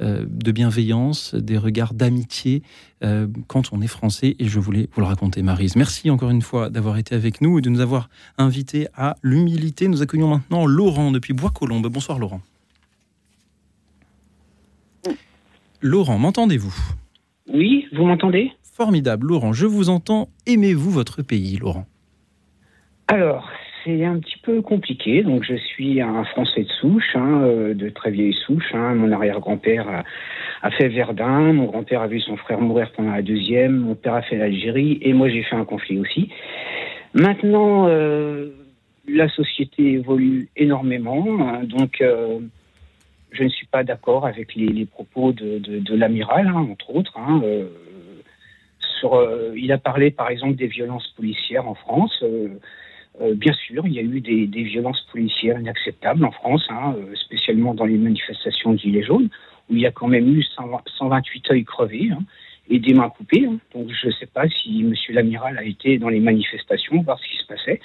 de 0.00 0.52
bienveillance, 0.52 1.34
des 1.34 1.58
regards 1.58 1.92
d'amitié 1.92 2.62
euh, 3.02 3.26
quand 3.48 3.72
on 3.72 3.80
est 3.80 3.88
français. 3.88 4.36
Et 4.38 4.46
je 4.46 4.60
voulais 4.60 4.88
vous 4.92 5.00
le 5.00 5.08
raconter, 5.08 5.42
Marise. 5.42 5.74
Merci 5.74 6.08
encore 6.08 6.30
une 6.30 6.40
fois 6.40 6.70
d'avoir 6.70 6.98
été 6.98 7.16
avec 7.16 7.40
nous 7.40 7.58
et 7.58 7.62
de 7.62 7.68
nous 7.68 7.80
avoir 7.80 8.08
invités 8.38 8.86
à 8.94 9.16
l'humilité. 9.24 9.88
Nous 9.88 10.00
accueillons 10.00 10.28
maintenant 10.28 10.66
Laurent 10.66 11.10
depuis 11.10 11.34
Bois-Colombes. 11.34 11.88
Bonsoir, 11.88 12.20
Laurent. 12.20 12.40
Laurent, 15.82 16.18
m'entendez-vous? 16.18 16.76
Oui, 17.52 17.86
vous 17.92 18.04
m'entendez? 18.04 18.52
Formidable, 18.78 19.26
Laurent. 19.26 19.52
Je 19.52 19.66
vous 19.66 19.90
entends. 19.90 20.28
Aimez-vous 20.46 20.92
votre 20.92 21.22
pays, 21.22 21.56
Laurent? 21.56 21.84
Alors, 23.08 23.50
c'est 23.82 24.04
un 24.04 24.20
petit 24.20 24.38
peu 24.40 24.62
compliqué. 24.62 25.24
Donc, 25.24 25.42
je 25.42 25.56
suis 25.56 26.00
un 26.00 26.22
Français 26.22 26.62
de 26.62 26.70
souche, 26.80 27.16
hein, 27.16 27.40
euh, 27.42 27.74
de 27.74 27.88
très 27.88 28.12
vieille 28.12 28.36
souche. 28.46 28.72
hein. 28.74 28.94
Mon 28.94 29.10
arrière-grand-père 29.10 30.04
a, 30.62 30.70
fait 30.70 30.86
Verdun. 30.90 31.54
Mon 31.54 31.64
grand-père 31.64 32.02
a 32.02 32.06
vu 32.06 32.20
son 32.20 32.36
frère 32.36 32.60
mourir 32.60 32.92
pendant 32.92 33.10
la 33.10 33.22
deuxième. 33.22 33.78
Mon 33.78 33.96
père 33.96 34.14
a 34.14 34.22
fait 34.22 34.36
l'Algérie. 34.36 35.00
Et 35.02 35.12
moi, 35.12 35.28
j'ai 35.28 35.42
fait 35.42 35.56
un 35.56 35.64
conflit 35.64 35.98
aussi. 35.98 36.30
Maintenant, 37.14 37.88
euh, 37.88 38.50
la 39.08 39.28
société 39.28 39.94
évolue 39.94 40.50
énormément, 40.56 41.26
hein, 41.40 41.64
donc 41.64 42.00
euh, 42.00 42.38
je 43.32 43.42
ne 43.42 43.48
suis 43.48 43.66
pas 43.66 43.82
d'accord 43.82 44.24
avec 44.24 44.54
les, 44.54 44.84
propos 44.86 45.32
de, 45.32 45.94
l'amiral, 45.96 46.48
entre 46.54 46.94
autres. 46.94 47.18
Euh, 49.04 49.52
il 49.56 49.72
a 49.72 49.78
parlé 49.78 50.10
par 50.10 50.30
exemple 50.30 50.54
des 50.56 50.66
violences 50.66 51.08
policières 51.16 51.68
en 51.68 51.74
France. 51.74 52.24
bien 53.34 53.52
sûr, 53.52 53.86
il 53.86 53.92
y 53.92 53.98
a 53.98 54.02
eu 54.02 54.20
des, 54.20 54.62
violences 54.62 55.00
policières 55.12 55.60
inacceptables 55.60 56.24
en 56.24 56.30
France, 56.30 56.68
spécialement 57.14 57.74
dans 57.74 57.84
les 57.84 57.98
manifestations 57.98 58.72
de 58.72 58.78
Gilets 58.78 59.02
jaunes, 59.02 59.28
où 59.68 59.74
il 59.74 59.80
y 59.80 59.86
a 59.86 59.90
quand 59.90 60.08
même 60.08 60.28
eu 60.28 60.42
128 60.42 61.50
œils 61.50 61.64
crevés 61.64 62.10
et 62.70 62.78
des 62.78 62.94
mains 62.94 63.08
coupées. 63.08 63.48
Donc 63.74 63.90
je 63.90 64.06
ne 64.06 64.12
sais 64.12 64.26
pas 64.26 64.48
si 64.48 64.80
M. 64.80 64.94
l'amiral 65.10 65.58
a 65.58 65.64
été 65.64 65.98
dans 65.98 66.08
les 66.08 66.20
manifestations, 66.20 67.02
voir 67.02 67.18
ce 67.18 67.28
qui 67.28 67.38
se 67.38 67.46
passait. 67.46 67.80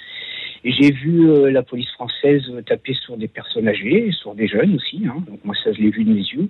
Et 0.64 0.72
j'ai 0.72 0.92
vu 0.92 1.28
euh, 1.28 1.50
la 1.50 1.62
police 1.62 1.90
française 1.92 2.42
taper 2.66 2.94
sur 2.94 3.16
des 3.16 3.28
personnes 3.28 3.68
âgées, 3.68 4.10
sur 4.12 4.34
des 4.34 4.48
jeunes 4.48 4.76
aussi. 4.76 5.02
Hein. 5.06 5.22
Donc 5.26 5.44
moi, 5.44 5.54
ça, 5.62 5.72
je 5.72 5.80
l'ai 5.80 5.90
vu 5.90 6.04
de 6.04 6.10
mes 6.10 6.20
yeux. 6.20 6.48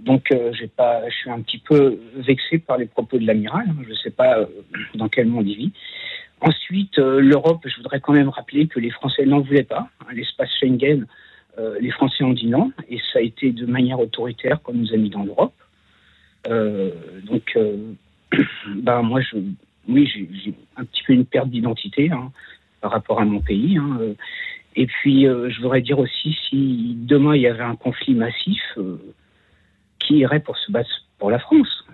Donc 0.00 0.30
euh, 0.30 0.52
j'ai 0.52 0.68
pas, 0.68 1.08
je 1.08 1.14
suis 1.14 1.30
un 1.30 1.40
petit 1.40 1.58
peu 1.58 1.98
vexé 2.16 2.58
par 2.58 2.78
les 2.78 2.86
propos 2.86 3.18
de 3.18 3.26
l'amiral. 3.26 3.66
Je 3.84 3.90
ne 3.90 3.94
sais 3.94 4.10
pas 4.10 4.38
euh, 4.38 4.46
dans 4.94 5.08
quel 5.08 5.26
monde 5.26 5.48
il 5.48 5.56
vit. 5.56 5.72
Ensuite, 6.40 6.98
l'Europe, 6.98 7.62
je 7.64 7.76
voudrais 7.76 8.00
quand 8.00 8.12
même 8.12 8.28
rappeler 8.28 8.66
que 8.66 8.78
les 8.78 8.90
Français 8.90 9.24
n'en 9.24 9.40
voulaient 9.40 9.62
pas. 9.62 9.88
Hein. 10.00 10.06
L'espace 10.12 10.50
Schengen, 10.60 11.06
les 11.80 11.90
Français 11.90 12.24
ont 12.24 12.34
dit 12.34 12.46
non, 12.46 12.72
et 12.90 12.98
ça 13.10 13.20
a 13.20 13.22
été 13.22 13.52
de 13.52 13.64
manière 13.64 13.98
autoritaire 13.98 14.60
qu'on 14.60 14.74
nous 14.74 14.92
a 14.92 14.98
mis 14.98 15.08
dans 15.08 15.24
l'Europe. 15.24 15.54
donc, 17.24 17.58
bah 18.74 19.00
moi, 19.02 19.22
je, 19.22 19.38
oui, 19.88 20.06
j'ai 20.14 20.52
un 20.76 20.84
petit 20.84 21.02
peu 21.04 21.14
une 21.14 21.24
perte 21.24 21.48
d'identité. 21.48 22.10
Hein 22.12 22.30
par 22.80 22.92
rapport 22.92 23.20
à 23.20 23.24
mon 23.24 23.40
pays. 23.40 23.76
Hein, 23.78 23.98
euh. 24.00 24.14
Et 24.76 24.86
puis, 24.86 25.26
euh, 25.26 25.48
je 25.50 25.60
voudrais 25.60 25.80
dire 25.80 25.98
aussi, 25.98 26.36
si 26.48 26.94
demain 26.98 27.34
il 27.34 27.42
y 27.42 27.48
avait 27.48 27.64
un 27.64 27.76
conflit 27.76 28.14
massif, 28.14 28.62
euh, 28.76 28.98
qui 30.06 30.18
irait 30.18 30.40
pour 30.40 30.56
se 30.56 30.70
battre 30.70 30.90
pour 31.18 31.30
la 31.30 31.38
France 31.38 31.84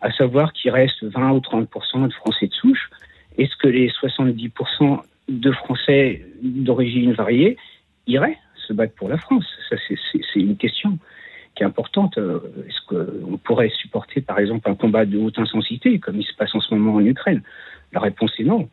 À 0.00 0.12
savoir 0.12 0.52
qu'il 0.52 0.70
reste 0.70 1.02
20 1.02 1.32
ou 1.32 1.38
30% 1.38 2.08
de 2.08 2.12
Français 2.12 2.46
de 2.46 2.54
souche. 2.54 2.90
Est-ce 3.38 3.56
que 3.56 3.68
les 3.68 3.88
70% 3.88 5.00
de 5.28 5.52
Français 5.52 6.26
d'origine 6.42 7.12
variée 7.12 7.56
iraient 8.06 8.38
se 8.66 8.72
battre 8.72 8.94
pour 8.94 9.08
la 9.08 9.16
France? 9.16 9.46
Ça, 9.68 9.76
c'est 9.88 10.40
une 10.40 10.56
question 10.56 10.98
qui 11.54 11.62
est 11.62 11.66
importante. 11.66 12.18
Est-ce 12.18 12.80
qu'on 12.86 13.38
pourrait 13.38 13.70
supporter, 13.70 14.20
par 14.20 14.38
exemple, 14.38 14.68
un 14.68 14.74
combat 14.74 15.06
de 15.06 15.18
haute 15.18 15.38
intensité, 15.38 15.98
comme 15.98 16.20
il 16.20 16.24
se 16.24 16.34
passe 16.34 16.54
en 16.54 16.60
ce 16.60 16.74
moment 16.74 16.94
en 16.94 17.04
Ukraine? 17.04 17.42
La 17.92 18.00
réponse 18.00 18.32
est 18.38 18.44
non. 18.44 18.68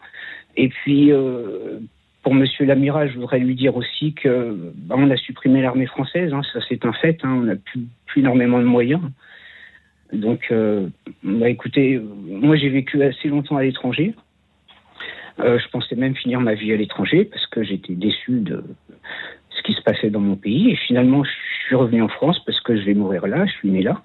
Et 0.58 0.70
puis, 0.70 1.12
euh, 1.12 1.80
pour 2.24 2.36
Monsieur 2.36 2.66
l'amiral, 2.66 3.10
je 3.10 3.16
voudrais 3.16 3.40
lui 3.40 3.56
dire 3.56 3.76
aussi 3.76 4.14
que 4.14 4.56
bah, 4.76 4.96
on 4.98 5.10
a 5.10 5.18
supprimé 5.18 5.62
l'armée 5.62 5.88
française, 5.88 6.34
hein, 6.34 6.42
ça 6.54 6.60
c'est 6.68 6.86
un 6.86 6.94
fait. 6.94 7.20
Hein, 7.24 7.34
on 7.34 7.44
n'a 7.44 7.56
plus, 7.56 7.82
plus, 8.06 8.22
énormément 8.22 8.60
de 8.60 8.66
moyens. 8.66 9.02
Donc, 10.14 10.48
euh, 10.52 10.88
bah, 11.24 11.50
écoutez, 11.50 12.00
moi 12.32 12.56
j'ai 12.58 12.70
vécu 12.70 13.02
assez 13.02 13.30
longtemps 13.30 13.58
à 13.58 13.64
l'étranger. 13.64 14.14
Euh, 15.40 15.58
je 15.58 15.68
pensais 15.70 15.96
même 15.96 16.16
finir 16.16 16.42
ma 16.42 16.54
vie 16.54 16.74
à 16.74 16.76
l'étranger 16.76 17.26
parce 17.26 17.48
que 17.48 17.64
j'étais 17.64 17.94
déçu 17.94 18.42
de 18.42 18.64
ce 19.50 19.62
qui 19.64 19.74
se 19.74 19.82
passait 19.82 20.10
dans 20.10 20.20
mon 20.20 20.36
pays. 20.36 20.72
Et 20.72 20.76
finalement, 20.76 21.24
je 21.24 21.32
suis 21.66 21.76
revenu 21.76 22.02
en 22.02 22.08
France 22.08 22.40
parce 22.46 22.60
que 22.60 22.76
je 22.76 22.84
vais 22.84 22.94
mourir 22.94 23.26
là, 23.28 23.46
je 23.46 23.52
suis 23.54 23.72
né 23.72 23.82
là. 23.82 24.02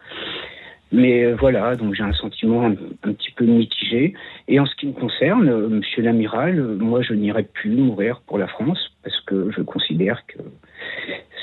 Mais 0.92 1.24
euh, 1.24 1.34
voilà, 1.34 1.74
donc 1.74 1.94
j'ai 1.94 2.02
un 2.02 2.12
sentiment 2.12 2.66
un, 2.66 2.74
petit 3.12 3.32
peu 3.32 3.44
mitigé. 3.44 4.14
Et 4.48 4.60
en 4.60 4.66
ce 4.66 4.74
qui 4.76 4.86
me 4.86 4.92
concerne, 4.92 5.48
euh, 5.48 5.68
monsieur 5.68 6.02
l'amiral, 6.02 6.58
euh, 6.58 6.76
moi 6.76 7.02
je 7.02 7.12
n'irai 7.12 7.42
plus 7.42 7.70
mourir 7.70 8.20
pour 8.26 8.38
la 8.38 8.46
France 8.46 8.92
parce 9.02 9.20
que 9.22 9.50
je 9.50 9.62
considère 9.62 10.24
que 10.26 10.38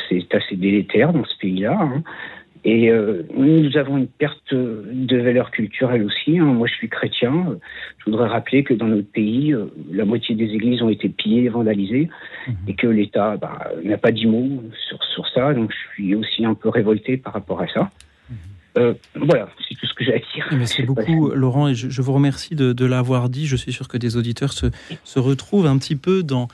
c'est 0.08 0.34
assez 0.34 0.56
délétère 0.56 1.12
dans 1.12 1.26
ce 1.26 1.38
pays-là. 1.40 1.78
Hein. 1.80 2.04
Et 2.66 2.90
nous 3.36 3.76
avons 3.76 3.98
une 3.98 4.08
perte 4.08 4.54
de 4.54 5.18
valeur 5.18 5.52
culturelle 5.52 6.02
aussi. 6.06 6.40
Hein. 6.40 6.46
Moi, 6.46 6.66
je 6.66 6.74
suis 6.76 6.88
chrétien. 6.88 7.58
Je 7.98 8.06
voudrais 8.06 8.30
rappeler 8.30 8.64
que 8.64 8.74
dans 8.74 8.86
notre 8.86 9.12
pays, 9.12 9.54
la 9.92 10.06
moitié 10.06 10.34
des 10.34 10.46
églises 10.46 10.82
ont 10.82 10.88
été 10.88 11.10
pillées, 11.10 11.50
vandalisées, 11.50 12.08
mmh. 12.48 12.52
et 12.70 12.76
que 12.76 12.88
l'État 12.88 13.36
bah, 13.36 13.70
n'a 13.84 13.98
pas 13.98 14.14
dit 14.14 14.28
mot 14.28 14.64
sur, 14.88 15.04
sur 15.04 15.28
ça. 15.28 15.54
Donc, 15.54 15.74
je 15.74 15.94
suis 15.94 16.16
aussi 16.16 16.46
un 16.46 16.54
peu 16.54 16.70
révolté 16.70 17.18
par 17.18 17.34
rapport 17.34 17.60
à 17.60 17.68
ça. 17.68 17.90
Euh, 18.78 18.94
voilà, 19.16 19.50
c'est 19.68 19.76
tout 19.76 19.86
ce 19.86 19.94
que 19.94 20.04
j'ai 20.04 20.16
à 20.16 20.18
dire. 20.18 20.48
Merci 20.52 20.84
beaucoup, 20.84 21.30
Laurent, 21.32 21.68
et 21.68 21.76
je, 21.76 22.02
vous 22.02 22.14
remercie 22.14 22.56
de, 22.56 22.86
l'avoir 22.86 23.30
dit. 23.30 23.46
Je 23.46 23.56
suis 23.56 23.72
sûr 23.72 23.88
que 23.88 23.98
des 23.98 24.18
auditeurs 24.18 24.54
se, 24.54 25.20
retrouvent 25.20 25.68
un 25.68 25.78
petit 25.78 25.96
peu 25.96 26.24
dans 26.24 26.48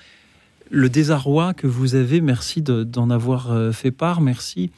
le 0.70 0.90
désarroi 0.90 1.54
que 1.54 1.68
vous 1.68 1.96
avez. 1.96 2.22
Merci 2.22 2.62
d'en 2.62 3.10
avoir 3.10 3.52
euh, 3.52 3.72
fait 3.72 3.92
part. 3.92 4.22
Merci. 4.22 4.72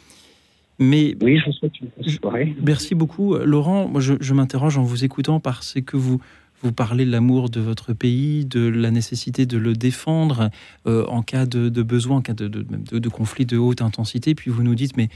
Mais 0.79 1.15
oui, 1.21 1.37
je 1.39 1.45
vous 1.45 1.51
souhaite 1.51 1.73
une 1.79 2.09
soirée. 2.09 2.55
Merci 2.61 2.95
beaucoup, 2.95 3.35
Laurent. 3.37 3.87
Moi, 3.87 4.01
je, 4.01 4.33
m'interroge 4.33 4.77
en 4.77 4.83
vous 4.83 5.03
écoutant 5.03 5.39
parce 5.39 5.75
que 5.85 5.97
vous 5.97 6.21
vous 6.63 6.71
parlez 6.71 7.05
de 7.05 7.11
l'amour 7.11 7.49
de 7.49 7.59
votre 7.59 7.93
pays, 7.93 8.45
de 8.45 8.67
la 8.67 8.91
nécessité 8.91 9.47
de 9.47 9.57
le 9.57 9.73
défendre 9.73 10.51
euh, 10.85 11.05
en 11.07 11.23
cas 11.23 11.47
de, 11.47 11.69
besoin, 11.81 12.17
en 12.17 12.21
cas 12.21 12.33
de, 12.33 12.47
de, 12.47 13.09
conflit 13.09 13.47
de 13.47 13.57
haute 13.57 13.81
intensité. 13.81 14.35
Puis 14.35 14.51
vous 14.51 14.61
nous 14.61 14.75
dites, 14.75 14.95
mais, 14.95 15.09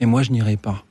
mais 0.00 0.06
moi, 0.06 0.22
je 0.22 0.32
n'irai 0.32 0.56
pas 0.56 0.84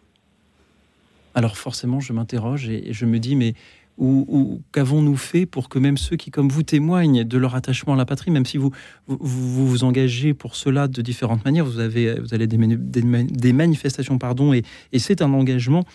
alors 1.36 1.57
forcément, 1.57 1.99
je 1.99 2.14
m'interroge 2.14 2.70
et, 2.70 2.94
je 2.94 3.06
me 3.06 3.20
dis, 3.20 3.36
mais 3.36 3.53
ou, 3.98 4.62
qu'avons-nous 4.74 5.16
fait 5.16 5.45
pour 5.45 5.70
que 5.70 5.80
même 5.80 5.98
ceux 5.98 6.16
qui, 6.18 6.32
comme 6.32 6.49
vous, 6.49 6.64
témoignent 6.64 7.24
de 7.24 7.38
leur 7.38 7.56
attachement 7.56 7.94
à 7.94 7.98
la 7.98 8.06
patrie, 8.06 8.32
même 8.32 8.45
si 8.45 8.57
vous 8.57 8.72
vous, 9.07 9.68
vous, 9.68 9.84
engagez 9.86 10.34
pour 10.34 10.56
cela 10.56 10.88
de 10.88 11.02
différentes 11.02 11.45
manières, 11.45 11.66
vous 11.66 11.80
avez 11.80 12.20
vous 12.20 12.34
allez 12.34 12.48
des, 12.48 12.57
des, 12.57 13.53
manifestations, 13.53 14.18
pardon, 14.18 14.53
et, 14.53 14.64
et 14.91 14.99
c'est 14.99 15.22
un 15.22 15.32
engagement. 15.34 15.86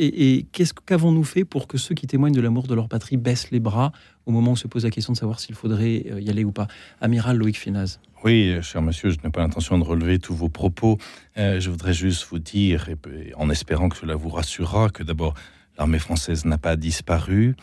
Et, 0.00 0.46
qu'est-ce 0.52 0.72
qu'avons-nous 0.72 1.24
fait 1.24 1.44
pour 1.44 1.66
que 1.66 1.76
ceux 1.76 1.94
qui 1.94 2.06
témoignent 2.06 2.34
de 2.34 2.40
l'amour 2.40 2.68
de 2.68 2.74
leur 2.74 2.88
patrie 2.88 3.16
baissent 3.16 3.50
les 3.50 3.58
bras 3.58 3.90
au 4.26 4.30
moment 4.30 4.52
où 4.52 4.56
se 4.56 4.68
pose 4.68 4.84
la 4.84 4.90
question 4.90 5.12
de 5.12 5.18
savoir 5.18 5.40
s'il 5.40 5.56
faudrait 5.56 6.04
euh, 6.10 6.20
y 6.20 6.30
aller 6.30 6.44
ou 6.44 6.52
pas? 6.52 6.68
Amiral 7.00 7.36
Loïc 7.36 7.58
Fénaz. 7.58 7.98
Oui, 8.24 8.56
cher 8.62 8.80
monsieur, 8.80 9.10
je 9.10 9.16
n'ai 9.24 9.30
pas 9.30 9.40
l'intention 9.40 9.76
de 9.76 9.84
relever 9.84 10.18
tous 10.18 10.34
vos 10.34 10.48
propos. 10.48 10.98
Euh, 11.36 11.58
je 11.58 11.70
voudrais 11.70 11.94
juste 11.94 12.26
vous 12.30 12.38
dire, 12.38 12.88
en 13.36 13.50
espérant 13.50 13.88
que 13.88 13.96
cela 13.96 14.14
vous 14.14 14.28
rassurera, 14.28 14.88
que 14.88 15.02
d'abord, 15.02 15.34
l'armée 15.78 15.98
française 15.98 16.44
n'a 16.44 16.58
pas 16.58 16.76
disparu 16.76 17.56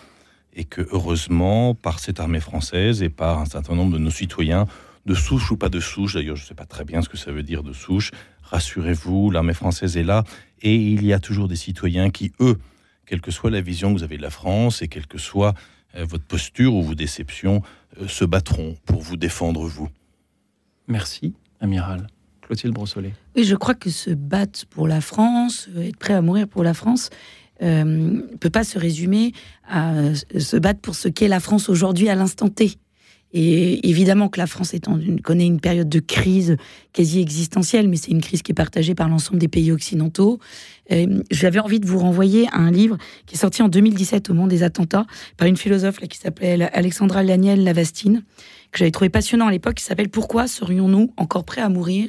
et 0.54 0.64
que 0.66 0.88
heureusement, 0.92 1.76
par 1.76 2.00
cette 2.00 2.20
armée 2.20 2.40
française 2.40 3.02
et 3.02 3.10
par 3.10 3.40
un 3.40 3.46
certain 3.46 3.76
nombre 3.76 3.94
de 3.94 4.00
nos 4.00 4.12
citoyens, 4.12 4.66
de 5.06 5.14
souche 5.14 5.52
ou 5.52 5.58
pas 5.58 5.70
de 5.70 5.80
souche, 5.80 6.16
d'ailleurs 6.16 6.36
je 6.36 6.44
ne 6.44 6.48
sais 6.48 6.56
pas 6.56 6.66
très 6.66 6.84
bien 6.84 7.02
ce 7.02 7.10
que 7.10 7.18
ça 7.18 7.32
veut 7.32 7.44
dire 7.44 7.62
de 7.62 7.74
souche, 7.74 8.12
rassurez-vous, 8.42 9.32
l'armée 9.32 9.54
française 9.54 9.98
est 9.98 10.04
là 10.04 10.24
et 10.66 10.76
il 10.76 11.06
y 11.06 11.14
a 11.14 11.20
toujours 11.20 11.48
des 11.48 11.56
citoyens 11.56 12.10
qui, 12.10 12.34
eux, 12.40 12.58
quelle 13.06 13.22
que 13.22 13.30
soit 13.30 13.52
la 13.52 13.62
vision 13.62 13.94
que 13.94 14.00
vous 14.00 14.04
avez 14.04 14.18
de 14.18 14.22
la 14.24 14.32
France 14.32 14.82
et 14.82 14.88
quelle 14.88 15.06
que 15.06 15.20
soit 15.20 15.54
euh, 15.96 16.06
votre 16.06 16.26
posture 16.26 16.74
ou 16.74 16.82
vos 16.82 16.96
déceptions, 16.96 17.62
euh, 18.02 18.08
se 18.08 18.26
battront 18.26 18.76
pour 18.86 19.02
vous 19.02 19.16
défendre, 19.16 19.66
vous. 19.68 19.90
Merci, 20.88 21.36
amiral. 21.62 22.08
Clotilde 22.42 22.74
Brossolet. 22.74 23.14
Oui, 23.36 23.44
je 23.44 23.56
crois 23.56 23.76
que 23.76 23.92
se 23.92 24.10
battre 24.10 24.66
pour 24.68 24.88
la 24.88 25.02
France, 25.02 25.70
euh, 25.76 25.84
être 25.84 25.98
prêt 25.98 26.16
à 26.16 26.22
mourir 26.22 26.48
pour 26.48 26.64
la 26.64 26.74
France, 26.74 27.10
ne 27.62 28.36
peut 28.38 28.50
pas 28.50 28.66
se 28.66 28.78
résumer 28.78 29.32
à 29.70 30.14
se 30.14 30.58
battre 30.58 30.82
pour 30.82 30.94
ce 30.94 31.08
qu'est 31.08 31.30
la 31.30 31.40
France 31.40 31.70
aujourd'hui 31.70 32.10
à 32.10 32.16
l'instant 32.16 32.50
T. 32.50 32.78
Et 33.38 33.90
évidemment 33.90 34.30
que 34.30 34.40
la 34.40 34.48
France 34.48 34.74
connaît 35.22 35.46
une 35.46 35.60
période 35.60 35.90
de 35.90 36.00
crise 36.00 36.56
quasi 36.94 37.20
existentielle, 37.20 37.90
mais 37.90 37.98
c'est 37.98 38.12
une 38.12 38.22
crise 38.22 38.42
qui 38.42 38.54
est 38.54 38.56
partagée 38.56 38.96
par 38.96 39.10
l'ensemble 39.10 39.40
des 39.40 39.50
pays 39.50 39.74
occidentaux. 39.74 40.40
J'avais 41.32 41.60
envie 41.60 41.82
de 41.82 41.86
vous 41.86 42.00
renvoyer 42.00 42.48
à 42.54 42.60
un 42.60 42.72
livre 42.72 42.98
qui 43.26 43.36
est 43.36 43.38
sorti 43.38 43.62
en 43.62 43.68
2017 43.68 44.30
au 44.30 44.34
moment 44.34 44.48
des 44.48 44.64
attentats 44.64 45.06
par 45.36 45.50
une 45.50 45.58
philosophe 45.58 46.00
qui 46.00 46.18
s'appelle 46.18 46.70
Alexandra 46.72 47.26
Daniel 47.26 47.66
Lavastine, 47.66 48.24
que 48.72 48.80
j'avais 48.80 48.92
trouvé 48.92 49.10
passionnant 49.10 49.48
à 49.48 49.52
l'époque, 49.52 49.76
qui 49.76 49.84
s'appelle 49.84 50.08
Pourquoi 50.08 50.48
serions-nous 50.48 51.12
encore 51.18 51.44
prêts 51.44 51.62
à 51.62 51.68
mourir? 51.68 52.08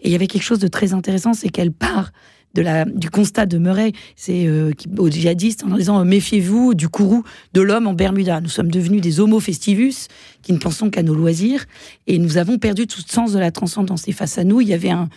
Et 0.00 0.08
il 0.08 0.12
y 0.12 0.14
avait 0.14 0.26
quelque 0.26 0.42
chose 0.42 0.58
de 0.58 0.68
très 0.68 0.94
intéressant, 0.94 1.34
c'est 1.34 1.50
qu'elle 1.50 1.72
part 1.72 2.12
de 2.56 2.62
la, 2.62 2.86
du 2.86 3.10
constat 3.10 3.44
de 3.44 3.58
Murray, 3.58 3.92
c'est 4.16 4.46
euh, 4.46 4.72
aux 4.96 5.10
djihadistes 5.10 5.62
en 5.62 5.76
disant 5.76 6.02
méfiez-vous 6.04 6.74
du 6.74 6.88
courroux 6.88 7.22
de 7.52 7.60
l'homme 7.60 7.86
en 7.86 7.92
Bermuda. 7.92 8.40
Nous 8.40 8.48
sommes 8.48 8.70
devenus 8.70 9.02
des 9.02 9.20
homo 9.20 9.38
festivus 9.40 10.08
qui 10.42 10.54
ne 10.54 10.58
pensons 10.58 10.88
qu'à 10.88 11.02
nos 11.02 11.14
loisirs 11.14 11.66
et 12.06 12.18
nous 12.18 12.38
avons 12.38 12.58
perdu 12.58 12.86
tout 12.86 13.02
sens 13.06 13.32
de 13.32 13.38
la 13.38 13.50
transcendance. 13.50 14.08
Et 14.08 14.12
face 14.12 14.38
à 14.38 14.44
nous, 14.44 14.62
il 14.62 14.68
y 14.68 14.74
avait 14.74 14.90
un, 14.90 15.08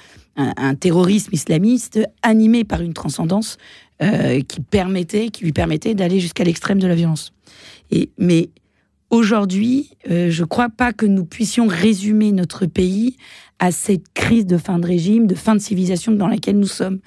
terrorisme 0.79 1.33
islamiste 1.33 1.99
animé 2.21 2.63
par 2.63 2.81
une 2.81 2.93
transcendance 2.93 3.57
euh, 4.01 4.39
qui 4.41 4.61
permettait, 4.61 5.29
qui 5.29 5.43
lui 5.43 5.51
permettait 5.51 5.95
d'aller 5.95 6.21
jusqu'à 6.21 6.45
l'extrême 6.45 6.79
de 6.79 6.87
la 6.87 6.95
violence. 6.95 7.33
Et 7.91 8.09
mais 8.17 8.49
aujourd'hui, 9.09 9.89
euh, 10.09 10.29
je 10.29 10.41
ne 10.41 10.47
crois 10.47 10.69
pas 10.69 10.93
que 10.93 11.05
nous 11.05 11.25
puissions 11.25 11.67
résumer 11.67 12.31
notre 12.31 12.67
pays 12.67 13.17
à 13.59 13.71
cette 13.71 14.13
crise 14.13 14.45
de 14.45 14.57
fin 14.57 14.79
de 14.79 14.87
régime, 14.87 15.27
de 15.27 15.35
fin 15.35 15.55
de 15.55 15.59
civilisation 15.61 16.13
dans 16.13 16.27
laquelle 16.27 16.57
nous 16.57 16.67
sommes. 16.67 16.99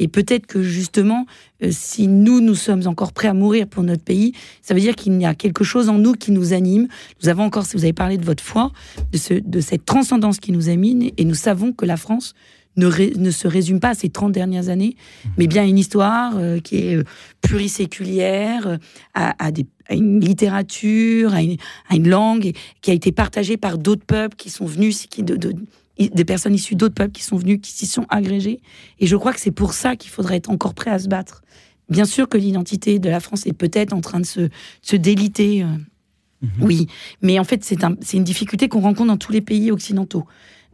Et 0.00 0.08
peut-être 0.08 0.46
que 0.46 0.62
justement, 0.62 1.26
euh, 1.62 1.68
si 1.70 2.08
nous, 2.08 2.40
nous 2.40 2.54
sommes 2.54 2.86
encore 2.86 3.12
prêts 3.12 3.28
à 3.28 3.34
mourir 3.34 3.66
pour 3.68 3.82
notre 3.82 4.02
pays, 4.02 4.32
ça 4.62 4.74
veut 4.74 4.80
dire 4.80 4.96
qu'il 4.96 5.20
y 5.20 5.26
a 5.26 5.34
quelque 5.34 5.62
chose 5.62 5.88
en 5.88 5.98
nous 5.98 6.14
qui 6.14 6.32
nous 6.32 6.52
anime. 6.52 6.88
Nous 7.22 7.28
avons 7.28 7.44
encore, 7.44 7.66
si 7.66 7.76
vous 7.76 7.84
avez 7.84 7.92
parlé 7.92 8.16
de 8.16 8.24
votre 8.24 8.42
foi, 8.42 8.72
de, 9.12 9.18
ce, 9.18 9.34
de 9.34 9.60
cette 9.60 9.84
transcendance 9.84 10.40
qui 10.40 10.52
nous 10.52 10.68
anime, 10.68 11.10
et 11.16 11.24
nous 11.24 11.34
savons 11.34 11.72
que 11.72 11.84
la 11.84 11.96
France 11.96 12.34
ne, 12.76 12.88
ne, 13.18 13.30
se 13.30 13.46
résume 13.46 13.78
pas 13.78 13.90
à 13.90 13.94
ces 13.94 14.08
30 14.08 14.32
dernières 14.32 14.68
années, 14.68 14.96
mais 15.36 15.46
bien 15.46 15.62
à 15.62 15.66
une 15.66 15.78
histoire 15.78 16.32
euh, 16.36 16.60
qui 16.60 16.76
est 16.78 16.96
euh, 16.96 17.04
pluriséculière, 17.42 18.78
à, 19.14 19.44
à, 19.44 19.50
des, 19.52 19.66
à, 19.88 19.94
une 19.94 20.20
littérature, 20.20 21.34
à 21.34 21.42
une, 21.42 21.56
à 21.88 21.96
une, 21.96 22.08
langue, 22.08 22.52
qui 22.80 22.90
a 22.90 22.94
été 22.94 23.12
partagée 23.12 23.56
par 23.56 23.76
d'autres 23.76 24.06
peuples 24.06 24.36
qui 24.36 24.50
sont 24.50 24.66
venus, 24.66 25.06
qui, 25.08 25.22
de, 25.22 25.36
de, 25.36 25.52
des 25.98 26.24
personnes 26.24 26.54
issues 26.54 26.76
d'autres 26.76 26.94
peuples 26.94 27.12
qui 27.12 27.22
sont 27.22 27.36
venus, 27.36 27.60
qui 27.62 27.72
s'y 27.72 27.86
sont 27.86 28.06
agrégés. 28.08 28.60
Et 28.98 29.06
je 29.06 29.16
crois 29.16 29.32
que 29.32 29.40
c'est 29.40 29.50
pour 29.50 29.74
ça 29.74 29.96
qu'il 29.96 30.10
faudrait 30.10 30.36
être 30.36 30.50
encore 30.50 30.74
prêt 30.74 30.90
à 30.90 30.98
se 30.98 31.08
battre. 31.08 31.42
Bien 31.88 32.04
sûr 32.04 32.28
que 32.28 32.38
l'identité 32.38 32.98
de 32.98 33.10
la 33.10 33.20
France 33.20 33.46
est 33.46 33.52
peut-être 33.52 33.92
en 33.92 34.00
train 34.00 34.20
de 34.20 34.26
se, 34.26 34.48
se 34.80 34.96
déliter. 34.96 35.62
Euh, 35.62 35.66
mmh. 35.66 36.48
Oui, 36.62 36.86
mais 37.20 37.38
en 37.38 37.44
fait, 37.44 37.64
c'est 37.64 37.84
un, 37.84 37.96
une 38.12 38.24
difficulté 38.24 38.68
qu'on 38.68 38.80
rencontre 38.80 39.08
dans 39.08 39.16
tous 39.16 39.32
les 39.32 39.40
pays 39.40 39.70
occidentaux. 39.70 40.24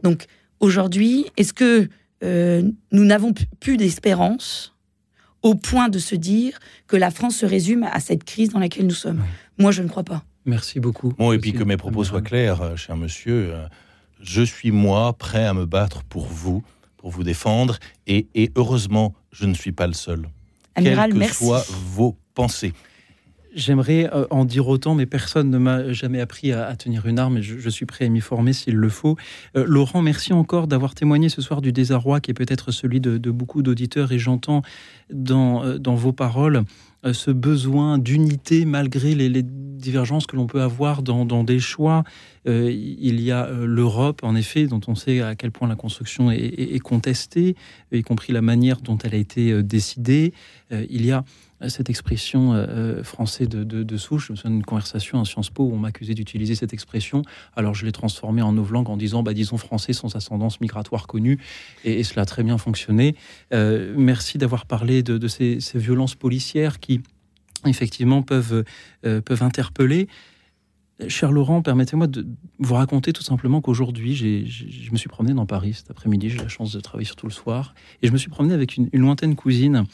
Donc, 0.03 0.27
aujourd'hui, 0.59 1.25
est-ce 1.35 1.53
que 1.53 1.89
euh, 2.23 2.61
nous 2.91 3.03
n'avons 3.03 3.33
plus 3.59 3.77
d'espérance 3.77 4.75
au 5.41 5.55
point 5.55 5.89
de 5.89 5.99
se 5.99 6.15
dire 6.15 6.59
que 6.87 6.95
la 6.95 7.11
France 7.11 7.37
se 7.37 7.45
résume 7.45 7.83
à 7.83 7.99
cette 7.99 8.23
crise 8.23 8.49
dans 8.49 8.59
laquelle 8.59 8.85
nous 8.85 8.91
sommes? 8.91 9.23
Moi, 9.57 9.71
je 9.71 9.81
ne 9.81 9.87
crois 9.87 10.03
pas. 10.03 10.23
Merci 10.45 10.79
beaucoup. 10.79 11.13
Bon, 11.17 11.33
et 11.33 11.39
puis 11.39 11.51
que 11.51 11.63
mes 11.63 11.77
propos 11.77 12.03
soient 12.03 12.21
clairs, 12.21 12.61
euh, 12.61 12.75
cher 12.75 12.95
monsieur 12.95 13.53
je 14.21 14.41
suis 14.41 14.71
moi 14.71 15.13
prêt 15.13 15.45
à 15.45 15.53
me 15.53 15.65
battre 15.65 16.03
pour 16.03 16.27
vous, 16.27 16.63
pour 16.97 17.11
vous 17.11 17.23
défendre, 17.23 17.77
et, 18.07 18.27
et 18.35 18.51
heureusement, 18.55 19.13
je 19.31 19.45
ne 19.45 19.53
suis 19.53 19.71
pas 19.71 19.87
le 19.87 19.93
seul. 19.93 20.27
Amiral, 20.75 21.09
Quelles 21.09 21.13
que 21.13 21.17
merci. 21.19 21.45
soient 21.45 21.63
vos 21.69 22.17
pensées. 22.33 22.73
J'aimerais 23.55 24.07
euh, 24.13 24.27
en 24.29 24.45
dire 24.45 24.67
autant, 24.67 24.93
mais 24.93 25.07
personne 25.07 25.49
ne 25.49 25.57
m'a 25.57 25.91
jamais 25.91 26.21
appris 26.21 26.51
à, 26.51 26.67
à, 26.67 26.75
tenir 26.75 27.07
une 27.07 27.17
arme 27.17 27.37
et 27.37 27.41
je, 27.41 27.57
je 27.57 27.69
suis 27.69 27.87
prêt 27.87 28.05
à 28.05 28.09
m'y 28.09 28.21
former 28.21 28.53
s'il 28.53 28.75
le 28.75 28.89
faut. 28.89 29.17
Euh, 29.55 29.63
Laurent, 29.65 30.03
merci 30.03 30.31
encore 30.33 30.67
d'avoir 30.67 30.93
témoigné 30.93 31.29
ce 31.29 31.41
soir 31.41 31.61
du 31.61 31.71
désarroi 31.71 32.19
qui 32.19 32.29
est 32.29 32.35
peut-être 32.35 32.71
celui 32.71 32.99
de, 32.99 33.17
de 33.17 33.31
beaucoup 33.31 33.63
d'auditeurs 33.63 34.11
et 34.11 34.19
j'entends 34.19 34.61
dans, 35.11 35.63
euh, 35.63 35.79
dans 35.79 35.95
vos 35.95 36.11
paroles 36.11 36.57
euh, 36.57 36.63
ce 37.13 37.31
besoin 37.31 37.97
d'unité 37.97 38.65
malgré 38.65 39.15
les, 39.15 39.43
divergences 39.77 40.25
que 40.25 40.35
l'on 40.35 40.47
peut 40.47 40.61
avoir 40.61 41.03
dans, 41.03 41.43
des 41.43 41.59
choix. 41.59 42.03
Euh, 42.47 42.71
il 42.71 43.21
y 43.21 43.31
a 43.31 43.45
euh, 43.45 43.65
l'Europe, 43.65 44.21
en 44.23 44.35
effet, 44.35 44.67
dont 44.67 44.81
on 44.87 44.95
sait 44.95 45.21
à 45.21 45.35
quel 45.35 45.51
point 45.51 45.67
la 45.67 45.75
construction 45.75 46.31
est, 46.31 46.37
est, 46.37 46.75
est, 46.75 46.79
contestée, 46.79 47.55
y 47.91 48.01
compris 48.01 48.33
la 48.33 48.41
manière 48.41 48.81
dont 48.81 48.97
elle 48.97 49.13
a 49.13 49.17
été 49.17 49.51
euh, 49.51 49.63
décidée. 49.63 50.33
il 50.71 51.05
y 51.05 51.11
a 51.11 51.23
cette 51.67 51.89
expression 51.89 52.53
euh, 52.53 53.03
française 53.03 53.49
de, 53.49 53.63
de, 53.63 53.97
souche. 53.97 54.27
Je 54.27 54.33
me 54.33 54.37
souviens 54.37 54.51
d'une 54.51 54.65
conversation 54.65 55.19
à 55.19 55.25
Sciences 55.25 55.49
Po 55.49 55.63
où 55.63 55.73
on 55.73 55.77
m'accusait 55.77 56.13
d'utiliser 56.13 56.55
cette 56.55 56.73
expression. 56.73 57.23
Alors 57.55 57.73
je 57.73 57.85
l'ai 57.85 57.91
transformée 57.91 58.41
en 58.41 58.53
novlangue 58.53 58.89
en 58.89 58.97
disant, 58.97 59.23
bah, 59.23 59.33
disons 59.33 59.57
français 59.57 59.93
sans 59.93 60.15
ascendance 60.15 60.61
migratoire 60.61 61.07
connue. 61.07 61.39
Et, 61.83 62.03
cela 62.03 62.21
a 62.21 62.25
très 62.25 62.43
bien 62.43 62.57
fonctionné. 62.57 63.15
Euh, 63.53 63.93
merci 63.97 64.37
d'avoir 64.37 64.65
parlé 64.65 65.03
de, 65.03 65.27
ces, 65.27 65.59
ces, 65.59 65.79
violences 65.79 66.15
policières 66.15 66.79
qui, 66.79 67.01
effectivement, 67.65 68.21
peuvent, 68.21 68.63
euh, 69.05 69.21
peuvent 69.21 69.43
interpeller. 69.43 70.07
Cher 71.07 71.31
Laurent, 71.31 71.61
permettez-moi 71.61 72.07
de 72.07 72.25
vous 72.59 72.73
raconter 72.73 73.13
tout 73.13 73.21
simplement 73.21 73.61
qu'aujourd'hui, 73.61 74.15
je 74.15 74.91
me 74.91 74.97
suis 74.97 75.09
promené 75.09 75.35
dans 75.35 75.45
Paris 75.45 75.73
cet 75.73 75.91
après-midi. 75.91 76.29
J'ai 76.29 76.39
la 76.39 76.47
chance 76.47 76.71
de 76.71 76.79
travailler 76.79 77.05
surtout 77.05 77.27
le 77.27 77.33
soir. 77.33 77.75
Et 78.01 78.07
je 78.07 78.13
me 78.13 78.17
suis 78.17 78.29
promené 78.29 78.53
avec 78.53 78.77
une 78.77 78.89
lointaine 78.93 79.35
cousine 79.35 79.85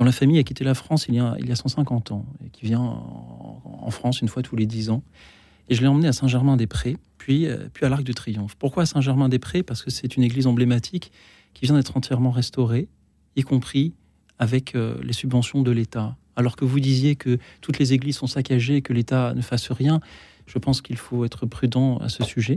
dont 0.00 0.06
la 0.06 0.12
famille 0.12 0.38
a 0.38 0.42
quitté 0.42 0.64
la 0.64 0.72
France 0.72 1.06
il 1.08 1.16
y 1.16 1.18
a, 1.20 1.36
il 1.38 1.46
y 1.46 1.52
a 1.52 1.56
150 1.56 2.10
ans, 2.10 2.24
et 2.42 2.48
qui 2.48 2.64
vient 2.64 2.80
en, 2.80 3.90
France 3.90 4.22
une 4.22 4.28
fois 4.28 4.42
tous 4.42 4.56
les 4.56 4.64
10 4.64 4.88
ans. 4.90 5.02
Et 5.68 5.74
je 5.74 5.82
l'ai 5.82 5.88
emmené 5.88 6.08
à 6.08 6.12
Saint-Germain-des-Prés, 6.12 6.96
puis, 7.18 7.46
euh, 7.46 7.68
puis 7.72 7.84
à 7.84 7.90
l'Arc 7.90 8.02
de 8.02 8.12
Triomphe. 8.12 8.54
Pourquoi 8.56 8.86
Saint-Germain-des-Prés? 8.86 9.62
Parce 9.62 9.82
que 9.82 9.90
c'est 9.90 10.16
une 10.16 10.22
église 10.22 10.46
emblématique 10.46 11.12
qui 11.52 11.66
vient 11.66 11.74
d'être 11.74 11.96
entièrement 11.98 12.30
restaurée, 12.30 12.88
y 13.36 13.42
compris 13.42 13.92
avec 14.38 14.74
euh, 14.74 14.96
les 15.02 15.12
subventions 15.12 15.60
de 15.60 15.70
l'État. 15.70 16.16
Alors 16.34 16.56
que 16.56 16.64
vous 16.64 16.80
disiez 16.80 17.14
que 17.14 17.38
toutes 17.60 17.78
les 17.78 17.92
églises 17.92 18.16
sont 18.16 18.26
saccagées 18.26 18.76
et 18.76 18.82
que 18.82 18.94
l'État 18.94 19.34
ne 19.34 19.42
fasse 19.42 19.70
rien, 19.70 20.00
je 20.46 20.58
pense 20.58 20.80
qu'il 20.80 20.96
faut 20.96 21.26
être 21.26 21.44
prudent 21.44 21.98
à 21.98 22.08
ce 22.08 22.24
sujet. 22.24 22.56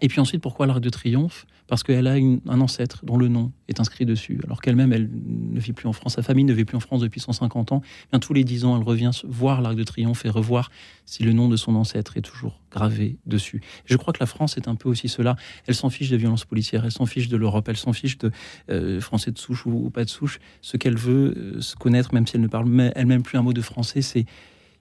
Et 0.00 0.08
puis 0.08 0.20
ensuite, 0.20 0.40
pourquoi 0.40 0.66
l'Arc 0.66 0.80
de 0.80 0.88
Triomphe? 0.88 1.46
Parce 1.66 1.84
qu'elle 1.84 2.08
a 2.08 2.14
un 2.14 2.60
ancêtre 2.60 3.04
dont 3.04 3.16
le 3.16 3.28
nom 3.28 3.52
est 3.68 3.78
inscrit 3.78 4.04
dessus, 4.04 4.40
alors 4.44 4.60
qu'elle-même, 4.60 4.92
elle 4.92 5.08
ne 5.12 5.60
vit 5.60 5.72
plus 5.72 5.86
en 5.86 5.92
France. 5.92 6.14
Sa 6.14 6.22
famille 6.22 6.44
ne 6.44 6.52
vit 6.52 6.64
plus 6.64 6.76
en 6.76 6.80
France 6.80 7.00
depuis 7.00 7.20
150 7.20 7.70
ans. 7.70 7.82
Bien, 8.10 8.18
tous 8.18 8.32
les 8.32 8.42
10 8.42 8.64
ans, 8.64 8.76
elle 8.76 8.82
revient 8.82 9.10
voir 9.24 9.60
l'Arc 9.60 9.76
de 9.76 9.84
Triomphe 9.84 10.24
et 10.24 10.30
revoir 10.30 10.70
si 11.06 11.22
le 11.22 11.32
nom 11.32 11.48
de 11.48 11.56
son 11.56 11.76
ancêtre 11.76 12.16
est 12.16 12.22
toujours 12.22 12.60
gravé 12.72 13.18
dessus. 13.26 13.60
Je 13.84 13.96
crois 13.96 14.12
que 14.12 14.18
la 14.18 14.26
France 14.26 14.56
est 14.56 14.66
un 14.66 14.74
peu 14.74 14.88
aussi 14.88 15.08
cela. 15.08 15.36
Elle 15.66 15.76
s'en 15.76 15.90
fiche 15.90 16.10
des 16.10 16.16
violences 16.16 16.44
policières, 16.44 16.84
elle 16.84 16.92
s'en 16.92 17.06
fiche 17.06 17.28
de 17.28 17.36
l'Europe, 17.36 17.68
elle 17.68 17.76
s'en 17.76 17.92
fiche 17.92 18.18
de 18.18 18.32
euh, 18.68 19.00
français 19.00 19.30
de 19.30 19.38
souche 19.38 19.64
ou, 19.66 19.70
ou, 19.70 19.90
pas 19.90 20.04
de 20.04 20.10
souche. 20.10 20.40
Ce 20.62 20.76
qu'elle 20.76 20.96
veut 20.96 21.34
euh, 21.36 21.60
se 21.60 21.76
connaître, 21.76 22.14
même 22.14 22.26
si 22.26 22.34
elle 22.34 22.42
ne 22.42 22.48
parle 22.48 22.68
elle-même 22.96 23.22
plus 23.22 23.38
un 23.38 23.42
mot 23.42 23.52
de 23.52 23.62
français, 23.62 24.02
c'est 24.02 24.26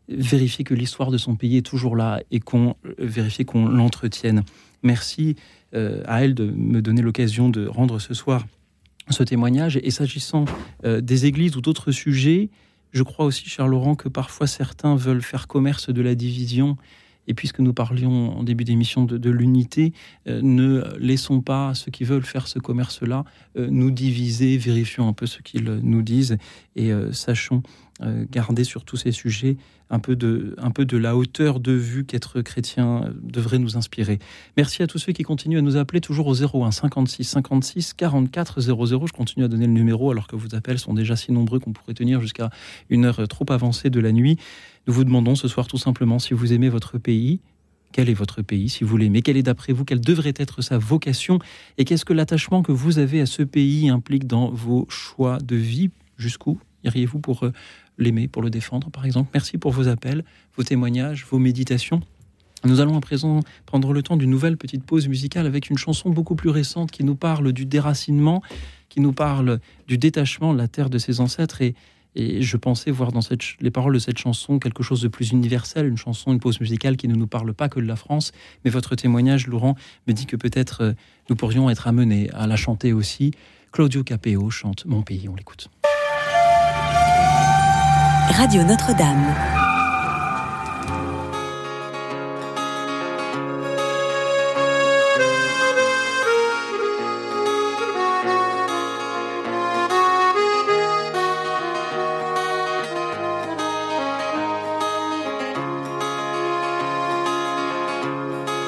vérifier 0.09 0.63
que 0.63 0.73
l'histoire 0.73 1.11
de 1.11 1.17
son 1.17 1.35
pays 1.35 1.57
est 1.57 1.65
toujours 1.65 1.95
là 1.95 2.21
et 2.31 2.39
qu'on 2.39 2.75
euh, 2.85 2.93
vérifie 2.99 3.45
qu'on 3.45 3.67
l'entretienne. 3.67 4.43
Merci 4.83 5.35
euh, 5.73 6.01
à 6.05 6.23
elle 6.23 6.33
de 6.33 6.45
me 6.45 6.81
donner 6.81 7.01
l'occasion 7.01 7.49
de 7.49 7.67
rendre 7.67 7.99
ce 7.99 8.13
soir 8.13 8.45
ce 9.09 9.23
témoignage. 9.23 9.79
Et 9.81 9.91
s'agissant 9.91 10.45
euh, 10.85 11.01
des 11.01 11.25
églises 11.25 11.55
ou 11.55 11.61
d'autres 11.61 11.91
sujets, 11.91 12.49
je 12.91 13.03
crois 13.03 13.25
aussi, 13.25 13.47
cher 13.47 13.67
Laurent, 13.67 13.95
que 13.95 14.09
parfois 14.09 14.47
certains 14.47 14.95
veulent 14.95 15.21
faire 15.21 15.47
commerce 15.47 15.89
de 15.89 16.01
la 16.01 16.15
division. 16.15 16.77
Et 17.27 17.35
puisque 17.35 17.59
nous 17.59 17.73
parlions 17.73 18.35
en 18.39 18.43
début 18.43 18.63
d'émission 18.63 19.05
de, 19.05 19.29
l'unité, 19.29 19.93
ne 20.25 20.83
laissons 20.97 21.41
pas 21.41 21.75
ceux 21.75 21.91
qui 21.91 22.03
veulent 22.03 22.25
faire 22.25 22.47
ce 22.47 22.57
commerce-là 22.57 23.23
nous 23.55 23.91
diviser, 23.91 24.57
vérifions 24.57 25.07
un 25.07 25.13
peu 25.13 25.27
ce 25.27 25.43
qu'ils 25.43 25.65
nous 25.65 26.01
disent 26.01 26.37
et 26.75 26.91
sachons 27.11 27.61
garder 28.31 28.63
sur 28.63 28.85
tous 28.85 28.97
ces 28.97 29.11
sujets 29.11 29.57
un 29.89 29.99
peu 29.99 30.15
de, 30.15 30.97
la 30.97 31.15
hauteur 31.15 31.59
de 31.59 31.71
vue 31.71 32.05
qu'être 32.05 32.41
chrétien 32.41 33.11
devrait 33.21 33.59
nous 33.59 33.77
inspirer. 33.77 34.19
Merci 34.55 34.83
à 34.83 34.87
tous 34.87 34.99
ceux 34.99 35.13
qui 35.13 35.23
continuent 35.23 35.57
à 35.57 35.61
nous 35.61 35.77
appeler 35.77 36.01
toujours 36.01 36.27
au 36.27 36.35
01 36.35 36.71
56 36.71 37.23
56 37.23 37.93
44 37.93 38.61
00. 38.61 39.07
Je 39.07 39.13
continue 39.13 39.45
à 39.45 39.47
donner 39.47 39.65
le 39.65 39.73
numéro 39.73 40.11
alors 40.11 40.27
que 40.27 40.35
vos 40.35 40.55
appels 40.55 40.79
sont 40.79 40.93
déjà 40.93 41.15
si 41.15 41.31
nombreux 41.31 41.59
qu'on 41.59 41.73
pourrait 41.73 41.93
tenir 41.93 42.21
jusqu'à 42.21 42.49
une 42.89 43.05
heure 43.05 43.27
trop 43.27 43.45
avancée 43.49 43.89
de 43.89 43.99
la 43.99 44.11
nuit. 44.11 44.37
Nous 44.87 44.93
vous 44.93 45.03
demandons 45.03 45.35
ce 45.35 45.47
soir 45.47 45.67
tout 45.67 45.77
simplement 45.77 46.19
si 46.19 46.33
vous 46.33 46.53
aimez 46.53 46.69
votre 46.69 46.97
pays, 46.97 47.41
quel 47.91 48.09
est 48.09 48.13
votre 48.13 48.43
pays, 48.43 48.69
si 48.69 48.83
vous 48.83 48.97
l'aimez, 48.97 49.21
quelle 49.23 49.37
est 49.37 49.43
d'après 49.43 49.73
vous, 49.73 49.85
quelle 49.85 50.01
devrait 50.01 50.33
être 50.35 50.61
sa 50.61 50.77
vocation, 50.77 51.39
et 51.77 51.85
qu'est-ce 51.85 52.05
que 52.05 52.13
l'attachement 52.13 52.61
que 52.61 52.71
vous 52.71 52.99
avez 52.99 53.21
à 53.21 53.25
ce 53.25 53.41
pays 53.41 53.89
implique 53.89 54.27
dans 54.27 54.49
vos 54.51 54.85
choix 54.89 55.39
de 55.39 55.55
vie, 55.55 55.89
jusqu'où 56.17 56.59
iriez-vous 56.83 57.19
pour 57.19 57.45
euh, 57.45 57.51
l'aimer, 57.99 58.27
pour 58.27 58.41
le 58.41 58.49
défendre, 58.49 58.89
par 58.89 59.05
exemple. 59.05 59.29
Merci 59.33 59.57
pour 59.57 59.71
vos 59.71 59.87
appels, 59.87 60.23
vos 60.55 60.63
témoignages, 60.63 61.25
vos 61.29 61.37
méditations. 61.37 62.01
Nous 62.65 62.81
allons 62.81 62.97
à 62.97 63.01
présent 63.01 63.41
prendre 63.65 63.93
le 63.93 64.01
temps 64.01 64.17
d'une 64.17 64.29
nouvelle 64.29 64.57
petite 64.57 64.83
pause 64.83 65.07
musicale 65.07 65.45
avec 65.45 65.69
une 65.69 65.77
chanson 65.77 66.09
beaucoup 66.09 66.35
plus 66.35 66.49
récente 66.49 66.91
qui 66.91 67.03
nous 67.03 67.15
parle 67.15 67.53
du 67.53 67.65
déracinement, 67.65 68.41
qui 68.89 68.99
nous 68.99 69.13
parle 69.13 69.59
du 69.87 69.97
détachement 69.97 70.53
de 70.53 70.57
la 70.57 70.67
terre 70.67 70.89
de 70.89 70.97
ses 70.97 71.21
ancêtres 71.21 71.61
et, 71.61 71.75
et 72.15 72.41
je 72.41 72.57
pensais 72.57 72.91
voir 72.91 73.11
dans 73.11 73.21
cette, 73.21 73.41
les 73.61 73.71
paroles 73.71 73.93
de 73.93 73.99
cette 73.99 74.17
chanson 74.17 74.59
quelque 74.59 74.83
chose 74.83 75.01
de 75.01 75.07
plus 75.07 75.31
universel, 75.31 75.87
une 75.87 75.97
chanson, 75.97 76.33
une 76.33 76.39
pause 76.39 76.59
musicale 76.59 76.97
qui 76.97 77.07
ne 77.07 77.15
nous 77.15 77.27
parle 77.27 77.53
pas 77.53 77.69
que 77.69 77.79
de 77.79 77.85
la 77.85 77.95
France. 77.95 78.31
Mais 78.65 78.71
votre 78.71 78.95
témoignage, 78.95 79.47
Laurent, 79.47 79.75
me 80.07 80.13
dit 80.13 80.25
que 80.25 80.35
peut-être 80.35 80.81
euh, 80.81 80.93
nous 81.29 81.35
pourrions 81.35 81.69
être 81.69 81.87
amenés 81.87 82.29
à 82.31 82.47
la 82.47 82.55
chanter 82.55 82.93
aussi. 82.93 83.31
Claudio 83.71 84.03
Capeo 84.03 84.49
chante 84.49 84.85
Mon 84.85 85.03
pays, 85.03 85.29
on 85.29 85.35
l'écoute. 85.35 85.69
Radio 88.29 88.63
Notre-Dame. 88.63 89.35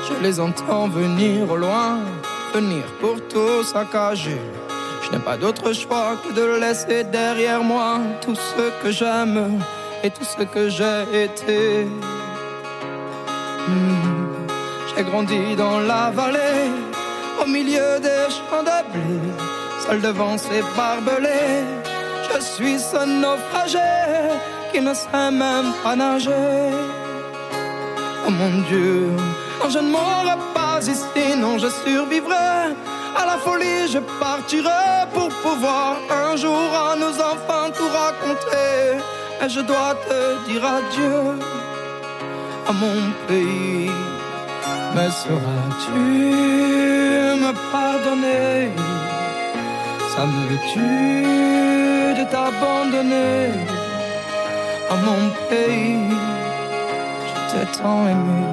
Je 0.07 0.23
les 0.23 0.39
entends 0.39 0.87
venir 0.89 1.49
au 1.49 1.55
loin, 1.55 1.99
venir 2.53 2.83
pour 2.99 3.15
tout 3.27 3.63
saccager. 3.63 4.39
N'ai 5.11 5.19
pas 5.19 5.35
d'autre 5.35 5.73
choix 5.73 6.15
que 6.23 6.33
de 6.33 6.59
laisser 6.59 7.03
derrière 7.03 7.61
moi 7.61 7.99
tout 8.21 8.35
ce 8.35 8.63
que 8.81 8.91
j'aime 8.91 9.59
et 10.03 10.09
tout 10.09 10.23
ce 10.23 10.43
que 10.43 10.69
j'ai 10.69 11.03
été. 11.25 11.85
Hmm. 13.67 14.11
J'ai 14.95 15.03
grandi 15.03 15.55
dans 15.57 15.79
la 15.79 16.11
vallée, 16.11 16.71
au 17.41 17.45
milieu 17.45 17.99
des 17.99 18.25
champs 18.35 18.63
de 18.63 18.77
blé, 18.91 19.19
seul 19.85 19.99
devant 20.01 20.37
ces 20.37 20.61
barbelés. 20.77 21.65
Je 22.33 22.39
suis 22.41 22.79
ce 22.79 23.05
naufragé 23.05 23.79
qui 24.71 24.79
ne 24.79 24.93
sait 24.93 25.31
même 25.31 25.73
pas 25.83 25.95
nager. 25.95 26.71
Oh 28.25 28.29
mon 28.29 28.61
Dieu, 28.69 29.07
non, 29.59 29.69
je 29.69 29.79
ne 29.79 29.89
mourrai 29.89 30.37
pas 30.53 30.79
ici, 30.81 31.35
non, 31.37 31.57
je 31.57 31.67
survivrai. 31.83 32.75
Folie, 33.43 33.87
je 33.91 33.99
partirai 34.19 35.07
pour 35.13 35.29
pouvoir 35.45 35.97
un 36.09 36.35
jour 36.35 36.67
à 36.89 36.95
nos 36.95 37.15
enfants 37.31 37.69
tout 37.75 37.89
raconter. 38.01 38.99
Et 39.43 39.49
je 39.49 39.61
dois 39.61 39.95
te 40.07 40.47
dire 40.47 40.63
adieu 40.63 41.39
à 42.69 42.71
mon 42.71 42.99
pays. 43.27 43.91
Mais 44.95 45.09
sauras-tu 45.09 45.99
me 47.43 47.51
pardonner? 47.71 48.71
Ça 50.13 50.23
me 50.25 50.57
tue 50.71 52.13
de 52.19 52.23
t'abandonner 52.29 53.49
à 54.93 54.95
mon 55.07 55.21
pays? 55.49 56.15
Je 57.25 57.51
t'ai 57.51 57.65
tant 57.81 58.07
aimé. 58.07 58.43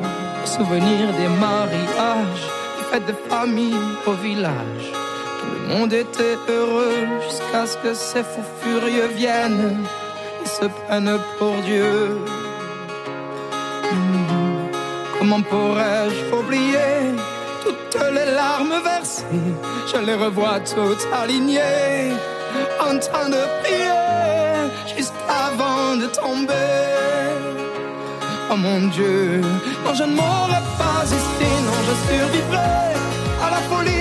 Souvenir 0.45 1.13
des 1.21 1.29
mariages, 1.47 2.48
des 2.89 2.95
fêtes 2.95 3.07
de 3.07 3.15
famille 3.29 3.75
au 4.07 4.13
village. 4.13 4.93
Tout 5.41 5.55
le 5.61 5.75
monde 5.75 5.93
était 5.93 6.37
heureux 6.49 7.07
jusqu'à 7.27 7.67
ce 7.67 7.77
que 7.79 7.95
ces 7.95 8.23
fous 8.23 8.43
furieux 8.63 9.09
viennent 9.15 9.85
et 10.45 10.49
se 10.49 10.67
prennent 10.67 11.19
pour 11.39 11.55
Dieu. 11.65 12.19
Comment 15.19 15.43
pourrais-je 15.43 16.35
oublier 16.35 17.15
toutes 17.65 18.03
les 18.13 18.33
larmes 18.33 18.81
versées? 18.85 19.25
Je 19.93 19.99
les 19.99 20.15
revois 20.15 20.61
toutes 20.61 21.07
alignées, 21.13 22.13
en 22.81 22.99
train 22.99 23.29
de 23.29 23.43
prier 23.63 24.97
jusqu'avant 24.97 25.97
de 25.97 26.07
tomber. 26.07 27.28
Oh 28.51 28.57
mon 28.57 28.89
Dieu, 28.89 29.43
non 29.85 29.93
je 29.95 30.05
ne 30.05 30.15
mourrai 30.17 30.63
pas 30.79 31.05
ici, 31.05 31.51
non 31.67 31.79
je 31.87 31.95
survivrai 32.09 32.95
à 33.45 33.51
la 33.51 33.61
folie, 33.69 33.98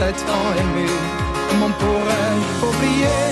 T'ai 0.00 0.12
tant 0.12 0.50
aimé, 0.62 0.88
comment 1.50 1.72
pourrais-je 1.78 2.66
oublier 2.68 3.22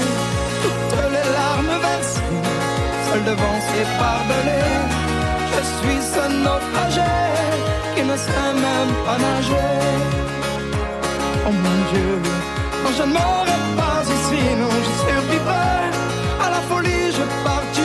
toutes 0.62 0.99
les 1.15 1.27
larmes 1.39 1.77
versées, 1.81 2.43
seul 3.07 3.23
devant 3.24 3.59
ces 3.69 3.85
barbelés. 3.99 4.77
Je 5.53 5.61
suis 5.77 6.01
ce 6.12 6.24
naufragé 6.45 7.15
qui 7.95 8.03
ne 8.03 8.16
sait 8.24 8.53
même 8.66 8.93
pas 9.07 9.19
nager. 9.27 9.77
Oh 11.47 11.55
mon 11.65 11.78
Dieu, 11.90 12.11
non, 12.85 12.93
je 12.99 13.05
ne 13.05 13.12
mourrai 13.16 13.59
pas 13.78 14.03
ici, 14.16 14.40
non, 14.61 14.74
je 14.86 14.93
survivrai 15.07 15.78
à 16.45 16.47
la 16.55 16.61
folie, 16.69 17.07
je 17.19 17.24
partirai 17.45 17.77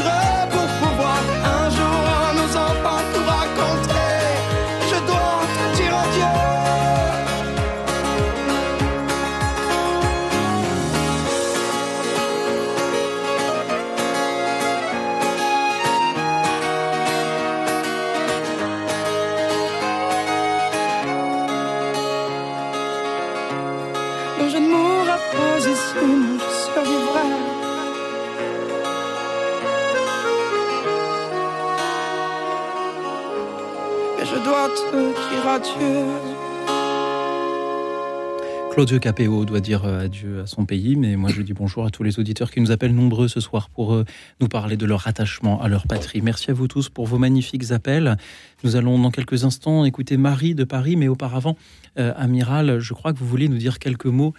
Claudio 38.71 38.97
Capéo 38.97 39.45
doit 39.45 39.59
dire 39.59 39.85
euh, 39.85 40.05
adieu 40.05 40.41
à 40.41 40.47
son 40.47 40.65
pays, 40.65 40.95
mais 40.95 41.15
moi 41.15 41.29
je 41.29 41.43
dis 41.43 41.53
bonjour 41.53 41.85
à 41.85 41.91
tous 41.91 42.01
les 42.01 42.17
auditeurs 42.17 42.49
qui 42.49 42.59
nous 42.59 42.71
appellent 42.71 42.95
nombreux 42.95 43.27
ce 43.27 43.39
soir 43.39 43.69
pour 43.69 43.93
euh, 43.93 44.03
nous 44.41 44.47
parler 44.47 44.77
de 44.77 44.87
leur 44.87 45.05
attachement 45.07 45.61
à 45.61 45.67
leur 45.67 45.85
patrie. 45.85 46.21
Merci 46.21 46.49
à 46.49 46.55
vous 46.55 46.67
tous 46.67 46.89
pour 46.89 47.05
vos 47.05 47.19
magnifiques 47.19 47.71
appels. 47.71 48.17
Nous 48.63 48.75
allons 48.75 48.97
dans 48.97 49.11
quelques 49.11 49.43
instants 49.43 49.85
écouter 49.85 50.17
Marie 50.17 50.55
de 50.55 50.63
Paris, 50.63 50.95
mais 50.95 51.07
auparavant, 51.07 51.55
euh, 51.99 52.13
Amiral, 52.15 52.79
je 52.79 52.93
crois 52.95 53.13
que 53.13 53.19
vous 53.19 53.27
voulez 53.27 53.47
nous 53.47 53.57
dire 53.57 53.77
quelques 53.77 54.07
mots 54.07 54.33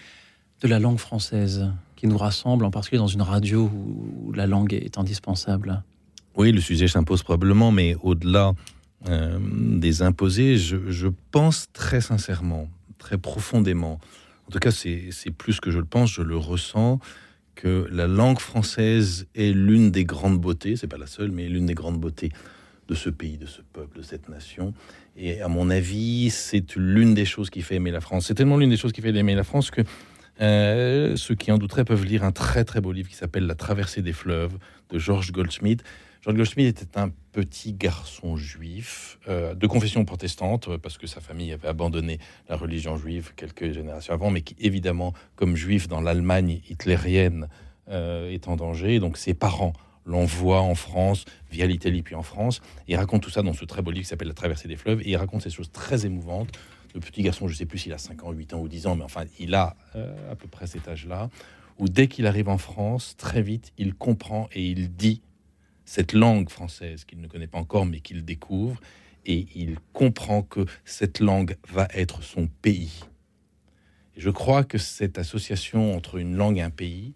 de 0.62 0.66
la 0.66 0.80
langue 0.80 0.98
française 0.98 1.70
qui 1.94 2.08
nous 2.08 2.18
rassemble, 2.18 2.64
en 2.64 2.72
particulier 2.72 2.98
dans 2.98 3.06
une 3.06 3.22
radio 3.22 3.70
où 3.72 4.32
la 4.32 4.48
langue 4.48 4.74
est 4.74 4.98
indispensable. 4.98 5.84
Oui, 6.36 6.50
le 6.50 6.60
sujet 6.60 6.88
s'impose 6.88 7.22
probablement, 7.22 7.70
mais 7.70 7.96
au-delà 8.02 8.54
euh, 9.08 9.38
des 9.40 10.02
imposés, 10.02 10.56
je, 10.56 11.08
pense 11.30 11.68
très 11.72 12.00
sincèrement, 12.00 12.68
très 12.98 13.18
profondément, 13.18 14.00
en 14.48 14.50
tout 14.50 14.58
cas 14.58 14.70
c'est 14.70 15.08
c'est 15.10 15.30
plus 15.30 15.60
que 15.60 15.70
je 15.70 15.78
le 15.78 15.84
pense, 15.84 16.12
je 16.12 16.22
le 16.22 16.36
ressens, 16.36 17.00
que 17.54 17.86
la 17.90 18.06
langue 18.06 18.38
française 18.38 19.26
est 19.34 19.52
l'une 19.52 19.90
des 19.90 20.04
grandes 20.04 20.40
beautés, 20.40 20.76
c'est 20.76 20.86
pas 20.86 20.98
la 20.98 21.06
seule, 21.06 21.30
mais 21.30 21.48
l'une 21.48 21.66
des 21.66 21.74
grandes 21.74 22.00
beautés 22.00 22.30
de 22.88 22.94
ce 22.94 23.10
pays, 23.10 23.38
de 23.38 23.46
ce 23.46 23.62
peuple, 23.62 23.98
de 23.98 24.02
cette 24.02 24.28
nation. 24.28 24.74
Et 25.16 25.40
à 25.40 25.48
mon 25.48 25.70
avis, 25.70 26.30
c'est 26.30 26.76
l'une 26.76 27.14
des 27.14 27.24
choses 27.24 27.50
qui 27.50 27.62
fait 27.62 27.76
aimer 27.76 27.90
la 27.90 28.00
France. 28.00 28.26
C'est 28.26 28.34
tellement 28.34 28.56
l'une 28.56 28.70
des 28.70 28.76
choses 28.76 28.92
qui 28.92 29.00
fait 29.00 29.14
aimer 29.14 29.34
la 29.34 29.44
France 29.44 29.70
que 29.70 29.82
euh, 30.40 31.14
ceux 31.16 31.34
qui 31.34 31.52
en 31.52 31.58
douteraient 31.58 31.84
peuvent 31.84 32.04
lire 32.04 32.24
un 32.24 32.32
très 32.32 32.64
très 32.64 32.80
beau 32.80 32.92
livre 32.92 33.08
qui 33.08 33.14
s'appelle 33.14 33.46
La 33.46 33.54
traversée 33.54 34.02
des 34.02 34.12
fleuves 34.12 34.58
de 34.90 34.98
George 34.98 35.30
Goldsmith. 35.32 35.82
George 36.24 36.38
Goldsmith 36.38 36.80
était 36.80 36.98
un 36.98 37.10
petit 37.32 37.74
garçon 37.74 38.38
juif 38.38 39.18
euh, 39.28 39.54
de 39.54 39.66
confession 39.66 40.06
protestante 40.06 40.68
euh, 40.68 40.78
parce 40.78 40.96
que 40.96 41.06
sa 41.06 41.20
famille 41.20 41.52
avait 41.52 41.68
abandonné 41.68 42.18
la 42.48 42.56
religion 42.56 42.96
juive 42.96 43.34
quelques 43.36 43.72
générations 43.72 44.14
avant, 44.14 44.30
mais 44.30 44.40
qui 44.40 44.56
évidemment, 44.58 45.12
comme 45.36 45.54
juif 45.54 45.86
dans 45.86 46.00
l'Allemagne 46.00 46.62
hitlérienne, 46.70 47.50
euh, 47.90 48.30
est 48.30 48.48
en 48.48 48.56
danger. 48.56 49.00
Donc 49.00 49.18
ses 49.18 49.34
parents 49.34 49.74
l'envoient 50.06 50.62
en 50.62 50.74
France 50.74 51.26
via 51.50 51.66
l'Italie 51.66 52.00
puis 52.00 52.14
en 52.14 52.22
France. 52.22 52.62
Il 52.88 52.96
raconte 52.96 53.22
tout 53.22 53.28
ça 53.28 53.42
dans 53.42 53.52
ce 53.52 53.66
très 53.66 53.82
beau 53.82 53.90
livre 53.90 54.04
qui 54.04 54.08
s'appelle 54.08 54.28
La 54.28 54.32
traversée 54.32 54.66
des 54.66 54.76
fleuves 54.76 55.02
et 55.02 55.10
il 55.10 55.16
raconte 55.18 55.42
ces 55.42 55.50
choses 55.50 55.70
très 55.72 56.06
émouvantes 56.06 56.52
le 56.94 57.00
petit 57.00 57.22
garçon, 57.22 57.48
je 57.48 57.52
ne 57.52 57.58
sais 57.58 57.66
plus 57.66 57.78
s'il 57.78 57.92
a 57.92 57.98
5 57.98 58.22
ans, 58.22 58.30
8 58.30 58.54
ans 58.54 58.60
ou 58.60 58.68
10 58.68 58.86
ans, 58.86 58.94
mais 58.94 59.02
enfin, 59.02 59.24
il 59.40 59.52
a 59.56 59.74
à 60.30 60.36
peu 60.36 60.46
près 60.46 60.68
cet 60.68 60.86
âge-là, 60.86 61.28
où 61.76 61.88
dès 61.88 62.06
qu'il 62.06 62.24
arrive 62.24 62.48
en 62.48 62.56
France, 62.56 63.16
très 63.16 63.42
vite, 63.42 63.72
il 63.78 63.94
comprend 63.94 64.48
et 64.52 64.64
il 64.64 64.94
dit 64.94 65.20
cette 65.84 66.12
langue 66.12 66.48
française 66.48 67.04
qu'il 67.04 67.20
ne 67.20 67.26
connaît 67.26 67.46
pas 67.46 67.58
encore, 67.58 67.86
mais 67.86 68.00
qu'il 68.00 68.24
découvre, 68.24 68.80
et 69.26 69.46
il 69.54 69.78
comprend 69.92 70.42
que 70.42 70.66
cette 70.84 71.20
langue 71.20 71.56
va 71.68 71.88
être 71.94 72.22
son 72.22 72.48
pays. 72.62 73.00
Je 74.16 74.30
crois 74.30 74.64
que 74.64 74.78
cette 74.78 75.18
association 75.18 75.96
entre 75.96 76.16
une 76.16 76.36
langue 76.36 76.58
et 76.58 76.62
un 76.62 76.70
pays 76.70 77.14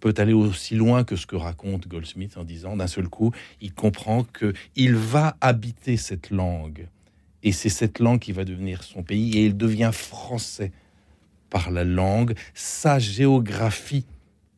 peut 0.00 0.14
aller 0.16 0.32
aussi 0.32 0.74
loin 0.74 1.04
que 1.04 1.16
ce 1.16 1.26
que 1.26 1.36
raconte 1.36 1.88
Goldsmith 1.88 2.36
en 2.36 2.44
disant 2.44 2.76
d'un 2.76 2.86
seul 2.86 3.08
coup, 3.08 3.32
il 3.60 3.74
comprend 3.74 4.24
que 4.24 4.54
il 4.76 4.94
va 4.94 5.36
habiter 5.40 5.96
cette 5.96 6.30
langue 6.30 6.88
et 7.42 7.52
c'est 7.52 7.68
cette 7.68 7.98
langue 7.98 8.20
qui 8.20 8.32
va 8.32 8.44
devenir 8.44 8.82
son 8.82 9.02
pays 9.02 9.36
et 9.38 9.46
il 9.46 9.56
devient 9.56 9.90
français 9.92 10.72
par 11.50 11.70
la 11.70 11.84
langue. 11.84 12.34
Sa 12.54 12.98
géographie 12.98 14.06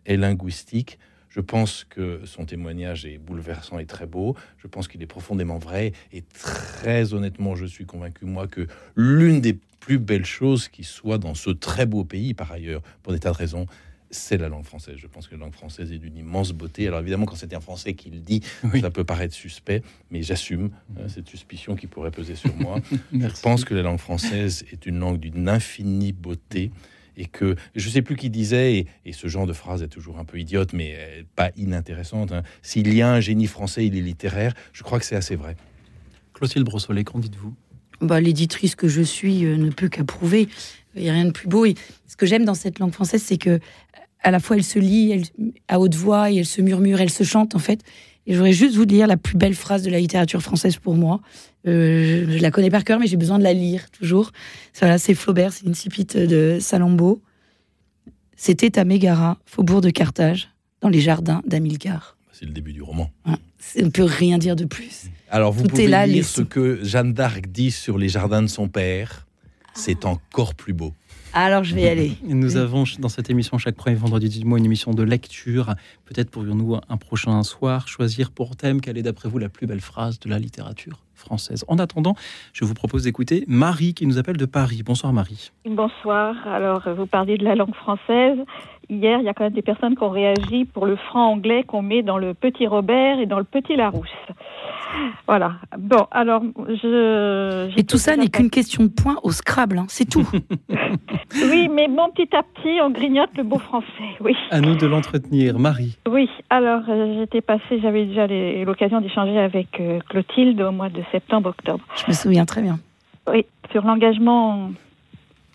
est 0.06 0.16
linguistique. 0.16 0.98
Je 1.30 1.40
pense 1.40 1.84
que 1.88 2.22
son 2.24 2.44
témoignage 2.44 3.06
est 3.06 3.18
bouleversant 3.18 3.78
et 3.78 3.86
très 3.86 4.06
beau. 4.06 4.36
Je 4.58 4.66
pense 4.66 4.88
qu'il 4.88 5.00
est 5.02 5.06
profondément 5.06 5.58
vrai. 5.58 5.92
Et 6.12 6.22
très 6.22 7.14
honnêtement, 7.14 7.54
je 7.54 7.66
suis 7.66 7.86
convaincu, 7.86 8.24
moi, 8.24 8.48
que 8.48 8.66
l'une 8.96 9.40
des 9.40 9.56
plus 9.78 9.98
belles 9.98 10.26
choses 10.26 10.68
qui 10.68 10.84
soit 10.84 11.18
dans 11.18 11.34
ce 11.34 11.50
très 11.50 11.86
beau 11.86 12.04
pays, 12.04 12.34
par 12.34 12.50
ailleurs, 12.52 12.82
pour 13.02 13.12
des 13.12 13.20
tas 13.20 13.30
de 13.30 13.36
raisons, 13.36 13.66
c'est 14.10 14.38
la 14.38 14.48
langue 14.48 14.64
française. 14.64 14.96
Je 14.98 15.06
pense 15.06 15.28
que 15.28 15.36
la 15.36 15.42
langue 15.42 15.52
française 15.54 15.92
est 15.92 15.98
d'une 15.98 16.16
immense 16.16 16.50
beauté. 16.52 16.88
Alors 16.88 16.98
évidemment, 16.98 17.26
quand 17.26 17.36
c'est 17.36 17.54
un 17.54 17.60
Français 17.60 17.94
qui 17.94 18.10
le 18.10 18.18
dit, 18.18 18.40
Oui. 18.64 18.80
ça 18.80 18.90
peut 18.90 19.04
paraître 19.04 19.32
suspect, 19.34 19.82
mais 20.10 20.22
j'assume 20.22 20.70
euh, 20.98 21.06
cette 21.08 21.28
suspicion 21.28 21.76
qui 21.76 21.86
pourrait 21.86 22.10
peser 22.10 22.34
sur 22.34 22.54
moi. 22.56 22.80
Je 23.12 23.40
pense 23.40 23.64
que 23.64 23.72
la 23.72 23.82
langue 23.82 24.00
française 24.00 24.64
est 24.72 24.84
une 24.86 24.98
langue 24.98 25.20
d'une 25.20 25.48
infinie 25.48 26.12
beauté 26.12 26.72
et 27.16 27.26
que 27.26 27.56
je 27.74 27.86
ne 27.88 27.92
sais 27.92 28.02
plus 28.02 28.16
qui 28.16 28.30
disait, 28.30 28.86
et, 29.04 29.12
ce 29.12 29.28
genre 29.28 29.46
de 29.46 29.52
phrase 29.52 29.82
est 29.82 29.88
toujours 29.88 30.18
un 30.18 30.24
peu 30.24 30.38
idiote, 30.38 30.72
mais 30.72 30.94
euh, 30.96 31.22
pas 31.36 31.50
inintéressante. 31.56 32.32
hein, 32.32 32.42
S'il 32.62 32.92
y 32.94 33.02
a 33.02 33.10
un 33.10 33.20
génie 33.20 33.46
français, 33.46 33.86
il 33.86 33.96
est 33.96 34.00
littéraire. 34.00 34.54
Je 34.72 34.82
crois 34.82 34.98
que 34.98 35.04
c'est 35.04 35.16
assez 35.16 35.36
vrai. 35.36 35.56
Clotilde 36.34 36.64
Brossolet, 36.64 37.04
qu'en 37.04 37.18
dites-vous? 37.18 37.54
Bah, 38.00 38.20
L'éditrice 38.20 38.74
que 38.74 38.88
je 38.88 39.02
suis 39.02 39.44
euh, 39.44 39.56
ne 39.56 39.70
peut 39.70 39.88
qu'approuver. 39.88 40.48
Il 40.94 41.02
n'y 41.02 41.10
a 41.10 41.12
rien 41.12 41.26
de 41.26 41.32
plus 41.32 41.48
beau. 41.48 41.66
Et 41.66 41.74
ce 42.06 42.16
que 42.16 42.26
j'aime 42.26 42.44
dans 42.44 42.54
cette 42.54 42.78
langue 42.78 42.92
française, 42.92 43.22
c'est 43.22 43.38
que 43.38 43.60
à 44.22 44.30
la 44.30 44.40
fois 44.40 44.56
elle 44.56 44.64
se 44.64 44.78
lit 44.78 45.12
elle, 45.12 45.22
à 45.68 45.80
haute 45.80 45.94
voix 45.94 46.30
et 46.30 46.36
elle 46.36 46.46
se 46.46 46.60
murmure, 46.60 47.00
elle 47.00 47.10
se 47.10 47.24
chante 47.24 47.54
en 47.54 47.58
fait. 47.58 47.82
Et 48.26 48.34
j'aurais 48.34 48.52
juste 48.52 48.74
voulu 48.74 48.94
lire 48.94 49.06
la 49.06 49.16
plus 49.16 49.36
belle 49.36 49.54
phrase 49.54 49.82
de 49.82 49.90
la 49.90 49.98
littérature 49.98 50.42
française 50.42 50.76
pour 50.76 50.94
moi. 50.94 51.20
Euh, 51.66 52.26
je, 52.28 52.38
la 52.38 52.50
connais 52.50 52.70
par 52.70 52.84
cœur, 52.84 52.98
mais 52.98 53.06
j'ai 53.06 53.16
besoin 53.16 53.38
de 53.38 53.44
la 53.44 53.52
lire 53.52 53.90
toujours. 53.90 54.32
Voilà, 54.78 54.98
c'est 54.98 55.14
Flaubert, 55.14 55.52
c'est 55.52 55.66
une 55.66 55.74
cipite 55.74 56.16
de 56.16 56.58
Salammbô. 56.60 57.22
C'était 58.36 58.78
à 58.78 58.84
Mégara, 58.84 59.38
faubourg 59.44 59.82
de 59.82 59.90
Carthage, 59.90 60.48
dans 60.80 60.88
les 60.88 61.00
jardins 61.00 61.42
d'Amilcar. 61.46 62.16
C'est 62.32 62.46
le 62.46 62.52
début 62.52 62.72
du 62.72 62.80
roman. 62.80 63.10
Ouais, 63.26 63.34
on 63.78 63.84
ne 63.84 63.90
peut 63.90 64.04
rien 64.04 64.38
dire 64.38 64.56
de 64.56 64.64
plus. 64.64 65.10
Alors 65.28 65.52
vous 65.52 65.64
Tout 65.64 65.68
pouvez 65.68 65.84
est 65.84 65.88
là, 65.88 66.06
lire 66.06 66.16
les 66.16 66.22
ce 66.22 66.40
que 66.40 66.82
Jeanne 66.82 67.12
d'Arc 67.12 67.48
dit 67.48 67.70
sur 67.70 67.98
les 67.98 68.08
jardins 68.08 68.40
de 68.40 68.46
son 68.46 68.68
père. 68.68 69.26
C'est 69.74 70.06
encore 70.06 70.54
plus 70.54 70.72
beau. 70.72 70.94
Alors 71.32 71.62
je 71.62 71.74
vais 71.74 71.82
y 71.82 71.88
aller. 71.88 72.12
Nous 72.24 72.56
avons 72.56 72.84
dans 72.98 73.08
cette 73.08 73.30
émission 73.30 73.56
chaque 73.58 73.76
premier 73.76 73.96
vendredi 73.96 74.28
du 74.28 74.44
mois 74.44 74.58
une 74.58 74.64
émission 74.64 74.92
de 74.92 75.02
lecture. 75.02 75.74
Peut-être 76.04 76.30
pourrions-nous 76.30 76.76
un 76.88 76.96
prochain 76.96 77.42
soir 77.44 77.86
choisir 77.86 78.32
pour 78.32 78.56
thème 78.56 78.80
quelle 78.80 78.98
est 78.98 79.02
d'après 79.02 79.28
vous 79.28 79.38
la 79.38 79.48
plus 79.48 79.66
belle 79.66 79.80
phrase 79.80 80.18
de 80.18 80.28
la 80.28 80.38
littérature 80.38 80.98
française. 81.14 81.64
En 81.68 81.78
attendant, 81.78 82.14
je 82.52 82.64
vous 82.64 82.74
propose 82.74 83.04
d'écouter 83.04 83.44
Marie 83.46 83.94
qui 83.94 84.06
nous 84.06 84.18
appelle 84.18 84.38
de 84.38 84.46
Paris. 84.46 84.82
Bonsoir 84.84 85.12
Marie. 85.12 85.52
Bonsoir. 85.64 86.34
Alors, 86.48 86.82
vous 86.96 87.06
parliez 87.06 87.36
de 87.36 87.44
la 87.44 87.54
langue 87.54 87.74
française. 87.74 88.38
Hier, 88.88 89.20
il 89.20 89.24
y 89.24 89.28
a 89.28 89.34
quand 89.34 89.44
même 89.44 89.52
des 89.52 89.62
personnes 89.62 89.94
qui 89.94 90.02
ont 90.02 90.10
réagi 90.10 90.64
pour 90.64 90.86
le 90.86 90.96
franc 90.96 91.30
anglais 91.30 91.62
qu'on 91.62 91.82
met 91.82 92.02
dans 92.02 92.18
le 92.18 92.34
petit 92.34 92.66
Robert 92.66 93.20
et 93.20 93.26
dans 93.26 93.38
le 93.38 93.44
petit 93.44 93.76
Larousse. 93.76 94.08
Voilà. 95.26 95.54
Bon, 95.78 96.06
alors, 96.10 96.42
je. 96.68 97.78
Et 97.78 97.84
tout 97.84 97.98
ça 97.98 98.16
n'est 98.16 98.28
qu'une 98.28 98.50
question 98.50 98.84
de 98.84 98.88
points 98.88 99.18
au 99.22 99.30
Scrabble, 99.30 99.78
hein, 99.78 99.86
c'est 99.88 100.08
tout. 100.08 100.28
Oui, 101.32 101.68
mais 101.72 101.86
bon, 101.88 102.10
petit 102.10 102.34
à 102.34 102.42
petit, 102.42 102.80
on 102.82 102.90
grignote 102.90 103.30
le 103.36 103.44
beau 103.44 103.58
français. 103.58 103.86
Oui. 104.20 104.34
À 104.50 104.60
nous 104.60 104.74
de 104.74 104.86
l'entretenir. 104.86 105.58
Marie. 105.58 105.96
Oui, 106.08 106.28
alors 106.50 106.82
euh, 106.88 107.20
j'étais 107.20 107.40
passée, 107.40 107.80
j'avais 107.80 108.06
déjà 108.06 108.26
l'occasion 108.64 109.00
d'échanger 109.00 109.38
avec 109.38 109.78
euh, 109.78 110.00
Clotilde 110.08 110.60
au 110.60 110.72
mois 110.72 110.88
de 110.88 111.02
septembre-octobre. 111.12 111.84
Je 111.96 112.04
me 112.08 112.12
souviens 112.12 112.46
très 112.46 112.62
bien. 112.62 112.80
Oui, 113.30 113.46
sur 113.70 113.84
l'engagement, 113.84 114.70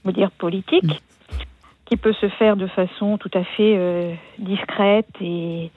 on 0.05 0.09
va 0.09 0.11
dire 0.13 0.31
politique, 0.31 1.03
qui 1.85 1.97
peut 1.97 2.13
se 2.13 2.29
faire 2.29 2.55
de 2.55 2.67
façon 2.67 3.17
tout 3.17 3.31
à 3.33 3.43
fait 3.43 3.75
euh, 3.77 4.13
discrète 4.39 5.09
et. 5.19 5.71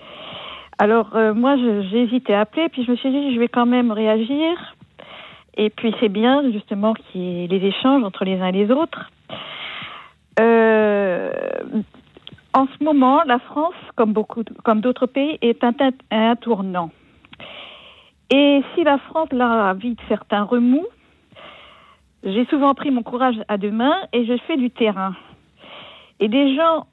Alors 0.78 1.16
euh, 1.16 1.34
moi, 1.34 1.56
j'ai 1.56 2.02
hésité 2.02 2.34
à 2.34 2.42
appeler, 2.42 2.68
puis 2.68 2.84
je 2.84 2.90
me 2.90 2.96
suis 2.96 3.10
dit, 3.10 3.34
je 3.34 3.40
vais 3.40 3.48
quand 3.48 3.66
même 3.66 3.90
réagir. 3.90 4.74
Et 5.56 5.70
puis 5.70 5.92
c'est 5.98 6.08
bien 6.08 6.50
justement 6.52 6.94
qu'il 6.94 7.20
y 7.20 7.44
ait 7.44 7.46
les 7.48 7.66
échanges 7.66 8.04
entre 8.04 8.24
les 8.24 8.40
uns 8.40 8.46
et 8.46 8.52
les 8.52 8.70
autres. 8.70 9.10
Euh, 10.38 11.32
en 12.54 12.66
ce 12.66 12.84
moment, 12.84 13.22
la 13.26 13.40
France, 13.40 13.74
comme 13.96 14.12
beaucoup, 14.12 14.44
comme 14.64 14.80
d'autres 14.80 15.06
pays, 15.06 15.36
est 15.42 15.64
un, 15.64 15.72
un 16.12 16.36
tournant. 16.36 16.90
Et 18.30 18.62
si 18.74 18.84
la 18.84 18.98
France 18.98 19.32
là 19.32 19.74
vit 19.74 19.96
certains 20.06 20.44
remous, 20.44 20.86
j'ai 22.22 22.44
souvent 22.46 22.74
pris 22.74 22.90
mon 22.92 23.02
courage 23.02 23.36
à 23.48 23.58
deux 23.58 23.70
mains 23.70 23.96
et 24.12 24.26
je 24.26 24.36
fais 24.46 24.56
du 24.56 24.70
terrain. 24.70 25.14
Et 26.20 26.28
des 26.28 26.54
gens 26.54 26.86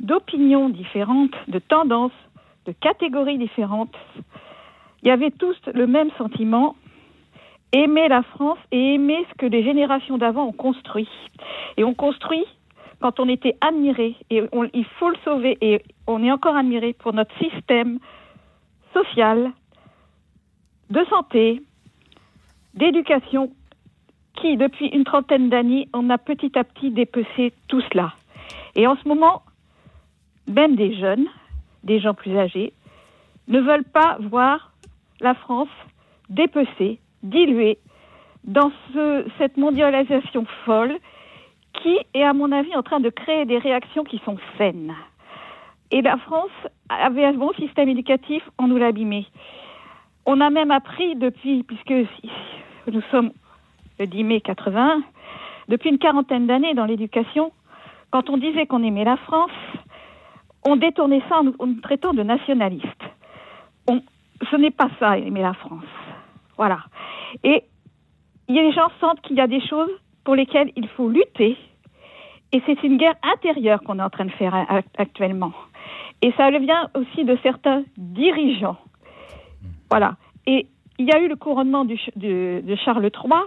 d'opinions 0.00 0.68
différentes, 0.68 1.34
de 1.48 1.58
tendances, 1.58 2.12
de 2.66 2.72
catégories 2.72 3.38
différentes, 3.38 3.94
il 5.02 5.08
y 5.08 5.10
avait 5.10 5.30
tous 5.30 5.56
le 5.74 5.86
même 5.86 6.10
sentiment, 6.18 6.76
aimer 7.72 8.08
la 8.08 8.22
France 8.22 8.58
et 8.70 8.94
aimer 8.94 9.26
ce 9.30 9.34
que 9.38 9.46
les 9.46 9.64
générations 9.64 10.18
d'avant 10.18 10.46
ont 10.46 10.52
construit. 10.52 11.08
Et 11.76 11.84
on 11.84 11.94
construit 11.94 12.44
quand 13.00 13.18
on 13.18 13.28
était 13.28 13.56
admiré, 13.60 14.14
et 14.30 14.42
il 14.74 14.84
faut 14.98 15.10
le 15.10 15.16
sauver, 15.24 15.58
et 15.60 15.82
on 16.06 16.22
est 16.22 16.30
encore 16.30 16.54
admiré 16.54 16.92
pour 16.92 17.12
notre 17.12 17.36
système 17.38 17.98
social, 18.94 19.50
de 20.90 21.04
santé, 21.06 21.62
d'éducation, 22.74 23.50
qui, 24.36 24.56
depuis 24.56 24.86
une 24.86 25.04
trentaine 25.04 25.48
d'années, 25.50 25.88
on 25.92 26.10
a 26.10 26.18
petit 26.18 26.56
à 26.56 26.64
petit 26.64 26.90
dépecé 26.90 27.52
tout 27.68 27.80
cela. 27.92 28.12
Et 28.76 28.86
en 28.86 28.96
ce 28.96 29.08
moment, 29.08 29.42
même 30.46 30.76
des 30.76 30.94
jeunes, 30.94 31.26
des 31.84 32.00
gens 32.00 32.14
plus 32.14 32.36
âgés, 32.36 32.72
ne 33.48 33.60
veulent 33.60 33.84
pas 33.84 34.16
voir 34.20 34.72
la 35.20 35.34
France 35.34 35.68
dépecée, 36.28 36.98
diluée 37.22 37.78
dans 38.44 38.72
ce- 38.92 39.24
cette 39.38 39.56
mondialisation 39.56 40.46
folle 40.64 40.96
qui 41.74 41.98
est, 42.14 42.22
à 42.22 42.32
mon 42.32 42.52
avis, 42.52 42.74
en 42.76 42.82
train 42.82 43.00
de 43.00 43.10
créer 43.10 43.44
des 43.44 43.58
réactions 43.58 44.04
qui 44.04 44.20
sont 44.24 44.38
saines. 44.58 44.94
Et 45.90 46.02
la 46.02 46.16
France 46.16 46.50
avait 46.88 47.24
un 47.24 47.32
bon 47.34 47.52
système 47.54 47.88
éducatif, 47.88 48.42
on 48.58 48.66
nous 48.68 48.76
l'a 48.76 48.86
abîmé. 48.88 49.26
On 50.26 50.40
a 50.40 50.50
même 50.50 50.70
appris 50.70 51.16
depuis, 51.16 51.64
puisque 51.64 52.08
nous 52.86 53.02
sommes 53.10 53.32
le 53.98 54.06
10 54.06 54.24
mai 54.24 54.40
80, 54.40 55.02
depuis 55.68 55.90
une 55.90 55.98
quarantaine 55.98 56.46
d'années 56.46 56.74
dans 56.74 56.86
l'éducation, 56.86 57.52
quand 58.10 58.28
on 58.30 58.36
disait 58.36 58.66
qu'on 58.66 58.82
aimait 58.82 59.04
la 59.04 59.16
France, 59.16 59.50
on 60.64 60.76
détournait 60.76 61.22
ça 61.28 61.40
en 61.40 61.44
nous, 61.44 61.80
traitant 61.82 62.12
de 62.14 62.22
nationalistes. 62.22 63.04
On- 63.88 64.02
ce 64.50 64.56
n'est 64.56 64.70
pas 64.70 64.88
ça, 64.98 65.18
aimer 65.18 65.42
la 65.42 65.54
France. 65.54 65.84
Voilà. 66.56 66.80
Et 67.44 67.64
les 68.48 68.72
gens 68.72 68.88
sentent 69.00 69.20
qu'il 69.22 69.36
y 69.36 69.40
a 69.40 69.46
des 69.46 69.60
choses 69.66 69.90
pour 70.24 70.34
lesquelles 70.34 70.70
il 70.76 70.88
faut 70.88 71.08
lutter. 71.08 71.56
Et 72.52 72.62
c'est 72.66 72.82
une 72.82 72.96
guerre 72.98 73.14
intérieure 73.22 73.80
qu'on 73.82 73.98
est 73.98 74.02
en 74.02 74.10
train 74.10 74.26
de 74.26 74.30
faire 74.32 74.54
a- 74.54 74.82
actuellement. 74.98 75.52
Et 76.20 76.32
ça 76.36 76.50
vient 76.50 76.88
aussi 76.94 77.24
de 77.24 77.36
certains 77.42 77.82
dirigeants. 77.96 78.76
Voilà. 79.90 80.16
Et 80.46 80.66
il 80.98 81.06
y 81.06 81.12
a 81.12 81.20
eu 81.20 81.28
le 81.28 81.36
couronnement 81.36 81.84
de 81.84 82.76
Charles 82.84 83.10
III. 83.12 83.40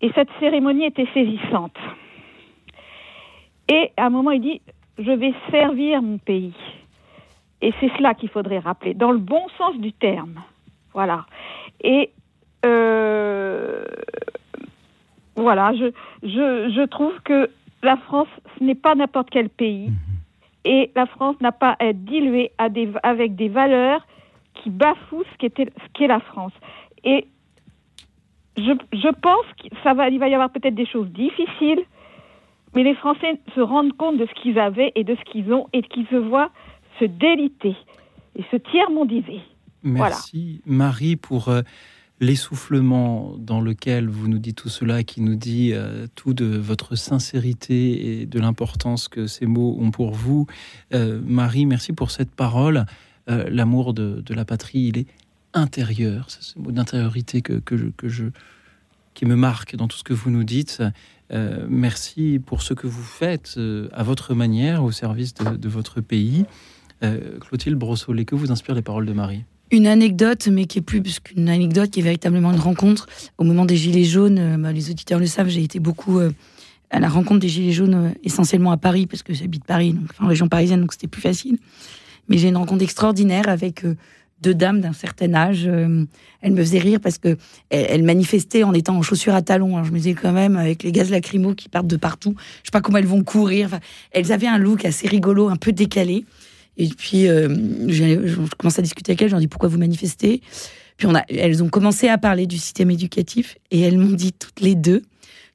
Et 0.00 0.10
cette 0.14 0.30
cérémonie 0.40 0.86
était 0.86 1.06
saisissante. 1.14 1.76
Et 3.68 3.92
à 3.96 4.06
un 4.06 4.10
moment, 4.10 4.32
il 4.32 4.40
dit 4.40 4.60
Je 4.98 5.10
vais 5.10 5.34
servir 5.50 6.02
mon 6.02 6.18
pays. 6.18 6.54
Et 7.60 7.72
c'est 7.80 7.90
cela 7.96 8.14
qu'il 8.14 8.28
faudrait 8.28 8.58
rappeler, 8.58 8.94
dans 8.94 9.10
le 9.10 9.18
bon 9.18 9.46
sens 9.56 9.76
du 9.78 9.92
terme. 9.92 10.40
Voilà. 10.92 11.26
Et 11.82 12.10
euh, 12.64 13.84
voilà, 15.36 15.72
je, 15.74 15.90
je, 16.22 16.72
je 16.74 16.86
trouve 16.86 17.14
que 17.24 17.50
la 17.82 17.96
France, 17.96 18.28
ce 18.58 18.64
n'est 18.64 18.74
pas 18.74 18.94
n'importe 18.94 19.30
quel 19.30 19.48
pays. 19.48 19.90
Et 20.64 20.90
la 20.94 21.06
France 21.06 21.36
n'a 21.40 21.52
pas 21.52 21.76
à 21.78 21.86
être 21.86 22.04
diluée 22.04 22.50
à 22.58 22.68
des, 22.68 22.90
avec 23.02 23.36
des 23.36 23.48
valeurs 23.48 24.06
qui 24.54 24.70
bafouent 24.70 25.24
ce 25.24 25.46
qu'est 25.48 26.06
la 26.06 26.20
France. 26.20 26.52
Et 27.04 27.26
je, 28.56 28.72
je 28.92 29.12
pense 29.20 29.44
qu'il 29.58 29.70
ça 29.82 29.94
va, 29.94 30.08
il 30.08 30.18
va 30.18 30.28
y 30.28 30.34
avoir 30.34 30.50
peut-être 30.50 30.74
des 30.74 30.86
choses 30.86 31.08
difficiles, 31.08 31.82
mais 32.74 32.82
les 32.82 32.94
Français 32.94 33.38
se 33.54 33.60
rendent 33.60 33.96
compte 33.96 34.18
de 34.18 34.26
ce 34.26 34.42
qu'ils 34.42 34.58
avaient 34.58 34.92
et 34.94 35.04
de 35.04 35.14
ce 35.14 35.30
qu'ils 35.30 35.52
ont 35.52 35.68
et 35.72 35.82
qu'ils 35.82 36.06
se 36.08 36.16
voient 36.16 36.50
se 36.98 37.04
déliter 37.04 37.76
et 38.36 38.44
se 38.50 38.56
tiers-mondiser. 38.56 39.40
Merci 39.82 40.62
Marie 40.66 41.16
pour 41.16 41.48
euh, 41.48 41.62
l'essoufflement 42.20 43.34
dans 43.38 43.60
lequel 43.60 44.08
vous 44.08 44.28
nous 44.28 44.38
dites 44.38 44.56
tout 44.56 44.68
cela, 44.68 45.02
qui 45.02 45.20
nous 45.20 45.36
dit 45.36 45.72
euh, 45.72 46.06
tout 46.14 46.34
de 46.34 46.46
votre 46.46 46.96
sincérité 46.96 48.22
et 48.22 48.26
de 48.26 48.40
l'importance 48.40 49.08
que 49.08 49.26
ces 49.26 49.46
mots 49.46 49.76
ont 49.80 49.90
pour 49.90 50.12
vous. 50.12 50.46
Euh, 50.94 51.20
Marie, 51.24 51.66
merci 51.66 51.92
pour 51.92 52.10
cette 52.10 52.30
parole. 52.30 52.86
L'amour 53.26 53.94
de, 53.94 54.22
la 54.34 54.44
patrie, 54.44 54.80
il 54.80 54.98
est 54.98 55.06
intérieur. 55.54 56.26
C'est 56.28 56.42
ce 56.42 56.58
mot 56.58 56.72
d'intériorité 56.72 57.40
que, 57.40 57.54
que 57.54 57.78
je, 58.06 58.26
qui 59.14 59.24
me 59.24 59.36
marque 59.36 59.76
dans 59.76 59.88
tout 59.88 59.96
ce 59.96 60.04
que 60.04 60.12
vous 60.12 60.30
nous 60.30 60.44
dites. 60.44 60.82
Euh, 61.32 61.66
merci 61.68 62.40
pour 62.44 62.62
ce 62.62 62.74
que 62.74 62.86
vous 62.86 63.02
faites 63.02 63.54
euh, 63.56 63.88
à 63.92 64.02
votre 64.02 64.34
manière 64.34 64.84
au 64.84 64.92
service 64.92 65.34
de, 65.34 65.68
votre 65.68 66.00
pays. 66.00 66.44
Euh, 67.02 67.38
Clotilde 67.40 67.76
Brossolet, 67.76 68.24
que 68.24 68.34
vous 68.34 68.52
inspirent 68.52 68.74
les 68.74 68.82
paroles 68.82 69.06
de 69.06 69.12
Marie? 69.12 69.44
Une 69.70 69.86
anecdote, 69.86 70.48
mais 70.48 70.66
qui 70.66 70.78
est 70.78 70.82
plus 70.82 71.20
qu'une 71.20 71.48
anecdote, 71.48 71.90
qui 71.90 72.00
est 72.00 72.02
véritablement 72.02 72.52
une 72.52 72.60
rencontre. 72.60 73.06
Au 73.38 73.44
moment 73.44 73.64
des 73.64 73.76
Gilets 73.76 74.04
jaunes, 74.04 74.60
bah, 74.60 74.72
les 74.72 74.90
auditeurs 74.90 75.18
le 75.18 75.26
savent, 75.26 75.48
j'ai 75.48 75.62
été 75.62 75.80
beaucoup 75.80 76.20
à 76.90 77.00
la 77.00 77.08
rencontre 77.08 77.40
des 77.40 77.48
Gilets 77.48 77.72
jaunes, 77.72 78.14
essentiellement 78.22 78.70
à 78.70 78.76
Paris, 78.76 79.06
parce 79.06 79.22
que 79.22 79.32
j'habite 79.32 79.64
Paris, 79.64 79.94
donc, 79.94 80.04
enfin, 80.10 80.26
en 80.26 80.28
région 80.28 80.48
parisienne, 80.48 80.82
donc 80.82 80.92
c'était 80.92 81.08
plus 81.08 81.22
facile. 81.22 81.58
Mais 82.28 82.38
j'ai 82.38 82.48
une 82.48 82.56
rencontre 82.56 82.82
extraordinaire 82.82 83.48
avec 83.48 83.84
deux 84.40 84.54
dames 84.54 84.80
d'un 84.80 84.92
certain 84.92 85.34
âge. 85.34 85.64
Euh, 85.66 86.04
elles 86.40 86.52
me 86.52 86.62
faisaient 86.62 86.78
rire 86.78 87.00
parce 87.00 87.18
que 87.18 87.36
elles, 87.70 88.02
manifestaient 88.02 88.62
en 88.62 88.72
étant 88.72 88.96
en 88.96 89.02
chaussures 89.02 89.34
à 89.34 89.42
talons. 89.42 89.76
Alors 89.76 89.84
je 89.84 89.92
me 89.92 89.96
disais 89.96 90.14
quand 90.14 90.32
même, 90.32 90.56
avec 90.56 90.82
les 90.82 90.92
gaz 90.92 91.10
lacrymaux 91.10 91.54
qui 91.54 91.68
partent 91.68 91.86
de 91.86 91.96
partout, 91.96 92.34
je 92.62 92.68
sais 92.68 92.72
pas 92.72 92.80
comment 92.80 92.98
elles 92.98 93.06
vont 93.06 93.24
courir. 93.24 93.78
Elles 94.12 94.32
avaient 94.32 94.46
un 94.46 94.58
look 94.58 94.84
assez 94.84 95.08
rigolo, 95.08 95.48
un 95.48 95.56
peu 95.56 95.72
décalé. 95.72 96.24
Et 96.76 96.88
puis, 96.88 97.28
euh, 97.28 97.48
je 97.88 98.56
commence 98.58 98.78
à 98.78 98.82
discuter 98.82 99.12
avec 99.12 99.22
elles, 99.22 99.28
je 99.28 99.34
leur 99.34 99.40
dis 99.40 99.48
pourquoi 99.48 99.68
vous 99.68 99.78
manifestez? 99.78 100.42
Puis 100.96 101.08
elles 101.28 101.62
ont 101.62 101.68
commencé 101.68 102.08
à 102.08 102.18
parler 102.18 102.46
du 102.46 102.58
système 102.58 102.90
éducatif 102.90 103.56
et 103.70 103.80
elles 103.80 103.98
m'ont 103.98 104.14
dit 104.14 104.32
toutes 104.32 104.60
les 104.60 104.74
deux 104.74 105.02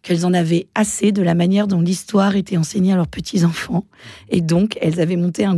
qu'elles 0.01 0.26
en 0.26 0.34
avaient 0.34 0.68
assez 0.76 1.11
de 1.11 1.22
la 1.22 1.34
manière 1.34 1.68
dont 1.68 1.81
l'histoire 1.81 2.35
était 2.35 2.57
enseignée 2.57 2.93
à 2.93 2.95
leurs 2.95 3.07
petits-enfants. 3.07 3.85
Et 4.30 4.41
donc, 4.41 4.77
elles 4.81 5.01
avaient 5.01 5.18
monté 5.18 5.45
un, 5.45 5.57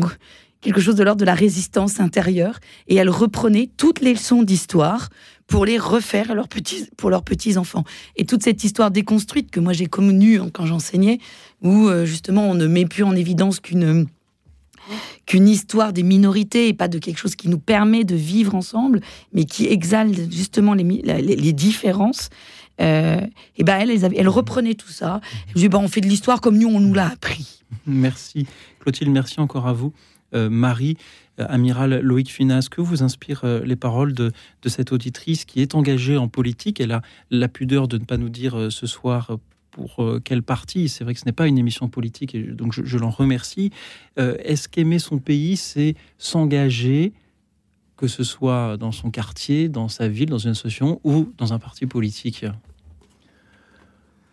quelque 0.62 0.80
chose 0.80 0.96
de 0.96 1.04
l'ordre 1.04 1.20
de 1.20 1.26
la 1.26 1.34
résistance 1.34 2.00
intérieure 2.00 2.60
et 2.88 2.96
elles 2.96 3.10
reprenaient 3.10 3.70
toutes 3.78 4.02
les 4.02 4.14
leçons 4.14 4.44
d'histoire 4.44 5.10
pour 5.48 5.66
les 5.66 5.78
refaire 5.78 6.32
à 6.32 6.34
leurs 6.34 6.48
petits, 6.48 6.88
pour 6.96 7.10
leurs 7.10 7.24
petits-enfants. 7.24 7.84
Et 8.16 8.26
toute 8.26 8.42
cette 8.44 8.64
histoire 8.64 8.90
déconstruite 8.90 9.52
que 9.52 9.60
moi 9.60 9.74
j'ai 9.74 9.88
connue 9.88 10.40
quand 10.54 10.66
j'enseignais, 10.66 11.20
où 11.62 11.88
euh, 11.88 12.06
justement 12.06 12.50
on 12.50 12.54
ne 12.54 12.68
met 12.68 12.86
plus 12.86 13.04
en 13.04 13.16
évidence 13.16 13.60
qu'une 13.60 14.08
qu'une 15.26 15.48
histoire 15.48 15.94
des 15.94 16.04
minorités 16.04 16.68
et 16.68 16.74
pas 16.74 16.88
de 16.88 16.98
quelque 16.98 17.18
chose 17.18 17.36
qui 17.36 17.50
nous 17.50 17.60
permet 17.60 18.04
de 18.04 18.16
vivre 18.16 18.56
ensemble, 18.56 19.02
mais 19.32 19.46
qui 19.46 19.68
exalte 19.68 20.32
justement 20.32 20.74
les, 20.74 20.84
les, 20.84 21.54
différences. 21.54 22.30
Euh, 22.82 23.22
et 23.58 23.64
ben 23.64 23.78
elle, 23.80 23.92
elle, 23.92 24.28
reprenait 24.28 24.74
tout 24.74 24.90
ça. 24.90 25.22
Je 25.50 25.54
dis, 25.54 25.70
ben, 25.70 25.78
on 25.78 25.88
fait 25.88 26.02
de 26.02 26.08
l'histoire 26.08 26.42
comme 26.42 26.58
nous, 26.58 26.68
on 26.68 26.80
nous 26.80 26.94
l'a 26.94 27.08
appris. 27.08 27.64
Merci. 27.86 28.48
Clotilde, 28.80 29.12
merci 29.12 29.40
encore 29.40 29.68
à 29.68 29.74
vous. 29.74 29.94
Euh, 30.34 30.50
Marie, 30.50 30.98
euh, 31.40 31.46
amiral 31.50 32.00
Loïc 32.00 32.32
Finas, 32.32 32.68
que 32.70 32.82
vous 32.82 33.04
inspirent 33.04 33.46
les 33.64 33.76
paroles 33.76 34.14
de, 34.14 34.32
cette 34.66 34.92
auditrice 34.92 35.46
qui 35.46 35.62
est 35.62 35.76
engagée 35.76 36.18
en 36.18 36.28
politique? 36.28 36.80
Elle 36.80 36.92
a 36.92 37.02
la 37.30 37.48
pudeur 37.48 37.88
de 37.88 37.98
ne 37.98 38.06
pas 38.06 38.18
nous 38.18 38.30
dire 38.30 38.72
ce 38.72 38.88
soir 38.88 39.38
pour 39.72 40.04
euh, 40.04 40.22
quel 40.24 40.44
parti. 40.44 40.90
C'est 40.90 41.04
vrai 41.04 41.14
que 41.14 41.20
ce 41.20 41.26
n'est 41.26 41.32
pas 41.32 41.48
une 41.48 41.58
émission 41.58 41.88
politique, 41.88 42.36
et 42.36 42.44
donc 42.44 42.74
je, 42.74 42.98
l'en 42.98 43.10
remercie. 43.10 43.72
Euh, 44.20 44.36
est-ce 44.44 44.70
qu'aimer 44.70 45.00
son 45.00 45.18
pays, 45.18 45.58
c'est 45.58 45.96
s'engager, 46.18 47.14
que 47.98 48.08
ce 48.08 48.24
soit 48.24 48.78
dans 48.78 48.92
son 48.92 49.10
quartier, 49.10 49.70
dans 49.70 49.88
sa 49.88 50.08
ville, 50.08 50.30
dans 50.30 50.38
une 50.38 50.52
association 50.52 51.00
ou 51.04 51.32
dans 51.38 51.54
un 51.54 51.60
parti 51.60 51.86
politique? 51.88 52.46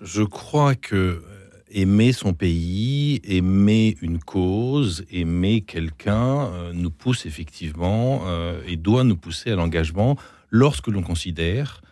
Je 0.01 0.23
crois 0.23 0.75
que 0.75 0.95
euh, 0.95 1.23
aimer 1.71 2.13
son 2.13 2.33
pays, 2.33 3.21
aimer 3.25 3.97
une 4.03 4.19
cause, 4.19 5.05
aimer 5.11 5.61
quelqu'un 5.61 6.73
nous 6.73 6.91
pousse 6.91 7.27
effectivement 7.27 8.23
et 8.67 8.77
doit 8.77 9.05
nous 9.05 9.17
pousser 9.17 9.51
à 9.51 9.57
l'engagement 9.57 10.17
lorsque 10.51 10.89
l'on 10.89 11.03
considère 11.03 11.83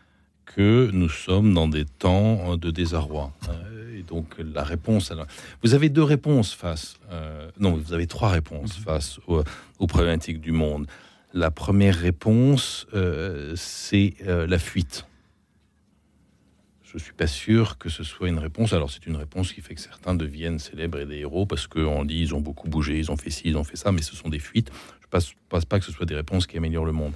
que 0.57 0.91
nous 0.93 1.11
sommes 1.11 1.53
dans 1.53 1.69
des 1.69 1.85
temps 1.85 2.57
de 2.57 2.71
désarroi. 2.71 3.33
Euh, 3.49 3.99
et 3.99 4.03
donc 4.03 4.37
la 4.39 4.63
réponse, 4.63 5.13
vous 5.63 5.75
avez 5.75 5.91
deux 5.91 6.03
réponses 6.03 6.55
face, 6.55 6.97
euh, 7.13 7.51
non, 7.61 7.73
vous 7.73 7.93
avez 7.93 8.07
trois 8.07 8.31
réponses 8.31 8.79
mhm. 8.79 8.85
face 8.85 9.21
aux, 9.27 9.87
problématiques 9.87 10.41
du 10.41 10.53
monde. 10.53 10.87
La 11.35 11.51
première 11.51 11.97
réponse, 11.97 12.87
euh, 12.95 13.53
c'est 13.57 14.15
la 14.27 14.59
fuite. 14.59 15.07
Je 16.97 17.03
suis 17.05 17.13
pas 17.13 17.27
sûr 17.27 17.77
que 17.77 17.91
ce 17.91 18.03
soit 18.03 18.29
une 18.29 18.39
réponse. 18.39 18.73
Alors 18.73 18.91
c'est 18.91 19.07
une 19.07 19.17
réponse 19.17 19.53
qui 19.53 19.61
fait 19.61 19.75
que 19.75 19.81
certains 19.83 20.15
deviennent 20.15 20.59
célèbres 20.59 20.99
et 20.99 21.05
des 21.05 21.19
héros 21.19 21.45
parce 21.45 21.67
qu'on 21.67 22.07
dit 22.07 22.21
ils 22.21 22.35
ont 22.35 22.41
beaucoup 22.41 22.69
bougé, 22.71 22.99
ils 22.99 23.11
ont 23.11 23.19
fait 23.19 23.29
ci, 23.29 23.43
ils 23.45 23.59
ont 23.59 23.65
fait 23.65 23.77
ça, 23.77 23.93
mais 23.93 24.01
ce 24.01 24.17
sont 24.17 24.31
des 24.31 24.39
fuites. 24.39 24.71
Je 25.01 25.07
ne 25.07 25.21
pense 25.51 25.65
pas 25.67 25.79
que 25.79 25.85
ce 25.85 25.93
soit 25.93 26.07
des 26.07 26.15
réponses 26.15 26.47
qui 26.47 26.57
améliorent 26.57 26.87
le 26.87 26.93
monde. 26.93 27.13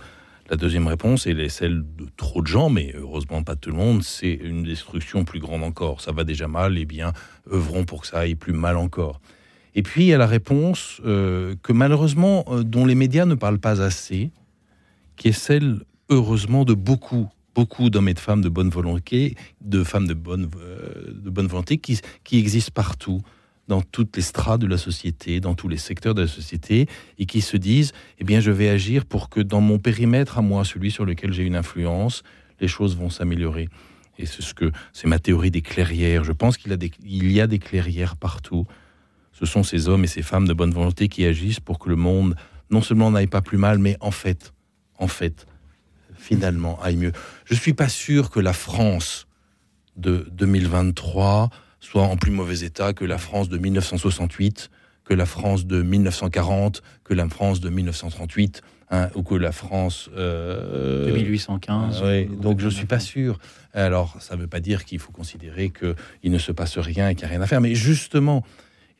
La 0.50 0.56
deuxième 0.56 0.86
réponse, 0.86 1.26
et 1.26 1.48
celle 1.48 1.84
de 1.96 2.08
trop 2.16 2.42
de 2.42 2.46
gens, 2.46 2.68
mais 2.68 2.92
heureusement 2.94 3.42
pas 3.42 3.56
tout 3.56 3.70
le 3.70 3.76
monde, 3.76 4.02
c'est 4.02 4.32
une 4.32 4.64
destruction 4.64 5.24
plus 5.24 5.38
grande 5.38 5.62
encore. 5.62 6.00
Ça 6.00 6.12
va 6.12 6.24
déjà 6.24 6.46
mal, 6.46 6.76
et 6.76 6.82
eh 6.82 6.84
bien 6.84 7.12
œuvrons 7.50 7.84
pour 7.84 8.02
que 8.02 8.08
ça 8.08 8.18
aille 8.18 8.34
plus 8.34 8.52
mal 8.52 8.76
encore. 8.76 9.20
Et 9.74 9.82
puis 9.82 10.02
il 10.02 10.06
y 10.08 10.14
a 10.14 10.18
la 10.18 10.26
réponse 10.26 11.00
euh, 11.06 11.54
que 11.62 11.72
malheureusement, 11.72 12.44
euh, 12.48 12.64
dont 12.64 12.84
les 12.84 12.96
médias 12.96 13.24
ne 13.24 13.34
parlent 13.34 13.60
pas 13.60 13.80
assez, 13.80 14.30
qui 15.16 15.28
est 15.28 15.32
celle, 15.32 15.84
heureusement, 16.10 16.64
de 16.64 16.74
beaucoup, 16.74 17.28
beaucoup 17.54 17.90
d'hommes 17.90 18.08
et 18.08 18.14
de 18.14 18.20
femmes 18.20 18.42
de 18.42 18.48
bonne 18.48 18.70
volonté, 18.70 19.34
de 19.60 19.84
femmes 19.84 20.06
de 20.06 20.14
bonne, 20.14 20.50
euh, 20.56 21.12
de 21.12 21.30
bonne 21.30 21.46
volonté 21.46 21.78
qui, 21.78 22.00
qui 22.24 22.38
existent 22.38 22.72
partout 22.74 23.20
dans 23.68 23.82
toutes 23.82 24.16
les 24.16 24.22
strates 24.22 24.60
de 24.60 24.66
la 24.66 24.78
société, 24.78 25.38
dans 25.40 25.54
tous 25.54 25.68
les 25.68 25.76
secteurs 25.76 26.14
de 26.14 26.22
la 26.22 26.28
société, 26.28 26.88
et 27.18 27.26
qui 27.26 27.40
se 27.40 27.56
disent, 27.56 27.92
eh 28.18 28.24
bien, 28.24 28.40
je 28.40 28.50
vais 28.50 28.68
agir 28.68 29.04
pour 29.04 29.28
que 29.28 29.40
dans 29.40 29.60
mon 29.60 29.78
périmètre 29.78 30.38
à 30.38 30.42
moi, 30.42 30.64
celui 30.64 30.90
sur 30.90 31.04
lequel 31.04 31.32
j'ai 31.32 31.44
une 31.44 31.54
influence, 31.54 32.24
les 32.60 32.66
choses 32.68 32.96
vont 32.96 33.10
s'améliorer. 33.10 33.68
Et 34.18 34.26
c'est 34.26 34.42
ce 34.42 34.54
que 34.54 34.72
c'est 34.92 35.06
ma 35.06 35.18
théorie 35.18 35.52
des 35.52 35.62
clairières. 35.62 36.24
Je 36.24 36.32
pense 36.32 36.58
qu'il 36.58 36.70
y 36.70 37.40
a 37.40 37.46
des 37.46 37.58
clairières 37.58 38.16
partout. 38.16 38.66
Ce 39.32 39.46
sont 39.46 39.62
ces 39.62 39.88
hommes 39.88 40.04
et 40.04 40.08
ces 40.08 40.22
femmes 40.22 40.46
de 40.46 40.52
bonne 40.52 40.72
volonté 40.72 41.08
qui 41.08 41.24
agissent 41.24 41.60
pour 41.60 41.78
que 41.78 41.88
le 41.88 41.96
monde 41.96 42.34
non 42.70 42.82
seulement 42.82 43.10
n'aille 43.10 43.26
pas 43.26 43.40
plus 43.40 43.58
mal, 43.58 43.78
mais 43.78 43.96
en 44.00 44.10
fait, 44.10 44.52
en 44.98 45.08
fait, 45.08 45.46
finalement 46.20 46.80
aille 46.82 46.96
mieux. 46.96 47.12
Je 47.44 47.54
suis 47.54 47.72
pas 47.72 47.88
sûr 47.88 48.30
que 48.30 48.40
la 48.40 48.52
France 48.52 49.26
de 49.96 50.28
2023 50.32 51.50
soit 51.80 52.02
en 52.02 52.16
plus 52.16 52.30
mauvais 52.30 52.60
état 52.60 52.92
que 52.92 53.04
la 53.04 53.18
France 53.18 53.48
de 53.48 53.58
1968, 53.58 54.70
que 55.04 55.14
la 55.14 55.26
France 55.26 55.66
de 55.66 55.82
1940, 55.82 56.82
que 57.02 57.14
la 57.14 57.28
France 57.28 57.60
de 57.60 57.70
1938, 57.70 58.62
hein, 58.90 59.08
ou 59.14 59.22
que 59.22 59.34
la 59.34 59.50
France 59.50 60.10
euh, 60.16 61.06
de 61.06 61.12
1815. 61.12 62.02
oui, 62.04 62.26
donc 62.26 62.60
je 62.60 62.68
suis 62.68 62.86
pas 62.86 63.00
sûr. 63.00 63.38
Alors 63.72 64.16
ça 64.20 64.36
ne 64.36 64.42
veut 64.42 64.46
pas 64.46 64.60
dire 64.60 64.84
qu'il 64.84 64.98
faut 64.98 65.12
considérer 65.12 65.70
qu'il 65.70 66.30
ne 66.30 66.38
se 66.38 66.52
passe 66.52 66.78
rien 66.78 67.08
et 67.08 67.14
qu'il 67.14 67.26
n'y 67.26 67.32
a 67.32 67.36
rien 67.36 67.42
à 67.42 67.46
faire, 67.46 67.60
mais 67.60 67.74
justement, 67.74 68.44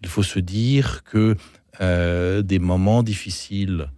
il 0.03 0.09
faut 0.09 0.23
se 0.23 0.39
dire 0.39 1.05
que 1.05 1.37
euh, 1.81 2.43
des 2.43 2.59
moments 2.59 3.03
difficiles, 3.03 3.89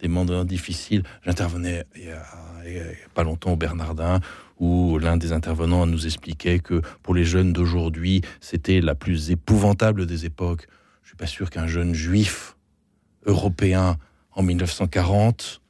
des 0.00 0.08
moments 0.08 0.44
difficiles. 0.44 1.02
J'intervenais 1.24 1.84
il 1.94 2.16
n'y 2.64 2.78
a, 2.78 2.84
pas 3.14 3.22
longtemps 3.22 3.52
au 3.52 3.56
Bernardin 3.56 4.20
où 4.58 4.98
l'un 4.98 5.16
des 5.16 5.32
intervenants 5.32 5.86
nous 5.86 6.06
expliquait 6.06 6.58
que 6.58 6.82
pour 7.02 7.14
les 7.14 7.24
jeunes 7.24 7.52
d'aujourd'hui, 7.52 8.20
c'était 8.40 8.80
la 8.80 8.94
plus 8.94 9.30
épouvantable 9.30 10.06
des 10.06 10.26
époques. 10.26 10.66
Je 11.02 11.08
suis 11.08 11.16
pas 11.16 11.26
sûr 11.26 11.50
qu'un 11.50 11.66
jeune 11.66 11.94
juif 11.94 12.56
européen 13.24 13.96
en 14.32 14.42
1940 14.42 15.62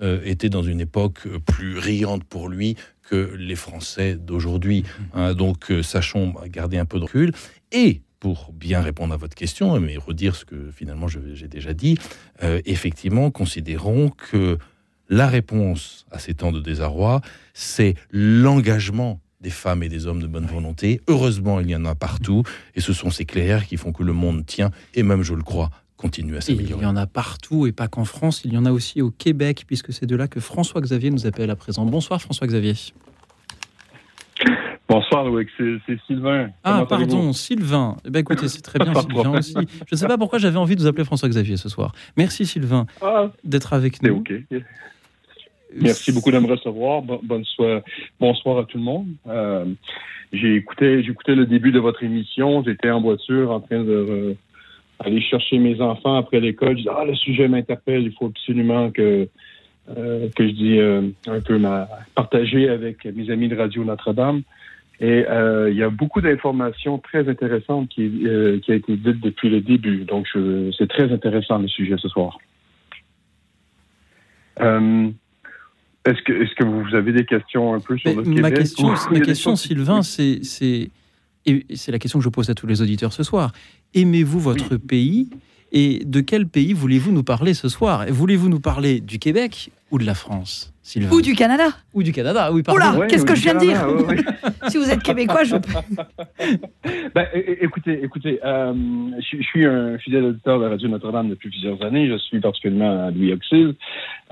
euh, 0.00 0.20
était 0.24 0.48
dans 0.48 0.62
une 0.62 0.80
époque 0.80 1.28
plus 1.46 1.78
riante 1.78 2.24
pour 2.24 2.48
lui 2.48 2.76
que 3.08 3.34
les 3.36 3.56
Français 3.56 4.16
d'aujourd'hui. 4.16 4.84
Hein. 5.12 5.34
donc, 5.34 5.70
euh, 5.70 5.82
sachons 5.82 6.34
garder 6.46 6.78
un 6.78 6.84
peu 6.84 6.98
de 6.98 7.04
recul. 7.04 7.32
Et 7.72 8.00
pour 8.20 8.52
bien 8.52 8.80
répondre 8.80 9.14
à 9.14 9.16
votre 9.16 9.34
question, 9.34 9.78
mais 9.80 9.96
redire 9.96 10.34
ce 10.34 10.44
que 10.44 10.70
finalement 10.72 11.06
j'ai 11.08 11.48
déjà 11.48 11.72
dit, 11.72 11.98
euh, 12.42 12.60
effectivement, 12.64 13.30
considérons 13.30 14.10
que 14.10 14.58
la 15.08 15.26
réponse 15.26 16.06
à 16.10 16.18
ces 16.18 16.34
temps 16.34 16.52
de 16.52 16.60
désarroi, 16.60 17.20
c'est 17.54 17.94
l'engagement 18.10 19.20
des 19.40 19.50
femmes 19.50 19.82
et 19.82 19.88
des 19.88 20.06
hommes 20.06 20.20
de 20.20 20.26
bonne 20.26 20.46
volonté. 20.46 21.00
Heureusement, 21.08 21.60
il 21.60 21.70
y 21.70 21.76
en 21.76 21.84
a 21.84 21.94
partout, 21.94 22.42
et 22.74 22.80
ce 22.80 22.92
sont 22.92 23.10
ces 23.10 23.24
clairs 23.24 23.66
qui 23.66 23.76
font 23.76 23.92
que 23.92 24.02
le 24.02 24.12
monde 24.12 24.44
tient, 24.44 24.70
et 24.94 25.02
même, 25.02 25.22
je 25.22 25.34
le 25.34 25.42
crois, 25.42 25.70
continue 25.96 26.36
à 26.36 26.40
s'améliorer. 26.40 26.82
Il 26.82 26.84
y 26.84 26.86
en 26.86 26.96
a 26.96 27.06
partout, 27.06 27.66
et 27.66 27.72
pas 27.72 27.88
qu'en 27.88 28.04
France, 28.04 28.42
il 28.44 28.52
y 28.52 28.58
en 28.58 28.64
a 28.64 28.72
aussi 28.72 29.00
au 29.00 29.10
Québec, 29.10 29.64
puisque 29.66 29.92
c'est 29.92 30.06
de 30.06 30.16
là 30.16 30.28
que 30.28 30.40
François-Xavier 30.40 31.10
nous 31.10 31.26
appelle 31.26 31.50
à 31.50 31.56
présent. 31.56 31.84
Bonsoir 31.84 32.20
François-Xavier. 32.20 32.74
Bonsoir 34.88 35.24
Loïc, 35.24 35.50
c'est 35.58 35.98
Sylvain. 36.06 36.48
Ah 36.64 36.86
pardon, 36.88 37.34
Sylvain. 37.34 37.96
Eh 38.06 38.10
ben, 38.10 38.20
écoutez, 38.20 38.48
c'est 38.48 38.62
très 38.62 38.78
bien 38.78 38.94
Sylvain 39.02 39.38
aussi. 39.38 39.54
Je 39.54 39.92
ne 39.92 39.96
sais 39.96 40.06
pas 40.06 40.16
pourquoi 40.16 40.38
j'avais 40.38 40.56
envie 40.56 40.76
de 40.76 40.80
vous 40.80 40.86
appeler 40.86 41.04
François-Xavier 41.04 41.58
ce 41.58 41.68
soir. 41.68 41.92
Merci 42.16 42.46
Sylvain 42.46 42.86
ah. 43.02 43.30
d'être 43.44 43.74
avec 43.74 44.02
nous. 44.02 44.16
ok. 44.16 44.32
Merci 45.74 46.12
beaucoup 46.12 46.30
de 46.30 46.38
me 46.38 46.46
recevoir. 46.46 47.02
Bonsoir 47.02 48.58
à 48.58 48.64
tout 48.64 48.78
le 48.78 48.84
monde. 48.84 49.08
Euh, 49.26 49.66
j'ai 50.32 50.54
écouté, 50.56 51.02
j'écoutais 51.02 51.34
le 51.34 51.46
début 51.46 51.72
de 51.72 51.78
votre 51.78 52.02
émission. 52.02 52.62
J'étais 52.64 52.90
en 52.90 53.00
voiture 53.00 53.50
en 53.50 53.60
train 53.60 53.82
de 53.84 53.90
euh, 53.90 54.34
aller 54.98 55.20
chercher 55.20 55.58
mes 55.58 55.80
enfants 55.80 56.16
après 56.16 56.40
l'école. 56.40 56.70
Je 56.70 56.82
disais, 56.82 56.90
ah, 56.96 57.04
le 57.04 57.14
sujet 57.14 57.48
m'interpelle. 57.48 58.04
Il 58.04 58.12
faut 58.14 58.26
absolument 58.26 58.90
que, 58.90 59.28
euh, 59.96 60.28
je 60.38 60.44
dis 60.44 60.80
un 61.26 61.40
peu 61.40 61.58
ma, 61.58 61.88
partager 62.14 62.68
avec 62.68 63.04
mes 63.04 63.30
amis 63.30 63.48
de 63.48 63.56
Radio 63.56 63.84
Notre-Dame. 63.84 64.42
Et 65.00 65.24
il 65.68 65.76
y 65.76 65.82
a 65.82 65.90
beaucoup 65.90 66.20
d'informations 66.20 66.98
très 66.98 67.28
intéressantes 67.28 67.88
qui, 67.90 68.26
qui 68.62 68.72
a 68.72 68.74
été 68.74 68.96
dites 68.96 69.20
depuis 69.20 69.48
le 69.50 69.60
début. 69.60 70.04
Donc, 70.04 70.26
c'est 70.76 70.88
très 70.88 71.12
intéressant 71.12 71.58
le 71.58 71.68
sujet 71.68 71.96
ce 71.98 72.08
soir. 72.08 72.38
Est-ce 76.08 76.22
que, 76.22 76.32
est 76.32 76.54
que 76.54 76.64
vous 76.64 76.94
avez 76.94 77.12
des 77.12 77.26
questions 77.26 77.74
un 77.74 77.80
peu 77.80 77.98
sur 77.98 78.14
le 78.14 78.22
ma 78.40 78.50
Question, 78.50 78.94
ma 79.10 79.20
question, 79.20 79.56
Sylvain, 79.56 80.02
c'est, 80.02 80.40
c'est 80.42 80.90
la 81.88 81.98
question 81.98 82.18
que 82.18 82.24
je 82.24 82.30
pose 82.30 82.48
à 82.48 82.54
tous 82.54 82.66
les 82.66 82.80
auditeurs 82.80 83.12
ce 83.12 83.22
soir. 83.22 83.52
Aimez-vous 83.92 84.40
votre 84.40 84.76
pays 84.76 85.28
Et 85.72 86.00
de 86.04 86.20
quel 86.20 86.46
pays 86.46 86.72
voulez-vous 86.72 87.12
nous 87.12 87.24
parler 87.24 87.52
ce 87.54 87.68
soir? 87.68 88.06
Voulez-vous 88.08 88.48
nous 88.48 88.60
parler 88.60 89.00
du 89.00 89.18
Québec 89.18 89.70
ou 89.90 89.98
de 89.98 90.04
la 90.06 90.14
France 90.14 90.72
Sylvain? 90.82 91.14
Ou 91.14 91.20
du 91.20 91.34
Canada 91.34 91.68
Ou 91.92 92.02
du 92.02 92.12
Canada, 92.12 92.50
oui, 92.52 92.62
pardon. 92.62 92.80
Oula, 92.80 92.98
Ouais, 93.00 93.06
qu'est-ce 93.08 93.26
que 93.26 93.34
je 93.34 93.42
viens 93.42 93.54
de 93.54 93.58
dire? 93.60 93.80
Canada, 93.80 93.92
ouais, 94.02 94.16
ouais. 94.16 94.24
Si 94.70 94.78
vous 94.78 94.90
êtes 94.90 95.02
québécois, 95.02 95.44
je 95.44 95.56
Ben, 97.14 97.26
é- 97.34 97.58
écoutez, 97.64 98.02
écoutez, 98.02 98.40
euh, 98.44 98.72
je, 99.18 99.36
je 99.36 99.42
suis 99.42 99.66
un 99.66 99.98
fidèle 99.98 100.24
auditeur 100.24 100.58
de 100.58 100.64
la 100.64 100.70
Radio 100.70 100.88
Notre-Dame 100.88 101.28
depuis 101.28 101.50
plusieurs 101.50 101.82
années. 101.82 102.08
Je 102.08 102.16
suis 102.16 102.40
particulièrement 102.40 103.06
à 103.06 103.10
Louis 103.10 103.32
Auxil. 103.34 103.74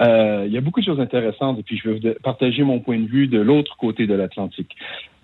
Euh, 0.00 0.44
il 0.46 0.52
y 0.52 0.58
a 0.58 0.60
beaucoup 0.62 0.80
de 0.80 0.86
choses 0.86 1.00
intéressantes 1.00 1.58
et 1.58 1.62
puis 1.62 1.78
je 1.82 1.90
vais 1.90 2.14
partager 2.22 2.62
mon 2.62 2.80
point 2.80 2.98
de 2.98 3.06
vue 3.08 3.26
de 3.26 3.38
l'autre 3.40 3.76
côté 3.76 4.06
de 4.06 4.14
l'Atlantique. 4.14 4.74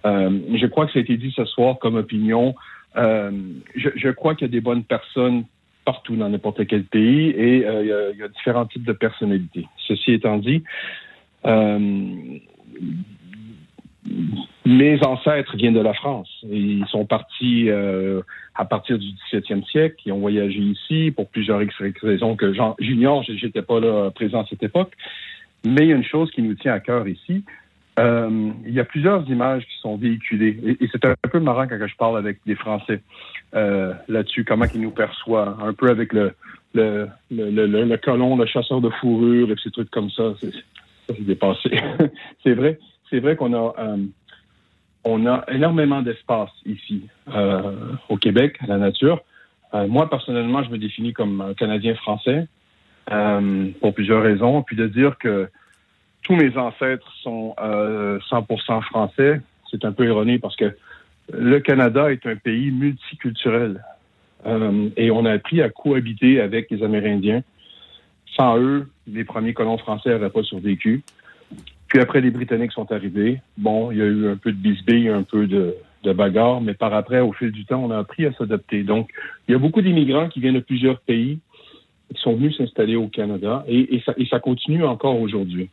Euh, 0.05 0.31
je 0.55 0.67
crois 0.67 0.87
que 0.87 0.93
ça 0.93 0.99
a 0.99 1.03
été 1.03 1.17
dit 1.17 1.33
ce 1.35 1.45
soir 1.47 1.79
comme 1.79 1.97
opinion. 1.97 2.55
Euh, 2.97 3.31
je, 3.75 3.89
je 3.97 4.09
crois 4.11 4.35
qu'il 4.35 4.47
y 4.47 4.51
a 4.51 4.53
des 4.53 4.61
bonnes 4.61 4.85
personnes 4.85 5.45
partout 5.85 6.17
dans 6.17 6.29
n'importe 6.29 6.67
quel 6.67 6.85
pays 6.85 7.31
et 7.31 7.67
euh, 7.67 8.13
il, 8.15 8.19
y 8.21 8.23
a, 8.23 8.29
différents 8.29 8.67
types 8.67 8.85
de 8.85 8.93
personnalités. 8.93 9.67
Ceci 9.87 10.13
étant 10.13 10.39
dit, 10.39 10.63
euh, 11.45 11.79
mes 14.65 15.05
ancêtres 15.05 15.57
viennent 15.57 15.75
de 15.75 15.81
la 15.81 15.95
France. 15.95 16.29
Ils 16.51 16.85
sont 16.89 17.07
partis 17.07 17.69
euh, 17.69 18.23
à 18.55 18.65
partir 18.65 18.99
du 18.99 19.07
17e 19.33 19.65
siècle. 19.65 19.97
Ils 20.07 20.13
ont 20.13 20.19
voyagé 20.19 20.59
ici 20.59 21.13
pour 21.15 21.29
plusieurs 21.29 21.61
raisons 22.03 22.37
que 22.37 22.53
j'ignore. 22.81 23.25
J'étais 23.25 23.63
pas 23.63 23.81
là 23.81 24.11
présent 24.11 24.43
à 24.43 24.47
cette 24.49 24.63
époque. 24.63 24.93
Mais 25.65 25.83
il 25.83 25.89
y 25.89 25.93
a 25.93 25.97
une 25.97 26.05
chose 26.05 26.31
qui 26.33 26.43
nous 26.43 26.55
tient 26.55 26.73
à 26.73 26.81
cœur 26.81 27.07
ici. 27.07 27.45
Euh, 27.99 28.51
il 28.67 28.73
y 28.73 28.81
a 28.81 28.85
plusieurs 28.85 29.29
images 29.29 29.65
qui 29.65 29.79
sont 29.81 29.97
véhiculées. 29.97 30.77
Et, 30.81 30.89
c'est 30.91 31.05
un 31.05 31.15
peu 31.31 31.41
marrant 31.41 31.67
quand 31.67 31.79
je 31.87 31.97
parle 31.97 32.17
avec 32.17 32.39
des 32.47 32.55
Français 32.55 33.03
euh, 33.55 33.93
là-dessus, 34.09 34.45
comment 34.45 34.65
ils 34.75 34.81
nous 34.81 34.91
perçoivent. 34.91 35.63
Un 35.63 35.75
peu 35.75 35.91
avec 35.91 36.13
le, 36.13 36.35
le, 36.75 37.09
le, 37.31 37.51
le, 37.51 37.85
le- 37.85 37.97
colon, 37.99 38.37
le 38.37 38.47
chasseur 38.47 38.81
de 38.81 38.89
fourrure 38.89 39.51
et 39.51 39.55
ces 39.63 39.71
trucs 39.71 39.91
comme 39.91 40.11
ça. 40.11 40.35
Ça, 40.41 40.47
c'est 41.09 41.25
dépassé. 41.25 41.71
c'est 42.43 42.55
vrai. 42.55 42.79
C'est 43.11 43.21
vrai 43.21 43.37
qu'on 43.37 43.53
a, 43.53 43.75
euh, 43.79 43.97
on 45.05 45.27
a 45.27 45.45
énormément 45.49 46.01
d'espace 46.01 46.51
ici 46.65 47.09
euh, 47.35 47.73
au 48.09 48.17
Québec, 48.17 48.57
à 48.63 48.69
la 48.69 48.79
nature. 48.79 49.21
Euh, 49.75 49.87
moi, 49.87 50.09
personnellement, 50.09 50.63
je 50.63 50.71
me 50.71 50.79
définis 50.79 51.13
comme 51.13 51.43
un 51.43 51.53
Canadien-Français 51.53 52.47
euh, 53.11 53.69
pour 53.81 53.95
plusieurs 53.95 54.23
raisons. 54.23 54.63
Puis 54.63 54.77
de 54.77 54.87
dire 54.87 55.19
que 55.19 55.51
tous 56.23 56.37
mes 56.37 56.57
ancêtres 56.57 57.13
sont 57.23 57.55
euh, 57.61 58.19
100% 58.31 58.83
français, 58.83 59.41
c'est 59.71 59.85
un 59.85 59.93
peu 59.93 60.07
ironique 60.07 60.41
parce 60.41 60.57
que 60.57 60.77
le 61.33 61.61
Canada 61.61 62.13
est 62.13 62.27
un 62.27 62.37
pays 62.37 62.71
multiculturel 62.71 63.81
Euh, 64.47 64.89
et 64.97 65.11
on 65.11 65.25
a 65.25 65.33
appris 65.33 65.63
à 65.63 65.69
cohabiter 65.69 66.41
avec 66.41 66.71
les 66.71 66.83
Amérindiens. 66.83 67.43
Sans 68.37 68.59
eux, 68.59 68.89
les 69.07 69.25
premiers 69.25 69.55
colons 69.55 69.79
français 69.79 70.11
n'auraient 70.11 70.31
pas 70.31 70.43
survécu. 70.43 71.03
Puis 71.89 72.01
après, 72.01 72.21
les 72.21 72.31
Britanniques 72.31 72.73
sont 72.73 72.91
arrivés. 72.91 73.41
Bon, 73.59 73.91
il 73.91 73.99
y 73.99 74.03
a 74.03 74.07
eu 74.07 74.29
un 74.29 74.37
peu 74.37 74.53
de 74.53 74.57
bisbille, 74.57 75.09
un 75.09 75.23
peu 75.23 75.47
de, 75.47 75.75
de 76.05 76.13
bagarre, 76.13 76.63
mais 76.63 76.75
par 76.75 76.95
après, 76.95 77.21
au 77.21 77.33
fil 77.33 77.51
du 77.51 77.67
temps, 77.67 77.85
on 77.85 77.91
a 77.91 77.99
appris 77.99 78.25
à 78.25 78.33
s'adapter. 78.33 78.83
Donc, 78.83 79.11
il 79.47 79.53
y 79.53 79.55
a 79.55 79.59
beaucoup 79.59 79.83
d'immigrants 79.83 80.29
qui 80.29 80.41
viennent 80.41 80.55
de 80.55 80.61
plusieurs 80.61 81.01
pays 81.01 81.39
qui 82.15 82.21
sont 82.21 82.35
venus 82.35 82.57
s'installer 82.57 82.97
au 82.97 83.09
Canada 83.09 83.65
et, 83.67 83.97
et 83.97 84.03
ça, 84.05 84.13
et 84.17 84.27
ça 84.27 84.39
continue 84.39 84.85
encore 84.85 85.19
aujourd'hui. 85.21 85.71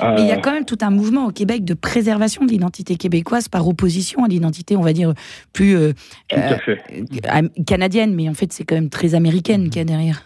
Mais 0.00 0.22
il 0.22 0.26
y 0.28 0.32
a 0.32 0.36
Euh, 0.36 0.40
quand 0.40 0.52
même 0.52 0.64
tout 0.64 0.78
un 0.82 0.90
mouvement 0.90 1.26
au 1.26 1.30
Québec 1.32 1.64
de 1.64 1.74
préservation 1.74 2.44
de 2.44 2.50
l'identité 2.50 2.96
québécoise 2.96 3.48
par 3.48 3.66
opposition 3.68 4.24
à 4.24 4.28
l'identité, 4.28 4.76
on 4.76 4.82
va 4.82 4.92
dire, 4.92 5.12
plus 5.52 5.76
euh, 5.76 5.92
euh, 6.32 7.48
canadienne, 7.66 8.14
mais 8.14 8.28
en 8.28 8.34
fait 8.34 8.52
c'est 8.52 8.64
quand 8.64 8.74
même 8.74 8.90
très 8.90 9.14
américaine 9.14 9.64
qu'il 9.70 9.78
y 9.78 9.80
a 9.80 9.84
derrière. 9.84 10.22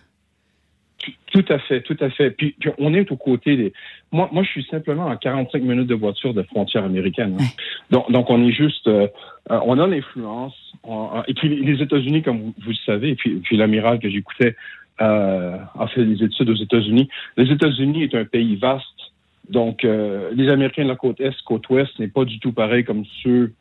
Tout 1.33 1.45
à 1.51 1.59
fait, 1.59 1.83
tout 1.83 1.97
à 2.01 2.09
fait. 2.11 2.31
Puis, 2.31 2.57
puis 2.59 2.71
on 2.79 2.95
est 2.95 3.11
aux 3.13 3.17
côtés 3.17 3.57
des. 3.57 3.73
Moi, 4.11 4.29
moi, 4.33 4.43
je 4.43 4.49
suis 4.49 4.65
simplement 4.71 5.09
à 5.09 5.17
45 5.17 5.63
minutes 5.63 5.87
de 5.87 5.95
voiture 5.95 6.33
de 6.33 6.43
frontière 6.43 6.85
américaine. 6.85 7.37
hein. 7.39 7.45
Donc, 7.91 8.11
donc, 8.11 8.31
on 8.31 8.43
est 8.47 8.53
juste. 8.53 8.87
euh, 8.89 9.07
euh, 9.51 9.61
on 9.67 9.79
a 9.79 9.87
l'influence. 9.87 10.55
on- 10.83 11.23
Et 11.29 11.35
puis, 11.35 11.49
les 11.63 11.83
États-Unis, 11.83 12.23
comme 12.23 12.39
vous, 12.41 12.55
vous 12.65 12.71
le 12.71 12.77
savez, 12.87 13.11
et 13.11 13.15
puis, 13.17 13.37
puis 13.41 13.57
l'amiral 13.57 13.99
que 13.99 14.09
j'écoutais 14.09 14.57
euh, 15.03 15.59
a 15.79 15.87
fait 15.89 16.05
des 16.07 16.25
études 16.25 16.49
aux 16.49 16.55
États-Unis. 16.57 17.09
Les 17.37 17.53
États-Unis 17.53 18.05
est 18.05 18.15
un 18.15 18.25
pays 18.25 18.57
vaste. 18.57 19.06
Donc, 19.51 19.85
euh, 19.85 20.31
les 20.35 20.49
Américains 20.49 20.85
de 20.85 20.89
la 20.89 20.97
côte 20.97 21.21
Est, 21.21 21.41
côte 21.43 21.69
Ouest 21.69 21.99
n'est 21.99 22.09
pas 22.09 22.25
du 22.25 22.39
tout 22.41 22.53
pareil 22.53 22.85
comme 22.85 23.05
ceux 23.23 23.53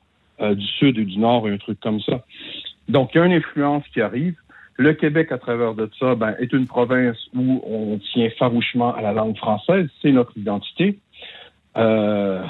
euh, 0.41 0.55
du 0.55 0.65
Sud 0.65 0.97
et 0.97 1.05
du 1.05 1.17
Nord, 1.17 1.47
un 1.47 1.57
truc 1.57 1.79
comme 1.79 2.01
ça. 2.01 2.23
Donc, 2.89 3.11
il 3.13 3.19
y 3.19 3.21
a 3.21 3.25
une 3.25 3.33
influence 3.33 3.83
qui 3.93 4.01
arrive. 4.01 4.35
Le 4.77 4.93
Québec, 4.93 5.31
à 5.31 5.37
travers 5.37 5.73
de 5.73 5.89
ça, 5.99 6.15
ben, 6.15 6.35
est 6.39 6.51
une 6.51 6.67
province 6.67 7.17
où 7.33 7.61
on 7.65 7.97
tient 8.13 8.29
farouchement 8.37 8.93
à 8.93 9.01
la 9.01 9.13
langue 9.13 9.37
française. 9.37 9.87
C'est 10.01 10.11
notre 10.11 10.37
identité. 10.37 10.99
Euh, 11.77 12.43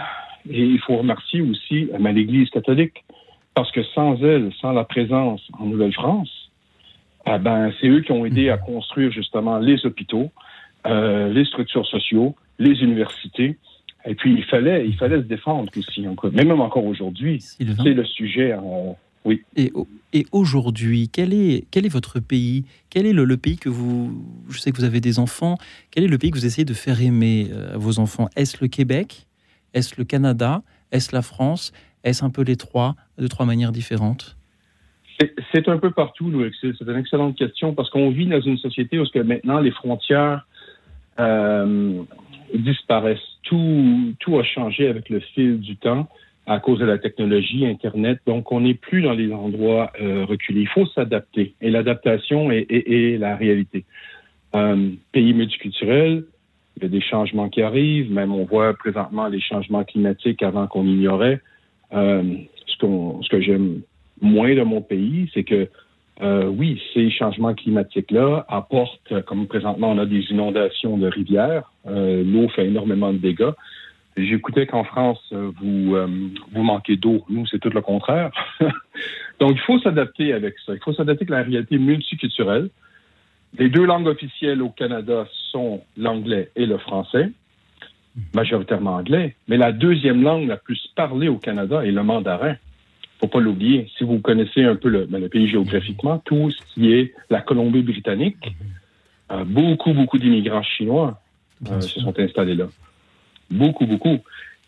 et 0.50 0.64
il 0.64 0.80
faut 0.80 0.98
remercier 0.98 1.42
aussi 1.42 1.90
euh, 1.94 1.98
ben, 2.00 2.14
l'Église 2.14 2.50
catholique, 2.50 3.04
parce 3.54 3.72
que 3.72 3.84
sans 3.84 4.22
elle, 4.24 4.52
sans 4.60 4.72
la 4.72 4.84
présence 4.84 5.42
en 5.60 5.66
Nouvelle-France, 5.66 6.52
ah 7.26 7.40
ben, 7.40 7.72
c'est 7.80 7.88
eux 7.88 8.02
qui 8.02 8.12
ont 8.12 8.26
aidé 8.26 8.50
à 8.50 8.58
construire 8.58 9.12
justement 9.12 9.58
les 9.58 9.84
hôpitaux, 9.86 10.32
euh, 10.86 11.30
les 11.30 11.46
structures 11.46 11.86
sociaux, 11.88 12.36
les 12.60 12.82
universités. 12.82 13.58
Et 14.06 14.16
puis, 14.16 14.34
il 14.34 14.44
fallait, 14.44 14.88
il 14.88 14.96
fallait 14.96 15.18
se 15.18 15.24
défendre 15.24 15.72
aussi. 15.78 16.08
encore. 16.08 16.32
Mais 16.34 16.46
même 16.46 16.62
encore 16.62 16.86
aujourd'hui, 16.86 17.42
c'est 17.42 17.64
le 17.64 18.04
sujet. 18.06 18.52
euh, 18.54 18.92
oui. 19.26 19.42
Et, 19.56 19.72
au- 19.74 19.88
et 20.14 20.26
aujourd'hui, 20.32 21.10
quel 21.12 21.34
est, 21.34 21.66
quel 21.72 21.86
est 21.86 21.90
votre 21.90 22.20
pays? 22.20 22.64
Quel 22.92 23.08
est 23.08 23.14
le, 23.14 23.26
le 23.26 23.38
pays 23.38 23.58
que 23.58 23.70
vous... 23.70 24.24
Je 24.50 24.60
sais 24.60 24.72
que 24.72 24.78
vous 24.78 24.84
avez 24.84 25.02
des 25.02 25.18
enfants. 25.18 25.58
Quel 25.92 26.04
est 26.04 26.08
le 26.08 26.18
pays 26.20 26.30
que 26.30 26.38
vous 26.38 26.46
essayez 26.46 26.66
de 26.66 26.74
faire 26.76 27.02
aimer 27.02 27.48
euh, 27.52 27.74
à 27.74 27.78
vos 27.78 27.98
enfants? 28.00 28.30
Est-ce 28.36 28.58
le 28.62 28.68
Québec? 28.68 29.26
Est-ce 29.74 29.96
le 29.98 30.04
Canada? 30.06 30.62
Est-ce 30.92 31.14
la 31.16 31.24
France? 31.24 31.74
Est-ce 32.04 32.24
un 32.24 32.30
peu 32.30 32.44
les 32.44 32.56
trois, 32.56 32.96
de 33.18 33.28
trois 33.28 33.48
manières 33.48 33.72
différentes? 33.72 34.38
C'est- 35.20 35.68
un 35.68 35.80
peu 35.80 35.90
partout, 35.90 36.30
Louis. 36.30 36.52
C'est 36.62 36.80
une 36.82 36.96
excellente 36.98 37.36
question 37.38 37.74
parce 37.74 37.90
qu'on 37.90 38.12
vit 38.12 38.28
dans 38.28 38.42
une 38.42 38.58
société 38.60 39.00
où 39.00 39.06
que 39.08 39.20
maintenant 39.20 39.60
les 39.60 39.72
frontières 39.72 40.46
euh, 41.20 42.04
disparaissent. 42.54 43.20
Tout, 43.44 44.14
tout 44.20 44.38
a 44.38 44.44
changé 44.44 44.88
avec 44.88 45.10
le 45.10 45.20
fil 45.20 45.60
du 45.60 45.76
temps 45.78 46.08
à 46.48 46.60
cause 46.60 46.80
de 46.80 46.86
la 46.86 46.98
technologie, 47.00 47.66
Internet. 47.66 48.20
Donc, 48.28 48.52
on 48.52 48.62
n'est 48.62 48.76
plus 48.76 49.02
dans 49.02 49.14
les 49.14 49.32
endroits 49.34 49.92
euh, 50.00 50.26
reculés. 50.26 50.62
Il 50.62 50.68
faut 50.68 50.86
s'adapter. 50.88 51.56
Et 51.62 51.72
l'adaptation 51.72 52.52
est, 52.52 52.66
est- 52.70 52.92
est 53.14 53.18
la 53.18 53.36
réalité. 53.36 53.84
Euh, 54.56 54.92
pays 55.12 55.34
multiculturel, 55.34 56.24
il 56.78 56.84
y 56.84 56.86
a 56.86 56.90
des 56.90 57.02
changements 57.02 57.50
qui 57.50 57.62
arrivent. 57.62 58.12
Même 58.12 58.32
on 58.34 58.46
voit 58.46 58.74
présentement 58.76 59.28
les 59.28 59.40
changements 59.42 59.84
climatiques 59.84 60.44
avant 60.44 60.68
qu'on 60.68 60.86
ignorait. 60.86 61.42
Euh, 61.94 62.24
ce, 62.68 62.78
qu'on- 62.78 63.22
ce 63.24 63.30
que 63.30 63.42
j'aime 63.42 63.82
moins 64.22 64.54
de 64.54 64.62
mon 64.62 64.82
pays, 64.82 65.30
c'est 65.34 65.44
que 65.44 65.68
euh, 66.22 66.46
oui, 66.46 66.82
ces 66.94 67.10
changements 67.10 67.54
climatiques-là 67.54 68.46
apportent, 68.48 69.12
euh, 69.12 69.22
comme 69.22 69.48
présentement 69.48 69.92
on 69.92 69.98
a 69.98 70.06
des 70.06 70.22
inondations 70.32 70.98
de 70.98 71.08
rivières, 71.08 71.72
euh, 71.88 72.24
l'eau 72.24 72.48
fait 72.50 72.68
énormément 72.68 73.12
de 73.12 73.18
dégâts. 73.18 73.52
J'écoutais 74.18 74.66
qu'en 74.66 74.86
France, 74.86 75.20
euh, 75.34 75.52
vous, 75.60 75.96
euh, 75.96 76.08
vous 76.54 76.64
manquez 76.64 76.96
d'eau. 76.96 77.26
Nous, 77.28 77.46
c'est 77.48 77.60
tout 77.60 77.70
le 77.70 77.82
contraire. 77.82 78.32
Donc, 79.40 79.52
il 79.52 79.60
faut 79.60 79.78
s'adapter 79.80 80.32
avec 80.32 80.56
ça. 80.66 80.74
Il 80.74 80.80
faut 80.80 80.94
s'adapter 80.94 81.24
avec 81.24 81.30
la 81.30 81.44
réalité 81.44 81.78
multiculturelle. 81.78 82.70
Les 83.58 83.68
deux 83.68 83.86
langues 83.86 84.08
officielles 84.08 84.62
au 84.62 84.70
Canada 84.70 85.28
sont 85.52 85.82
l'anglais 85.98 86.50
et 86.56 86.66
le 86.66 86.78
français, 86.78 87.32
majoritairement 88.34 88.96
anglais. 88.96 89.36
Mais 89.50 89.58
la 89.58 89.74
deuxième 89.74 90.24
langue 90.24 90.48
la 90.48 90.58
plus 90.58 90.88
parlée 90.96 91.28
au 91.28 91.38
Canada 91.38 91.86
est 91.86 91.92
le 91.92 92.04
mandarin 92.04 92.56
faut 93.26 93.32
pas 93.32 93.40
l'oublier. 93.40 93.90
Si 93.98 94.04
vous 94.04 94.20
connaissez 94.20 94.64
un 94.64 94.76
peu 94.76 94.90
le, 94.90 95.06
ben, 95.06 95.20
le 95.20 95.30
pays 95.30 95.48
géographiquement, 95.48 96.20
tout 96.20 96.52
ce 96.52 96.62
qui 96.74 96.94
est 96.94 97.14
la 97.30 97.42
Colombie-Britannique, 97.42 98.56
euh, 99.32 99.44
beaucoup, 99.44 99.94
beaucoup 99.94 100.18
d'immigrants 100.18 100.64
chinois 100.64 101.20
euh, 101.70 101.82
se 101.82 102.00
sont 102.00 102.18
installés 102.20 102.56
là. 102.56 102.68
Beaucoup, 103.50 103.86
beaucoup. 103.86 104.20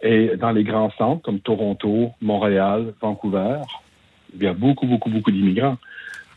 Et 0.01 0.31
dans 0.37 0.51
les 0.51 0.63
grands 0.63 0.91
centres 0.97 1.21
comme 1.21 1.39
Toronto, 1.39 2.11
Montréal, 2.21 2.93
Vancouver, 3.01 3.59
il 4.35 4.43
y 4.43 4.47
a 4.47 4.53
beaucoup, 4.53 4.87
beaucoup, 4.87 5.09
beaucoup 5.09 5.31
d'immigrants. 5.31 5.77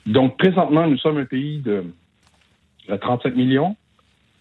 Donc, 0.07 0.37
présentement, 0.39 0.87
nous 0.87 0.99
sommes 0.99 1.19
un 1.19 1.25
pays 1.25 1.59
de, 1.61 1.85
de 2.89 2.97
35 2.97 3.35
millions. 3.37 3.77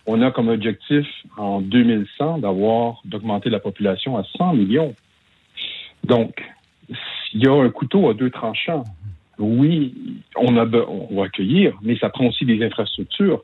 On 0.06 0.22
a 0.22 0.32
comme 0.32 0.50
objectif 0.50 1.06
en 1.38 1.62
2100 1.62 2.40
d'avoir 2.40 3.02
d'augmenter 3.06 3.50
la 3.50 3.60
population 3.60 4.18
à 4.18 4.24
100 4.38 4.54
millions. 4.54 4.96
Donc, 6.06 6.42
il 7.34 7.44
y 7.44 7.48
a 7.48 7.52
un 7.54 7.70
couteau 7.70 8.10
à 8.10 8.14
deux 8.14 8.30
tranchants. 8.30 8.84
Oui, 9.38 9.94
on, 10.36 10.58
a, 10.58 10.66
be- 10.66 10.86
on 10.88 11.16
va 11.16 11.26
accueillir, 11.26 11.78
mais 11.82 11.98
ça 11.98 12.10
prend 12.10 12.26
aussi 12.28 12.46
des 12.46 12.64
infrastructures. 12.66 13.44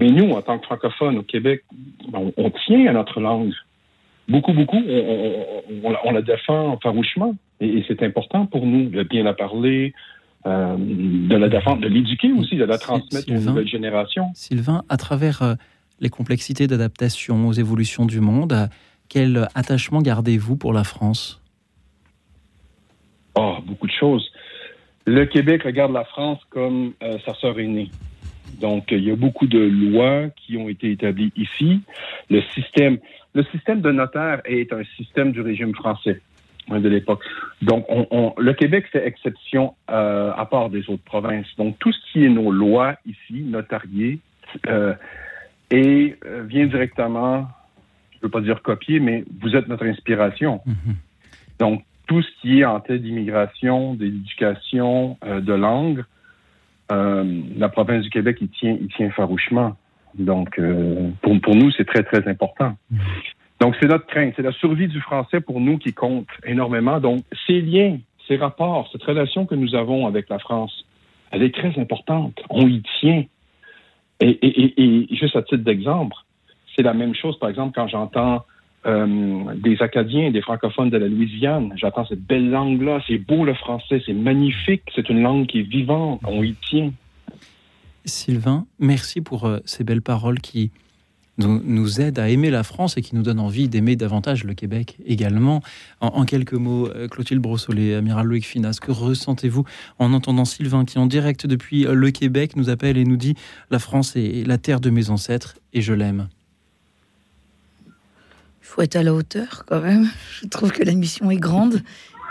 Mais 0.00 0.06
nous, 0.08 0.30
en 0.30 0.40
tant 0.40 0.58
que 0.58 0.64
francophones 0.66 1.18
au 1.18 1.22
Québec, 1.22 1.64
on, 2.12 2.32
on 2.36 2.50
tient 2.66 2.86
à 2.86 2.92
notre 2.92 3.20
langue. 3.20 3.52
Beaucoup, 4.28 4.52
beaucoup, 4.52 4.76
on, 4.78 5.44
on- 5.84 5.88
on- 5.90 5.96
on 6.04 6.10
la- 6.12 6.22
défend 6.22 6.78
farouchement. 6.82 7.34
Et, 7.60 7.78
et 7.78 7.84
c'est 7.88 8.02
important 8.02 8.46
pour 8.46 8.64
nous 8.66 8.88
de 8.88 9.02
bien 9.02 9.22
la 9.24 9.34
parler, 9.34 9.92
euh, 10.46 10.76
de 10.78 11.36
la 11.36 11.48
défendre, 11.48 11.80
de 11.82 11.88
l'éduquer 11.88 12.32
aussi, 12.32 12.56
de 12.56 12.64
la 12.64 12.78
transmettre 12.78 13.28
aux 13.30 13.34
nouvelles 13.50 13.68
générations. 13.68 14.28
Sylvain, 14.34 14.82
à 14.88 14.96
travers 14.96 15.42
euh, 15.42 15.54
les 16.00 16.08
complexités 16.08 16.66
d'adaptation 16.66 17.46
aux 17.48 17.52
évolutions 17.52 18.06
du 18.06 18.20
monde, 18.20 18.68
quel 19.08 19.48
attachement 19.54 20.00
gardez-vous 20.00 20.56
pour 20.56 20.72
la 20.72 20.84
France? 20.84 21.40
Oh, 23.36 23.56
beaucoup 23.64 23.86
de 23.86 23.92
choses. 23.92 24.30
Le 25.06 25.24
Québec 25.26 25.62
regarde 25.64 25.92
la 25.92 26.04
France 26.04 26.40
comme 26.50 26.94
sa 27.26 27.34
sœur 27.34 27.58
aînée. 27.58 27.90
Donc, 28.60 28.90
il 28.90 29.04
y 29.04 29.10
a 29.10 29.16
beaucoup 29.16 29.46
de 29.46 29.58
lois 29.58 30.28
qui 30.36 30.56
ont 30.56 30.68
été 30.68 30.92
établies 30.92 31.32
ici. 31.36 31.80
Le 32.30 32.40
système, 32.54 32.98
le 33.34 33.44
système 33.44 33.80
de 33.80 33.90
notaire 33.90 34.40
est 34.44 34.72
un 34.72 34.82
système 34.96 35.32
du 35.32 35.40
régime 35.40 35.74
français 35.74 36.20
de 36.70 36.88
l'époque. 36.88 37.22
Donc, 37.62 37.84
on, 37.88 38.32
le 38.38 38.52
Québec 38.54 38.86
fait 38.90 39.06
exception 39.06 39.74
euh, 39.90 40.32
à 40.34 40.46
part 40.46 40.70
des 40.70 40.88
autres 40.88 41.04
provinces. 41.04 41.46
Donc, 41.58 41.78
tout 41.78 41.92
ce 41.92 41.98
qui 42.12 42.24
est 42.24 42.28
nos 42.28 42.50
lois 42.50 42.96
ici, 43.06 43.42
notariées, 43.42 44.20
euh, 44.68 44.94
et 45.70 46.16
euh, 46.24 46.42
vient 46.46 46.66
directement, 46.66 47.48
je 48.12 48.18
ne 48.18 48.22
veux 48.22 48.30
pas 48.30 48.40
dire 48.40 48.62
copier, 48.62 49.00
mais 49.00 49.24
vous 49.40 49.54
êtes 49.56 49.68
notre 49.68 49.84
inspiration. 49.84 50.60
Mm-hmm. 50.66 50.94
Donc, 51.58 51.84
tout 52.06 52.22
ce 52.22 52.28
qui 52.40 52.60
est 52.60 52.64
en 52.64 52.80
tête 52.80 53.02
d'immigration, 53.02 53.94
d'éducation, 53.94 55.16
de 55.22 55.52
langue, 55.52 56.04
la 56.90 57.68
province 57.68 58.04
du 58.04 58.10
Québec, 58.10 58.38
il 58.40 58.48
tient, 58.48 58.76
il 58.80 58.88
tient 58.88 59.10
farouchement. 59.10 59.76
Donc, 60.18 60.60
pour, 61.22 61.40
pour 61.40 61.56
nous, 61.56 61.70
c'est 61.72 61.86
très, 61.86 62.02
très 62.02 62.28
important. 62.28 62.76
Donc, 63.60 63.76
c'est 63.80 63.88
notre 63.88 64.06
crainte, 64.06 64.34
c'est 64.36 64.42
la 64.42 64.52
survie 64.52 64.88
du 64.88 65.00
français 65.00 65.40
pour 65.40 65.60
nous 65.60 65.78
qui 65.78 65.92
compte 65.92 66.28
énormément. 66.44 67.00
Donc, 67.00 67.24
ces 67.46 67.60
liens, 67.60 67.98
ces 68.28 68.36
rapports, 68.36 68.88
cette 68.92 69.02
relation 69.02 69.46
que 69.46 69.54
nous 69.54 69.74
avons 69.74 70.06
avec 70.06 70.28
la 70.28 70.38
France, 70.38 70.84
elle 71.30 71.42
est 71.42 71.54
très 71.54 71.78
importante. 71.80 72.40
On 72.50 72.66
y 72.66 72.82
tient. 73.00 73.24
Et, 74.20 75.06
juste 75.10 75.36
à 75.36 75.42
titre 75.42 75.64
d'exemple, 75.64 76.16
c'est 76.74 76.82
la 76.82 76.94
même 76.94 77.14
chose, 77.14 77.38
par 77.38 77.48
exemple, 77.48 77.72
quand 77.74 77.88
j'entends 77.88 78.44
euh, 78.86 79.54
des 79.54 79.80
Acadiens, 79.80 80.30
des 80.30 80.42
francophones 80.42 80.90
de 80.90 80.98
la 80.98 81.08
Louisiane, 81.08 81.72
j'entends 81.76 82.06
cette 82.06 82.22
belle 82.22 82.50
langue-là, 82.50 83.00
c'est 83.06 83.18
beau 83.18 83.44
le 83.44 83.54
français, 83.54 84.02
c'est 84.04 84.12
magnifique, 84.12 84.82
c'est 84.94 85.08
une 85.08 85.22
langue 85.22 85.46
qui 85.46 85.60
est 85.60 85.68
vivante, 85.68 86.20
on 86.24 86.42
y 86.42 86.54
tient. 86.54 86.92
Sylvain, 88.04 88.66
merci 88.78 89.22
pour 89.22 89.46
euh, 89.46 89.58
ces 89.64 89.84
belles 89.84 90.02
paroles 90.02 90.40
qui, 90.40 90.70
nous, 91.38 92.00
aide 92.00 92.18
à 92.18 92.28
aimer 92.28 92.50
la 92.50 92.62
France 92.62 92.96
et 92.96 93.02
qui 93.02 93.16
nous 93.16 93.22
donne 93.22 93.40
envie 93.40 93.68
d'aimer 93.68 93.96
davantage 93.96 94.44
le 94.44 94.54
Québec 94.54 94.98
également. 95.06 95.62
En, 96.00 96.24
quelques 96.24 96.52
mots, 96.52 96.88
euh, 96.88 97.08
Clotilde 97.08 97.40
Brossolet, 97.40 97.94
Amiral 97.94 98.26
Loïc 98.26 98.44
Finas, 98.44 98.78
que 98.80 98.92
ressentez-vous 98.92 99.64
en 99.98 100.12
entendant 100.12 100.44
Sylvain 100.44 100.84
qui, 100.84 100.98
en 100.98 101.06
direct 101.06 101.46
depuis 101.46 101.86
le 101.90 102.10
Québec, 102.10 102.54
nous 102.54 102.68
appelle 102.68 102.98
et 102.98 103.04
nous 103.04 103.16
dit 103.16 103.34
La 103.70 103.78
France 103.78 104.14
est 104.14 104.46
la 104.46 104.58
terre 104.58 104.80
de 104.80 104.90
mes 104.90 105.10
ancêtres 105.10 105.56
et 105.72 105.80
je 105.80 105.92
l'aime 105.92 106.28
Il 108.64 108.66
faut 108.66 108.82
être 108.82 108.96
à 108.96 109.02
la 109.02 109.14
hauteur 109.14 109.64
quand 109.66 109.80
même. 109.80 110.08
Je 110.40 110.48
trouve 110.48 110.72
que 110.72 110.82
la 110.82 110.94
mission 110.94 111.30
est 111.30 111.36
grande 111.36 111.82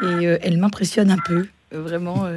et 0.02 0.06
euh, 0.06 0.38
elle 0.42 0.58
m'impressionne 0.58 1.10
un 1.10 1.20
peu. 1.26 1.46
Euh, 1.74 1.82
vraiment, 1.82 2.28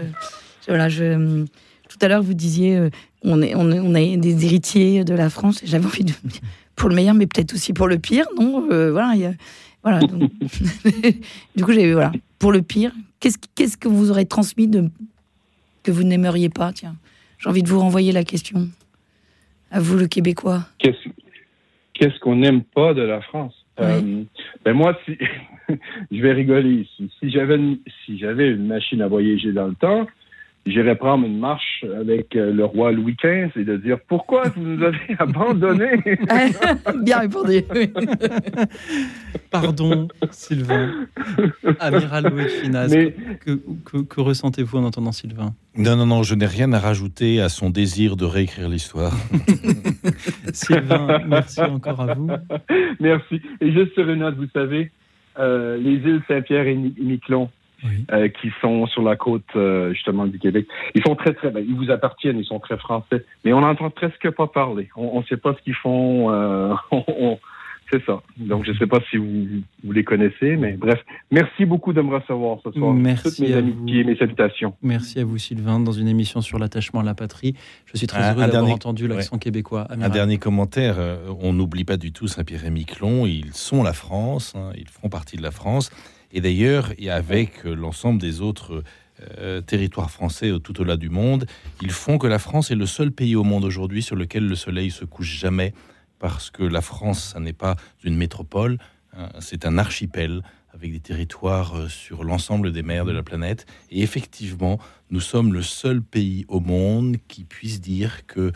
voilà, 0.68 0.89
je 0.89 1.44
tout 1.89 1.98
à 2.01 2.09
l'heure, 2.09 2.23
vous 2.23 2.35
disiez, 2.35 2.89
on, 3.23 3.40
est, 3.43 3.55
on, 3.55 3.94
a 3.94 4.16
des 4.16 4.44
héritiers 4.44 5.05
de 5.05 5.14
la 5.14 5.31
France. 5.31 5.62
J'avais 5.64 5.86
envie 5.86 6.05
de 6.05 6.12
pour 6.77 6.90
le 6.90 6.94
meilleur, 6.94 7.14
mais 7.14 7.27
peut-être 7.27 7.55
aussi 7.55 7.73
pour 7.73 7.89
le 7.89 7.98
pire, 7.98 8.27
non? 8.39 8.68
Euh, 8.70 8.93
Voilà, 8.93 9.32
voilà. 9.82 10.01
du 11.56 11.64
coup, 11.64 11.73
j'ai 11.73 11.93
voilà 11.93 12.12
pour 12.39 12.52
le 12.52 12.62
pire. 12.62 12.93
Qu'est-ce 13.18 13.77
que 13.77 13.89
vous 13.89 14.10
aurez 14.10 14.27
transmis 14.27 14.70
que 15.82 15.90
vous 15.90 16.05
n'aimeriez 16.05 16.51
pas? 16.51 16.73
Tiens, 16.73 16.97
j'ai 17.39 17.48
envie 17.48 17.62
de 17.62 17.68
vous 17.68 17.81
renvoyer 17.81 18.12
la 18.12 18.24
question. 18.24 18.68
À 19.70 19.81
vous, 19.81 19.97
le 19.97 20.06
Québécois. 20.06 20.66
Qu'est-ce 20.78 22.20
qu'on 22.20 22.36
n'aime 22.36 22.62
pas 22.62 22.94
de 22.94 23.02
la 23.02 23.20
France? 23.23 23.55
Euh, 23.80 24.24
ben 24.64 24.72
moi, 24.72 24.98
si, 25.04 25.18
je 26.10 26.22
vais 26.22 26.32
rigoler 26.32 26.82
ici. 26.82 27.10
Si 27.20 27.30
j'avais 27.30 27.58
si 28.04 28.18
j'avais 28.18 28.50
une 28.50 28.66
machine 28.66 29.02
à 29.02 29.08
voyager 29.08 29.52
dans 29.52 29.66
le 29.66 29.74
temps, 29.74 30.06
j'irai 30.66 30.97
prendre 30.97 31.26
une 31.26 31.38
marche 31.38 31.84
avec 31.98 32.36
euh, 32.36 32.52
le 32.52 32.64
roi 32.64 32.93
Louis 32.93 33.16
XV 33.22 33.51
et 33.56 33.64
de 33.64 33.76
dire 33.76 33.98
pourquoi 34.09 34.48
vous 34.48 34.62
nous 34.62 34.84
avez 34.84 34.98
abandonnés? 35.18 36.02
Bien 37.02 37.20
répondu. 37.20 37.62
Pardon, 39.51 40.09
Sylvain. 40.30 41.06
Amiral 41.80 42.24
Louis 42.28 42.48
Finas, 42.48 42.88
que, 43.44 44.02
que, 44.02 44.20
ressentez-vous 44.20 44.78
en 44.78 44.84
entendant 44.84 45.12
Sylvain? 45.12 45.55
Non, 45.76 45.97
non, 45.97 46.06
non, 46.06 46.22
je 46.22 46.34
n'ai 46.34 46.47
rien 46.47 46.72
à 46.72 46.78
rajouter 46.78 47.40
à 47.40 47.48
son 47.48 47.70
désir 47.70 48.16
de 48.16 48.24
réécrire 48.24 48.68
l'histoire. 48.68 49.12
Sylvain, 50.52 51.20
merci 51.26 51.60
encore 51.60 52.01
à 52.01 52.14
vous. 52.14 52.28
Merci. 53.01 53.40
Et 53.60 53.72
juste 53.72 53.94
sur 53.94 54.09
une 54.09 54.20
note, 54.20 54.36
vous 54.36 54.48
savez, 54.52 54.90
euh, 55.38 55.76
les 55.76 55.93
îles 55.93 56.22
Saint-Pierre 56.28 56.66
et 56.66 56.74
Miquelon, 56.74 57.51
euh, 57.84 58.28
qui 58.28 58.50
sont 58.60 58.86
sur 58.86 59.02
la 59.02 59.16
côte 59.16 59.44
euh, 59.54 59.92
justement 59.92 60.26
du 60.26 60.38
Québec. 60.38 60.66
Ils 60.94 61.02
sont 61.06 61.14
très 61.14 61.34
très, 61.34 61.50
ben, 61.50 61.64
ils 61.66 61.74
vous 61.74 61.90
appartiennent, 61.90 62.38
ils 62.38 62.44
sont 62.44 62.58
très 62.58 62.78
français, 62.78 63.24
mais 63.44 63.52
on 63.52 63.60
n'entend 63.60 63.90
presque 63.90 64.30
pas 64.30 64.46
parler. 64.46 64.88
On 64.96 65.20
ne 65.20 65.24
sait 65.26 65.36
pas 65.36 65.54
ce 65.54 65.62
qu'ils 65.62 65.74
font. 65.74 66.30
Euh, 66.30 66.74
c'est 67.92 68.02
ça. 68.06 68.22
Donc 68.38 68.64
je 68.64 68.72
ne 68.72 68.78
sais 68.78 68.86
pas 68.86 68.98
si 69.10 69.18
vous, 69.18 69.46
vous, 69.84 69.92
les 69.92 70.04
connaissez, 70.04 70.56
mais 70.56 70.72
bref, 70.72 70.98
merci 71.30 71.66
beaucoup 71.66 71.92
de 71.92 72.00
me 72.00 72.14
recevoir 72.14 72.58
ce 72.64 72.72
soir. 72.72 72.94
Merci 72.94 73.24
Toutes 73.24 73.46
mes 73.46 73.54
amitiés, 73.54 74.04
mes 74.04 74.16
salutations. 74.16 74.74
Merci 74.82 75.20
à 75.20 75.24
vous 75.24 75.36
Sylvain 75.36 75.78
dans 75.78 75.92
une 75.92 76.08
émission 76.08 76.40
sur 76.40 76.58
l'attachement 76.58 77.00
à 77.00 77.04
la 77.04 77.14
patrie. 77.14 77.54
Je 77.84 77.98
suis 77.98 78.06
très 78.06 78.32
heureux 78.32 78.50
d'avoir 78.50 78.72
entendu 78.72 79.06
l'accent 79.06 79.36
québécois. 79.36 79.86
Un 79.90 80.08
dernier 80.08 80.38
commentaire. 80.38 80.96
On 81.40 81.52
n'oublie 81.52 81.84
pas 81.84 81.98
du 81.98 82.10
tout 82.10 82.26
Saint-Pierre 82.26 82.64
et 82.64 82.70
Miquelon. 82.70 83.26
Ils 83.26 83.52
sont 83.52 83.82
la 83.82 83.92
France. 83.92 84.54
Hein, 84.56 84.70
ils 84.76 84.88
font 84.88 85.10
partie 85.10 85.36
de 85.36 85.42
la 85.42 85.50
France. 85.50 85.90
Et 86.32 86.40
d'ailleurs, 86.40 86.92
avec 87.08 87.64
euh, 87.64 87.74
l'ensemble 87.74 88.20
des 88.20 88.40
autres 88.40 88.82
euh, 89.38 89.60
territoires 89.60 90.10
français 90.10 90.52
tout 90.62 90.80
au-delà 90.80 90.96
du 90.96 91.08
monde, 91.08 91.46
ils 91.82 91.90
font 91.90 92.18
que 92.18 92.26
la 92.26 92.38
France 92.38 92.70
est 92.70 92.74
le 92.74 92.86
seul 92.86 93.10
pays 93.10 93.36
au 93.36 93.44
monde 93.44 93.64
aujourd'hui 93.64 94.02
sur 94.02 94.16
lequel 94.16 94.46
le 94.46 94.56
soleil 94.56 94.90
se 94.90 95.04
couche 95.04 95.38
jamais, 95.38 95.72
parce 96.18 96.50
que 96.50 96.62
la 96.62 96.80
France, 96.80 97.32
ça 97.32 97.40
n'est 97.40 97.52
pas 97.52 97.76
une 98.04 98.16
métropole, 98.16 98.78
hein, 99.16 99.30
c'est 99.40 99.66
un 99.66 99.78
archipel 99.78 100.42
avec 100.76 100.92
des 100.92 101.00
territoires 101.00 101.74
euh, 101.76 101.88
sur 101.88 102.22
l'ensemble 102.22 102.72
des 102.72 102.82
mers 102.82 103.06
de 103.06 103.12
la 103.12 103.22
planète. 103.22 103.66
Et 103.90 104.02
effectivement, 104.02 104.78
nous 105.10 105.20
sommes 105.20 105.54
le 105.54 105.62
seul 105.62 106.02
pays 106.02 106.44
au 106.48 106.60
monde 106.60 107.16
qui 107.28 107.44
puisse 107.44 107.80
dire 107.80 108.26
que 108.26 108.52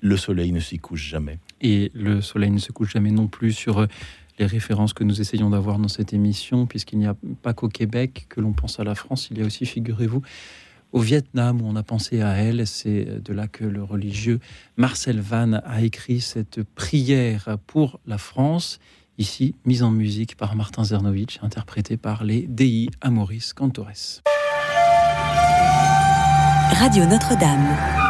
le 0.00 0.16
soleil 0.16 0.52
ne 0.52 0.60
s'y 0.60 0.78
couche 0.78 1.02
jamais. 1.02 1.38
Et 1.60 1.90
le 1.94 2.20
soleil 2.20 2.50
ne 2.50 2.58
se 2.58 2.72
couche 2.72 2.92
jamais 2.92 3.10
non 3.10 3.26
plus 3.26 3.52
sur 3.52 3.88
les 4.38 4.46
références 4.46 4.92
que 4.92 5.04
nous 5.04 5.20
essayons 5.20 5.50
d'avoir 5.50 5.78
dans 5.78 5.88
cette 5.88 6.12
émission, 6.12 6.66
puisqu'il 6.66 6.98
n'y 6.98 7.06
a 7.06 7.16
pas 7.42 7.52
qu'au 7.52 7.68
Québec 7.68 8.26
que 8.28 8.40
l'on 8.40 8.52
pense 8.52 8.80
à 8.80 8.84
la 8.84 8.94
France, 8.94 9.28
il 9.30 9.38
y 9.38 9.42
a 9.42 9.46
aussi, 9.46 9.66
figurez-vous, 9.66 10.22
au 10.92 11.00
Vietnam 11.00 11.60
où 11.60 11.66
on 11.66 11.76
a 11.76 11.82
pensé 11.82 12.22
à 12.22 12.32
elle. 12.36 12.66
C'est 12.66 13.22
de 13.22 13.32
là 13.32 13.48
que 13.48 13.64
le 13.64 13.82
religieux 13.82 14.40
Marcel 14.76 15.20
Van 15.20 15.54
a 15.64 15.82
écrit 15.82 16.20
cette 16.20 16.62
prière 16.62 17.58
pour 17.66 18.00
la 18.06 18.18
France, 18.18 18.78
ici 19.18 19.54
mise 19.64 19.82
en 19.82 19.90
musique 19.90 20.36
par 20.36 20.56
Martin 20.56 20.84
Zernovitch, 20.84 21.38
interprétée 21.42 21.96
par 21.96 22.24
les 22.24 22.46
Dei 22.46 22.88
Amoris 23.00 23.52
Cantores. 23.52 24.22
Radio 26.70 27.06
Notre-Dame. 27.06 28.07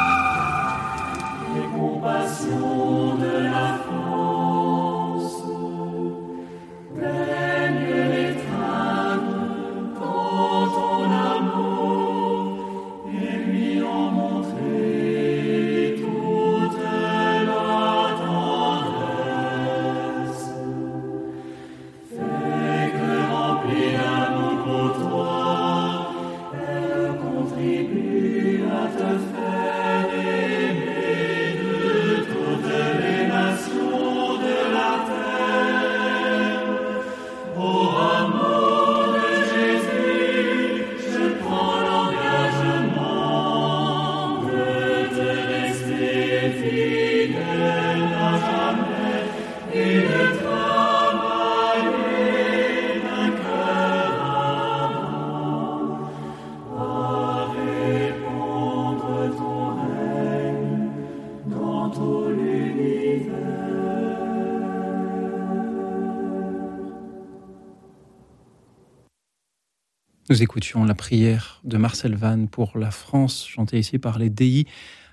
Nous 70.31 70.43
écoutions 70.43 70.85
la 70.85 70.95
prière 70.95 71.59
de 71.65 71.79
Marcel 71.79 72.15
Vannes 72.15 72.49
pour 72.49 72.77
la 72.77 72.91
France, 72.91 73.47
chantée 73.49 73.79
ici 73.79 73.99
par 73.99 74.19
les 74.19 74.29
DI 74.29 74.67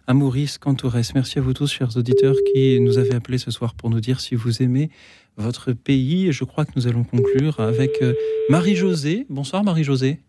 à 0.07 0.13
Maurice 0.13 0.57
Cantourès. 0.57 1.15
Merci 1.15 1.39
à 1.39 1.41
vous 1.41 1.53
tous, 1.53 1.71
chers 1.71 1.95
auditeurs, 1.95 2.35
qui 2.53 2.81
nous 2.81 2.97
avez 2.97 3.13
appelés 3.13 3.37
ce 3.37 3.49
soir 3.49 3.75
pour 3.75 3.89
nous 3.89 4.01
dire 4.01 4.19
si 4.19 4.35
vous 4.35 4.61
aimez 4.61 4.89
votre 5.37 5.71
pays. 5.71 6.33
Je 6.33 6.43
crois 6.43 6.65
que 6.65 6.73
nous 6.75 6.87
allons 6.87 7.05
conclure 7.05 7.61
avec 7.61 8.01
euh, 8.01 8.13
Marie-Josée. 8.49 9.25
Bonsoir, 9.29 9.63
Marie-Josée. 9.63 10.19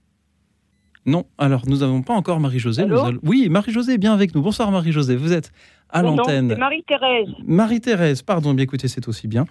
Non, 1.05 1.27
alors 1.37 1.63
nous 1.67 1.79
n'avons 1.79 2.03
pas 2.03 2.15
encore 2.15 2.39
Marie-Josée. 2.39 2.85
Oui, 3.25 3.49
Marie-Josée 3.49 3.99
bien 3.99 4.13
avec 4.13 4.37
nous. 4.37 4.43
Bonsoir, 4.43 4.71
Marie-Josée. 4.71 5.17
Vous 5.17 5.33
êtes 5.33 5.51
à 5.89 6.03
l'antenne. 6.03 6.57
Marie-Thérèse. 6.57 7.29
Marie-Thérèse, 7.45 8.23
pardon, 8.23 8.55
bien 8.55 8.63
écoutez, 8.63 8.87
c'est 8.87 9.09
aussi 9.09 9.27
bien. 9.27 9.47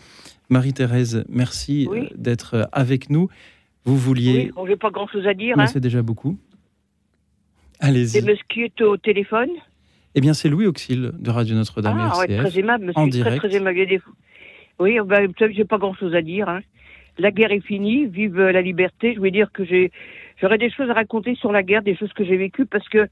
Marie-Thérèse, 0.50 1.26
merci 1.28 1.90
euh, 1.92 2.08
d'être 2.16 2.54
euh, 2.56 2.64
avec 2.72 3.10
nous. 3.10 3.30
Vous 3.86 3.98
vouliez. 3.98 4.52
Oui, 4.56 4.70
n'ai 4.70 4.76
pas 4.76 4.90
grand-chose 4.90 5.28
à 5.28 5.34
dire. 5.34 5.56
Mais 5.58 5.64
hein. 5.64 5.68
c'est 5.68 5.80
déjà 5.80 6.02
beaucoup. 6.02 6.38
Allez-y. 7.80 8.08
C'est 8.10 8.22
monsieur 8.22 8.44
qui 8.50 8.64
est 8.64 8.82
au 8.82 8.98
téléphone 8.98 9.50
Eh 10.16 10.22
bien, 10.22 10.34
c'est 10.34 10.50
Louis 10.50 10.66
Auxil 10.66 11.12
de 11.14 11.30
Radio 11.30 11.56
Notre-Dame 11.56 11.98
ah, 12.00 12.24
RCF. 12.24 12.38
très 12.40 12.60
aimable, 12.60 12.86
monsieur. 12.86 13.02
En 13.02 13.08
direct. 13.08 13.38
Très, 13.38 13.50
très 13.50 13.58
aimable. 13.58 13.80
Oui, 14.80 14.98
ben, 15.06 15.32
j'ai 15.52 15.66
pas 15.66 15.78
grand-chose 15.78 16.16
à 16.16 16.22
dire. 16.22 16.50
Hein. 16.50 16.62
La 17.18 17.32
guerre 17.32 17.52
est 17.52 17.62
finie, 17.62 18.08
vive 18.08 18.40
la 18.40 18.62
liberté. 18.62 19.14
Je 19.14 19.20
voulais 19.20 19.32
dire 19.32 19.52
que 19.52 19.64
j'ai 19.64 19.92
J'aurais 20.42 20.58
des 20.58 20.70
choses 20.70 20.90
à 20.90 20.94
raconter 20.94 21.36
sur 21.36 21.52
la 21.52 21.64
guerre, 21.64 21.82
des 21.82 21.96
choses 21.96 22.12
que 22.12 22.26
j'ai 22.26 22.36
vécues, 22.36 22.66
parce 22.66 22.88
que 22.90 23.08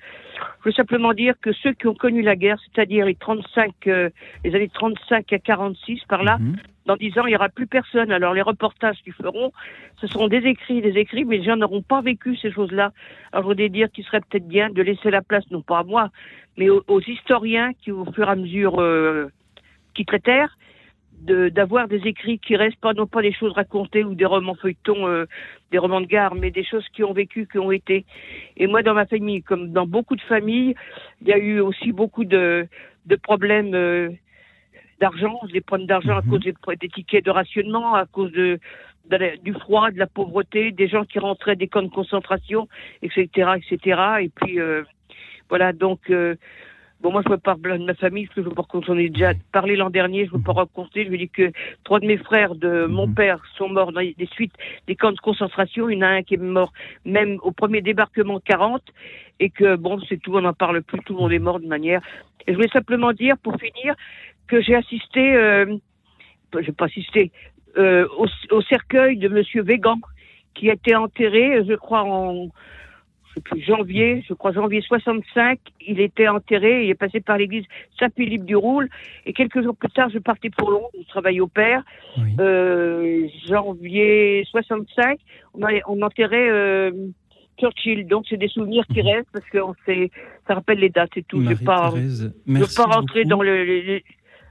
je 0.60 0.66
veux 0.66 0.74
simplement 0.74 1.14
dire 1.14 1.36
que 1.42 1.54
ceux 1.54 1.74
qui 1.74 1.88
ont 1.88 1.96
connu 1.96 2.22
la 2.22 2.36
guerre, 2.36 2.58
c'est-à-dire 2.66 3.06
les 3.06 3.16
35, 3.16 3.72
euh, 3.88 4.10
les 4.44 4.54
années 4.54 4.70
35 4.74 5.32
à 5.32 5.40
46, 5.40 6.02
par 6.08 6.24
là, 6.24 6.38
Mhm. 6.38 6.58
Dans 6.86 6.96
10 6.96 7.18
ans, 7.18 7.26
il 7.26 7.30
n'y 7.30 7.36
aura 7.36 7.50
plus 7.50 7.68
personne. 7.68 8.12
Alors 8.12 8.34
les 8.34 8.42
reportages 8.42 8.98
qu'ils 9.04 9.14
feront, 9.14 9.52
ce 9.98 10.08
seront 10.08 10.28
des 10.28 10.46
écrits, 10.46 10.82
des 10.82 10.98
écrits, 10.98 11.26
mais 11.26 11.38
les 11.38 11.44
gens 11.44 11.56
n'auront 11.56 11.82
pas 11.82 12.02
vécu 12.02 12.36
ces 12.36 12.52
choses-là. 12.52 12.92
Alors 13.32 13.44
je 13.44 13.48
voudrais 13.50 13.70
dire 13.70 13.90
qu'il 13.92 14.04
serait 14.04 14.22
peut-être 14.22 14.48
bien 14.48 14.70
de 14.70 14.82
laisser 14.82 15.10
la 15.10 15.22
place, 15.22 15.50
non 15.52 15.62
pas 15.62 15.80
à 15.80 15.84
moi, 15.84 16.10
mais 16.58 16.70
aux, 16.70 17.02
historiens 17.02 17.72
qui, 17.82 17.92
au 17.92 18.06
fur 18.12 18.28
et 18.28 18.32
à 18.32 18.36
mesure, 18.36 18.82
euh, 18.82 19.30
terre, 20.24 20.58
de- 21.22 21.50
d'avoir 21.50 21.88
des 21.88 22.02
écrits 22.06 22.40
qui 22.40 22.56
restent 22.56 22.80
pas 22.80 22.94
non 22.94 23.08
pas 23.08 23.22
des 23.22 23.32
choses 23.32 23.54
racontées 23.54 24.04
ou 24.04 24.14
des 24.14 24.26
romans 24.26 24.56
feuilletons, 24.56 25.08
euh, 25.08 25.26
des 25.72 25.78
romans 25.78 26.02
de 26.02 26.06
gare, 26.06 26.36
mais 26.36 26.52
des 26.52 26.64
choses 26.66 26.86
qui 26.94 27.04
ont 27.04 27.14
vécu, 27.14 27.48
qui 27.50 27.60
ont 27.60 27.72
été. 27.72 28.06
Et 28.58 28.68
moi, 28.68 28.84
dans 28.84 28.94
ma 28.94 29.06
famille, 29.06 29.42
comme 29.42 29.72
dans 29.72 29.88
beaucoup 29.88 30.16
de 30.16 30.22
familles, 30.22 30.76
il 31.22 31.28
y 31.28 31.34
a 31.34 31.38
eu 31.38 31.60
aussi 31.60 31.92
beaucoup 31.94 32.26
de, 32.26 32.68
de 33.06 33.16
problèmes 33.16 33.74
euh, 33.74 34.10
d'argent, 35.04 35.36
des 35.52 35.62
problèmes 35.68 35.88
d'argent 35.94 36.16
à 36.18 36.24
cause 36.30 36.40
des, 36.48 36.56
des 36.84 36.90
tickets 36.96 37.26
de 37.26 37.32
rationnement, 37.42 37.88
à 38.04 38.06
cause 38.16 38.32
de, 38.32 38.48
de 39.12 39.16
la- 39.22 39.38
du 39.48 39.54
froid, 39.64 39.92
de 39.92 40.00
la 40.00 40.08
pauvreté, 40.18 40.72
des 40.72 40.88
gens 40.94 41.04
qui 41.12 41.20
rentraient 41.20 41.58
des 41.64 41.68
camps 41.72 41.88
de 41.90 41.96
concentration, 42.00 42.62
etc., 43.06 43.20
etc. 43.60 43.76
Et 44.26 44.30
puis 44.38 44.54
euh, 44.60 44.84
voilà, 45.50 45.68
donc 45.74 46.00
euh, 46.10 46.36
bon, 47.02 47.12
moi 47.12 47.22
je 47.26 47.30
veux 47.34 47.38
pas 47.50 47.56
parler 47.64 47.80
de 47.80 47.86
ma 47.92 47.98
famille, 48.06 48.26
parce 48.26 48.36
que 48.36 48.44
je 48.44 48.48
veux 48.50 48.56
pas 48.56 48.64
qu'on 48.64 48.80
en 48.94 48.98
ait 48.98 49.10
déjà 49.10 49.32
parlé 49.52 49.76
l'an 49.76 49.90
dernier, 50.00 50.26
je 50.28 50.32
veux 50.36 50.46
pas 50.50 50.54
raconter. 50.64 51.00
Je 51.06 51.10
veux 51.12 51.22
dire 51.26 51.34
que 51.40 51.48
trois 51.84 52.00
de 52.00 52.08
mes 52.12 52.20
frères 52.30 52.56
de 52.56 52.86
mon 52.98 53.08
père 53.20 53.40
sont 53.58 53.70
morts 53.78 53.92
dans 53.92 54.02
des 54.22 54.30
suites 54.36 54.56
des 54.88 54.96
camps 54.96 55.12
de 55.12 55.24
concentration. 55.30 55.90
Il 55.90 55.98
y 55.98 56.00
en 56.02 56.08
a 56.08 56.12
un 56.20 56.24
qui 56.28 56.36
est 56.36 56.46
mort 56.60 56.72
même 57.18 57.34
au 57.48 57.52
premier 57.52 57.82
débarquement 57.90 58.40
40, 58.40 58.82
et 59.42 59.50
que 59.50 59.76
bon, 59.76 60.00
c'est 60.08 60.20
tout, 60.24 60.34
on 60.40 60.42
n'en 60.48 60.54
parle 60.64 60.82
plus, 60.82 61.00
tout 61.06 61.14
le 61.16 61.20
monde 61.20 61.34
est 61.34 61.46
mort 61.50 61.60
de 61.60 61.68
manière. 61.68 62.02
Et 62.46 62.52
je 62.52 62.58
voulais 62.58 62.76
simplement 62.80 63.14
dire, 63.14 63.36
pour 63.38 63.56
finir, 63.66 63.96
que 64.48 64.62
j'ai 64.62 64.76
assisté, 64.76 65.36
euh, 65.36 65.78
j'ai 66.62 66.72
pas 66.72 66.86
assisté, 66.86 67.32
euh, 67.78 68.08
au, 68.18 68.28
au 68.52 68.62
cercueil 68.62 69.18
de 69.18 69.28
Monsieur 69.28 69.64
Végan, 69.64 69.98
qui 70.54 70.70
a 70.70 70.74
été 70.74 70.96
enterré, 70.96 71.64
je 71.68 71.74
crois, 71.74 72.04
en 72.04 72.50
je 73.30 73.40
sais 73.40 73.42
plus, 73.42 73.62
janvier, 73.64 74.24
je 74.30 74.36
crois 74.36 74.52
janvier 74.52 74.82
65, 74.82 75.58
il 75.88 76.00
était 76.00 76.28
enterré, 76.28 76.84
il 76.84 76.90
est 76.92 76.94
passé 76.96 77.20
par 77.20 77.40
l'église 77.40 77.66
Saint-Philippe 77.98 78.46
du 78.46 78.56
Roule, 78.56 78.88
et 79.26 79.34
quelques 79.34 79.64
jours 79.64 79.76
plus 79.76 79.90
tard, 79.90 80.10
je 80.10 80.20
partais 80.20 80.52
pour 80.52 80.70
Londres, 80.70 80.90
je 81.02 81.08
travaillais 81.08 81.40
au 81.40 81.48
père, 81.48 81.82
euh, 82.40 83.28
janvier 83.48 84.46
65, 84.52 85.18
on, 85.56 85.64
a- 85.66 85.80
on 85.88 86.00
enterrait 86.04 86.48
euh, 86.52 86.92
Churchill, 87.60 88.06
donc 88.06 88.26
c'est 88.30 88.38
des 88.38 88.48
souvenirs 88.50 88.86
qui 88.94 89.02
restent, 89.02 89.30
parce 89.34 89.50
que 89.50 89.58
on 89.58 89.74
sait, 89.88 90.12
ça 90.48 90.54
rappelle 90.54 90.78
les 90.78 90.90
dates 90.90 91.18
et 91.18 91.24
tout, 91.24 91.42
je 91.42 91.50
vais 91.50 91.56
pas, 91.66 91.90
Marie-Thérèse, 91.90 92.34
je 92.48 92.54
vais 92.54 92.60
pas 92.76 92.96
rentrer 92.96 93.24
beaucoup. 93.24 93.30
dans 93.30 93.42
le- 93.42 94.02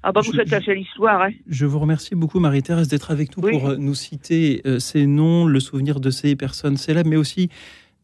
Ah 0.02 0.12
bah 0.12 0.20
vous 0.24 0.32
Je- 0.32 0.36
faites 0.38 0.50
la 0.50 0.60
seule 0.60 0.80
histoire, 0.80 1.22
hein. 1.22 1.30
Je 1.46 1.64
vous 1.66 1.78
remercie 1.78 2.14
beaucoup, 2.14 2.40
Marie-Thérèse, 2.40 2.88
d'être 2.88 3.10
avec 3.10 3.36
nous 3.36 3.42
pour 3.42 3.68
euh, 3.68 3.76
nous 3.76 3.94
citer 3.94 4.60
euh, 4.66 4.78
ces 4.78 5.06
noms, 5.06 5.46
le 5.46 5.60
souvenir 5.60 6.00
de 6.00 6.10
ces 6.10 6.34
personnes 6.36 6.76
célèbres, 6.76 7.08
mais 7.10 7.16
aussi 7.16 7.50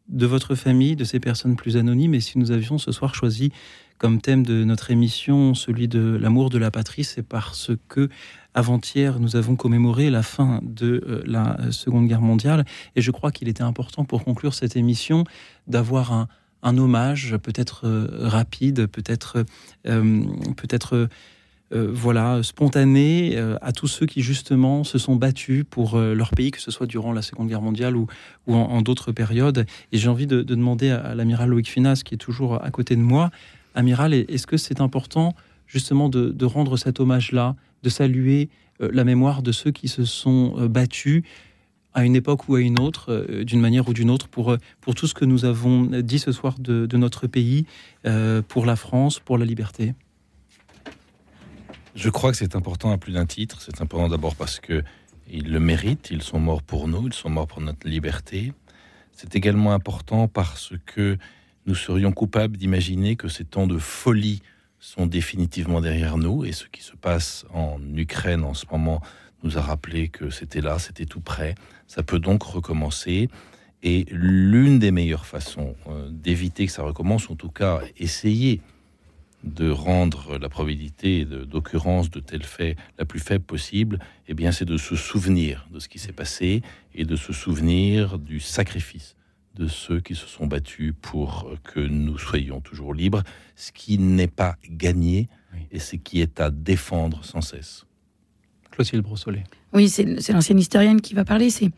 de 0.08 0.24
votre 0.24 0.54
famille, 0.54 0.96
de 0.96 1.04
ces 1.04 1.20
personnes 1.20 1.56
plus 1.56 1.76
anonymes. 1.76 2.14
Et 2.14 2.20
si 2.20 2.38
nous 2.38 2.50
avions 2.52 2.78
ce 2.78 2.92
soir 2.92 3.14
choisi 3.14 3.50
comme 3.98 4.20
thème 4.20 4.44
de 4.46 4.62
notre 4.62 4.92
émission 4.92 5.54
celui 5.54 5.88
de 5.88 6.16
l'amour 6.20 6.50
de 6.50 6.58
la 6.58 6.70
patrie, 6.70 7.02
c'est 7.04 7.24
parce 7.26 7.72
que 7.88 8.08
avant-hier, 8.54 9.18
nous 9.18 9.34
avons 9.36 9.56
commémoré 9.56 10.08
la 10.08 10.22
fin 10.22 10.60
de 10.62 11.02
euh, 11.06 11.22
la 11.26 11.72
Seconde 11.72 12.06
Guerre 12.06 12.20
mondiale. 12.22 12.64
Et 12.94 13.00
je 13.02 13.10
crois 13.10 13.32
qu'il 13.32 13.48
était 13.48 13.64
important 13.64 14.04
pour 14.04 14.24
conclure 14.24 14.54
cette 14.54 14.76
émission 14.76 15.24
d'avoir 15.66 16.12
un, 16.12 16.28
un 16.62 16.78
hommage 16.78 17.36
peut-être 17.42 17.86
euh, 17.86 18.06
rapide, 18.20 18.86
peut-être 18.86 19.44
peut-être 20.56 21.08
euh, 21.70 21.90
voilà, 21.92 22.42
spontané 22.42 23.36
euh, 23.36 23.56
à 23.60 23.72
tous 23.72 23.88
ceux 23.88 24.06
qui 24.06 24.22
justement 24.22 24.84
se 24.84 24.96
sont 24.96 25.16
battus 25.16 25.64
pour 25.68 25.96
euh, 25.96 26.14
leur 26.14 26.30
pays, 26.30 26.50
que 26.50 26.60
ce 26.60 26.70
soit 26.70 26.86
durant 26.86 27.12
la 27.12 27.20
Seconde 27.20 27.48
Guerre 27.48 27.60
mondiale 27.60 27.94
ou, 27.94 28.06
en, 28.46 28.80
d'autres 28.80 29.12
périodes. 29.12 29.66
Et 29.92 29.98
j'ai 29.98 30.08
envie 30.08 30.26
de, 30.26 30.42
de 30.42 30.54
demander 30.54 30.90
à, 30.90 31.14
l'amiral 31.14 31.50
Loïc 31.50 31.68
Finas, 31.68 32.02
qui 32.04 32.14
est 32.14 32.18
toujours 32.18 32.62
à 32.64 32.70
côté 32.70 32.96
de 32.96 33.02
moi, 33.02 33.30
amiral, 33.74 34.14
est-ce 34.14 34.46
que 34.46 34.56
c'est 34.56 34.80
important 34.80 35.34
justement 35.66 36.08
de, 36.08 36.44
rendre 36.46 36.78
cet 36.78 37.00
hommage-là, 37.00 37.54
de 37.82 37.90
saluer 37.90 38.48
euh, 38.80 38.88
la 38.90 39.04
mémoire 39.04 39.42
de 39.42 39.52
ceux 39.52 39.70
qui 39.70 39.88
se 39.88 40.06
sont 40.06 40.66
battus 40.68 41.22
à 41.92 42.04
une 42.04 42.16
époque 42.16 42.48
ou 42.48 42.54
à 42.54 42.60
une 42.60 42.80
autre, 42.80 43.26
d'une 43.42 43.60
manière 43.60 43.88
ou 43.88 43.92
d'une 43.92 44.08
autre, 44.08 44.28
pour, 44.28 44.56
pour 44.80 44.94
tout 44.94 45.06
ce 45.06 45.14
que 45.14 45.24
nous 45.24 45.44
avons 45.44 45.82
dit 45.84 46.18
ce 46.18 46.32
soir 46.32 46.54
de, 46.58 46.96
notre 46.96 47.26
pays, 47.26 47.66
pour 48.46 48.66
la 48.66 48.76
France, 48.76 49.18
pour 49.18 49.36
la 49.36 49.44
liberté? 49.44 49.94
Je 51.98 52.10
crois 52.10 52.30
que 52.30 52.36
c'est 52.36 52.54
important 52.54 52.92
à 52.92 52.96
plus 52.96 53.14
d'un 53.14 53.26
titre. 53.26 53.60
C'est 53.60 53.80
important 53.80 54.08
d'abord 54.08 54.36
parce 54.36 54.60
que 54.60 54.84
ils 55.28 55.50
le 55.50 55.58
méritent. 55.58 56.10
Ils 56.12 56.22
sont 56.22 56.38
morts 56.38 56.62
pour 56.62 56.86
nous. 56.86 57.08
Ils 57.08 57.12
sont 57.12 57.28
morts 57.28 57.48
pour 57.48 57.60
notre 57.60 57.88
liberté. 57.88 58.52
C'est 59.10 59.34
également 59.34 59.72
important 59.72 60.28
parce 60.28 60.74
que 60.86 61.18
nous 61.66 61.74
serions 61.74 62.12
coupables 62.12 62.56
d'imaginer 62.56 63.16
que 63.16 63.26
ces 63.26 63.44
temps 63.44 63.66
de 63.66 63.78
folie 63.78 64.42
sont 64.78 65.06
définitivement 65.06 65.80
derrière 65.80 66.18
nous. 66.18 66.44
Et 66.44 66.52
ce 66.52 66.66
qui 66.68 66.82
se 66.84 66.94
passe 66.94 67.44
en 67.52 67.80
Ukraine 67.96 68.44
en 68.44 68.54
ce 68.54 68.66
moment 68.70 69.00
nous 69.42 69.58
a 69.58 69.60
rappelé 69.60 70.08
que 70.08 70.30
c'était 70.30 70.60
là, 70.60 70.78
c'était 70.78 71.04
tout 71.04 71.20
près. 71.20 71.56
Ça 71.88 72.04
peut 72.04 72.20
donc 72.20 72.44
recommencer. 72.44 73.28
Et 73.82 74.06
l'une 74.12 74.78
des 74.78 74.92
meilleures 74.92 75.26
façons 75.26 75.74
euh, 75.88 76.08
d'éviter 76.12 76.66
que 76.66 76.72
ça 76.72 76.84
recommence, 76.84 77.28
en 77.28 77.34
tout 77.34 77.50
cas 77.50 77.80
essayer 77.96 78.60
de 79.44 79.70
rendre 79.70 80.38
la 80.38 80.48
probabilité 80.48 81.24
d'occurrence 81.24 82.10
de 82.10 82.20
tels 82.20 82.44
faits 82.44 82.76
la 82.98 83.04
plus 83.04 83.20
faible 83.20 83.44
possible, 83.44 83.98
eh 84.26 84.34
bien, 84.34 84.52
c'est 84.52 84.64
de 84.64 84.76
se 84.76 84.96
souvenir 84.96 85.68
de 85.72 85.78
ce 85.78 85.88
qui 85.88 85.98
s'est 85.98 86.12
passé 86.12 86.62
et 86.94 87.04
de 87.04 87.16
se 87.16 87.32
souvenir 87.32 88.18
du 88.18 88.40
sacrifice 88.40 89.14
de 89.58 89.66
ceux 89.66 90.00
qui 90.00 90.14
se 90.14 90.26
sont 90.26 90.46
battus 90.46 90.94
pour 91.02 91.52
que 91.64 91.80
nous 91.80 92.16
soyons 92.16 92.60
toujours 92.60 92.94
libres, 92.94 93.22
ce 93.56 93.72
qui 93.72 93.98
n'est 93.98 94.28
pas 94.28 94.56
gagné 94.70 95.28
et 95.72 95.80
ce 95.80 95.96
qui 95.96 96.20
est 96.20 96.40
à 96.40 96.50
défendre 96.50 97.24
sans 97.24 97.40
cesse. 97.40 97.84
Clotilde 98.70 99.02
Brossolet. 99.02 99.42
Oui, 99.72 99.88
c'est 99.88 100.20
c'est 100.20 100.32
l'ancienne 100.32 100.60
historienne 100.60 101.00
qui 101.00 101.14
va 101.14 101.24
parler. 101.24 101.50
C'est 101.50 101.70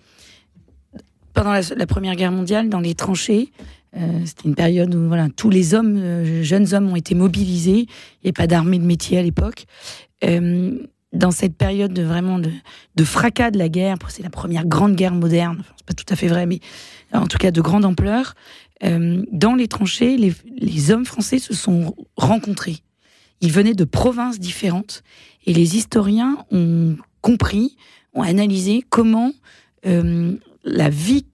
pendant 1.32 1.52
la, 1.52 1.86
Première 1.86 2.16
Guerre 2.16 2.32
mondiale, 2.32 2.68
dans 2.68 2.80
les 2.80 2.94
tranchées. 2.94 3.52
euh, 3.96 4.20
C'était 4.24 4.48
une 4.48 4.54
période 4.54 4.94
où 4.94 5.08
voilà, 5.08 5.28
tous 5.34 5.50
les 5.50 5.74
hommes, 5.74 5.96
euh, 5.96 6.42
jeunes 6.42 6.74
hommes, 6.74 6.90
ont 6.90 6.96
été 6.96 7.14
mobilisés. 7.14 7.80
Il 7.80 8.24
n'y 8.24 8.28
avait 8.28 8.32
pas 8.32 8.46
d'armée 8.46 8.78
de 8.78 8.84
métier 8.84 9.18
à 9.18 9.22
l'époque. 9.22 9.66
Euh, 10.24 10.78
dans 11.12 11.30
cette 11.32 11.56
période 11.56 11.92
de 11.92 12.02
vraiment 12.02 12.38
de, 12.38 13.04
fracas 13.04 13.50
de 13.50 13.58
la 13.58 13.68
guerre, 13.68 13.96
c'est 14.08 14.22
la 14.22 14.30
première 14.30 14.64
grande 14.66 14.94
guerre 14.94 15.14
moderne. 15.14 15.56
Enfin, 15.60 15.72
c'est 15.76 15.86
pas 15.86 15.94
tout 15.94 16.04
à 16.08 16.16
fait 16.16 16.28
vrai, 16.28 16.46
mais 16.46 16.60
en 17.12 17.26
tout 17.26 17.38
cas 17.38 17.50
de 17.50 17.60
grande 17.60 17.84
ampleur. 17.84 18.34
dans 18.80 19.54
les 19.56 19.66
tranchées, 19.66 20.16
les, 20.16 20.90
hommes 20.92 21.04
français 21.04 21.40
se 21.40 21.52
sont 21.52 21.96
rencontrés. 22.16 22.78
Ils 23.40 23.50
venaient 23.50 23.74
de 23.74 23.84
provinces 23.84 24.38
différentes 24.38 25.02
et 25.46 25.52
les 25.52 25.76
historiens 25.76 26.38
ont 26.52 26.96
compris, 27.22 27.76
ont 28.14 28.22
analysé 28.22 28.84
comment 28.88 29.32
la 30.64 30.88
vie 30.88 31.26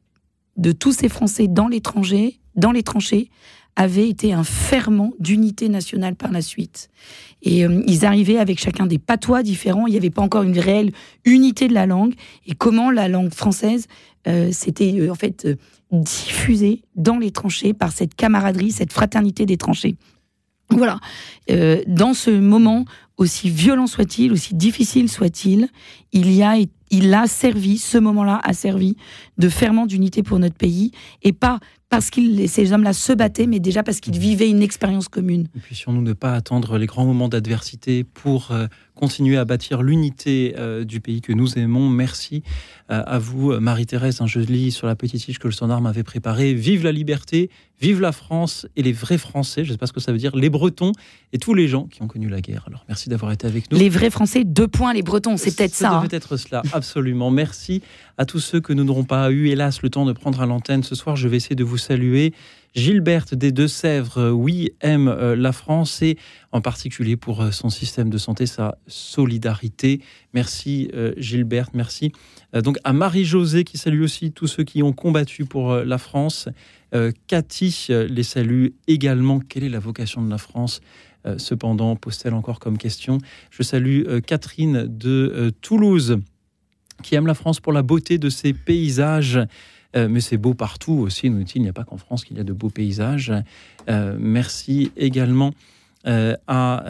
de 0.56 0.72
tous 0.72 0.92
ces 0.92 1.08
Français 1.08 1.48
dans 1.48 1.68
l'étranger, 1.68 2.38
dans 2.54 2.72
les 2.72 2.82
tranchées, 2.82 3.30
avait 3.76 4.08
été 4.08 4.32
un 4.32 4.42
ferment 4.42 5.12
d'unité 5.20 5.68
nationale 5.68 6.16
par 6.16 6.32
la 6.32 6.40
suite. 6.40 6.88
Et 7.42 7.64
euh, 7.64 7.82
ils 7.86 8.06
arrivaient 8.06 8.38
avec 8.38 8.58
chacun 8.58 8.86
des 8.86 8.98
patois 8.98 9.42
différents. 9.42 9.86
Il 9.86 9.90
n'y 9.90 9.98
avait 9.98 10.10
pas 10.10 10.22
encore 10.22 10.42
une 10.42 10.58
réelle 10.58 10.92
unité 11.26 11.68
de 11.68 11.74
la 11.74 11.84
langue. 11.84 12.14
Et 12.46 12.54
comment 12.54 12.90
la 12.90 13.06
langue 13.06 13.32
française 13.32 13.86
euh, 14.26 14.50
s'était 14.50 14.98
euh, 14.98 15.10
en 15.10 15.14
fait 15.14 15.46
diffusée 15.92 16.82
dans 16.96 17.18
les 17.18 17.30
tranchées 17.30 17.74
par 17.74 17.92
cette 17.92 18.14
camaraderie, 18.14 18.72
cette 18.72 18.92
fraternité 18.92 19.44
des 19.44 19.58
tranchées. 19.58 19.96
Voilà. 20.70 20.98
dans 21.86 22.12
ce 22.12 22.30
moment, 22.30 22.86
aussi 23.18 23.50
violent 23.50 23.86
soit-il, 23.86 24.32
aussi 24.32 24.52
difficile 24.52 25.08
soit-il, 25.08 25.68
il 26.10 26.32
y 26.32 26.42
a 26.42 26.56
il 26.90 27.12
a 27.14 27.26
servi, 27.26 27.78
ce 27.78 27.98
moment-là 27.98 28.40
a 28.42 28.52
servi 28.52 28.96
de 29.38 29.48
ferment 29.48 29.86
d'unité 29.86 30.22
pour 30.22 30.38
notre 30.38 30.56
pays, 30.56 30.92
et 31.22 31.32
pas 31.32 31.58
parce 31.88 32.10
que 32.10 32.46
ces 32.46 32.72
hommes-là 32.72 32.92
se 32.92 33.12
battaient, 33.12 33.46
mais 33.46 33.60
déjà 33.60 33.82
parce 33.82 34.00
qu'ils 34.00 34.18
vivaient 34.18 34.50
une 34.50 34.62
expérience 34.62 35.08
commune. 35.08 35.48
Puissions-nous 35.62 36.02
ne 36.02 36.12
pas 36.12 36.34
attendre 36.34 36.78
les 36.78 36.86
grands 36.86 37.06
moments 37.06 37.28
d'adversité 37.28 38.04
pour 38.04 38.50
euh, 38.50 38.66
continuer 38.96 39.36
à 39.36 39.44
bâtir 39.44 39.82
l'unité 39.82 40.54
euh, 40.58 40.84
du 40.84 41.00
pays 41.00 41.20
que 41.20 41.32
nous 41.32 41.58
aimons. 41.58 41.88
Merci 41.88 42.42
euh, 42.90 43.02
à 43.06 43.18
vous, 43.18 43.52
Marie-Thérèse. 43.60 44.20
je 44.26 44.40
lis 44.40 44.72
sur 44.72 44.86
la 44.86 44.96
petite 44.96 45.22
fiche 45.22 45.38
que 45.38 45.46
le 45.46 45.52
standard 45.52 45.80
m'avait 45.80 46.02
préparée. 46.02 46.54
Vive 46.54 46.82
la 46.82 46.92
liberté, 46.92 47.50
vive 47.80 48.00
la 48.00 48.12
France 48.12 48.66
et 48.74 48.82
les 48.82 48.92
vrais 48.92 49.18
Français. 49.18 49.64
Je 49.64 49.68
ne 49.68 49.74
sais 49.74 49.78
pas 49.78 49.86
ce 49.86 49.92
que 49.92 50.00
ça 50.00 50.12
veut 50.12 50.18
dire. 50.18 50.34
Les 50.34 50.50
Bretons 50.50 50.92
et 51.32 51.38
tous 51.38 51.54
les 51.54 51.68
gens 51.68 51.84
qui 51.84 52.02
ont 52.02 52.08
connu 52.08 52.28
la 52.28 52.40
guerre. 52.40 52.64
Alors, 52.66 52.84
merci 52.88 53.08
d'avoir 53.08 53.32
été 53.32 53.46
avec 53.46 53.70
nous. 53.70 53.78
Les 53.78 53.90
vrais 53.90 54.10
Français, 54.10 54.44
deux 54.44 54.68
points, 54.68 54.94
les 54.94 55.02
Bretons, 55.02 55.36
c'est 55.36 55.54
peut-être 55.54 55.74
ça. 55.74 56.00
Devait 56.00 56.14
hein. 56.14 56.18
être 56.18 56.36
cela, 56.36 56.62
absolument. 56.72 57.30
Merci 57.30 57.82
à 58.18 58.24
tous 58.24 58.40
ceux 58.40 58.60
que 58.60 58.72
nous 58.72 58.84
n'aurons 58.84 59.04
pas 59.04 59.30
eu, 59.30 59.48
hélas, 59.48 59.82
le 59.82 59.90
temps 59.90 60.06
de 60.06 60.12
prendre 60.12 60.40
à 60.40 60.46
l'antenne 60.46 60.82
ce 60.82 60.94
soir. 60.94 61.16
Je 61.16 61.28
vais 61.28 61.36
essayer 61.36 61.56
de 61.56 61.64
vous 61.64 61.78
saluer. 61.78 62.32
Gilberte 62.76 63.34
des 63.34 63.52
Deux-Sèvres, 63.52 64.18
euh, 64.18 64.30
oui, 64.30 64.70
aime 64.82 65.08
euh, 65.08 65.34
la 65.34 65.52
France 65.52 66.02
et 66.02 66.18
en 66.52 66.60
particulier 66.60 67.16
pour 67.16 67.40
euh, 67.40 67.50
son 67.50 67.70
système 67.70 68.10
de 68.10 68.18
santé, 68.18 68.44
sa 68.44 68.76
solidarité. 68.86 70.02
Merci 70.34 70.90
Gilberte, 71.16 71.72
merci. 71.72 72.12
Donc 72.52 72.76
à 72.84 72.92
Marie-Josée 72.92 73.64
qui 73.64 73.78
salue 73.78 74.02
aussi 74.02 74.32
tous 74.32 74.46
ceux 74.46 74.64
qui 74.64 74.82
ont 74.82 74.92
combattu 74.92 75.46
pour 75.46 75.74
la 75.74 75.96
France. 75.96 76.50
Cathy 77.26 77.86
les 77.88 78.22
salue 78.22 78.68
également. 78.86 79.40
Quelle 79.40 79.64
est 79.64 79.70
la 79.70 79.78
vocation 79.78 80.22
de 80.22 80.28
la 80.28 80.36
France? 80.36 80.82
Cependant, 81.38 81.96
pose-t-elle 81.96 82.34
encore 82.34 82.58
comme 82.58 82.76
question. 82.76 83.16
Je 83.50 83.62
salue 83.62 84.02
Catherine 84.26 84.86
de 84.86 85.54
Toulouse 85.62 86.18
qui 87.02 87.14
aime 87.14 87.26
la 87.26 87.34
France 87.34 87.60
pour 87.60 87.72
la 87.72 87.82
beauté 87.82 88.18
de 88.18 88.28
ses 88.28 88.52
paysages. 88.52 89.40
Euh, 89.94 90.08
mais 90.08 90.20
c'est 90.20 90.36
beau 90.36 90.54
partout 90.54 90.94
aussi, 90.94 91.30
nous 91.30 91.44
il 91.54 91.62
n'y 91.62 91.68
a 91.68 91.72
pas 91.72 91.84
qu'en 91.84 91.96
France 91.96 92.24
qu'il 92.24 92.36
y 92.36 92.40
a 92.40 92.44
de 92.44 92.52
beaux 92.52 92.70
paysages. 92.70 93.32
Euh, 93.88 94.16
merci 94.18 94.90
également 94.96 95.52
euh, 96.06 96.36
à 96.46 96.84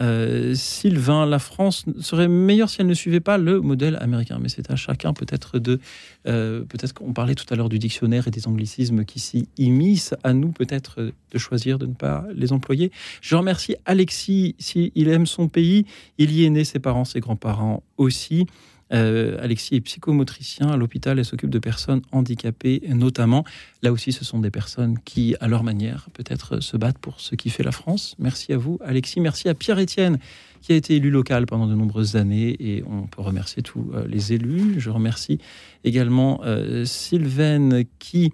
Sylvain. 0.53 1.25
La 1.25 1.39
France 1.39 1.85
serait 1.99 2.27
meilleure 2.27 2.69
si 2.69 2.81
elle 2.81 2.87
ne 2.87 2.93
suivait 2.93 3.19
pas 3.19 3.37
le 3.37 3.61
modèle 3.61 3.97
américain, 4.01 4.39
mais 4.41 4.49
c'est 4.49 4.69
à 4.71 4.75
chacun 4.75 5.13
peut-être 5.13 5.59
de... 5.59 5.79
peut-être 6.23 6.93
qu'on 6.93 7.13
parlait 7.13 7.35
tout 7.35 7.51
à 7.51 7.55
l'heure 7.55 7.69
du 7.69 7.79
dictionnaire 7.79 8.27
et 8.27 8.31
des 8.31 8.47
anglicismes 8.47 9.05
qui 9.05 9.19
s'y 9.19 9.47
immiscent, 9.57 10.15
à 10.23 10.33
nous 10.33 10.51
peut-être 10.51 11.01
de 11.31 11.37
choisir 11.37 11.79
de 11.79 11.85
ne 11.85 11.93
pas 11.93 12.25
les 12.35 12.51
employer. 12.51 12.91
Je 13.21 13.35
remercie 13.35 13.75
Alexis, 13.85 14.55
s'il 14.59 15.07
aime 15.07 15.25
son 15.25 15.47
pays, 15.47 15.85
il 16.17 16.31
y 16.31 16.45
est 16.45 16.49
né, 16.49 16.63
ses 16.63 16.79
parents, 16.79 17.05
ses 17.05 17.19
grands-parents 17.19 17.83
aussi. 17.97 18.45
Euh, 18.93 19.37
Alexis 19.41 19.75
est 19.75 19.81
psychomotricien 19.81 20.69
à 20.69 20.77
l'hôpital 20.77 21.19
et 21.19 21.23
s'occupe 21.23 21.49
de 21.49 21.59
personnes 21.59 22.01
handicapées 22.11 22.81
notamment. 22.89 23.43
Là 23.83 23.91
aussi, 23.91 24.11
ce 24.11 24.23
sont 24.23 24.39
des 24.39 24.51
personnes 24.51 24.97
qui, 25.03 25.35
à 25.39 25.47
leur 25.47 25.63
manière, 25.63 26.07
peut-être 26.13 26.61
se 26.61 26.77
battent 26.77 26.97
pour 26.97 27.19
ce 27.19 27.35
qui 27.35 27.49
fait 27.49 27.63
la 27.63 27.71
France. 27.71 28.15
Merci 28.19 28.53
à 28.53 28.57
vous, 28.57 28.79
Alexis. 28.83 29.19
Merci 29.19 29.49
à 29.49 29.53
Pierre-Étienne, 29.53 30.19
qui 30.61 30.73
a 30.73 30.75
été 30.75 30.95
élu 30.95 31.09
local 31.09 31.45
pendant 31.45 31.67
de 31.67 31.75
nombreuses 31.75 32.15
années 32.15 32.55
et 32.59 32.83
on 32.87 33.07
peut 33.07 33.21
remercier 33.21 33.61
tous 33.61 33.91
euh, 33.93 34.07
les 34.07 34.33
élus. 34.33 34.75
Je 34.79 34.89
remercie 34.89 35.39
également 35.83 36.41
euh, 36.43 36.85
Sylvaine 36.85 37.83
qui... 37.99 38.31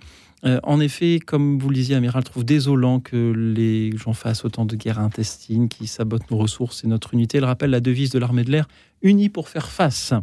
en 0.63 0.81
effet, 0.81 1.19
comme 1.25 1.57
vous 1.57 1.69
le 1.69 1.75
disiez, 1.75 1.95
Amiral, 1.95 2.21
trouve 2.25 2.43
désolant 2.43 2.99
que 2.99 3.31
les 3.31 3.95
gens 3.95 4.11
fassent 4.11 4.43
autant 4.43 4.65
de 4.65 4.75
guerres 4.75 4.99
intestines 4.99 5.69
qui 5.69 5.87
sabotent 5.87 6.29
nos 6.31 6.37
ressources 6.37 6.83
et 6.83 6.87
notre 6.87 7.13
unité. 7.13 7.37
Elle 7.37 7.45
rappelle 7.45 7.69
la 7.69 7.79
devise 7.79 8.09
de 8.09 8.19
l'armée 8.19 8.43
de 8.43 8.51
l'air, 8.51 8.67
unie 9.01 9.29
pour 9.29 9.47
faire 9.47 9.69
face. 9.71 10.13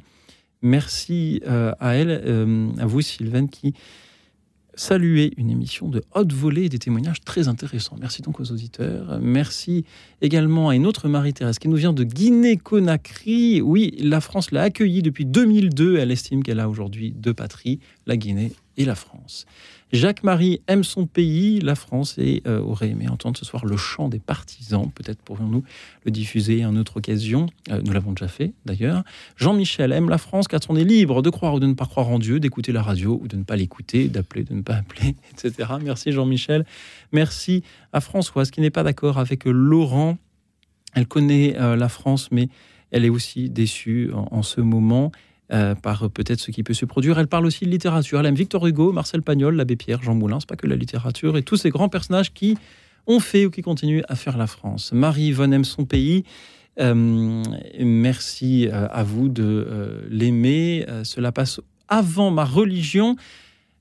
Merci 0.62 1.40
euh, 1.46 1.72
à 1.80 1.94
elle, 1.94 2.22
euh, 2.24 2.70
à 2.78 2.86
vous 2.86 3.00
Sylvain, 3.00 3.46
qui 3.46 3.74
saluait 4.74 5.32
une 5.36 5.50
émission 5.50 5.88
de 5.88 6.02
haute 6.14 6.32
volée 6.32 6.64
et 6.64 6.68
des 6.68 6.78
témoignages 6.78 7.20
très 7.20 7.48
intéressants. 7.48 7.96
Merci 8.00 8.22
donc 8.22 8.40
aux 8.40 8.50
auditeurs. 8.50 9.18
Merci 9.20 9.84
également 10.22 10.70
à 10.70 10.74
une 10.74 10.86
autre 10.86 11.08
Marie-Thérèse 11.08 11.58
qui 11.58 11.68
nous 11.68 11.76
vient 11.76 11.92
de 11.92 12.04
Guinée-Conakry. 12.04 13.60
Oui, 13.60 13.94
la 13.98 14.20
France 14.20 14.52
l'a 14.52 14.62
accueillie 14.62 15.02
depuis 15.02 15.26
2002. 15.26 15.98
Elle 15.98 16.10
estime 16.10 16.42
qu'elle 16.42 16.60
a 16.60 16.68
aujourd'hui 16.68 17.12
deux 17.12 17.34
patries, 17.34 17.80
la 18.06 18.16
Guinée 18.16 18.52
et 18.76 18.84
la 18.84 18.94
France. 18.94 19.44
Jacques-Marie 19.92 20.60
aime 20.68 20.84
son 20.84 21.06
pays, 21.06 21.58
la 21.60 21.74
France, 21.74 22.16
et 22.18 22.42
euh, 22.46 22.60
aurait 22.60 22.90
aimé 22.90 23.08
entendre 23.08 23.36
ce 23.36 23.44
soir 23.44 23.64
le 23.64 23.76
chant 23.76 24.08
des 24.08 24.20
partisans. 24.20 24.90
Peut-être 24.94 25.20
pourrions-nous 25.22 25.64
le 26.04 26.10
diffuser 26.10 26.62
à 26.62 26.68
une 26.68 26.78
autre 26.78 26.98
occasion. 26.98 27.46
Euh, 27.70 27.80
nous 27.84 27.92
l'avons 27.92 28.12
déjà 28.12 28.28
fait, 28.28 28.52
d'ailleurs. 28.64 29.02
Jean-Michel 29.36 29.92
aime 29.92 30.08
la 30.08 30.18
France 30.18 30.46
car 30.46 30.60
on 30.68 30.76
est 30.76 30.84
libre 30.84 31.22
de 31.22 31.30
croire 31.30 31.54
ou 31.54 31.60
de 31.60 31.66
ne 31.66 31.74
pas 31.74 31.86
croire 31.86 32.08
en 32.08 32.18
Dieu, 32.18 32.38
d'écouter 32.38 32.72
la 32.72 32.82
radio 32.82 33.18
ou 33.20 33.26
de 33.26 33.36
ne 33.36 33.42
pas 33.42 33.56
l'écouter, 33.56 34.08
d'appeler, 34.08 34.44
de 34.44 34.54
ne 34.54 34.62
pas 34.62 34.76
appeler, 34.76 35.16
etc. 35.32 35.68
Merci 35.82 36.12
Jean-Michel. 36.12 36.64
Merci 37.12 37.64
à 37.92 38.00
Françoise 38.00 38.50
qui 38.50 38.60
n'est 38.60 38.70
pas 38.70 38.84
d'accord 38.84 39.18
avec 39.18 39.44
Laurent. 39.44 40.18
Elle 40.94 41.06
connaît 41.06 41.56
euh, 41.58 41.76
la 41.76 41.88
France, 41.88 42.28
mais 42.30 42.48
elle 42.90 43.04
est 43.04 43.10
aussi 43.10 43.50
déçue 43.50 44.10
en 44.12 44.42
ce 44.42 44.60
moment. 44.60 45.12
Euh, 45.52 45.74
par 45.74 46.08
peut-être 46.10 46.38
ce 46.38 46.52
qui 46.52 46.62
peut 46.62 46.74
se 46.74 46.84
produire. 46.84 47.18
Elle 47.18 47.26
parle 47.26 47.44
aussi 47.44 47.64
de 47.64 47.70
littérature. 47.70 48.20
Elle 48.20 48.26
aime 48.26 48.36
Victor 48.36 48.64
Hugo, 48.64 48.92
Marcel 48.92 49.20
Pagnol, 49.20 49.56
l'abbé 49.56 49.74
Pierre, 49.74 50.00
Jean 50.00 50.14
Moulin. 50.14 50.38
C'est 50.38 50.48
pas 50.48 50.54
que 50.54 50.68
la 50.68 50.76
littérature 50.76 51.36
et 51.36 51.42
tous 51.42 51.56
ces 51.56 51.70
grands 51.70 51.88
personnages 51.88 52.32
qui 52.32 52.56
ont 53.08 53.18
fait 53.18 53.46
ou 53.46 53.50
qui 53.50 53.60
continuent 53.60 54.02
à 54.08 54.14
faire 54.14 54.38
la 54.38 54.46
France. 54.46 54.92
Marie-Yvonne 54.92 55.52
aime 55.52 55.64
son 55.64 55.84
pays. 55.86 56.22
Euh, 56.78 57.42
merci 57.80 58.68
euh, 58.68 58.86
à 58.92 59.02
vous 59.02 59.28
de 59.28 60.06
l'aimer. 60.08 60.86
cela 61.02 61.32
passe 61.32 61.60
avant 61.88 62.30
ma 62.30 62.44
religion. 62.44 63.16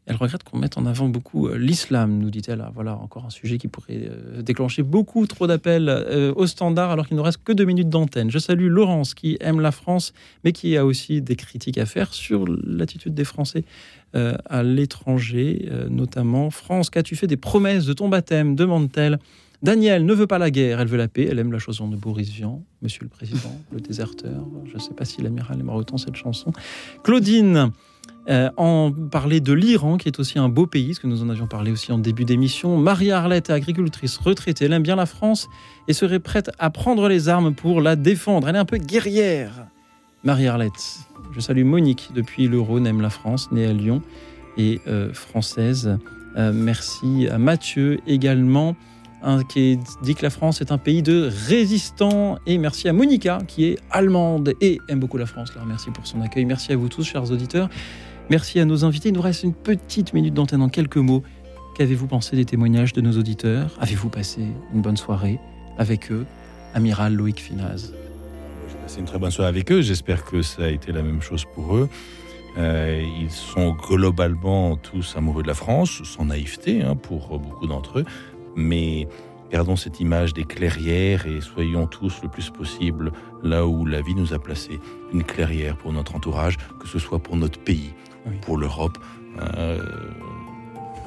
Elle 0.10 0.16
regrette 0.16 0.44
qu'on 0.44 0.58
mette 0.58 0.80
en 0.80 0.88
avant 0.88 1.08
beaucoup 1.08 1.48
euh, 1.48 1.56
l'islam, 1.56 2.18
nous 2.18 2.32
dit-elle. 2.32 2.62
Ah, 2.62 2.72
voilà, 2.74 2.98
encore 2.98 3.26
un 3.28 3.30
sujet 3.30 3.60
qui 3.60 3.68
pourrait 3.68 4.10
euh, 4.10 4.42
déclencher 4.42 4.82
beaucoup 4.82 5.28
trop 5.28 5.46
d'appels 5.46 5.88
euh, 5.88 6.34
au 6.36 6.48
standard 6.48 6.90
alors 6.90 7.08
qu'il 7.08 7.16
ne 7.16 7.22
reste 7.22 7.44
que 7.44 7.54
deux 7.54 7.64
minutes 7.64 7.90
d'antenne. 7.90 8.32
Je 8.32 8.40
salue 8.40 8.70
Laurence 8.70 9.14
qui 9.14 9.38
aime 9.40 9.60
la 9.60 9.72
France, 9.72 10.14
mais 10.44 10.52
qui 10.52 10.76
a 10.78 10.86
aussi 10.86 11.22
des 11.22 11.36
critiques 11.36 11.78
à 11.78 11.86
faire 11.86 12.12
sur 12.12 12.46
l'attitude 12.48 13.14
des 13.14 13.24
Français 13.24 13.64
à 14.14 14.64
l'étranger, 14.64 15.70
notamment. 15.92 16.50
France, 16.50 16.90
qu'as-tu 16.90 17.16
fait 17.16 17.28
des 17.28 17.38
promesses 17.38 17.86
de 17.86 17.94
ton 17.94 18.10
baptême? 18.10 18.56
demande-t-elle. 18.56 19.20
Daniel 19.62 20.04
ne 20.06 20.14
veut 20.16 20.26
pas 20.26 20.40
la 20.40 20.50
guerre, 20.50 20.80
elle 20.80 20.88
veut 20.88 20.98
la 20.98 21.08
paix. 21.08 21.28
Elle 21.30 21.38
aime 21.38 21.52
la 21.52 21.60
chanson 21.60 21.88
de 21.88 21.96
Boris 21.96 22.30
Vian, 22.30 22.64
Monsieur 22.82 23.04
le 23.04 23.10
Président, 23.10 23.56
le 23.72 23.80
déserteur. 23.80 24.44
Je 24.66 24.74
ne 24.74 24.80
sais 24.80 24.94
pas 24.94 25.06
si 25.06 25.22
l'amiral 25.22 25.60
aimera 25.60 25.78
autant 25.78 25.98
cette 25.98 26.16
chanson. 26.16 26.52
Claudine 27.04 27.72
euh, 28.30 28.50
en 28.58 28.92
parler 28.92 29.40
de 29.40 29.54
l'Iran, 29.54 29.98
qui 29.98 30.08
est 30.08 30.20
aussi 30.20 30.38
un 30.38 30.50
beau 30.50 30.68
pays, 30.68 30.94
ce 30.94 31.00
que 31.00 31.08
nous 31.08 31.24
en 31.24 31.30
avions 31.30 31.48
parlé 31.48 31.72
aussi 31.72 31.92
en 31.92 31.98
début 31.98 32.26
d'émission. 32.26 32.78
Marie-Arlette, 32.78 33.50
agricultrice 33.50 34.18
retraitée, 34.18 34.66
elle 34.66 34.74
aime 34.74 34.84
bien 34.84 34.96
la 34.96 35.08
France 35.08 35.50
et 35.88 35.94
serait 35.94 36.20
prête 36.20 36.52
à 36.60 36.70
prendre 36.70 37.08
les 37.08 37.28
armes 37.28 37.56
pour 37.56 37.82
la 37.82 37.96
défendre. 37.96 38.48
Elle 38.48 38.56
est 38.56 38.60
un 38.60 38.66
peu 38.66 38.78
guerrière. 38.78 39.66
Marie-Arlette. 40.24 41.00
Je 41.32 41.40
salue 41.40 41.64
Monique 41.64 42.12
depuis 42.14 42.48
le 42.48 42.60
Rhône, 42.60 42.86
aime 42.86 43.02
la 43.02 43.10
France, 43.10 43.52
née 43.52 43.66
à 43.66 43.74
Lyon 43.74 44.04
et 44.58 44.80
euh, 44.88 45.12
française. 45.12 45.98
Euh, 46.38 46.52
merci 46.54 47.28
à 47.32 47.40
Mathieu 47.40 48.00
également. 48.06 48.76
qui 49.50 49.80
dit 50.04 50.16
que 50.16 50.22
la 50.22 50.30
France 50.30 50.62
est 50.62 50.72
un 50.72 50.78
pays 50.78 51.02
de 51.02 51.30
résistants. 51.48 52.38
Et 52.46 52.60
merci 52.60 52.88
à 52.88 52.94
Monica, 52.94 53.40
qui 53.48 53.66
est 53.66 53.80
allemande 53.90 54.54
et 54.62 54.80
aime 54.88 55.00
beaucoup 55.00 55.18
la 55.18 55.26
France. 55.26 55.52
Merci 55.66 55.90
pour 55.90 56.06
son 56.06 56.22
accueil. 56.22 56.46
Merci 56.46 56.74
à 56.74 56.76
vous 56.76 56.90
tous, 56.90 57.04
chers 57.04 57.32
auditeurs. 57.32 57.70
Merci 58.30 58.60
à 58.60 58.66
nos 58.66 58.86
invités. 58.86 59.10
Il 59.10 59.16
nous 59.16 59.22
reste 59.22 59.42
une 59.42 59.56
petite 59.56 60.14
minute 60.14 60.36
d'antenne 60.36 60.62
en 60.62 60.70
quelques 60.70 60.98
mots. 60.98 61.24
Qu'avez-vous 61.76 62.06
pensé 62.06 62.36
des 62.36 62.46
témoignages 62.46 62.94
de 62.94 63.02
nos 63.02 63.14
auditeurs? 63.18 63.76
Avez-vous 63.80 64.10
passé 64.10 64.42
une 64.72 64.82
bonne 64.82 64.98
soirée 64.98 65.40
avec 65.80 66.12
eux 66.12 66.28
Amiral 66.76 67.16
Loïc 67.16 67.42
Finaz? 67.42 67.92
J'ai 68.70 68.76
passé 68.76 69.00
une 69.00 69.08
très 69.08 69.18
bonne 69.18 69.32
soirée 69.32 69.50
avec 69.50 69.72
eux. 69.72 69.82
J'espère 69.82 70.26
que 70.26 70.44
ça 70.44 70.66
a 70.66 70.68
été 70.68 70.92
la 70.92 71.02
même 71.02 71.24
chose 71.24 71.44
pour 71.56 71.76
eux. 71.76 71.90
Euh, 72.60 73.04
ils 73.20 73.32
sont 73.32 73.72
globalement 73.72 74.76
tous 74.76 75.16
amoureux 75.18 75.42
de 75.42 75.48
la 75.48 75.56
France, 75.56 76.04
sans 76.04 76.26
naïveté 76.26 76.84
hein, 76.84 76.96
pour 76.96 77.40
beaucoup 77.40 77.66
d'entre 77.66 78.00
eux. 78.00 78.06
Mais 78.56 79.08
gardons 79.52 79.76
cette 79.76 80.00
image 80.00 80.36
des 80.36 80.44
clairières 80.44 81.26
et 81.26 81.42
soyons 81.42 81.88
tous 81.88 82.22
le 82.22 82.30
plus 82.30 82.52
possible 82.52 83.12
là 83.42 83.66
où 83.66 83.88
la 83.88 84.04
vie 84.04 84.14
nous 84.14 84.36
a 84.36 84.40
placés. 84.40 84.80
Une 85.14 85.24
clairière 85.24 85.78
pour 85.78 85.94
notre 85.94 86.14
entourage, 86.14 86.58
que 86.80 86.88
ce 86.88 87.00
soit 87.00 87.18
pour 87.18 87.36
notre 87.36 87.58
pays 87.58 87.92
pour 88.42 88.58
l'Europe. 88.58 88.98
Euh, 89.58 89.80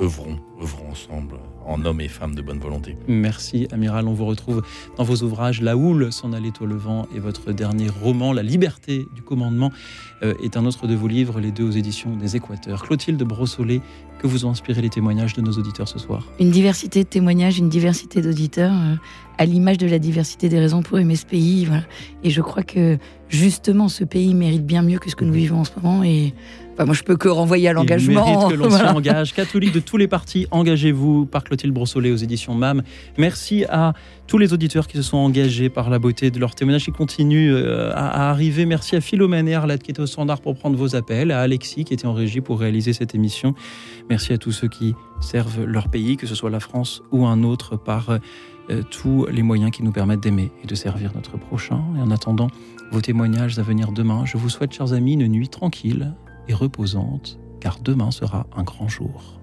œuvrons, 0.00 0.38
œuvrons 0.60 0.90
ensemble 0.90 1.36
en 1.66 1.84
hommes 1.84 2.00
et 2.00 2.08
femmes 2.08 2.34
de 2.34 2.42
bonne 2.42 2.58
volonté. 2.58 2.96
Merci 3.06 3.68
Amiral, 3.70 4.08
on 4.08 4.12
vous 4.12 4.26
retrouve 4.26 4.62
dans 4.96 5.04
vos 5.04 5.22
ouvrages 5.22 5.60
La 5.60 5.76
houle 5.76 6.12
s'en 6.12 6.32
allait 6.32 6.52
au 6.60 6.66
levant 6.66 7.06
et 7.14 7.20
votre 7.20 7.52
dernier 7.52 7.88
roman 7.88 8.32
La 8.32 8.42
liberté 8.42 9.06
du 9.14 9.22
commandement 9.22 9.72
euh, 10.22 10.34
est 10.42 10.56
un 10.56 10.66
autre 10.66 10.86
de 10.86 10.94
vos 10.94 11.08
livres, 11.08 11.40
les 11.40 11.52
deux 11.52 11.64
aux 11.64 11.70
éditions 11.70 12.16
des 12.16 12.36
Équateurs. 12.36 12.82
Clotilde 12.82 13.22
Brossolet, 13.22 13.80
que 14.18 14.26
vous 14.26 14.44
ont 14.46 14.50
inspiré 14.50 14.82
les 14.82 14.90
témoignages 14.90 15.34
de 15.34 15.42
nos 15.42 15.52
auditeurs 15.52 15.88
ce 15.88 15.98
soir 15.98 16.26
Une 16.40 16.50
diversité 16.50 17.04
de 17.04 17.08
témoignages, 17.08 17.58
une 17.58 17.68
diversité 17.68 18.22
d'auditeurs, 18.22 18.72
euh, 18.72 18.94
à 19.38 19.44
l'image 19.44 19.78
de 19.78 19.86
la 19.86 19.98
diversité 19.98 20.48
des 20.48 20.58
raisons 20.58 20.82
pour 20.82 20.98
aimer 20.98 21.16
ce 21.16 21.26
pays. 21.26 21.64
Voilà. 21.64 21.82
Et 22.24 22.30
je 22.30 22.40
crois 22.40 22.62
que 22.62 22.98
justement, 23.28 23.88
ce 23.88 24.04
pays 24.04 24.34
mérite 24.34 24.64
bien 24.66 24.82
mieux 24.82 24.98
que 24.98 25.10
ce 25.10 25.16
que 25.16 25.24
nous 25.24 25.32
vivons 25.32 25.60
en 25.60 25.64
ce 25.64 25.70
moment. 25.80 26.02
Et 26.04 26.34
enfin, 26.74 26.84
moi, 26.84 26.94
je 26.94 27.02
peux 27.02 27.16
que 27.16 27.28
renvoyer 27.28 27.68
à 27.68 27.72
l'engagement. 27.72 28.48
Que 28.48 28.54
l'on 28.54 28.68
Voilà. 28.70 28.92
s'engage. 28.92 29.32
Catholiques 29.34 29.72
de 29.74 29.80
tous 29.80 29.96
les 29.96 30.06
partis, 30.08 30.46
engagez-vous 30.50 31.26
par 31.26 31.44
Clotilde 31.44 31.72
Brossolet 31.72 32.10
aux 32.10 32.16
éditions 32.16 32.54
MAM. 32.54 32.82
Merci 33.18 33.64
à 33.70 33.94
tous 34.26 34.38
les 34.38 34.52
auditeurs 34.52 34.86
qui 34.86 34.96
se 34.96 35.02
sont 35.02 35.16
engagés 35.18 35.68
par 35.70 35.90
la 35.90 35.98
beauté 35.98 36.30
de 36.30 36.38
leur 36.38 36.54
témoignage 36.54 36.84
qui 36.84 36.92
continuent 36.92 37.52
euh, 37.52 37.90
à, 37.94 38.26
à 38.26 38.30
arriver. 38.30 38.66
Merci 38.66 38.96
à 38.96 39.00
Philomène 39.00 39.48
et 39.48 39.54
Arlette 39.54 39.82
qui 39.82 39.90
étaient 39.90 40.00
au 40.00 40.06
standard 40.06 40.40
pour 40.40 40.54
prendre 40.56 40.76
vos 40.76 40.94
appels, 40.94 41.30
à 41.30 41.40
Alexis 41.40 41.84
qui 41.84 41.94
était 41.94 42.06
en 42.06 42.12
régie 42.14 42.40
pour 42.40 42.60
réaliser 42.60 42.92
cette 42.92 43.14
émission. 43.14 43.54
Merci 44.10 44.32
à 44.32 44.38
tous 44.38 44.52
ceux 44.52 44.68
qui 44.68 44.94
servent 45.20 45.64
leur 45.64 45.88
pays, 45.88 46.16
que 46.16 46.26
ce 46.26 46.34
soit 46.34 46.50
la 46.50 46.60
France 46.60 47.02
ou 47.12 47.26
un 47.26 47.42
autre, 47.44 47.76
par 47.76 48.18
euh, 48.70 48.82
tous 48.90 49.26
les 49.26 49.42
moyens 49.42 49.70
qui 49.72 49.82
nous 49.82 49.92
permettent 49.92 50.22
d'aimer 50.22 50.52
et 50.62 50.66
de 50.66 50.74
servir 50.74 51.12
notre 51.14 51.36
prochain. 51.36 51.82
Et 51.96 52.00
en 52.00 52.10
attendant 52.10 52.48
vos 52.92 53.00
témoignages 53.00 53.58
à 53.58 53.62
venir 53.62 53.92
demain, 53.92 54.24
je 54.24 54.36
vous 54.36 54.48
souhaite, 54.48 54.72
chers 54.72 54.92
amis, 54.92 55.14
une 55.14 55.26
nuit 55.26 55.48
tranquille 55.48 56.14
et 56.48 56.54
reposante, 56.54 57.38
car 57.60 57.78
demain 57.80 58.10
sera 58.10 58.46
un 58.56 58.62
grand 58.62 58.88
jour. 58.88 59.40